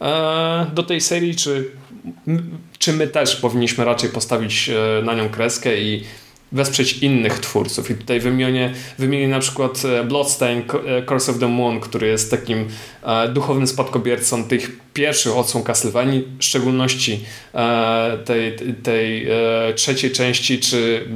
e, 0.00 0.66
do 0.74 0.82
tej 0.82 1.00
serii, 1.00 1.36
czy, 1.36 1.70
czy 2.78 2.92
my 2.92 3.06
też 3.06 3.36
powinniśmy 3.36 3.84
raczej 3.84 4.10
postawić 4.10 4.68
e, 4.68 5.02
na 5.02 5.14
nią 5.14 5.28
kreskę 5.28 5.80
i 5.80 6.04
wesprzeć 6.52 6.98
innych 6.98 7.38
twórców. 7.38 7.90
I 7.90 7.94
tutaj 7.94 8.20
wymienię, 8.20 8.74
wymienię 8.98 9.28
na 9.28 9.38
przykład 9.38 9.82
e, 9.84 10.04
Bloodstain 10.04 10.62
e, 10.86 11.02
Curse 11.02 11.32
of 11.32 11.38
the 11.38 11.48
Moon, 11.48 11.80
który 11.80 12.06
jest 12.06 12.30
takim 12.30 12.68
e, 13.02 13.28
duchownym 13.28 13.66
spadkobiercą 13.66 14.44
tych 14.44 14.70
pierwszych 14.94 15.36
odsłon 15.36 15.64
Castlevanii, 15.64 16.28
w 16.38 16.44
szczególności 16.44 17.24
tej, 18.24 18.56
tej 18.82 19.28
trzeciej 19.74 20.10
części, 20.10 20.60
czy 20.60 21.08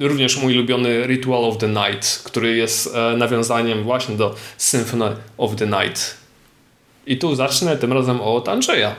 również 0.00 0.36
mój 0.36 0.54
ulubiony 0.54 1.06
Ritual 1.06 1.44
of 1.44 1.58
the 1.58 1.68
Night, 1.68 2.22
który 2.24 2.56
jest 2.56 2.94
nawiązaniem 3.16 3.82
właśnie 3.82 4.16
do 4.16 4.34
Symphony 4.56 5.16
of 5.38 5.56
the 5.56 5.66
Night. 5.66 6.16
I 7.06 7.18
tu 7.18 7.34
zacznę 7.34 7.76
tym 7.76 7.92
razem 7.92 8.20
od 8.20 8.48
Andrzeja. 8.48 8.94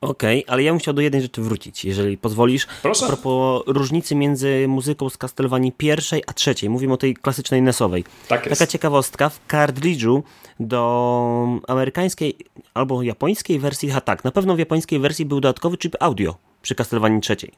Okej, 0.00 0.44
okay, 0.44 0.52
ale 0.52 0.62
ja 0.62 0.72
bym 0.72 0.78
chciał 0.78 0.94
do 0.94 1.02
jednej 1.02 1.22
rzeczy 1.22 1.42
wrócić, 1.42 1.84
jeżeli 1.84 2.18
pozwolisz. 2.18 2.66
Proszę. 2.82 3.04
A 3.04 3.08
propos 3.08 3.62
różnicy 3.66 4.14
między 4.14 4.68
muzyką 4.68 5.10
z 5.10 5.16
Castlevanii 5.16 5.72
pierwszej 5.72 6.22
a 6.26 6.32
trzeciej. 6.32 6.70
Mówimy 6.70 6.92
o 6.92 6.96
tej 6.96 7.14
klasycznej 7.14 7.62
NES-owej. 7.62 8.04
Tak 8.28 8.46
jest. 8.46 8.58
Taka 8.58 8.70
ciekawostka, 8.72 9.28
w 9.28 9.46
kartridżu 9.46 10.22
do 10.60 11.60
amerykańskiej 11.68 12.36
albo 12.74 13.02
japońskiej 13.02 13.58
wersji, 13.58 13.92
a 13.92 14.00
tak, 14.00 14.24
na 14.24 14.30
pewno 14.30 14.56
w 14.56 14.58
japońskiej 14.58 14.98
wersji 14.98 15.24
był 15.24 15.40
dodatkowy 15.40 15.78
chip 15.78 15.96
audio 16.00 16.36
przy 16.62 16.74
Castlevanii 16.74 17.20
trzeciej. 17.20 17.52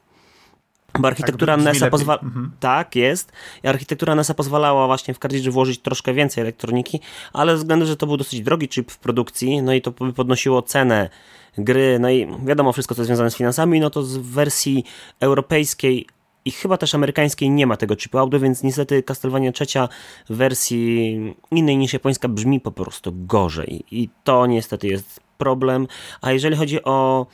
Bo 0.99 1.07
architektura 1.07 1.55
tak, 1.55 1.65
NES-a 1.65 1.89
pozwala. 1.89 2.21
Mhm. 2.21 2.51
Tak, 2.59 2.95
jest. 2.95 3.31
I 3.63 3.67
architektura 3.67 4.15
NES-a 4.15 4.33
pozwalała 4.33 4.87
właśnie 4.87 5.13
w 5.13 5.19
kartridży 5.19 5.51
włożyć 5.51 5.79
troszkę 5.81 6.13
więcej 6.13 6.41
elektroniki, 6.41 6.99
ale 7.33 7.51
ze 7.51 7.57
względu, 7.57 7.85
że 7.85 7.97
to 7.97 8.07
był 8.07 8.17
dosyć 8.17 8.41
drogi 8.41 8.67
chip 8.67 8.91
w 8.91 8.97
produkcji, 8.97 9.61
no 9.61 9.73
i 9.73 9.81
to 9.81 9.91
by 9.91 10.13
podnosiło 10.13 10.61
cenę 10.61 11.09
gry, 11.57 11.99
no 11.99 12.09
i 12.09 12.27
wiadomo 12.45 12.71
wszystko, 12.71 12.95
co 12.95 13.05
związane 13.05 13.31
z 13.31 13.35
finansami, 13.35 13.79
no 13.79 13.89
to 13.89 14.03
z 14.03 14.17
wersji 14.17 14.83
europejskiej 15.19 16.07
i 16.45 16.51
chyba 16.51 16.77
też 16.77 16.95
amerykańskiej 16.95 17.49
nie 17.49 17.67
ma 17.67 17.77
tego 17.77 17.95
chipu 17.95 18.17
audio, 18.17 18.39
więc 18.39 18.63
niestety 18.63 19.03
Castlevania 19.03 19.51
trzecia 19.51 19.89
w 20.29 20.35
wersji 20.35 21.17
innej 21.51 21.77
niż 21.77 21.93
japońska 21.93 22.27
brzmi 22.27 22.59
po 22.59 22.71
prostu 22.71 23.11
gorzej 23.15 23.83
i 23.91 24.09
to 24.23 24.45
niestety 24.45 24.87
jest 24.87 25.19
problem. 25.37 25.87
A 26.21 26.31
jeżeli 26.31 26.55
chodzi 26.55 26.83
o 26.83 27.25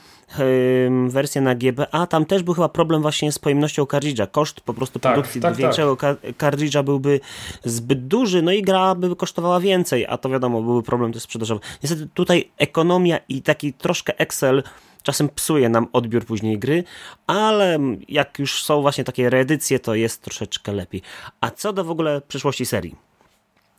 wersję 1.07 1.41
na 1.41 1.55
GBA, 1.55 2.07
tam 2.07 2.25
też 2.25 2.43
był 2.43 2.53
chyba 2.53 2.69
problem 2.69 3.01
właśnie 3.01 3.31
z 3.31 3.39
pojemnością 3.39 3.85
kartridża. 3.85 4.27
Koszt 4.27 4.61
po 4.61 4.73
prostu 4.73 4.99
tak, 4.99 5.13
produkcji 5.13 5.41
tak, 5.41 5.55
większego 5.55 5.95
tak. 5.95 6.17
kartridża 6.37 6.83
byłby 6.83 7.19
zbyt 7.63 8.07
duży, 8.07 8.41
no 8.41 8.51
i 8.51 8.61
gra 8.61 8.95
by 8.95 9.15
kosztowała 9.15 9.59
więcej, 9.59 10.05
a 10.05 10.17
to 10.17 10.29
wiadomo, 10.29 10.61
byłby 10.61 10.83
problem 10.83 11.13
też 11.13 11.23
sprzedażowy. 11.23 11.61
Niestety 11.83 12.07
tutaj 12.13 12.49
ekonomia 12.57 13.19
i 13.29 13.41
taki 13.41 13.73
troszkę 13.73 14.19
Excel 14.19 14.63
czasem 15.03 15.29
psuje 15.29 15.69
nam 15.69 15.87
odbiór 15.93 16.25
później 16.25 16.59
gry, 16.59 16.83
ale 17.27 17.79
jak 18.09 18.39
już 18.39 18.63
są 18.63 18.81
właśnie 18.81 19.03
takie 19.03 19.29
reedycje, 19.29 19.79
to 19.79 19.95
jest 19.95 20.21
troszeczkę 20.21 20.73
lepiej. 20.73 21.01
A 21.41 21.51
co 21.51 21.73
do 21.73 21.83
w 21.83 21.91
ogóle 21.91 22.21
przyszłości 22.21 22.65
serii? 22.65 22.95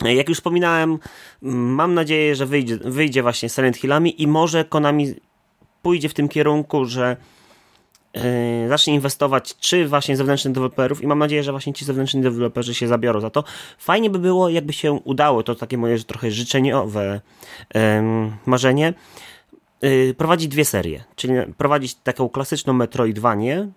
Jak 0.04 0.28
już 0.28 0.38
wspominałem, 0.38 0.98
mam 1.42 1.94
nadzieję, 1.94 2.34
że 2.34 2.46
wyjdzie, 2.46 2.76
wyjdzie 2.76 3.22
właśnie 3.22 3.48
Silent 3.48 3.76
Hillami 3.76 4.22
i 4.22 4.26
może 4.26 4.64
Konami 4.64 5.14
pójdzie 5.82 6.08
w 6.08 6.14
tym 6.14 6.28
kierunku, 6.28 6.84
że 6.84 7.16
yy, 8.14 8.22
zacznie 8.68 8.94
inwestować 8.94 9.56
czy 9.56 9.88
właśnie 9.88 10.16
zewnętrznych 10.16 10.54
deweloperów 10.54 11.02
i 11.02 11.06
mam 11.06 11.18
nadzieję, 11.18 11.42
że 11.42 11.50
właśnie 11.50 11.72
ci 11.72 11.84
zewnętrzni 11.84 12.22
deweloperzy 12.22 12.74
się 12.74 12.88
zabiorą 12.88 13.20
za 13.20 13.30
to. 13.30 13.44
Fajnie 13.78 14.10
by 14.10 14.18
było, 14.18 14.48
jakby 14.48 14.72
się 14.72 14.92
udało, 14.92 15.42
to 15.42 15.54
takie 15.54 15.78
moje 15.78 15.98
trochę 15.98 16.30
życzeniowe 16.30 17.20
yy, 17.74 17.80
marzenie, 18.46 18.94
yy, 19.82 20.14
prowadzić 20.14 20.48
dwie 20.48 20.64
serie, 20.64 21.04
czyli 21.16 21.34
prowadzić 21.56 21.94
taką 21.94 22.28
klasyczną 22.28 22.72
Metroidvanię, 22.72 23.68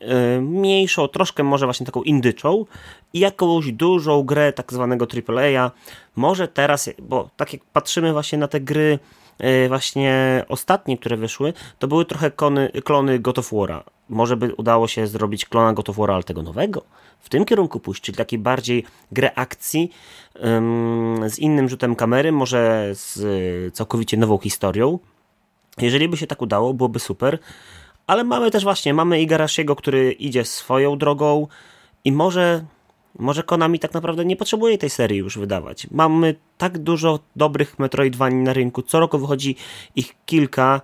yy, 0.00 0.40
mniejszą, 0.40 1.08
troszkę 1.08 1.42
może 1.42 1.66
właśnie 1.66 1.86
taką 1.86 2.02
indyczą 2.02 2.64
i 3.12 3.18
jakąś 3.18 3.72
dużą 3.72 4.22
grę 4.22 4.52
tak 4.52 4.72
zwanego 4.72 5.06
AAA. 5.28 5.70
Może 6.16 6.48
teraz, 6.48 6.90
bo 7.02 7.30
tak 7.36 7.52
jak 7.52 7.64
patrzymy 7.64 8.12
właśnie 8.12 8.38
na 8.38 8.48
te 8.48 8.60
gry 8.60 8.98
E, 8.98 9.23
właśnie 9.68 10.44
ostatnie, 10.48 10.98
które 10.98 11.16
wyszły, 11.16 11.52
to 11.78 11.88
były 11.88 12.04
trochę 12.04 12.30
klony, 12.30 12.70
klony 12.84 13.18
God 13.18 13.38
of 13.38 13.52
War'a. 13.52 13.82
Może 14.08 14.36
by 14.36 14.54
udało 14.54 14.88
się 14.88 15.06
zrobić 15.06 15.46
klona 15.46 15.72
God 15.72 15.88
of 15.88 15.96
War'a, 15.96 16.14
ale 16.14 16.22
tego 16.22 16.42
nowego? 16.42 16.82
W 17.20 17.28
tym 17.28 17.44
kierunku 17.44 17.80
pójść, 17.80 18.02
czyli 18.02 18.18
takiej 18.18 18.38
bardziej 18.38 18.84
grę 19.12 19.34
akcji 19.34 19.90
z 21.28 21.38
innym 21.38 21.68
rzutem 21.68 21.96
kamery, 21.96 22.32
może 22.32 22.90
z 22.92 23.74
całkowicie 23.74 24.16
nową 24.16 24.38
historią. 24.38 24.98
Jeżeli 25.78 26.08
by 26.08 26.16
się 26.16 26.26
tak 26.26 26.42
udało, 26.42 26.74
byłoby 26.74 26.98
super. 26.98 27.38
Ale 28.06 28.24
mamy 28.24 28.50
też 28.50 28.64
właśnie, 28.64 28.94
mamy 28.94 29.20
Igarashiego, 29.20 29.76
który 29.76 30.12
idzie 30.12 30.44
swoją 30.44 30.98
drogą 30.98 31.46
i 32.04 32.12
może 32.12 32.64
może 33.18 33.42
Konami 33.42 33.78
tak 33.78 33.94
naprawdę 33.94 34.24
nie 34.24 34.36
potrzebuje 34.36 34.78
tej 34.78 34.90
serii 34.90 35.18
już 35.18 35.38
wydawać. 35.38 35.86
Mamy 35.90 36.34
tak 36.58 36.78
dużo 36.78 37.18
dobrych 37.36 37.78
Metroidvanii 37.78 38.42
na 38.42 38.52
rynku. 38.52 38.82
Co 38.82 39.00
roku 39.00 39.18
wychodzi 39.18 39.56
ich 39.96 40.14
kilka. 40.26 40.80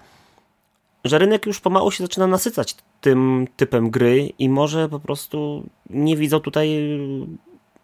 że 1.05 1.19
rynek 1.19 1.47
już 1.47 1.61
pomału 1.61 1.91
się 1.91 2.05
zaczyna 2.05 2.27
nasycać 2.27 2.77
tym 3.01 3.49
typem 3.57 3.91
gry 3.91 4.33
i 4.39 4.49
może 4.49 4.89
po 4.89 5.01
prostu 5.01 5.69
nie 5.91 6.17
widzą 6.17 6.41
tutaj 6.41 6.69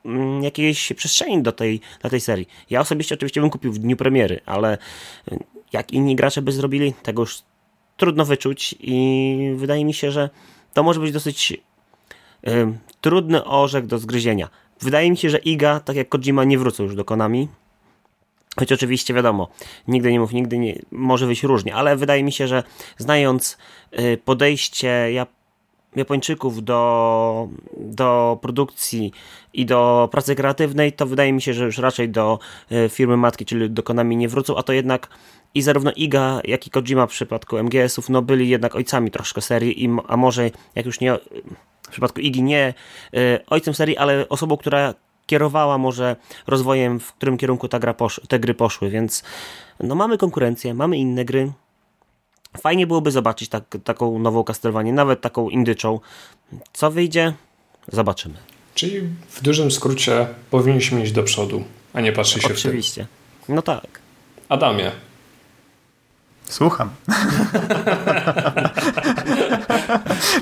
mm, 0.05 0.43
jakiejś 0.43 0.93
przestrzeni 0.93 1.43
do 1.43 1.53
tej, 1.53 1.81
dla 2.01 2.11
tej 2.11 2.21
serii. 2.21 2.49
Ja 2.71 2.81
osobiście 2.81 3.15
oczywiście 3.15 3.41
bym 3.41 3.51
kupił 3.51 3.73
w 3.73 3.79
dniu 3.79 3.97
premiery, 3.97 4.41
ale 4.47 4.79
jak 5.73 5.93
inni 5.93 6.17
gracze 6.17 6.43
by 6.43 6.53
zrobili, 6.53 6.93
tego 7.03 7.23
już 7.23 7.43
trudno 7.97 8.25
wyczuć 8.25 8.75
i 8.81 9.55
wydaje 9.57 9.85
mi 9.85 9.95
się, 9.95 10.11
że 10.11 10.31
to 10.75 10.83
może 10.83 11.01
być 11.01 11.13
dosyć 11.13 11.57
trudny 13.01 13.45
orzech 13.45 13.87
do 13.87 13.99
zgryzienia. 13.99 14.49
Wydaje 14.81 15.11
mi 15.11 15.17
się, 15.17 15.31
że 15.31 15.39
Iga, 15.39 15.81
tak 15.81 15.97
jak 15.97 16.09
Kojima, 16.09 16.45
nie 16.45 16.59
wrócą 16.59 16.83
już 16.83 16.95
do 16.95 17.05
Konami. 17.05 17.49
Choć 18.59 18.73
oczywiście 18.73 19.15
wiadomo, 19.15 19.49
nigdy 19.89 20.13
nie 20.13 20.21
mów, 20.21 20.33
nigdy 20.33 20.59
nie, 20.59 20.79
może 20.91 21.27
wyjść 21.27 21.43
różnie, 21.43 21.75
ale 21.75 21.97
wydaje 21.97 22.23
mi 22.23 22.33
się, 22.33 22.49
że 22.49 22.63
znając 22.99 23.59
y, 23.99 24.19
podejście 24.25 25.13
Japończyków 25.97 26.65
do, 26.65 27.49
do 27.77 28.39
produkcji 28.43 29.13
i 29.53 29.67
do 29.67 30.09
pracy 30.13 30.35
kreatywnej, 30.35 30.93
to 30.93 31.07
wydaje 31.07 31.33
mi 31.33 31.43
się, 31.43 31.55
że 31.55 31.65
już 31.65 31.79
raczej 31.79 32.09
do 32.09 32.39
y, 32.73 32.89
firmy 32.89 33.17
matki, 33.17 33.45
czyli 33.45 33.71
do 33.71 33.83
Konami 33.83 34.17
nie 34.17 34.29
wrócą, 34.29 34.57
a 34.57 34.63
to 34.63 34.73
jednak 34.73 35.09
i 35.55 35.63
zarówno 35.63 35.93
Iga, 35.97 36.41
jak 36.45 36.67
i 36.67 36.71
Kojima 36.71 37.07
w 37.07 37.11
przypadku 37.11 37.59
MGS-ów, 37.59 38.09
no 38.09 38.23
byli 38.23 38.49
jednak 38.49 38.75
ojcami 38.75 39.11
troszkę 39.11 39.41
serii, 39.41 39.89
a 40.09 40.17
może 40.17 40.51
jak 40.75 40.87
już 40.87 41.01
nie 41.01 41.19
w 41.87 41.91
przypadku 41.91 42.21
Igi 42.21 42.43
nie 42.43 42.75
y, 43.15 43.41
ojcem 43.47 43.75
serii, 43.75 43.97
ale 43.97 44.29
osobą, 44.29 44.57
która 44.57 44.95
kierowała 45.27 45.79
może 45.79 46.17
rozwojem, 46.47 47.01
w 47.01 47.13
którym 47.13 47.39
kierunku 47.39 47.69
ta 47.69 47.79
gra 47.79 47.95
posz 47.95 48.21
te 48.29 48.39
gry 48.39 48.55
poszły, 48.55 48.91
więc 48.91 49.23
no 49.81 49.95
mamy 49.95 50.19
konkurencję, 50.19 50.75
mamy 50.75 50.99
inne 50.99 51.25
gry. 51.25 51.53
Fajnie 52.61 52.87
byłoby 52.87 53.11
zobaczyć 53.11 53.49
tak, 53.49 53.65
taką 53.85 54.19
nową 54.19 54.45
Castlevanię, 54.45 54.93
nawet 54.93 55.21
taką 55.21 55.49
indyczą. 55.49 56.01
Co 56.73 56.91
wyjdzie? 56.91 57.33
Zobaczymy. 57.93 58.35
Czyli 58.75 59.01
w 59.31 59.43
dużym 59.43 59.71
skrócie 59.71 60.27
powinniśmy 60.51 61.03
iść 61.03 61.13
do 61.13 61.23
przodu, 61.23 61.65
a 61.93 62.01
nie 62.01 62.13
patrzeć 62.13 62.43
się 62.43 62.47
Oczywiście. 62.47 62.69
w 62.69 62.71
Oczywiście. 62.71 63.07
No 63.49 63.63
tak. 63.63 64.01
Adamie, 64.49 64.93
Słucham. 66.49 66.91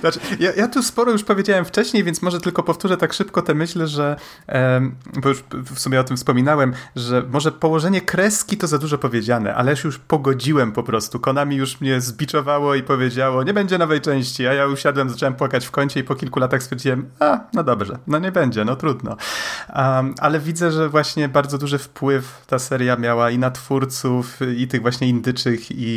znaczy, 0.00 0.20
ja, 0.40 0.52
ja, 0.52 0.68
tu 0.68 0.82
sporo 0.82 1.12
już 1.12 1.24
powiedziałem 1.24 1.64
wcześniej, 1.64 2.04
więc 2.04 2.22
może 2.22 2.40
tylko 2.40 2.62
powtórzę 2.62 2.96
tak 2.96 3.12
szybko 3.12 3.42
tę 3.42 3.54
myśl, 3.54 3.86
że 3.86 4.16
bo 5.22 5.28
już 5.28 5.44
w 5.74 5.80
sumie 5.80 6.00
o 6.00 6.04
tym 6.04 6.16
wspominałem, 6.16 6.72
że 6.96 7.22
może 7.30 7.52
położenie 7.52 8.00
kreski 8.00 8.56
to 8.56 8.66
za 8.66 8.78
dużo 8.78 8.98
powiedziane, 8.98 9.54
ale 9.54 9.74
już 9.84 9.98
pogodziłem 9.98 10.72
po 10.72 10.82
prostu. 10.82 11.20
Konami 11.20 11.56
już 11.56 11.80
mnie 11.80 12.00
zbiczowało 12.00 12.74
i 12.74 12.82
powiedziało, 12.82 13.42
nie 13.42 13.54
będzie 13.54 13.78
nowej 13.78 14.00
części, 14.00 14.46
a 14.46 14.52
ja 14.54 14.66
usiadłem, 14.66 15.10
zacząłem 15.10 15.34
płakać 15.34 15.66
w 15.66 15.70
kącie 15.70 16.00
i 16.00 16.04
po 16.04 16.14
kilku 16.14 16.40
latach 16.40 16.62
stwierdziłem, 16.62 17.10
a, 17.20 17.40
no 17.52 17.64
dobrze, 17.64 17.98
no 18.06 18.18
nie 18.18 18.32
będzie, 18.32 18.64
no 18.64 18.76
trudno. 18.76 19.16
Um, 19.76 20.14
ale 20.18 20.40
widzę, 20.40 20.72
że 20.72 20.88
właśnie 20.88 21.28
bardzo 21.28 21.58
duży 21.58 21.78
wpływ 21.78 22.44
ta 22.46 22.58
seria 22.58 22.96
miała 22.96 23.30
i 23.30 23.38
na 23.38 23.50
twórców, 23.50 24.38
i 24.56 24.68
tych 24.68 24.82
właśnie 24.82 25.08
indyczych, 25.08 25.70
i 25.70 25.94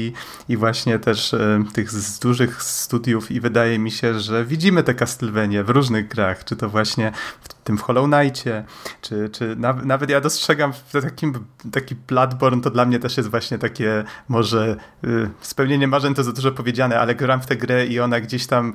i, 0.49 0.57
właśnie 0.57 0.99
też 0.99 1.35
tych 1.73 1.91
z 1.91 2.19
dużych 2.19 2.63
studiów 2.63 2.96
i 3.31 3.39
wydaje 3.39 3.79
mi 3.79 3.91
się, 3.91 4.19
że 4.19 4.45
widzimy 4.45 4.83
te 4.83 4.93
Castlevanie 4.93 5.63
w 5.63 5.69
różnych 5.69 6.07
grach, 6.07 6.43
czy 6.43 6.55
to 6.55 6.69
właśnie 6.69 7.11
w 7.41 7.53
tym 7.53 7.77
w 7.77 7.81
Hollow 7.81 8.05
Knightie, 8.09 8.63
czy, 9.01 9.29
czy 9.29 9.55
nawet, 9.55 9.85
nawet 9.85 10.09
ja 10.09 10.21
dostrzegam 10.21 10.73
w 10.73 10.91
takim 10.91 11.33
taki 11.71 11.95
Bloodborne, 11.95 12.61
to 12.61 12.69
dla 12.69 12.85
mnie 12.85 12.99
też 12.99 13.17
jest 13.17 13.29
właśnie 13.29 13.57
takie 13.57 14.03
może 14.29 14.75
y, 15.03 15.29
spełnienie 15.41 15.87
marzeń 15.87 16.13
to 16.13 16.23
za 16.23 16.31
dużo 16.31 16.51
powiedziane, 16.51 16.99
ale 16.99 17.15
gram 17.15 17.41
w 17.41 17.45
tę 17.45 17.55
grę 17.55 17.85
i 17.85 17.99
ona 17.99 18.21
gdzieś 18.21 18.47
tam 18.47 18.73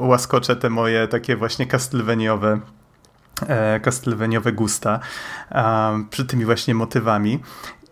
łaskocze 0.00 0.56
te 0.56 0.70
moje 0.70 1.08
takie 1.08 1.36
właśnie 1.36 1.66
Castlevaniaowe 1.66 2.60
e, 3.46 3.80
Castlevaniaowe 3.80 4.52
gusta 4.52 5.00
przy 6.10 6.24
tymi 6.24 6.44
właśnie 6.44 6.74
motywami. 6.74 7.40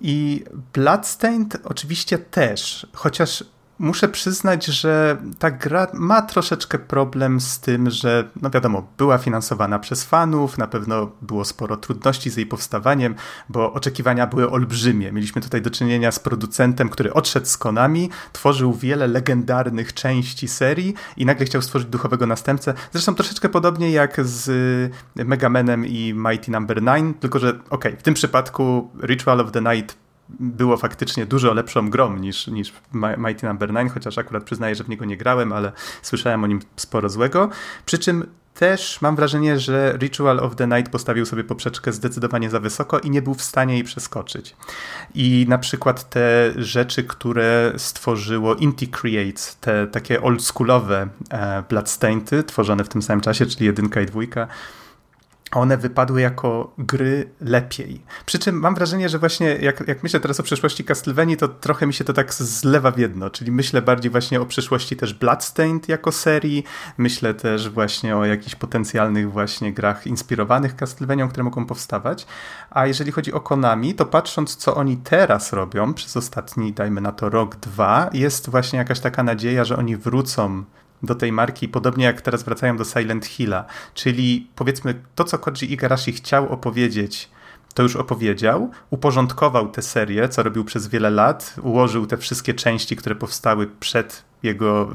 I 0.01 0.45
Bloodstained 0.73 1.59
oczywiście 1.65 2.19
też, 2.19 2.87
chociaż 2.93 3.45
muszę 3.79 4.09
przyznać, 4.09 4.67
że 4.67 5.17
ta 5.39 5.51
gra 5.51 5.87
ma 5.93 6.23
troszeczkę 6.23 6.79
problem 6.79 7.41
z 7.41 7.61
tym, 7.61 7.91
że, 7.91 8.29
no 8.43 8.51
wiadomo, 8.51 8.89
była 8.99 9.19
finansowana 9.19 9.79
przez 9.79 10.05
fanów, 10.05 10.59
na 10.59 10.67
pewno 10.67 11.11
było 11.23 11.45
sporo 11.45 11.77
trudności 11.77 12.31
z 12.31 12.37
jej 12.37 12.47
powstawaniem, 12.47 13.15
bo 13.49 13.73
oczekiwania 13.73 14.27
były 14.27 14.51
olbrzymie. 14.51 15.13
Mieliśmy 15.13 15.43
tutaj 15.43 15.63
do 15.63 15.71
czynienia 15.71 16.13
z 16.13 16.19
producentem, 16.19 16.89
który 16.89 17.13
odszedł 17.13 17.47
z 17.47 17.57
Konami, 17.57 18.11
tworzył 18.33 18.75
wiele 18.75 19.07
legendarnych 19.07 19.95
części 19.95 20.49
serii 20.49 20.95
i 21.17 21.27
nagle 21.27 21.47
chciał 21.47 21.63
stworzyć 21.63 21.89
duchowego 21.89 22.27
następcę. 22.27 22.75
Zresztą 22.93 23.15
troszeczkę 23.15 23.49
podobnie 23.49 23.91
jak 23.91 24.27
z 24.27 24.51
Megamenem 25.15 25.87
i 25.87 26.15
Mighty 26.15 26.51
Number 26.51 26.83
no. 26.83 26.97
9, 26.97 27.17
tylko 27.21 27.39
że 27.39 27.49
okej, 27.49 27.65
okay, 27.71 27.97
w 27.97 28.03
tym 28.03 28.15
przypadku 28.15 28.91
Ritual 29.03 29.41
of 29.41 29.53
the 29.53 29.61
Night 29.63 30.06
było 30.29 30.77
faktycznie 30.77 31.27
dużo 31.27 31.55
lepszą 31.55 31.91
grą 31.91 32.17
niż, 32.17 32.47
niż 32.47 32.73
Mighty 33.19 33.47
Number 33.47 33.73
no. 33.73 33.81
9, 33.81 33.93
chociaż 33.93 34.19
akurat 34.19 34.45
przyznaję, 34.45 34.75
że 34.75 34.85
w 34.85 34.89
niego 34.89 35.05
nie 35.05 35.17
grałem, 35.17 35.53
ale 35.53 35.73
słyszałem 36.03 36.45
o 36.45 36.47
nim 36.47 36.61
sporo 36.77 37.09
złego. 37.09 37.49
Przy 37.87 37.99
czym 37.99 38.27
też 38.55 39.03
mam 39.03 39.17
wrażenie, 39.17 39.59
że 39.59 39.99
Ritual 39.99 40.41
of 40.41 40.57
the 40.57 40.67
Night 40.67 40.93
postawił 40.93 41.27
sobie 41.27 41.45
poprzeczkę 41.45 41.93
zdecydowanie 41.93 42.51
za 42.51 42.61
wysoko 42.61 42.99
i 42.99 43.11
nie 43.11 43.23
był 43.23 43.35
w 43.35 43.43
stanie 43.43 43.75
jej 43.75 43.85
przeskoczyć. 43.85 44.57
I 45.15 45.47
na 45.49 45.59
przykład 45.59 46.11
te 46.11 46.53
rzeczy, 46.57 47.05
które 47.05 47.73
stworzyło 47.77 48.55
Inti 48.55 48.89
Creates, 48.89 49.57
te 49.57 49.87
takie 49.87 50.23
oldschoolowe 50.23 51.09
e, 51.31 51.63
Bloodstainty, 51.69 52.43
tworzone 52.43 52.85
w 52.85 52.89
tym 52.89 53.03
samym 53.03 53.21
czasie, 53.21 53.47
czyli 53.47 53.67
jedynka 53.67 54.01
i 54.01 54.07
dwójka, 54.07 54.49
one 55.53 55.77
wypadły 55.77 56.21
jako 56.21 56.73
gry 56.79 57.31
lepiej. 57.41 58.03
Przy 58.27 58.39
czym 58.39 58.61
mam 58.61 58.75
wrażenie, 58.75 59.09
że 59.09 59.19
właśnie 59.19 59.47
jak, 59.47 59.89
jak 59.89 60.03
myślę 60.03 60.21
teraz 60.21 60.41
o 60.41 60.43
przyszłości 60.43 60.85
Castlevanii, 60.85 61.37
to 61.37 61.49
trochę 61.49 61.87
mi 61.87 61.95
się 61.95 62.05
to 62.05 62.13
tak 62.13 62.35
zlewa 62.35 62.91
w 62.91 62.99
jedno, 62.99 63.31
czyli 63.31 63.53
myślę 63.53 63.83
bardziej 63.83 64.11
właśnie 64.11 64.41
o 64.41 64.47
przyszłości 64.47 64.97
też 64.97 65.15
Bloodstained 65.15 65.89
jako 65.89 66.13
serii, 66.13 66.65
myślę 66.99 67.35
też 67.35 67.69
właśnie 67.69 68.17
o 68.17 68.25
jakichś 68.25 68.55
potencjalnych 68.55 69.33
właśnie 69.33 69.73
grach 69.73 70.07
inspirowanych 70.07 70.77
Castlevanią, 70.77 71.29
które 71.29 71.45
mogą 71.45 71.67
powstawać, 71.67 72.27
a 72.71 72.87
jeżeli 72.87 73.13
chodzi 73.13 73.33
o 73.33 73.41
Konami, 73.41 73.95
to 73.95 74.07
patrząc 74.07 74.57
co 74.57 74.75
oni 74.75 74.97
teraz 74.97 75.53
robią 75.53 75.95
przez 75.95 76.17
ostatni, 76.17 76.73
dajmy 76.73 77.01
na 77.01 77.13
to 77.13 77.31
rok, 77.31 77.57
dwa, 77.57 78.11
jest 78.13 78.51
właśnie 78.51 78.79
jakaś 78.79 79.01
taka 79.01 79.23
nadzieja, 79.23 79.65
że 79.65 79.77
oni 79.77 79.97
wrócą 79.97 80.65
do 81.07 81.15
tej 81.15 81.33
marki, 81.33 81.69
podobnie 81.69 82.05
jak 82.05 82.21
teraz 82.21 82.43
wracają 82.43 82.77
do 82.77 82.85
Silent 82.85 83.27
Hilla. 83.27 83.65
Czyli 83.95 84.51
powiedzmy, 84.55 84.95
to 85.15 85.25
co 85.25 85.39
Koji 85.39 85.73
Igarashi 85.73 86.13
chciał 86.13 86.49
opowiedzieć, 86.53 87.29
to 87.75 87.83
już 87.83 87.97
opowiedział, 87.97 88.71
uporządkował 88.91 89.69
tę 89.69 89.83
serię, 89.83 90.29
co 90.29 90.43
robił 90.43 90.65
przez 90.65 90.89
wiele 90.89 91.11
lat, 91.11 91.55
ułożył 91.63 92.07
te 92.07 92.17
wszystkie 92.17 92.55
części, 92.55 92.97
które 92.97 93.15
powstały 93.15 93.67
przed 93.81 94.25
jego 94.47 94.89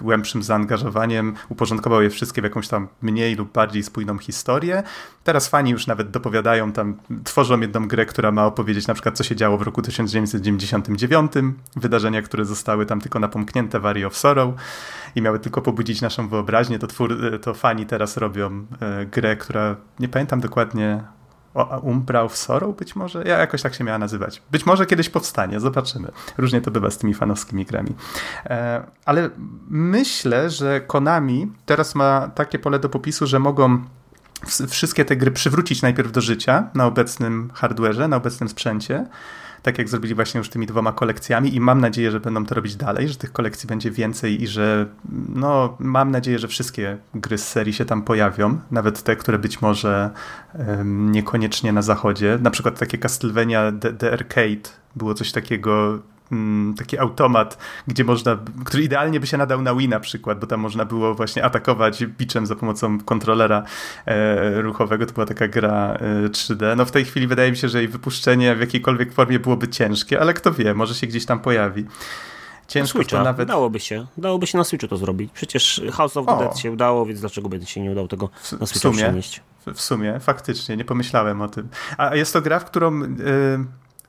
głębszym 0.00 0.42
zaangażowaniem, 0.42 1.34
uporządkował 1.48 2.02
je 2.02 2.10
wszystkie 2.10 2.42
w 2.42 2.44
jakąś 2.44 2.68
tam 2.68 2.88
mniej 3.02 3.34
lub 3.34 3.52
bardziej 3.52 3.82
spójną 3.82 4.18
historię. 4.18 4.82
Teraz 5.24 5.48
fani 5.48 5.70
już 5.70 5.86
nawet 5.86 6.10
dopowiadają 6.10 6.72
tam, 6.72 6.94
tworzą 7.24 7.60
jedną 7.60 7.88
grę, 7.88 8.06
która 8.06 8.32
ma 8.32 8.46
opowiedzieć 8.46 8.86
na 8.86 8.94
przykład, 8.94 9.16
co 9.16 9.24
się 9.24 9.36
działo 9.36 9.58
w 9.58 9.62
roku 9.62 9.82
1999, 9.82 11.32
wydarzenia, 11.76 12.22
które 12.22 12.44
zostały 12.44 12.86
tam 12.86 13.00
tylko 13.00 13.18
napomknięte 13.18 13.80
w 13.80 13.86
Aria 13.86 14.06
of 14.06 14.16
Sorrow. 14.16 14.54
I 15.14 15.22
miały 15.22 15.38
tylko 15.38 15.62
pobudzić 15.62 16.00
naszą 16.00 16.28
wyobraźnię, 16.28 16.78
to, 16.78 16.86
twór, 16.86 17.18
to 17.42 17.54
fani 17.54 17.86
teraz 17.86 18.16
robią 18.16 18.66
e, 18.80 19.06
grę, 19.06 19.36
która 19.36 19.76
nie 20.00 20.08
pamiętam 20.08 20.40
dokładnie 20.40 21.04
Umbra 21.82 22.22
of 22.22 22.48
być 22.78 22.96
może? 22.96 23.24
Ja 23.26 23.38
jakoś 23.38 23.62
tak 23.62 23.74
się 23.74 23.84
miała 23.84 23.98
nazywać. 23.98 24.42
Być 24.50 24.66
może 24.66 24.86
kiedyś 24.86 25.08
powstanie, 25.08 25.60
zobaczymy. 25.60 26.12
Różnie 26.38 26.60
to 26.60 26.70
bywa 26.70 26.90
z 26.90 26.98
tymi 26.98 27.14
fanowskimi 27.14 27.64
grami. 27.64 27.94
E, 28.46 28.82
ale 29.04 29.30
myślę, 29.68 30.50
że 30.50 30.80
Konami 30.80 31.52
teraz 31.66 31.94
ma 31.94 32.30
takie 32.34 32.58
pole 32.58 32.78
do 32.78 32.88
popisu, 32.88 33.26
że 33.26 33.38
mogą 33.38 33.84
wszystkie 34.68 35.04
te 35.04 35.16
gry 35.16 35.30
przywrócić 35.30 35.82
najpierw 35.82 36.12
do 36.12 36.20
życia 36.20 36.70
na 36.74 36.86
obecnym 36.86 37.50
hardwareze, 37.54 38.08
na 38.08 38.16
obecnym 38.16 38.48
sprzęcie, 38.48 39.06
tak 39.62 39.78
jak 39.78 39.88
zrobili 39.88 40.14
właśnie 40.14 40.38
już 40.38 40.48
tymi 40.48 40.66
dwoma 40.66 40.92
kolekcjami 40.92 41.54
i 41.54 41.60
mam 41.60 41.80
nadzieję, 41.80 42.10
że 42.10 42.20
będą 42.20 42.46
to 42.46 42.54
robić 42.54 42.76
dalej, 42.76 43.08
że 43.08 43.14
tych 43.14 43.32
kolekcji 43.32 43.66
będzie 43.66 43.90
więcej 43.90 44.42
i 44.42 44.46
że 44.46 44.86
no, 45.28 45.76
mam 45.78 46.10
nadzieję, 46.10 46.38
że 46.38 46.48
wszystkie 46.48 46.98
gry 47.14 47.38
z 47.38 47.48
serii 47.48 47.72
się 47.72 47.84
tam 47.84 48.02
pojawią, 48.02 48.58
nawet 48.70 49.02
te, 49.02 49.16
które 49.16 49.38
być 49.38 49.62
może 49.62 50.10
um, 50.54 51.12
niekoniecznie 51.12 51.72
na 51.72 51.82
zachodzie, 51.82 52.38
na 52.42 52.50
przykład 52.50 52.78
takie 52.78 52.98
Castlevania 52.98 53.72
The, 53.80 53.92
The 53.92 54.12
Arcade 54.12 54.70
było 54.96 55.14
coś 55.14 55.32
takiego 55.32 56.02
taki 56.78 56.98
automat, 56.98 57.58
gdzie 57.86 58.04
można, 58.04 58.38
który 58.64 58.82
idealnie 58.82 59.20
by 59.20 59.26
się 59.26 59.36
nadał 59.36 59.62
na 59.62 59.74
Wii 59.74 59.88
na 59.88 60.00
przykład, 60.00 60.40
bo 60.40 60.46
tam 60.46 60.60
można 60.60 60.84
było 60.84 61.14
właśnie 61.14 61.44
atakować 61.44 62.06
biczem 62.06 62.46
za 62.46 62.56
pomocą 62.56 63.00
kontrolera 63.00 63.62
e, 64.06 64.62
ruchowego. 64.62 65.06
To 65.06 65.12
była 65.12 65.26
taka 65.26 65.48
gra 65.48 65.98
e, 66.24 66.28
3D. 66.28 66.76
No 66.76 66.84
w 66.84 66.90
tej 66.90 67.04
chwili 67.04 67.26
wydaje 67.26 67.50
mi 67.50 67.56
się, 67.56 67.68
że 67.68 67.78
jej 67.78 67.88
wypuszczenie 67.88 68.54
w 68.54 68.60
jakiejkolwiek 68.60 69.12
formie 69.12 69.38
byłoby 69.38 69.68
ciężkie, 69.68 70.20
ale 70.20 70.34
kto 70.34 70.52
wie, 70.52 70.74
może 70.74 70.94
się 70.94 71.06
gdzieś 71.06 71.26
tam 71.26 71.40
pojawi. 71.40 71.84
Ciężko 72.68 72.98
Switcha. 72.98 73.18
to 73.18 73.24
nawet... 73.24 73.48
Dałoby 73.48 73.80
się. 73.80 74.06
Dałoby 74.18 74.46
się 74.46 74.58
na 74.58 74.64
Switchu 74.64 74.88
to 74.88 74.96
zrobić. 74.96 75.30
Przecież 75.34 75.82
House 75.92 76.16
of 76.16 76.26
the 76.26 76.32
O. 76.32 76.38
Dead 76.38 76.58
się 76.58 76.72
udało, 76.72 77.06
więc 77.06 77.20
dlaczego 77.20 77.48
by 77.48 77.66
się 77.66 77.80
nie 77.80 77.90
udało 77.90 78.08
tego 78.08 78.30
na 78.52 78.66
w 78.66 78.68
Switcha 78.68 78.88
sumie. 78.88 79.02
przenieść? 79.02 79.40
W, 79.74 79.80
sumie, 79.80 80.20
faktycznie, 80.20 80.76
nie 80.76 80.84
pomyślałem 80.84 81.42
o 81.42 81.48
tym. 81.48 81.68
A 81.98 82.16
jest 82.16 82.32
to 82.32 82.42
gra, 82.42 82.58
w 82.58 82.64
którą 82.64 83.02
y, 83.02 83.08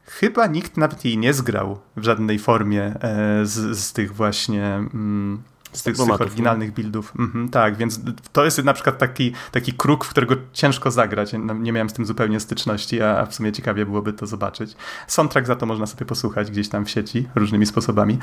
chyba 0.06 0.48
nikt 0.48 0.78
nawet 0.78 1.06
jej 1.06 1.18
nie 1.18 1.34
zgrał 1.34 1.80
w 1.98 2.04
żadnej 2.04 2.40
formie 2.40 2.84
e, 2.84 3.46
z, 3.46 3.80
z 3.80 3.94
tych 3.94 4.16
właśnie... 4.16 4.66
Mm, 4.66 5.44
z 5.74 5.84
tych, 5.84 5.98
z 5.98 6.06
tych 6.06 6.22
oryginalnych 6.22 6.74
buildów. 6.74 7.14
Mhm, 7.20 7.50
tak, 7.50 7.78
więc 7.78 8.00
to 8.32 8.46
jest 8.46 8.64
na 8.64 8.74
przykład 8.74 8.98
taki, 8.98 9.34
taki 9.52 9.74
kruk, 9.74 10.06
w 10.06 10.10
którego 10.10 10.36
ciężko 10.54 10.92
zagrać. 10.92 11.34
No, 11.40 11.54
Nie 11.54 11.72
miałem 11.72 11.90
z 11.90 11.94
tym 11.94 12.06
zupełnie 12.06 12.40
styczności, 12.40 13.02
a 13.02 13.18
a 13.18 13.26
w 13.26 13.36
sumie 13.36 13.52
ciekawie 13.52 13.86
byłoby 13.86 14.14
to 14.14 14.28
zobaczyć. 14.28 14.76
Soundtrack 15.08 15.48
za 15.48 15.56
to 15.56 15.66
można 15.66 15.86
sobie 15.86 16.06
posłuchać 16.06 16.52
gdzieś 16.52 16.70
tam 16.70 16.86
w 16.86 16.90
sieci 16.90 17.28
różnymi 17.36 17.66
sposobami. 17.66 18.18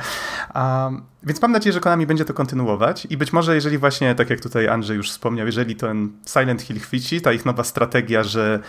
A, 0.55 0.91
więc 1.23 1.43
mam 1.43 1.53
nadzieję, 1.53 1.73
że 1.73 1.81
Konami 1.81 2.07
będzie 2.07 2.25
to 2.25 2.35
kontynuować 2.35 3.07
i 3.11 3.17
być 3.17 3.33
może 3.33 3.55
jeżeli 3.55 3.79
właśnie, 3.79 4.15
tak 4.15 4.31
jak 4.31 4.41
tutaj 4.41 4.69
Andrzej 4.69 4.97
już 4.97 5.11
wspomniał, 5.11 5.47
jeżeli 5.47 5.77
ten 5.77 6.13
Silent 6.27 6.63
Hill 6.63 6.81
chwyci, 6.81 7.21
ta 7.21 7.33
ich 7.33 7.47
nowa 7.47 7.65
strategia, 7.65 8.25
że 8.25 8.61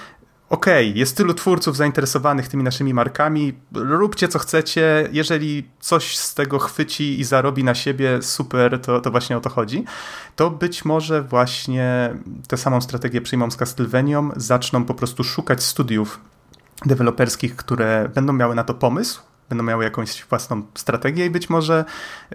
okej, 0.51 0.95
jest 0.95 1.17
tylu 1.17 1.33
twórców 1.33 1.77
zainteresowanych 1.77 2.47
tymi 2.47 2.63
naszymi 2.63 2.93
markami, 2.93 3.53
róbcie 3.73 4.27
co 4.27 4.39
chcecie, 4.39 5.09
jeżeli 5.11 5.69
coś 5.79 6.17
z 6.17 6.33
tego 6.33 6.59
chwyci 6.59 7.19
i 7.19 7.23
zarobi 7.23 7.63
na 7.63 7.75
siebie, 7.75 8.21
super, 8.21 8.81
to, 8.81 9.01
to 9.01 9.11
właśnie 9.11 9.37
o 9.37 9.41
to 9.41 9.49
chodzi, 9.49 9.85
to 10.35 10.49
być 10.49 10.85
może 10.85 11.21
właśnie 11.21 12.15
tę 12.47 12.57
samą 12.57 12.81
strategię 12.81 13.21
przyjmą 13.21 13.51
z 13.51 13.55
Castlevanią, 13.55 14.29
zaczną 14.35 14.85
po 14.85 14.93
prostu 14.93 15.23
szukać 15.23 15.63
studiów 15.63 16.19
deweloperskich, 16.85 17.55
które 17.55 18.09
będą 18.15 18.33
miały 18.33 18.55
na 18.55 18.63
to 18.63 18.73
pomysł, 18.73 19.21
będą 19.51 19.63
miały 19.63 19.83
jakąś 19.83 20.25
własną 20.25 20.61
strategię 20.75 21.25
i 21.25 21.29
być 21.29 21.49
może, 21.49 21.85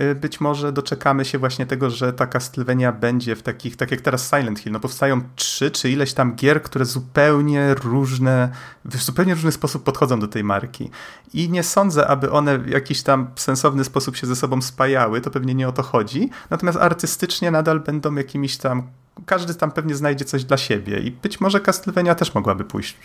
y, 0.01 0.15
być 0.15 0.41
może 0.41 0.73
doczekamy 0.73 1.25
się 1.25 1.39
właśnie 1.39 1.67
tego, 1.67 1.91
że 1.91 2.13
ta 2.13 2.27
Castlevania 2.27 2.93
będzie 2.93 3.37
w 3.37 3.43
takich, 3.43 3.77
tak 3.77 3.91
jak 3.91 4.01
teraz 4.01 4.31
Silent 4.31 4.59
Hill, 4.61 4.73
no 4.73 4.81
powstają 4.81 5.21
trzy 5.37 5.71
czy 5.71 5.91
ileś 5.91 6.13
tam 6.13 6.35
gier, 6.35 6.63
które 6.63 6.85
zupełnie 6.85 7.75
różne, 7.75 8.49
w 8.85 9.03
zupełnie 9.03 9.35
różny 9.35 9.53
sposób 9.53 9.85
podchodzą 9.85 10.21
do 10.21 10.29
tej 10.29 10.45
marki 10.45 10.91
i 11.35 11.51
nie 11.51 11.63
sądzę, 11.63 12.07
aby 12.07 12.31
one 12.31 12.59
w 12.59 12.69
jakiś 12.69 13.03
tam 13.03 13.31
sensowny 13.37 13.85
sposób 13.85 14.17
się 14.17 14.27
ze 14.27 14.37
sobą 14.37 14.63
spajały, 14.63 15.21
to 15.21 15.31
pewnie 15.31 15.55
nie 15.55 15.69
o 15.69 15.73
to 15.73 15.83
chodzi, 15.83 16.31
natomiast 16.51 16.79
artystycznie 16.79 17.51
nadal 17.51 17.81
będą 17.81 18.15
jakimiś 18.15 18.57
tam 18.57 18.83
każdy 19.27 19.55
tam 19.55 19.71
pewnie 19.71 19.95
znajdzie 19.95 20.25
coś 20.25 20.45
dla 20.45 20.57
siebie 20.57 20.99
i 20.99 21.11
być 21.11 21.41
może 21.41 21.61
Castlevania 21.61 22.15
też 22.15 22.35
mogłaby 22.35 22.65
pójść 22.65 22.97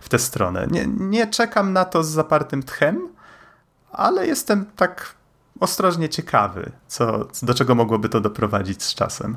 w 0.00 0.08
tę 0.08 0.18
stronę. 0.18 0.66
Nie, 0.70 0.86
nie 0.86 1.26
czekam 1.26 1.72
na 1.72 1.84
to 1.84 2.04
z 2.04 2.08
zapartym 2.08 2.62
tchem, 2.62 3.08
ale 3.92 4.26
jestem 4.26 4.66
tak 4.76 5.14
ostrożnie 5.60 6.08
ciekawy, 6.08 6.72
co, 6.88 7.28
do 7.42 7.54
czego 7.54 7.74
mogłoby 7.74 8.08
to 8.08 8.20
doprowadzić 8.20 8.82
z 8.82 8.94
czasem. 8.94 9.36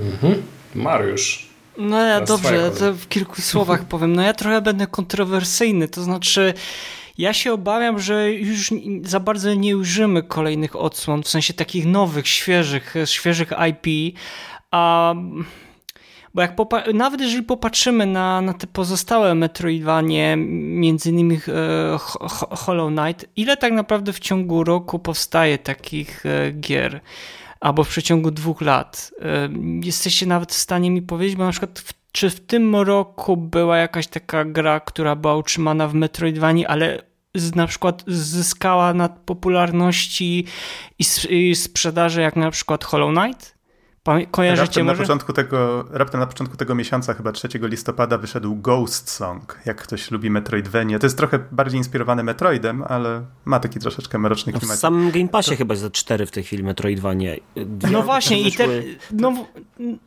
Mhm. 0.00 0.42
Mariusz. 0.74 1.48
No 1.78 2.04
ja 2.04 2.20
dobrze, 2.20 2.70
to 2.70 2.94
w 2.94 3.08
kilku 3.08 3.42
słowach 3.42 3.84
powiem. 3.94 4.12
No 4.12 4.22
ja 4.22 4.34
trochę 4.34 4.60
będę 4.62 4.86
kontrowersyjny, 4.86 5.88
to 5.88 6.02
znaczy 6.02 6.54
ja 7.18 7.32
się 7.32 7.52
obawiam, 7.52 7.98
że 7.98 8.32
już 8.32 8.70
za 9.02 9.20
bardzo 9.20 9.54
nie 9.54 9.76
użymy 9.76 10.22
kolejnych 10.22 10.76
odsłon, 10.76 11.22
w 11.22 11.28
sensie 11.28 11.54
takich 11.54 11.86
nowych, 11.86 12.28
świeżych, 12.28 12.94
świeżych 13.04 13.52
IP, 13.70 14.16
a 14.70 15.14
bo 16.38 16.42
jak 16.42 16.54
nawet 16.94 17.20
jeżeli 17.20 17.42
popatrzymy 17.42 18.06
na, 18.06 18.40
na 18.40 18.52
te 18.52 18.66
pozostałe 18.66 19.34
Metroidvanie, 19.34 20.34
między 20.38 21.10
innymi 21.10 21.34
e, 21.36 21.98
Ho- 21.98 22.28
Ho- 22.28 22.56
Hollow 22.56 22.92
Knight, 22.92 23.26
ile 23.36 23.56
tak 23.56 23.72
naprawdę 23.72 24.12
w 24.12 24.18
ciągu 24.18 24.64
roku 24.64 24.98
powstaje 24.98 25.58
takich 25.58 26.26
e, 26.26 26.52
gier? 26.52 27.00
Albo 27.60 27.84
w 27.84 27.88
przeciągu 27.88 28.30
dwóch 28.30 28.60
lat. 28.60 29.10
E, 29.22 29.48
Jesteście 29.84 30.26
nawet 30.26 30.52
w 30.52 30.56
stanie 30.58 30.90
mi 30.90 31.02
powiedzieć, 31.02 31.36
bo 31.36 31.44
na 31.44 31.50
przykład 31.50 31.78
w, 31.78 31.92
czy 32.12 32.30
w 32.30 32.40
tym 32.40 32.76
roku 32.76 33.36
była 33.36 33.76
jakaś 33.78 34.06
taka 34.06 34.44
gra, 34.44 34.80
która 34.80 35.16
była 35.16 35.36
utrzymana 35.36 35.88
w 35.88 35.94
Metroidvanii, 35.94 36.66
ale 36.66 37.02
z, 37.34 37.54
na 37.54 37.66
przykład 37.66 38.04
zyskała 38.06 38.94
na 38.94 39.08
popularności 39.08 40.46
i, 40.98 41.04
i 41.30 41.56
sprzedaży 41.56 42.20
jak 42.20 42.36
na 42.36 42.50
przykład 42.50 42.84
Hollow 42.84 43.14
Knight? 43.14 43.57
Kojarzycie 44.30 44.62
Raptem 44.66 44.86
na, 44.86 44.92
może? 44.92 45.02
początku 45.02 45.32
tego, 45.32 45.84
raptem 45.90 46.20
na 46.20 46.26
początku 46.26 46.56
tego 46.56 46.74
miesiąca, 46.74 47.14
chyba 47.14 47.32
3 47.32 47.48
listopada, 47.62 48.18
wyszedł 48.18 48.54
Ghost 48.56 49.10
Song, 49.10 49.58
jak 49.66 49.76
ktoś 49.82 50.10
lubi 50.10 50.30
Metroidvania. 50.30 50.98
To 50.98 51.06
jest 51.06 51.16
trochę 51.16 51.38
bardziej 51.52 51.78
inspirowane 51.78 52.22
Metroidem, 52.22 52.82
ale 52.88 53.22
ma 53.44 53.60
taki 53.60 53.78
troszeczkę 53.78 54.18
mroczny 54.18 54.52
No 54.52 54.58
w 54.58 54.60
klimat. 54.60 54.78
samym 54.78 55.10
Game 55.10 55.28
Passie 55.28 55.56
chyba 55.56 55.72
jest 55.74 55.82
za 55.82 55.90
cztery 55.90 56.26
w 56.26 56.30
tej 56.30 56.42
chwili 56.44 56.62
Metroidvanie. 56.62 57.36
Dwie 57.56 57.90
No 57.90 58.02
właśnie, 58.02 58.40
i, 58.40 58.52
te, 58.52 58.66
no, 59.12 59.46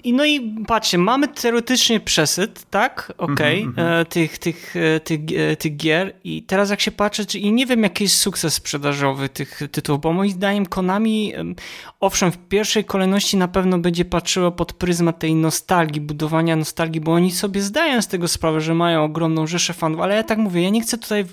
i, 0.04 0.14
no 0.14 0.26
i 0.26 0.64
patrzcie, 0.68 0.98
mamy 0.98 1.28
teoretycznie 1.28 2.00
przesyt, 2.00 2.66
tak? 2.70 3.14
Okej, 3.18 3.62
Mhm, 3.62 4.02
e, 4.02 4.06
tych, 4.06 4.38
tych, 4.38 4.76
e, 4.76 5.00
tych, 5.00 5.20
e, 5.52 5.56
tych 5.56 5.76
gier. 5.78 6.14
I 6.24 6.44
teraz 6.44 6.70
jak 6.70 6.82
się 6.82 6.92
patrzy, 6.92 7.26
czy, 7.26 7.40
i 7.40 7.52
nie 7.52 7.66
wiem, 7.66 7.84
jaki 7.84 8.04
jest 8.04 8.16
sukces 8.16 8.54
sprzedażowy 8.54 9.30
tych 9.30 9.60
tytułów, 9.72 10.02
bo 10.02 10.14
moim 10.14 10.32
zdaniem 10.32 10.66
Konami, 10.66 11.36
em, 11.36 11.56
owszem, 12.00 12.32
w 12.32 12.38
pierwszej 12.38 12.86
kolejności 12.86 13.38
na 13.38 13.48
pewno 13.48 13.78
będzie 13.80 13.91
patrzyło 14.06 14.52
pod 14.52 14.74
pryzmat 14.74 15.20
tej 15.20 15.36
nostalgii, 15.36 16.02
budowania 16.02 16.56
nostalgii, 16.56 17.02
bo 17.02 17.14
oni 17.14 17.32
sobie 17.32 17.62
zdają 17.62 18.02
z 18.02 18.08
tego 18.08 18.28
sprawę, 18.28 18.62
że 18.62 18.74
mają 18.76 19.04
ogromną 19.04 19.48
rzeszę 19.48 19.74
fanów, 19.74 20.00
ale 20.02 20.16
ja 20.16 20.24
tak 20.24 20.38
mówię, 20.38 20.62
ja 20.62 20.70
nie 20.70 20.82
chcę 20.82 20.98
tutaj 20.98 21.26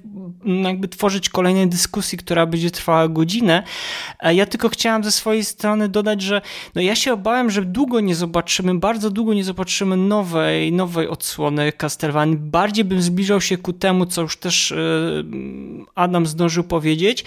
mm, 0.44 0.64
jakby 0.64 0.89
tworzyć 0.89 1.28
kolejnej 1.28 1.68
dyskusji, 1.68 2.18
która 2.18 2.47
będzie 2.47 2.70
trwała 2.70 3.09
godzinę. 3.09 3.62
E, 4.20 4.35
Ja 4.35 4.47
tylko 4.47 4.68
chciałam 4.68 5.05
ze 5.05 5.12
swojej 5.12 5.44
strony 5.44 5.89
dodać, 5.89 6.22
że 6.22 6.40
no 6.74 6.80
ja 6.80 6.94
się 6.97 7.12
obawiam, 7.12 7.51
że 7.51 7.62
długo 7.62 8.01
nie 8.01 8.14
zobaczymy, 8.14 8.74
bardzo 8.74 9.10
długo 9.10 9.35
nie 9.35 9.44
zobaczymy 9.44 9.97
nowej, 9.97 10.72
nowej 10.72 11.09
odsłony 11.09 11.72
Castlevania. 11.72 12.36
Bardziej 12.39 12.85
bym 12.85 13.02
zbliżał 13.02 13.40
się 13.40 13.56
ku 13.56 13.72
temu, 13.72 14.06
co 14.06 14.22
już 14.22 14.36
też 14.36 14.72
e, 14.72 14.76
Adam 15.94 16.26
zdążył 16.26 16.64
powiedzieć, 16.64 17.24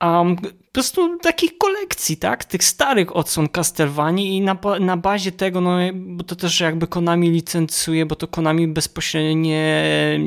um, 0.00 0.36
prostu 0.74 1.18
takich 1.18 1.58
kolekcji, 1.58 2.16
tak? 2.16 2.44
Tych 2.44 2.64
starych 2.64 3.16
odsłon 3.16 3.48
Castlevanii 3.48 4.36
i 4.36 4.40
na, 4.40 4.56
na 4.80 4.96
bazie 4.96 5.32
tego, 5.32 5.60
no 5.60 5.76
bo 5.94 6.24
to 6.24 6.36
też 6.36 6.60
jakby 6.60 6.86
Konami 6.86 7.30
licencuje, 7.30 8.06
bo 8.06 8.16
to 8.16 8.28
Konami 8.28 8.68
bezpośrednio 8.68 9.32
nie, 9.34 10.20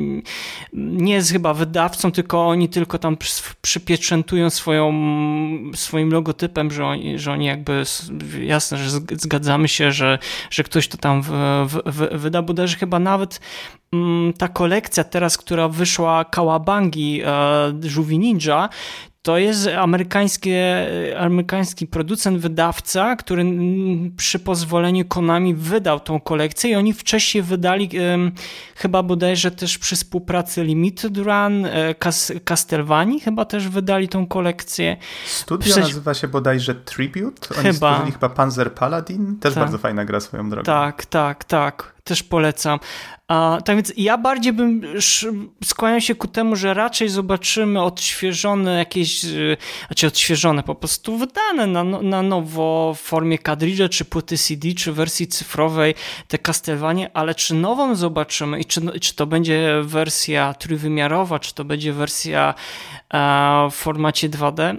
nie 0.72 1.14
jest 1.14 1.32
chyba 1.32 1.54
wydawcą, 1.54 2.12
tylko 2.12 2.48
oni 2.48 2.68
tylko 2.68 2.98
tam 2.98 3.16
przy- 3.16 3.42
przypieczętują 3.62 4.50
swoją, 4.50 4.92
swoim 5.74 6.12
logotypem, 6.12 6.70
że 6.70 6.86
oni, 6.86 7.18
że 7.18 7.32
oni 7.32 7.46
jakby, 7.46 7.82
jasne, 8.42 8.78
że 8.78 8.90
zg- 8.90 9.20
zgadzamy 9.20 9.68
się, 9.68 9.92
że, 9.92 10.18
że 10.50 10.62
ktoś 10.64 10.88
to 10.88 10.96
tam 10.96 11.22
w, 11.22 11.30
w, 11.66 11.80
w, 11.86 12.20
wyda, 12.20 12.42
bo 12.42 12.54
też 12.54 12.76
chyba 12.76 12.98
nawet 12.98 13.40
mm, 13.92 14.32
ta 14.32 14.48
kolekcja 14.48 15.04
teraz, 15.04 15.38
która 15.38 15.68
wyszła 15.68 16.24
Kawabangi 16.24 17.22
e, 17.24 17.72
Żółwi 17.82 18.18
Ninja, 18.18 18.68
to 19.22 19.38
jest 19.38 19.66
amerykańskie, 19.66 20.86
amerykański 21.18 21.86
producent, 21.86 22.38
wydawca, 22.38 23.16
który 23.16 23.44
przy 24.16 24.38
pozwoleniu 24.38 25.04
Konami 25.04 25.54
wydał 25.54 26.00
tą 26.00 26.20
kolekcję 26.20 26.70
i 26.70 26.74
oni 26.74 26.92
wcześniej 26.92 27.42
wydali 27.42 27.90
em, 27.98 28.32
chyba 28.76 29.02
bodajże 29.02 29.50
też 29.50 29.78
przy 29.78 29.96
współpracy 29.96 30.64
Limited 30.64 31.16
Run, 31.16 31.66
e, 31.66 31.94
Cas 31.94 32.32
Castlevanii 32.44 33.20
chyba 33.20 33.44
też 33.44 33.68
wydali 33.68 34.08
tą 34.08 34.26
kolekcję. 34.26 34.96
Studio 35.26 35.76
nazywa 35.76 36.14
się 36.14 36.28
bodajże 36.28 36.74
Tribute. 36.74 37.54
Oni 37.54 37.62
Chyba. 37.62 37.72
stworzyli 37.92 38.12
chyba 38.12 38.28
Panzer 38.28 38.74
Paladin. 38.74 39.38
Też 39.40 39.54
Tak. 39.54 39.62
bardzo 39.62 39.78
fajna 39.78 40.04
gra 40.04 40.20
swoją 40.20 40.50
drogą. 40.50 40.64
Tak, 40.64 41.06
tak, 41.06 41.44
tak. 41.44 41.94
Też 42.04 42.22
polecam. 42.22 42.78
A, 43.28 43.58
tak 43.64 43.76
więc 43.76 43.92
ja 43.96 44.18
bardziej 44.18 44.52
bym 44.52 44.82
skłaniał 45.64 46.00
się 46.00 46.14
ku 46.14 46.28
temu, 46.28 46.56
że 46.56 46.74
raczej 46.74 47.08
zobaczymy 47.08 47.82
odświeżone 47.82 48.78
jakieś, 48.78 49.24
y, 49.24 49.56
znaczy 49.86 50.06
odświeżone, 50.06 50.62
po 50.62 50.74
prostu 50.74 51.16
wydane 51.18 51.66
na, 51.66 51.84
no- 51.84 52.02
na 52.02 52.22
nowo 52.22 52.94
w 52.96 53.00
formie 53.00 53.38
kadridże, 53.38 53.88
czy 53.88 54.04
płyty 54.04 54.38
CD, 54.38 54.72
czy 54.74 54.92
wersji 54.92 55.26
cyfrowej 55.26 55.94
te 56.28 56.38
Castlevanie, 56.38 57.10
ale 57.14 57.34
czy 57.34 57.54
nową 57.54 57.94
zobaczymy 57.94 58.60
i 58.60 58.64
czy, 58.64 58.80
czy 59.00 59.14
to 59.14 59.26
będzie 59.26 59.72
wersja 59.82 60.54
trójwymiarowa, 60.54 61.38
czy 61.38 61.54
to 61.54 61.64
będzie 61.64 61.92
wersja 61.92 62.54
e, 63.14 63.68
w 63.70 63.74
formacie 63.74 64.28
2D, 64.28 64.76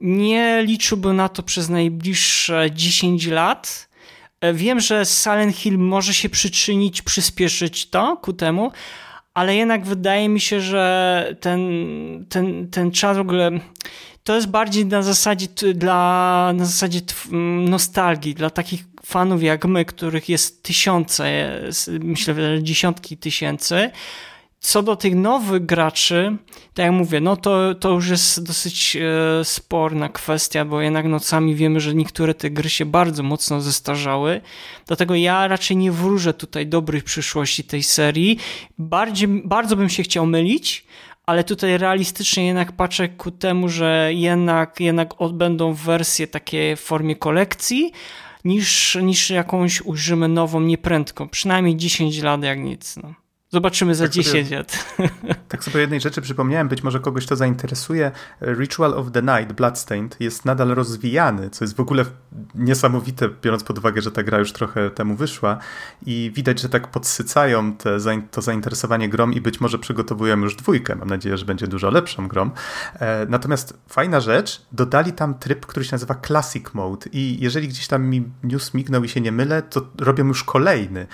nie 0.00 0.62
liczyłbym 0.62 1.16
na 1.16 1.28
to 1.28 1.42
przez 1.42 1.68
najbliższe 1.68 2.70
10 2.72 3.26
lat. 3.26 3.88
E, 4.44 4.54
Wiem, 4.54 4.80
że 4.80 5.04
Silent 5.04 5.56
Hill 5.56 5.78
może 5.78 6.14
się 6.14 6.28
przyczynić, 6.28 7.02
przyspieszyć 7.02 7.90
to 7.90 8.16
ku 8.16 8.32
temu, 8.32 8.72
ale 9.34 9.56
jednak 9.56 9.84
wydaje 9.86 10.28
mi 10.28 10.40
się, 10.40 10.60
że 10.60 11.36
ten, 11.40 11.60
ten, 12.28 12.70
ten 12.70 12.90
czas 12.90 13.16
w 13.16 13.20
ogóle 13.20 13.50
to 14.24 14.34
jest 14.34 14.48
bardziej 14.48 14.86
na 14.86 15.02
zasadzie 15.02 15.46
dla 15.74 16.52
na 16.56 16.64
zasadzie 16.64 17.00
nostalgii, 17.66 18.34
dla 18.34 18.50
takich 18.50 18.84
fanów 19.06 19.42
jak 19.42 19.64
my, 19.64 19.84
których 19.84 20.28
jest 20.28 20.62
tysiące, 20.62 21.24
s- 21.68 21.90
myślę, 22.00 22.34
że 22.34 22.62
dziesiątki 22.62 23.16
tysięcy. 23.16 23.90
Co 24.64 24.82
do 24.82 24.96
tych 24.96 25.14
nowych 25.14 25.66
graczy, 25.66 26.36
tak 26.74 26.84
jak 26.86 26.92
mówię, 26.92 27.20
no 27.20 27.36
to, 27.36 27.74
to 27.74 27.90
już 27.90 28.08
jest 28.08 28.46
dosyć 28.46 28.96
e, 28.96 29.44
sporna 29.44 30.08
kwestia, 30.08 30.64
bo 30.64 30.80
jednak 30.80 31.06
nocami 31.06 31.54
wiemy, 31.54 31.80
że 31.80 31.94
niektóre 31.94 32.34
te 32.34 32.50
gry 32.50 32.68
się 32.68 32.84
bardzo 32.86 33.22
mocno 33.22 33.60
zestarzały. 33.60 34.40
Dlatego 34.86 35.14
ja 35.14 35.48
raczej 35.48 35.76
nie 35.76 35.92
wróżę 35.92 36.34
tutaj 36.34 36.66
dobrych 36.66 37.04
przyszłości 37.04 37.64
tej 37.64 37.82
serii. 37.82 38.38
Bardziej, 38.78 39.28
bardzo 39.28 39.76
bym 39.76 39.88
się 39.88 40.02
chciał 40.02 40.26
mylić, 40.26 40.86
ale 41.26 41.44
tutaj 41.44 41.78
realistycznie 41.78 42.46
jednak 42.46 42.72
patrzę 42.72 43.08
ku 43.08 43.30
temu, 43.30 43.68
że 43.68 44.10
jednak, 44.14 44.80
jednak 44.80 45.20
odbędą 45.20 45.74
wersje 45.74 46.26
takie 46.26 46.76
w 46.76 46.80
formie 46.80 47.16
kolekcji, 47.16 47.92
niż, 48.44 48.98
niż 49.02 49.30
jakąś 49.30 49.80
ujrzymy 49.80 50.28
nową 50.28 50.60
nieprędką. 50.60 51.28
Przynajmniej 51.28 51.76
10 51.76 52.22
lat 52.22 52.42
jak 52.42 52.58
nic. 52.58 52.96
No. 52.96 53.23
Zobaczymy 53.54 53.94
za 53.94 54.04
tak 54.04 54.12
10 54.12 54.48
sobie, 54.48 54.58
lat. 54.58 54.96
Tak 55.48 55.64
sobie 55.64 55.80
jednej 55.80 56.00
rzeczy 56.00 56.20
przypomniałem, 56.22 56.68
być 56.68 56.82
może 56.82 57.00
kogoś 57.00 57.26
to 57.26 57.36
zainteresuje. 57.36 58.12
Ritual 58.40 58.94
of 58.94 59.12
the 59.12 59.22
Night, 59.22 59.52
Bloodstained, 59.52 60.16
jest 60.20 60.44
nadal 60.44 60.68
rozwijany, 60.68 61.50
co 61.50 61.64
jest 61.64 61.76
w 61.76 61.80
ogóle 61.80 62.04
niesamowite, 62.54 63.28
biorąc 63.42 63.64
pod 63.64 63.78
uwagę, 63.78 64.02
że 64.02 64.10
ta 64.10 64.22
gra 64.22 64.38
już 64.38 64.52
trochę 64.52 64.90
temu 64.90 65.16
wyszła 65.16 65.58
i 66.06 66.32
widać, 66.34 66.60
że 66.60 66.68
tak 66.68 66.88
podsycają 66.88 67.72
te, 67.72 67.98
to 68.30 68.42
zainteresowanie 68.42 69.08
grom 69.08 69.32
i 69.32 69.40
być 69.40 69.60
może 69.60 69.78
przygotowują 69.78 70.38
już 70.38 70.56
dwójkę. 70.56 70.96
Mam 70.96 71.08
nadzieję, 71.08 71.38
że 71.38 71.44
będzie 71.44 71.66
dużo 71.66 71.90
lepszą 71.90 72.28
grom. 72.28 72.50
E, 72.94 73.26
natomiast 73.28 73.78
fajna 73.88 74.20
rzecz, 74.20 74.62
dodali 74.72 75.12
tam 75.12 75.34
tryb, 75.34 75.66
który 75.66 75.84
się 75.84 75.92
nazywa 75.92 76.14
Classic 76.14 76.74
Mode 76.74 77.06
i 77.12 77.38
jeżeli 77.40 77.68
gdzieś 77.68 77.86
tam 77.86 78.06
mi 78.06 78.24
news 78.42 78.74
mignął 78.74 79.04
i 79.04 79.08
się 79.08 79.20
nie 79.20 79.32
mylę, 79.32 79.62
to 79.62 79.86
robią 79.98 80.26
już 80.26 80.44
kolejny. 80.44 81.06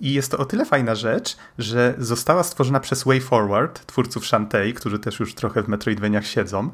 I 0.00 0.12
jest 0.12 0.30
to 0.30 0.38
o 0.38 0.44
tyle 0.44 0.64
fajna 0.64 0.94
rzecz, 0.94 1.36
że 1.58 1.94
została 1.98 2.42
stworzona 2.42 2.80
przez 2.80 3.04
WayForward, 3.04 3.86
twórców 3.86 4.26
Shantae, 4.26 4.72
którzy 4.72 4.98
też 4.98 5.20
już 5.20 5.34
trochę 5.34 5.62
w 5.62 5.68
Metroidvaniach 5.68 6.26
siedzą. 6.26 6.70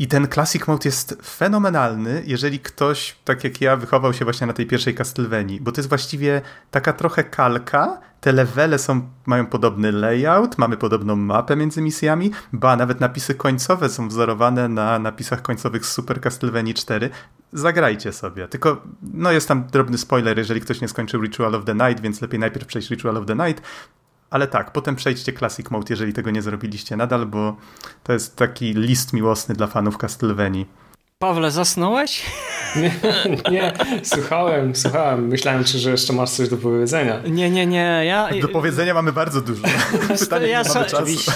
I 0.00 0.08
ten 0.08 0.28
Classic 0.28 0.66
Mode 0.66 0.82
jest 0.84 1.18
fenomenalny, 1.22 2.22
jeżeli 2.26 2.60
ktoś, 2.60 3.16
tak 3.24 3.44
jak 3.44 3.60
ja, 3.60 3.76
wychował 3.76 4.12
się 4.12 4.24
właśnie 4.24 4.46
na 4.46 4.52
tej 4.52 4.66
pierwszej 4.66 4.94
Castlevanii, 4.94 5.60
bo 5.60 5.72
to 5.72 5.80
jest 5.80 5.88
właściwie 5.88 6.42
taka 6.70 6.92
trochę 6.92 7.24
kalka, 7.24 8.00
te 8.20 8.32
levele 8.32 8.78
są, 8.78 9.08
mają 9.26 9.46
podobny 9.46 9.92
layout, 9.92 10.58
mamy 10.58 10.76
podobną 10.76 11.16
mapę 11.16 11.56
między 11.56 11.82
misjami, 11.82 12.30
ba, 12.52 12.76
nawet 12.76 13.00
napisy 13.00 13.34
końcowe 13.34 13.88
są 13.88 14.08
wzorowane 14.08 14.68
na 14.68 14.98
napisach 14.98 15.42
końcowych 15.42 15.86
z 15.86 15.92
Super 15.92 16.20
Castlevania 16.20 16.74
4. 16.74 17.10
Zagrajcie 17.52 18.12
sobie. 18.12 18.48
Tylko, 18.48 18.82
no 19.02 19.32
jest 19.32 19.48
tam 19.48 19.66
drobny 19.66 19.98
spoiler, 19.98 20.38
jeżeli 20.38 20.60
ktoś 20.60 20.80
nie 20.80 20.88
skończył 20.88 21.22
Ritual 21.22 21.54
of 21.54 21.64
the 21.64 21.74
Night, 21.74 22.00
więc 22.00 22.20
lepiej 22.20 22.40
najpierw 22.40 22.66
przejść 22.66 22.90
Ritual 22.90 23.16
of 23.16 23.26
the 23.26 23.34
Night, 23.34 23.62
ale 24.30 24.46
tak, 24.46 24.72
potem 24.72 24.96
przejdźcie 24.96 25.32
Classic 25.32 25.70
Mode, 25.70 25.86
jeżeli 25.90 26.12
tego 26.12 26.30
nie 26.30 26.42
zrobiliście 26.42 26.96
nadal, 26.96 27.26
bo 27.26 27.56
to 28.04 28.12
jest 28.12 28.36
taki 28.36 28.74
list 28.74 29.12
miłosny 29.12 29.54
dla 29.54 29.66
fanów 29.66 29.98
Castlevanii. 29.98 30.66
Pawle, 31.22 31.50
zasnąłeś? 31.50 32.22
Nie, 32.76 32.92
nie, 33.50 33.72
słuchałem, 34.02 34.76
słuchałem. 34.76 35.28
Myślałem, 35.28 35.64
czy, 35.64 35.78
że 35.78 35.90
jeszcze 35.90 36.12
masz 36.12 36.30
coś 36.30 36.48
do 36.48 36.56
powiedzenia. 36.56 37.20
Nie, 37.26 37.50
nie, 37.50 37.66
nie. 37.66 38.02
Ja... 38.04 38.28
Do 38.42 38.48
powiedzenia 38.48 38.94
mamy 38.94 39.12
bardzo 39.12 39.40
dużo. 39.40 39.62
Pytanie, 40.20 40.46
ja 40.46 40.62
mamy 40.74 40.86
czasu. 40.86 41.30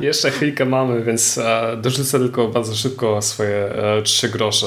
jeszcze 0.00 0.30
chwilkę 0.30 0.64
mamy, 0.64 1.02
więc 1.04 1.38
e, 1.38 1.76
dorzucę 1.76 2.18
tylko 2.18 2.48
bardzo 2.48 2.74
szybko 2.74 3.22
swoje 3.22 3.56
e, 3.56 4.02
trzy 4.02 4.28
grosze. 4.28 4.66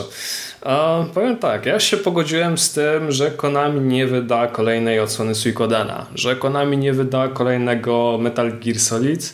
Powiem 1.14 1.38
tak, 1.38 1.66
ja 1.66 1.80
się 1.80 1.98
pogodziłem 1.98 2.58
z 2.58 2.74
tym, 2.74 3.12
że 3.12 3.32
Konami 3.32 3.82
nie 3.82 4.08
wyda 4.08 4.48
kolejnej 4.48 5.00
odsłony 5.00 5.36
Suikodena, 5.36 6.06
że 6.16 6.36
Konami 6.36 6.78
nie 6.78 6.94
wyda 6.94 7.28
kolejnego 7.28 8.18
Metal 8.22 8.60
Gear 8.60 8.80
Solid 8.80 9.34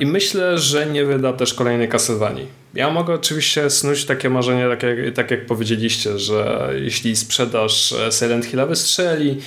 i 0.00 0.06
myślę, 0.06 0.58
że 0.58 0.86
nie 0.86 1.04
wyda 1.04 1.32
też 1.32 1.54
kolejnej 1.54 1.88
Castlevanii. 1.88 2.46
Ja 2.74 2.90
mogę 2.90 3.14
oczywiście 3.14 3.70
snuć 3.70 4.04
takie 4.04 4.30
marzenie, 4.30 4.68
tak 4.68 4.82
jak, 4.82 5.14
tak 5.14 5.30
jak 5.30 5.46
powiedzieliście, 5.46 6.18
że 6.18 6.70
jeśli 6.80 7.16
sprzedaż 7.16 7.92
e, 7.92 8.12
Silent 8.12 8.44
Hill 8.44 8.66
wystrzeli, 8.66 9.40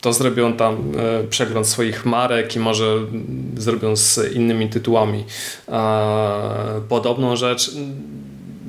to 0.00 0.12
zrobią 0.12 0.52
tam 0.52 0.92
e, 0.98 1.24
przegląd 1.24 1.66
swoich 1.66 2.04
marek 2.04 2.56
i 2.56 2.58
może 2.58 2.96
zrobią 3.56 3.96
z 3.96 4.32
innymi 4.34 4.68
tytułami 4.68 5.24
podobną 6.88 7.36
rzecz. 7.36 7.70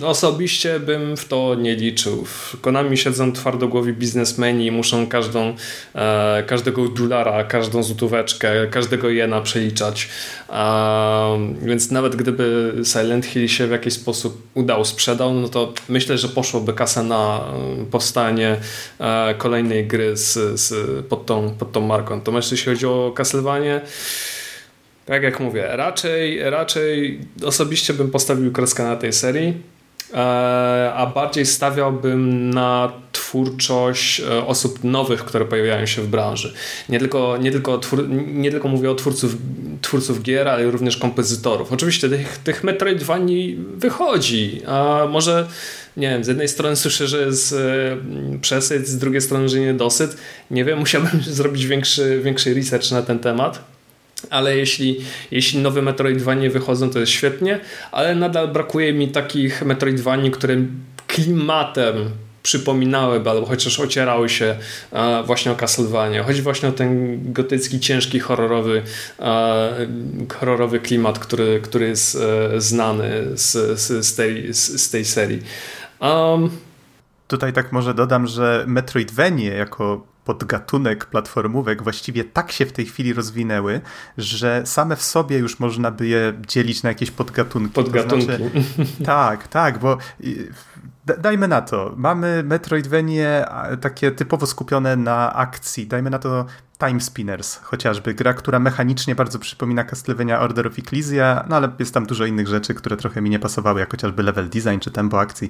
Osobiście 0.03 0.80
bym 0.80 1.18
w 1.18 1.26
to 1.26 1.56
nie 1.56 1.76
liczył. 1.76 2.26
W 2.26 2.61
Konami 2.61 2.98
siedzą 2.98 3.34
twardogłowi 3.34 3.94
biznesmeni 3.94 4.65
i 4.65 4.72
muszą 4.72 5.07
każdą, 5.07 5.56
e, 5.95 6.44
każdego 6.48 6.88
dolara, 6.88 7.44
każdą 7.44 7.84
złotóweczkę, 7.84 8.68
każdego 8.68 9.10
jena 9.10 9.41
przeliczać. 9.41 10.10
E, 10.49 11.53
więc 11.61 11.91
nawet 11.91 12.15
gdyby 12.15 12.74
Silent 12.84 13.26
Hill 13.26 13.48
się 13.48 13.68
w 13.68 13.72
jakiś 13.72 13.94
sposób 13.94 14.48
udał, 14.53 14.86
sprzedał, 14.86 15.34
no 15.34 15.49
to 15.49 15.74
myślę, 15.90 16.18
że 16.18 16.28
poszłoby 16.28 16.74
kasa 16.74 17.03
na 17.03 17.44
powstanie 17.91 18.57
e, 18.99 19.36
kolejnej 19.38 19.88
gry 19.88 20.18
z, 20.18 20.60
z, 20.60 21.06
pod, 21.06 21.26
tą, 21.26 21.56
pod 21.60 21.72
tą 21.72 21.82
marką. 21.82 22.15
Natomiast 22.15 22.52
jeśli 22.52 22.74
chodzi 22.74 22.86
o 22.86 23.14
Castlevanie, 23.15 23.82
tak 25.06 25.24
jak 25.24 25.40
mówię, 25.40 25.68
raczej, 25.72 26.49
raczej 26.49 27.19
osobiście 27.45 27.94
bym 27.94 28.11
postawił 28.11 28.52
kreskę 28.52 28.84
na 28.84 28.95
tej 28.95 29.14
serii. 29.14 29.77
E, 30.14 30.94
a 30.96 31.06
bardziej 31.06 31.46
stawiałbym 31.46 32.50
na 32.50 32.92
twórczość 33.12 34.20
e, 34.20 34.46
osób 34.46 34.84
nowych, 34.84 35.26
które 35.26 35.46
pojawiają 35.46 35.86
się 35.86 36.02
w 36.02 36.08
branży. 36.08 36.54
Nie 36.90 37.00
tylko, 37.00 37.38
nie 37.38 37.52
tylko, 37.52 37.78
twór, 37.78 38.10
nie 38.28 38.52
tylko 38.52 38.68
mówię 38.68 38.92
o 38.92 38.96
twórców, 38.96 39.36
twórców 39.82 40.24
gier, 40.24 40.48
ale 40.48 40.72
również 40.72 40.98
kompozytorów. 40.98 41.72
Oczywiście 41.72 42.10
tych, 42.10 42.38
tych 42.38 42.64
Metroidvanii 42.64 43.58
wychodzi, 43.78 44.62
a 44.68 45.06
może 45.10 45.48
nie 45.98 46.10
wiem, 46.10 46.24
z 46.24 46.28
jednej 46.28 46.48
strony 46.48 46.76
słyszę, 46.76 47.08
że 47.08 47.26
jest 47.26 47.54
e, 47.54 47.58
przesyt, 48.42 48.88
z 48.88 48.98
drugiej 48.98 49.22
strony, 49.22 49.50
że 49.50 49.60
niedosyt. 49.60 50.18
Nie 50.52 50.66
wiem, 50.66 50.80
musiałbym 50.86 51.22
zrobić 51.22 51.66
większy, 51.66 52.22
większy 52.24 52.54
research 52.54 52.92
na 52.92 53.02
ten 53.02 53.20
temat 53.20 53.77
ale 54.30 54.57
jeśli, 54.57 54.99
jeśli 55.31 55.60
nowe 55.60 55.81
Metroidvanie 55.81 56.49
wychodzą, 56.49 56.89
to 56.89 56.99
jest 56.99 57.11
świetnie, 57.11 57.60
ale 57.91 58.15
nadal 58.15 58.48
brakuje 58.48 58.94
mi 58.94 59.07
takich 59.07 59.65
Metroidvanii, 59.65 60.31
które 60.31 60.56
klimatem 61.07 61.95
przypominałyby, 62.44 63.30
albo 63.30 63.45
chociaż 63.45 63.80
ocierały 63.80 64.30
się 64.30 64.56
e, 64.91 65.23
właśnie 65.23 65.52
o 65.52 65.56
Castlevania. 65.56 66.23
Chodzi 66.23 66.41
właśnie 66.41 66.69
o 66.69 66.72
ten 66.72 67.19
gotycki, 67.34 67.80
ciężki, 67.80 68.19
horrorowy, 68.19 68.81
e, 69.19 69.88
horrorowy 70.39 70.80
klimat, 70.80 71.19
który, 71.19 71.61
który 71.64 71.88
jest 71.88 72.15
e, 72.15 72.61
znany 72.61 73.10
z, 73.34 73.80
z, 74.06 74.15
tej, 74.15 74.53
z 74.53 74.89
tej 74.89 75.06
serii. 75.06 75.41
Um, 75.99 76.49
Tutaj 77.27 77.53
tak 77.53 77.72
może 77.72 77.94
dodam, 77.94 78.27
że 78.27 78.64
Metroidvanie 78.68 79.49
jako 79.49 80.07
podgatunek 80.28 81.06
platformówek 81.06 81.84
właściwie 81.84 82.24
tak 82.24 82.52
się 82.52 82.66
w 82.66 82.72
tej 82.72 82.86
chwili 82.86 83.14
rozwinęły, 83.14 83.82
że 84.18 84.62
same 84.66 84.95
w 84.95 85.02
sobie 85.02 85.38
już 85.38 85.60
można 85.60 85.91
by 85.91 86.08
je 86.08 86.34
dzielić 86.48 86.84
na 86.84 86.90
jakieś 86.90 87.12
podgatunki. 87.12 87.74
Podgatunki. 87.74 88.28
To 88.28 88.34
znaczy, 88.34 88.52
tak, 89.06 89.48
tak, 89.48 89.80
bo 89.80 89.98
dajmy 91.18 91.48
na 91.48 91.62
to, 91.62 91.94
mamy 91.98 92.44
Metroidvanie 92.44 93.45
takie 93.82 94.12
typowo 94.12 94.48
skupione 94.48 94.95
na 94.95 95.34
akcji, 95.34 95.88
dajmy 95.88 96.10
na 96.10 96.20
to 96.20 96.45
Time 96.80 97.02
Spinners 97.02 97.60
chociażby, 97.64 98.14
gra, 98.14 98.34
która 98.34 98.60
mechanicznie 98.60 99.16
bardzo 99.16 99.40
przypomina 99.40 99.84
Castlevania 99.84 100.40
Order 100.40 100.68
of 100.68 100.80
Ecclesia, 100.80 101.45
no 101.49 101.56
ale 101.56 101.72
jest 101.80 101.94
tam 101.94 102.06
dużo 102.06 102.26
innych 102.26 102.48
rzeczy, 102.48 102.74
które 102.74 102.98
trochę 102.98 103.22
mi 103.22 103.30
nie 103.30 103.40
pasowały, 103.40 103.80
jak 103.80 103.91
chociażby 103.91 104.24
level 104.24 104.49
design 104.49 104.80
czy 104.80 104.91
tempo 104.91 105.20
akcji. 105.20 105.49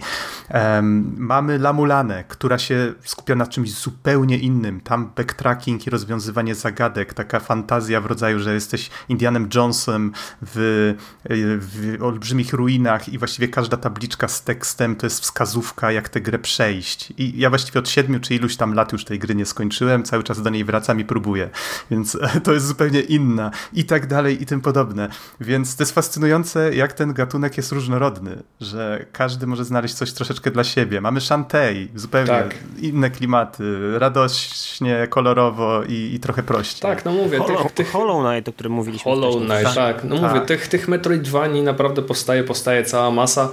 Um, 0.53 1.15
mamy 1.17 1.59
Lamulane, 1.59 2.23
która 2.27 2.57
się 2.57 2.93
skupia 3.03 3.35
na 3.35 3.47
czymś 3.47 3.71
zupełnie 3.71 4.37
innym. 4.37 4.81
Tam 4.81 5.11
backtracking 5.15 5.87
i 5.87 5.89
rozwiązywanie 5.89 6.55
zagadek, 6.55 7.13
taka 7.13 7.39
fantazja 7.39 8.01
w 8.01 8.05
rodzaju, 8.05 8.39
że 8.39 8.53
jesteś 8.53 8.89
Indianem 9.09 9.49
Jonesem 9.55 10.11
w, 10.41 10.95
w 11.29 11.97
olbrzymich 12.03 12.53
ruinach 12.53 13.09
i 13.09 13.17
właściwie 13.17 13.47
każda 13.47 13.77
tabliczka 13.77 14.27
z 14.27 14.43
tekstem 14.43 14.95
to 14.95 15.05
jest 15.05 15.19
wskazówka, 15.19 15.91
jak 15.91 16.09
tę 16.09 16.21
grę 16.21 16.39
przejść. 16.39 17.13
I 17.17 17.39
ja 17.39 17.49
właściwie 17.49 17.79
od 17.79 17.89
siedmiu 17.89 18.19
czy 18.19 18.35
iluś 18.35 18.55
tam 18.55 18.73
lat 18.73 18.91
już 18.91 19.05
tej 19.05 19.19
gry 19.19 19.35
nie 19.35 19.45
skończyłem, 19.45 20.03
cały 20.03 20.23
czas 20.23 20.41
do 20.41 20.49
niej 20.49 20.65
wracam 20.65 20.99
i 20.99 21.05
próbuję 21.05 21.16
próbuje. 21.17 21.49
Więc 21.91 22.17
to 22.43 22.53
jest 22.53 22.65
zupełnie 22.65 23.01
inna 23.01 23.51
i 23.73 23.85
tak 23.85 24.07
dalej 24.07 24.43
i 24.43 24.45
tym 24.45 24.61
podobne. 24.61 25.09
Więc 25.41 25.75
to 25.75 25.83
jest 25.83 25.95
fascynujące, 25.95 26.75
jak 26.75 26.93
ten 26.93 27.13
gatunek 27.13 27.57
jest 27.57 27.71
różnorodny, 27.71 28.43
że 28.61 29.05
każdy 29.11 29.47
może 29.47 29.65
znaleźć 29.65 29.93
coś 29.93 30.13
troszeczkę 30.13 30.51
dla 30.51 30.63
siebie. 30.63 31.01
Mamy 31.01 31.21
Shantae, 31.21 31.87
zupełnie 31.95 32.27
tak. 32.27 32.55
inne 32.81 33.09
klimaty, 33.09 33.99
radośnie, 33.99 35.07
kolorowo 35.09 35.83
i, 35.83 36.11
i 36.13 36.19
trochę 36.19 36.43
prościej. 36.43 36.81
Tak, 36.81 37.05
no 37.05 37.11
mówię. 37.11 37.37
Hollow, 37.37 37.63
tych, 37.63 37.71
tych... 37.71 37.91
Hollow 37.91 38.25
Knight, 38.25 38.49
o 38.49 38.53
którym 38.53 38.73
mówiliśmy 38.73 39.11
Hollow 39.11 39.35
Knight, 39.35 39.63
tak. 39.63 39.75
tak. 39.75 40.03
No 40.03 40.19
tak. 40.19 40.33
mówię, 40.33 40.45
tych, 40.45 40.67
tych 40.67 40.87
Metroidvanii 40.87 41.63
naprawdę 41.63 42.01
powstaje, 42.01 42.43
powstaje 42.43 42.83
cała 42.83 43.11
masa, 43.11 43.49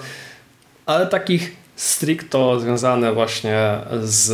ale 0.87 1.07
takich 1.07 1.57
stricto 1.77 2.61
związane 2.61 3.13
właśnie 3.13 3.79
z 4.03 4.31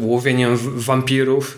łowieniem 0.00 0.58
wampirów 0.60 1.56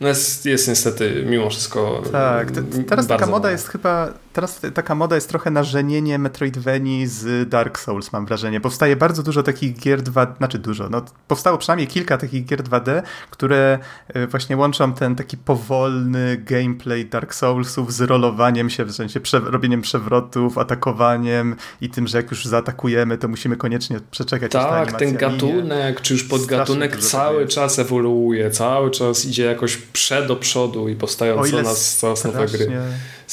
no 0.00 0.08
jest, 0.08 0.46
jest 0.46 0.68
niestety 0.68 1.24
mimo 1.26 1.50
wszystko. 1.50 2.02
Tak, 2.12 2.48
teraz 2.88 3.06
taka 3.06 3.26
moda 3.26 3.50
jest 3.50 3.68
chyba 3.68 4.12
teraz 4.32 4.60
taka 4.74 4.94
moda 4.94 5.14
jest 5.14 5.28
trochę 5.28 5.50
narzenienie 5.50 6.18
Metroidvanii 6.18 7.06
z 7.06 7.48
Dark 7.48 7.78
Souls, 7.78 8.12
mam 8.12 8.26
wrażenie. 8.26 8.60
Powstaje 8.60 8.96
bardzo 8.96 9.22
dużo 9.22 9.42
takich 9.42 9.78
gier 9.78 10.02
2, 10.02 10.34
znaczy 10.38 10.58
dużo, 10.58 10.88
no 10.88 11.02
powstało 11.28 11.58
przynajmniej 11.58 11.86
kilka 11.86 12.18
takich 12.18 12.44
gier 12.44 12.62
2D, 12.62 13.02
które 13.30 13.78
e, 14.08 14.26
właśnie 14.26 14.56
łączą 14.56 14.92
ten 14.92 15.16
taki 15.16 15.36
powolny 15.36 16.36
gameplay 16.36 17.06
Dark 17.06 17.34
Soulsów 17.34 17.92
z 17.92 18.00
rolowaniem 18.00 18.70
się, 18.70 18.84
w 18.84 18.92
sensie 18.92 19.20
prze, 19.20 19.40
robieniem 19.40 19.82
przewrotów, 19.82 20.58
atakowaniem 20.58 21.56
i 21.80 21.90
tym, 21.90 22.06
że 22.06 22.18
jak 22.18 22.30
już 22.30 22.44
zaatakujemy, 22.44 23.18
to 23.18 23.28
musimy 23.28 23.56
koniecznie 23.56 24.00
przeczekać. 24.10 24.52
Tak, 24.52 24.98
ten 24.98 25.16
gatunek, 25.16 25.64
minie. 25.64 25.94
czy 26.02 26.12
już 26.12 26.24
podgatunek 26.24 26.96
cały 26.96 27.46
czas 27.46 27.78
ewoluuje, 27.78 28.50
cały 28.50 28.90
czas 28.90 29.24
idzie 29.24 29.44
jakoś 29.44 29.76
przed 29.76 30.26
do 30.26 30.36
przodu 30.36 30.88
i 30.88 30.96
powstają 30.96 31.44
coraz, 31.44 31.96
coraz 31.96 32.24
nowe 32.24 32.46
gry. 32.46 32.68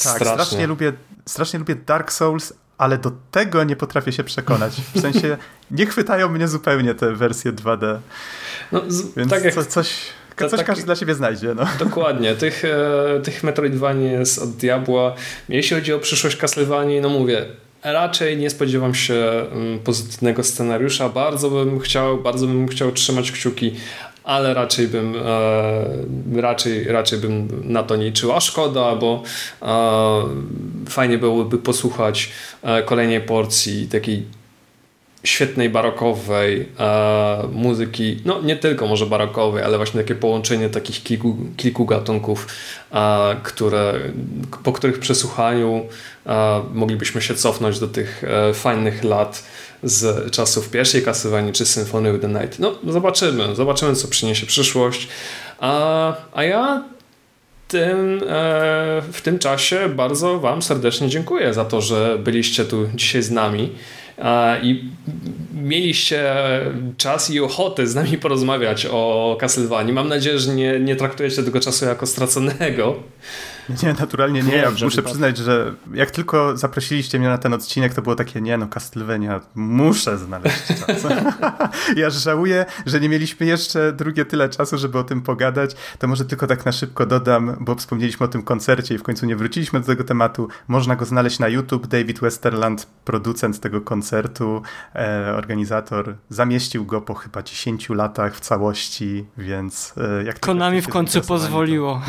Tak, 0.04 0.16
strasznie. 0.16 0.44
strasznie 0.44 0.66
lubię, 0.66 0.92
strasznie 1.26 1.58
lubię 1.58 1.74
Dark 1.74 2.12
Souls, 2.12 2.52
ale 2.78 2.98
do 2.98 3.12
tego 3.30 3.64
nie 3.64 3.76
potrafię 3.76 4.12
się 4.12 4.24
przekonać. 4.24 4.72
W 4.94 5.00
sensie 5.00 5.36
nie 5.70 5.86
chwytają 5.86 6.28
mnie 6.28 6.48
zupełnie 6.48 6.94
te 6.94 7.14
wersje 7.14 7.52
2D. 7.52 7.98
No, 8.72 8.82
z, 8.88 9.14
Więc 9.14 9.30
tak 9.30 9.44
jak, 9.44 9.54
co, 9.54 9.64
coś, 9.64 9.94
to, 10.36 10.48
coś 10.48 10.58
tak, 10.58 10.66
każdy 10.66 10.84
dla 10.84 10.96
siebie 10.96 11.14
znajdzie. 11.14 11.54
No. 11.54 11.64
Dokładnie. 11.78 12.34
Tych, 12.34 12.64
e, 12.64 13.20
tych 13.24 13.44
Metroidvanii 13.44 14.10
jest 14.10 14.38
od 14.38 14.50
diabła. 14.50 15.14
Jeśli 15.48 15.76
chodzi 15.76 15.92
o 15.92 15.98
przyszłość 15.98 16.36
Castlevanii, 16.36 17.00
no 17.00 17.08
mówię, 17.08 17.46
raczej 17.84 18.36
nie 18.36 18.50
spodziewam 18.50 18.94
się 18.94 19.14
mm, 19.52 19.78
pozytywnego 19.78 20.44
scenariusza. 20.44 21.08
Bardzo 21.08 21.50
bym 21.50 21.80
chciał, 21.80 22.18
bardzo 22.18 22.46
bym 22.46 22.68
chciał 22.68 22.92
trzymać 22.92 23.32
kciuki, 23.32 23.74
ale 24.28 24.54
raczej 24.54 24.88
bym, 24.88 25.14
e, 26.36 26.40
raczej, 26.40 26.84
raczej 26.84 27.18
bym 27.18 27.48
na 27.64 27.82
to 27.82 27.96
nie 27.96 28.04
liczył. 28.04 28.32
A 28.32 28.40
szkoda, 28.40 28.96
bo 28.96 29.22
e, 29.62 30.22
fajnie 30.88 31.18
byłoby 31.18 31.58
posłuchać 31.58 32.30
e, 32.62 32.82
kolejnej 32.82 33.20
porcji 33.20 33.88
takiej 33.88 34.26
świetnej 35.24 35.70
barokowej 35.70 36.68
e, 36.78 37.48
muzyki, 37.52 38.20
no 38.24 38.42
nie 38.42 38.56
tylko 38.56 38.86
może 38.86 39.06
barokowej, 39.06 39.62
ale 39.62 39.76
właśnie 39.76 40.00
takie 40.00 40.14
połączenie 40.14 40.68
takich 40.68 41.02
kilku, 41.02 41.36
kilku 41.56 41.86
gatunków, 41.86 42.46
e, 42.92 43.36
które, 43.42 43.94
po 44.64 44.72
których 44.72 44.98
przesłuchaniu 44.98 45.86
e, 46.26 46.62
moglibyśmy 46.74 47.22
się 47.22 47.34
cofnąć 47.34 47.78
do 47.78 47.88
tych 47.88 48.24
e, 48.24 48.54
fajnych 48.54 49.04
lat 49.04 49.44
z 49.82 50.30
czasów 50.30 50.70
pierwszej 50.70 51.02
Castlevanii 51.02 51.52
czy 51.52 51.66
Symphony 51.66 52.10
of 52.10 52.20
the 52.20 52.28
Night. 52.28 52.58
No 52.58 52.74
zobaczymy, 52.88 53.56
zobaczymy 53.56 53.94
co 53.94 54.08
przyniesie 54.08 54.46
przyszłość. 54.46 55.08
A, 55.60 56.12
a 56.34 56.44
ja 56.44 56.84
tym, 57.68 58.22
e, 58.28 59.02
w 59.12 59.20
tym 59.22 59.38
czasie 59.38 59.88
bardzo 59.88 60.40
Wam 60.40 60.62
serdecznie 60.62 61.08
dziękuję 61.08 61.54
za 61.54 61.64
to, 61.64 61.80
że 61.80 62.18
byliście 62.18 62.64
tu 62.64 62.88
dzisiaj 62.94 63.22
z 63.22 63.30
nami 63.30 63.72
i 64.62 64.84
mieliście 65.54 66.34
czas 66.96 67.30
i 67.30 67.40
ochotę 67.40 67.86
z 67.86 67.94
nami 67.94 68.18
porozmawiać 68.18 68.86
o 68.86 69.36
Castlevanii. 69.40 69.92
Mam 69.92 70.08
nadzieję, 70.08 70.38
że 70.38 70.54
nie, 70.54 70.80
nie 70.80 70.96
traktujecie 70.96 71.42
tego 71.42 71.60
czasu 71.60 71.84
jako 71.84 72.06
straconego. 72.06 72.96
Nie, 73.82 73.92
naturalnie 73.92 74.42
nie. 74.42 74.56
Ja 74.56 74.70
muszę 74.84 75.02
przyznać, 75.02 75.36
że 75.36 75.74
jak 75.94 76.10
tylko 76.10 76.56
zaprosiliście 76.56 77.18
mnie 77.18 77.28
na 77.28 77.38
ten 77.38 77.54
odcinek, 77.54 77.94
to 77.94 78.02
było 78.02 78.14
takie, 78.14 78.40
nie 78.40 78.58
no, 78.58 78.68
Castlevania, 78.68 79.40
muszę 79.54 80.18
znaleźć 80.18 80.66
czas. 80.66 81.06
ja 81.96 82.10
żałuję, 82.10 82.66
że 82.86 83.00
nie 83.00 83.08
mieliśmy 83.08 83.46
jeszcze 83.46 83.92
drugie 83.92 84.24
tyle 84.24 84.48
czasu, 84.48 84.78
żeby 84.78 84.98
o 84.98 85.04
tym 85.04 85.22
pogadać. 85.22 85.76
To 85.98 86.08
może 86.08 86.24
tylko 86.24 86.46
tak 86.46 86.66
na 86.66 86.72
szybko 86.72 87.06
dodam, 87.06 87.56
bo 87.60 87.74
wspomnieliśmy 87.74 88.26
o 88.26 88.28
tym 88.28 88.42
koncercie 88.42 88.94
i 88.94 88.98
w 88.98 89.02
końcu 89.02 89.26
nie 89.26 89.36
wróciliśmy 89.36 89.80
do 89.80 89.86
tego 89.86 90.04
tematu. 90.04 90.48
Można 90.68 90.96
go 90.96 91.04
znaleźć 91.04 91.38
na 91.38 91.48
YouTube. 91.48 91.86
David 91.86 92.20
Westerland, 92.20 92.86
producent 93.04 93.60
tego 93.60 93.80
koncertu, 93.80 94.62
e, 94.94 95.34
organizator, 95.36 96.14
zamieścił 96.30 96.86
go 96.86 97.00
po 97.00 97.14
chyba 97.14 97.42
10 97.42 97.88
latach 97.90 98.36
w 98.36 98.40
całości, 98.40 99.24
więc 99.38 99.94
e, 99.96 100.24
jak 100.24 100.40
Konami 100.40 100.82
w 100.82 100.88
końcu 100.88 101.20
pozwoliło. 101.20 102.02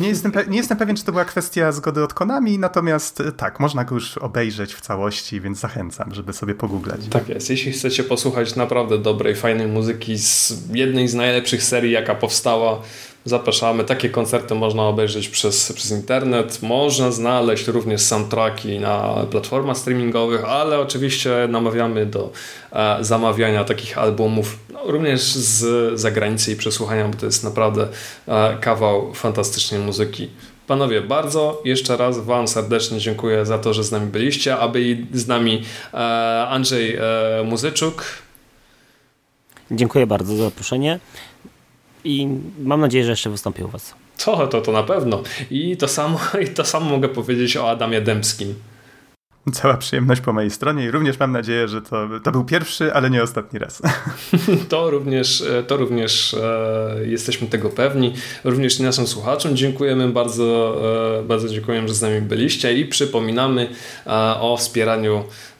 Nie 0.00 0.08
jestem 0.08 0.29
jestem, 0.34 0.52
nie 0.52 0.58
jestem 0.58 0.78
pewien, 0.78 0.96
czy 0.96 1.04
to 1.04 1.12
była 1.12 1.24
kwestia 1.24 1.72
zgody 1.72 2.04
od 2.04 2.14
Konami, 2.14 2.58
natomiast 2.58 3.20
e, 3.20 3.32
tak, 3.32 3.60
można 3.60 3.84
go 3.84 3.94
już 3.94 4.18
obejrzeć 4.18 4.74
w 4.74 4.80
całości, 4.80 5.40
więc 5.40 5.58
zachęcam, 5.60 6.14
żeby 6.14 6.32
sobie 6.32 6.54
pogooglać. 6.54 7.00
Tak 7.10 7.28
jest. 7.28 7.50
Jeśli 7.50 7.72
chcecie 7.72 8.04
posłuchać 8.04 8.56
naprawdę 8.56 8.98
dobrej, 8.98 9.36
fajnej 9.36 9.66
muzyki 9.66 10.18
z 10.18 10.52
jednej 10.72 11.08
z 11.08 11.14
najlepszych 11.14 11.62
serii, 11.62 11.92
jaka 11.92 12.14
powstała 12.14 12.82
Zapraszamy. 13.24 13.84
Takie 13.84 14.08
koncerty 14.08 14.54
można 14.54 14.82
obejrzeć 14.82 15.28
przez, 15.28 15.72
przez 15.72 15.90
internet. 15.90 16.62
Można 16.62 17.10
znaleźć 17.10 17.66
również 17.66 18.00
soundtracki 18.00 18.78
na 18.78 19.14
platformach 19.30 19.76
streamingowych, 19.76 20.44
ale 20.44 20.78
oczywiście 20.78 21.30
namawiamy 21.48 22.06
do 22.06 22.32
e, 22.72 22.96
zamawiania 23.00 23.64
takich 23.64 23.98
albumów 23.98 24.58
no, 24.72 24.80
również 24.84 25.20
z 25.20 26.00
zagranicy 26.00 26.52
i 26.52 26.56
przesłuchania, 26.56 27.08
bo 27.08 27.18
to 27.18 27.26
jest 27.26 27.44
naprawdę 27.44 27.88
e, 28.28 28.56
kawał 28.60 29.14
fantastycznej 29.14 29.80
muzyki. 29.80 30.28
Panowie, 30.66 31.00
bardzo 31.00 31.62
jeszcze 31.64 31.96
raz 31.96 32.18
Wam 32.18 32.48
serdecznie 32.48 32.98
dziękuję 32.98 33.46
za 33.46 33.58
to, 33.58 33.74
że 33.74 33.84
z 33.84 33.92
nami 33.92 34.06
byliście, 34.06 34.56
a 34.56 34.68
byli 34.68 35.06
z 35.12 35.26
nami 35.26 35.62
e, 35.94 35.96
Andrzej 36.48 36.96
e, 36.96 37.02
Muzyczuk. 37.44 38.04
Dziękuję 39.70 40.06
bardzo 40.06 40.36
za 40.36 40.44
zaproszenie 40.44 40.98
i 42.04 42.28
mam 42.62 42.80
nadzieję, 42.80 43.04
że 43.04 43.10
jeszcze 43.10 43.30
wystąpię 43.30 43.64
u 43.64 43.68
Was. 43.68 43.94
To, 44.24 44.46
to, 44.46 44.60
to 44.60 44.72
na 44.72 44.82
pewno. 44.82 45.22
I 45.50 45.76
to 45.76 45.88
samo, 45.88 46.20
I 46.44 46.48
to 46.48 46.64
samo 46.64 46.90
mogę 46.90 47.08
powiedzieć 47.08 47.56
o 47.56 47.70
Adamie 47.70 48.00
Dębskim. 48.00 48.54
Cała 49.52 49.76
przyjemność 49.76 50.20
po 50.20 50.32
mojej 50.32 50.50
stronie 50.50 50.84
i 50.84 50.90
również 50.90 51.18
mam 51.18 51.32
nadzieję, 51.32 51.68
że 51.68 51.82
to, 51.82 52.08
to 52.24 52.32
był 52.32 52.44
pierwszy, 52.44 52.94
ale 52.94 53.10
nie 53.10 53.22
ostatni 53.22 53.58
raz. 53.58 53.82
To 54.68 54.90
również, 54.90 55.44
to 55.66 55.76
również 55.76 56.34
e, 56.34 56.96
jesteśmy 57.06 57.46
tego 57.46 57.70
pewni. 57.70 58.14
Również 58.44 58.78
naszym 58.78 59.06
słuchaczom 59.06 59.56
dziękujemy 59.56 60.08
bardzo, 60.08 60.76
e, 61.18 61.22
bardzo 61.22 61.48
dziękujemy, 61.48 61.88
że 61.88 61.94
z 61.94 62.02
nami 62.02 62.20
byliście 62.20 62.74
i 62.74 62.86
przypominamy 62.86 63.68
e, 64.06 64.10
o 64.40 64.56
wspieraniu 64.56 65.24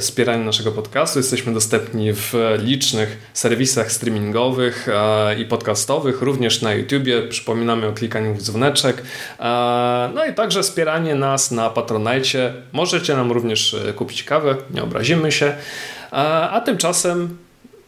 wspieraniu 0.00 0.44
naszego 0.44 0.72
podcastu. 0.72 1.18
Jesteśmy 1.18 1.54
dostępni 1.54 2.12
w 2.12 2.34
licznych 2.58 3.30
serwisach 3.34 3.92
streamingowych 3.92 4.88
e, 4.88 5.40
i 5.40 5.44
podcastowych, 5.44 6.22
również 6.22 6.62
na 6.62 6.74
YouTubie. 6.74 7.22
Przypominamy 7.22 7.86
o 7.86 7.92
klikaniu 7.92 8.34
w 8.34 8.42
dzwoneczek. 8.42 9.02
E, 9.40 10.10
no 10.14 10.24
i 10.24 10.34
także 10.34 10.62
wspieranie 10.62 11.14
nas 11.14 11.50
na 11.50 11.70
Patronite. 11.70 12.54
Możecie 12.72 13.16
nam 13.16 13.32
również 13.32 13.74
e, 13.74 13.92
kupić 13.92 14.24
kawę, 14.24 14.56
nie 14.74 14.82
obrazimy 14.82 15.32
się. 15.32 15.46
E, 15.46 16.16
a 16.50 16.60
tymczasem 16.60 17.36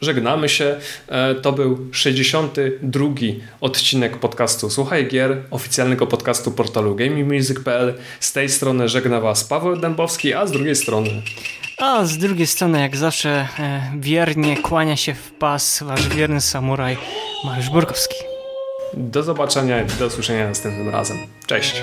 żegnamy 0.05 0.49
się. 0.49 0.77
E, 1.09 1.35
to 1.35 1.53
był 1.53 1.89
62 1.93 3.09
odcinek 3.61 4.17
podcastu 4.19 4.71
Słuchaj 4.71 5.09
Gier, 5.09 5.43
oficjalnego 5.51 6.07
podcastu 6.07 6.51
portalu 6.51 6.95
gamingmusic.pl. 6.95 7.95
Z 8.21 8.33
tej 8.33 8.49
strony 8.49 8.89
żegna 8.89 9.21
Was 9.21 9.45
Paweł 9.45 9.77
Dębowski, 9.77 10.35
a 10.35 10.47
z 10.47 10.53
drugiej 10.53 10.77
strony... 10.77 11.23
A 11.79 12.05
z 12.05 12.19
drugiej 12.19 12.47
strony, 12.47 12.81
jak 12.81 12.97
zawsze, 12.97 13.49
e, 13.59 13.93
wiernie 13.99 14.57
kłania 14.57 14.97
się 14.97 15.15
w 15.15 15.33
pas 15.33 15.83
Wasz 15.83 16.09
wierny 16.09 16.41
samuraj 16.41 16.97
Mariusz 17.45 17.71
Borkowski. 17.71 18.15
Do 18.95 19.23
zobaczenia 19.23 19.83
i 19.83 19.87
do 19.99 20.07
usłyszenia 20.07 20.49
następnym 20.49 20.89
razem. 20.89 21.17
Cześć! 21.47 21.83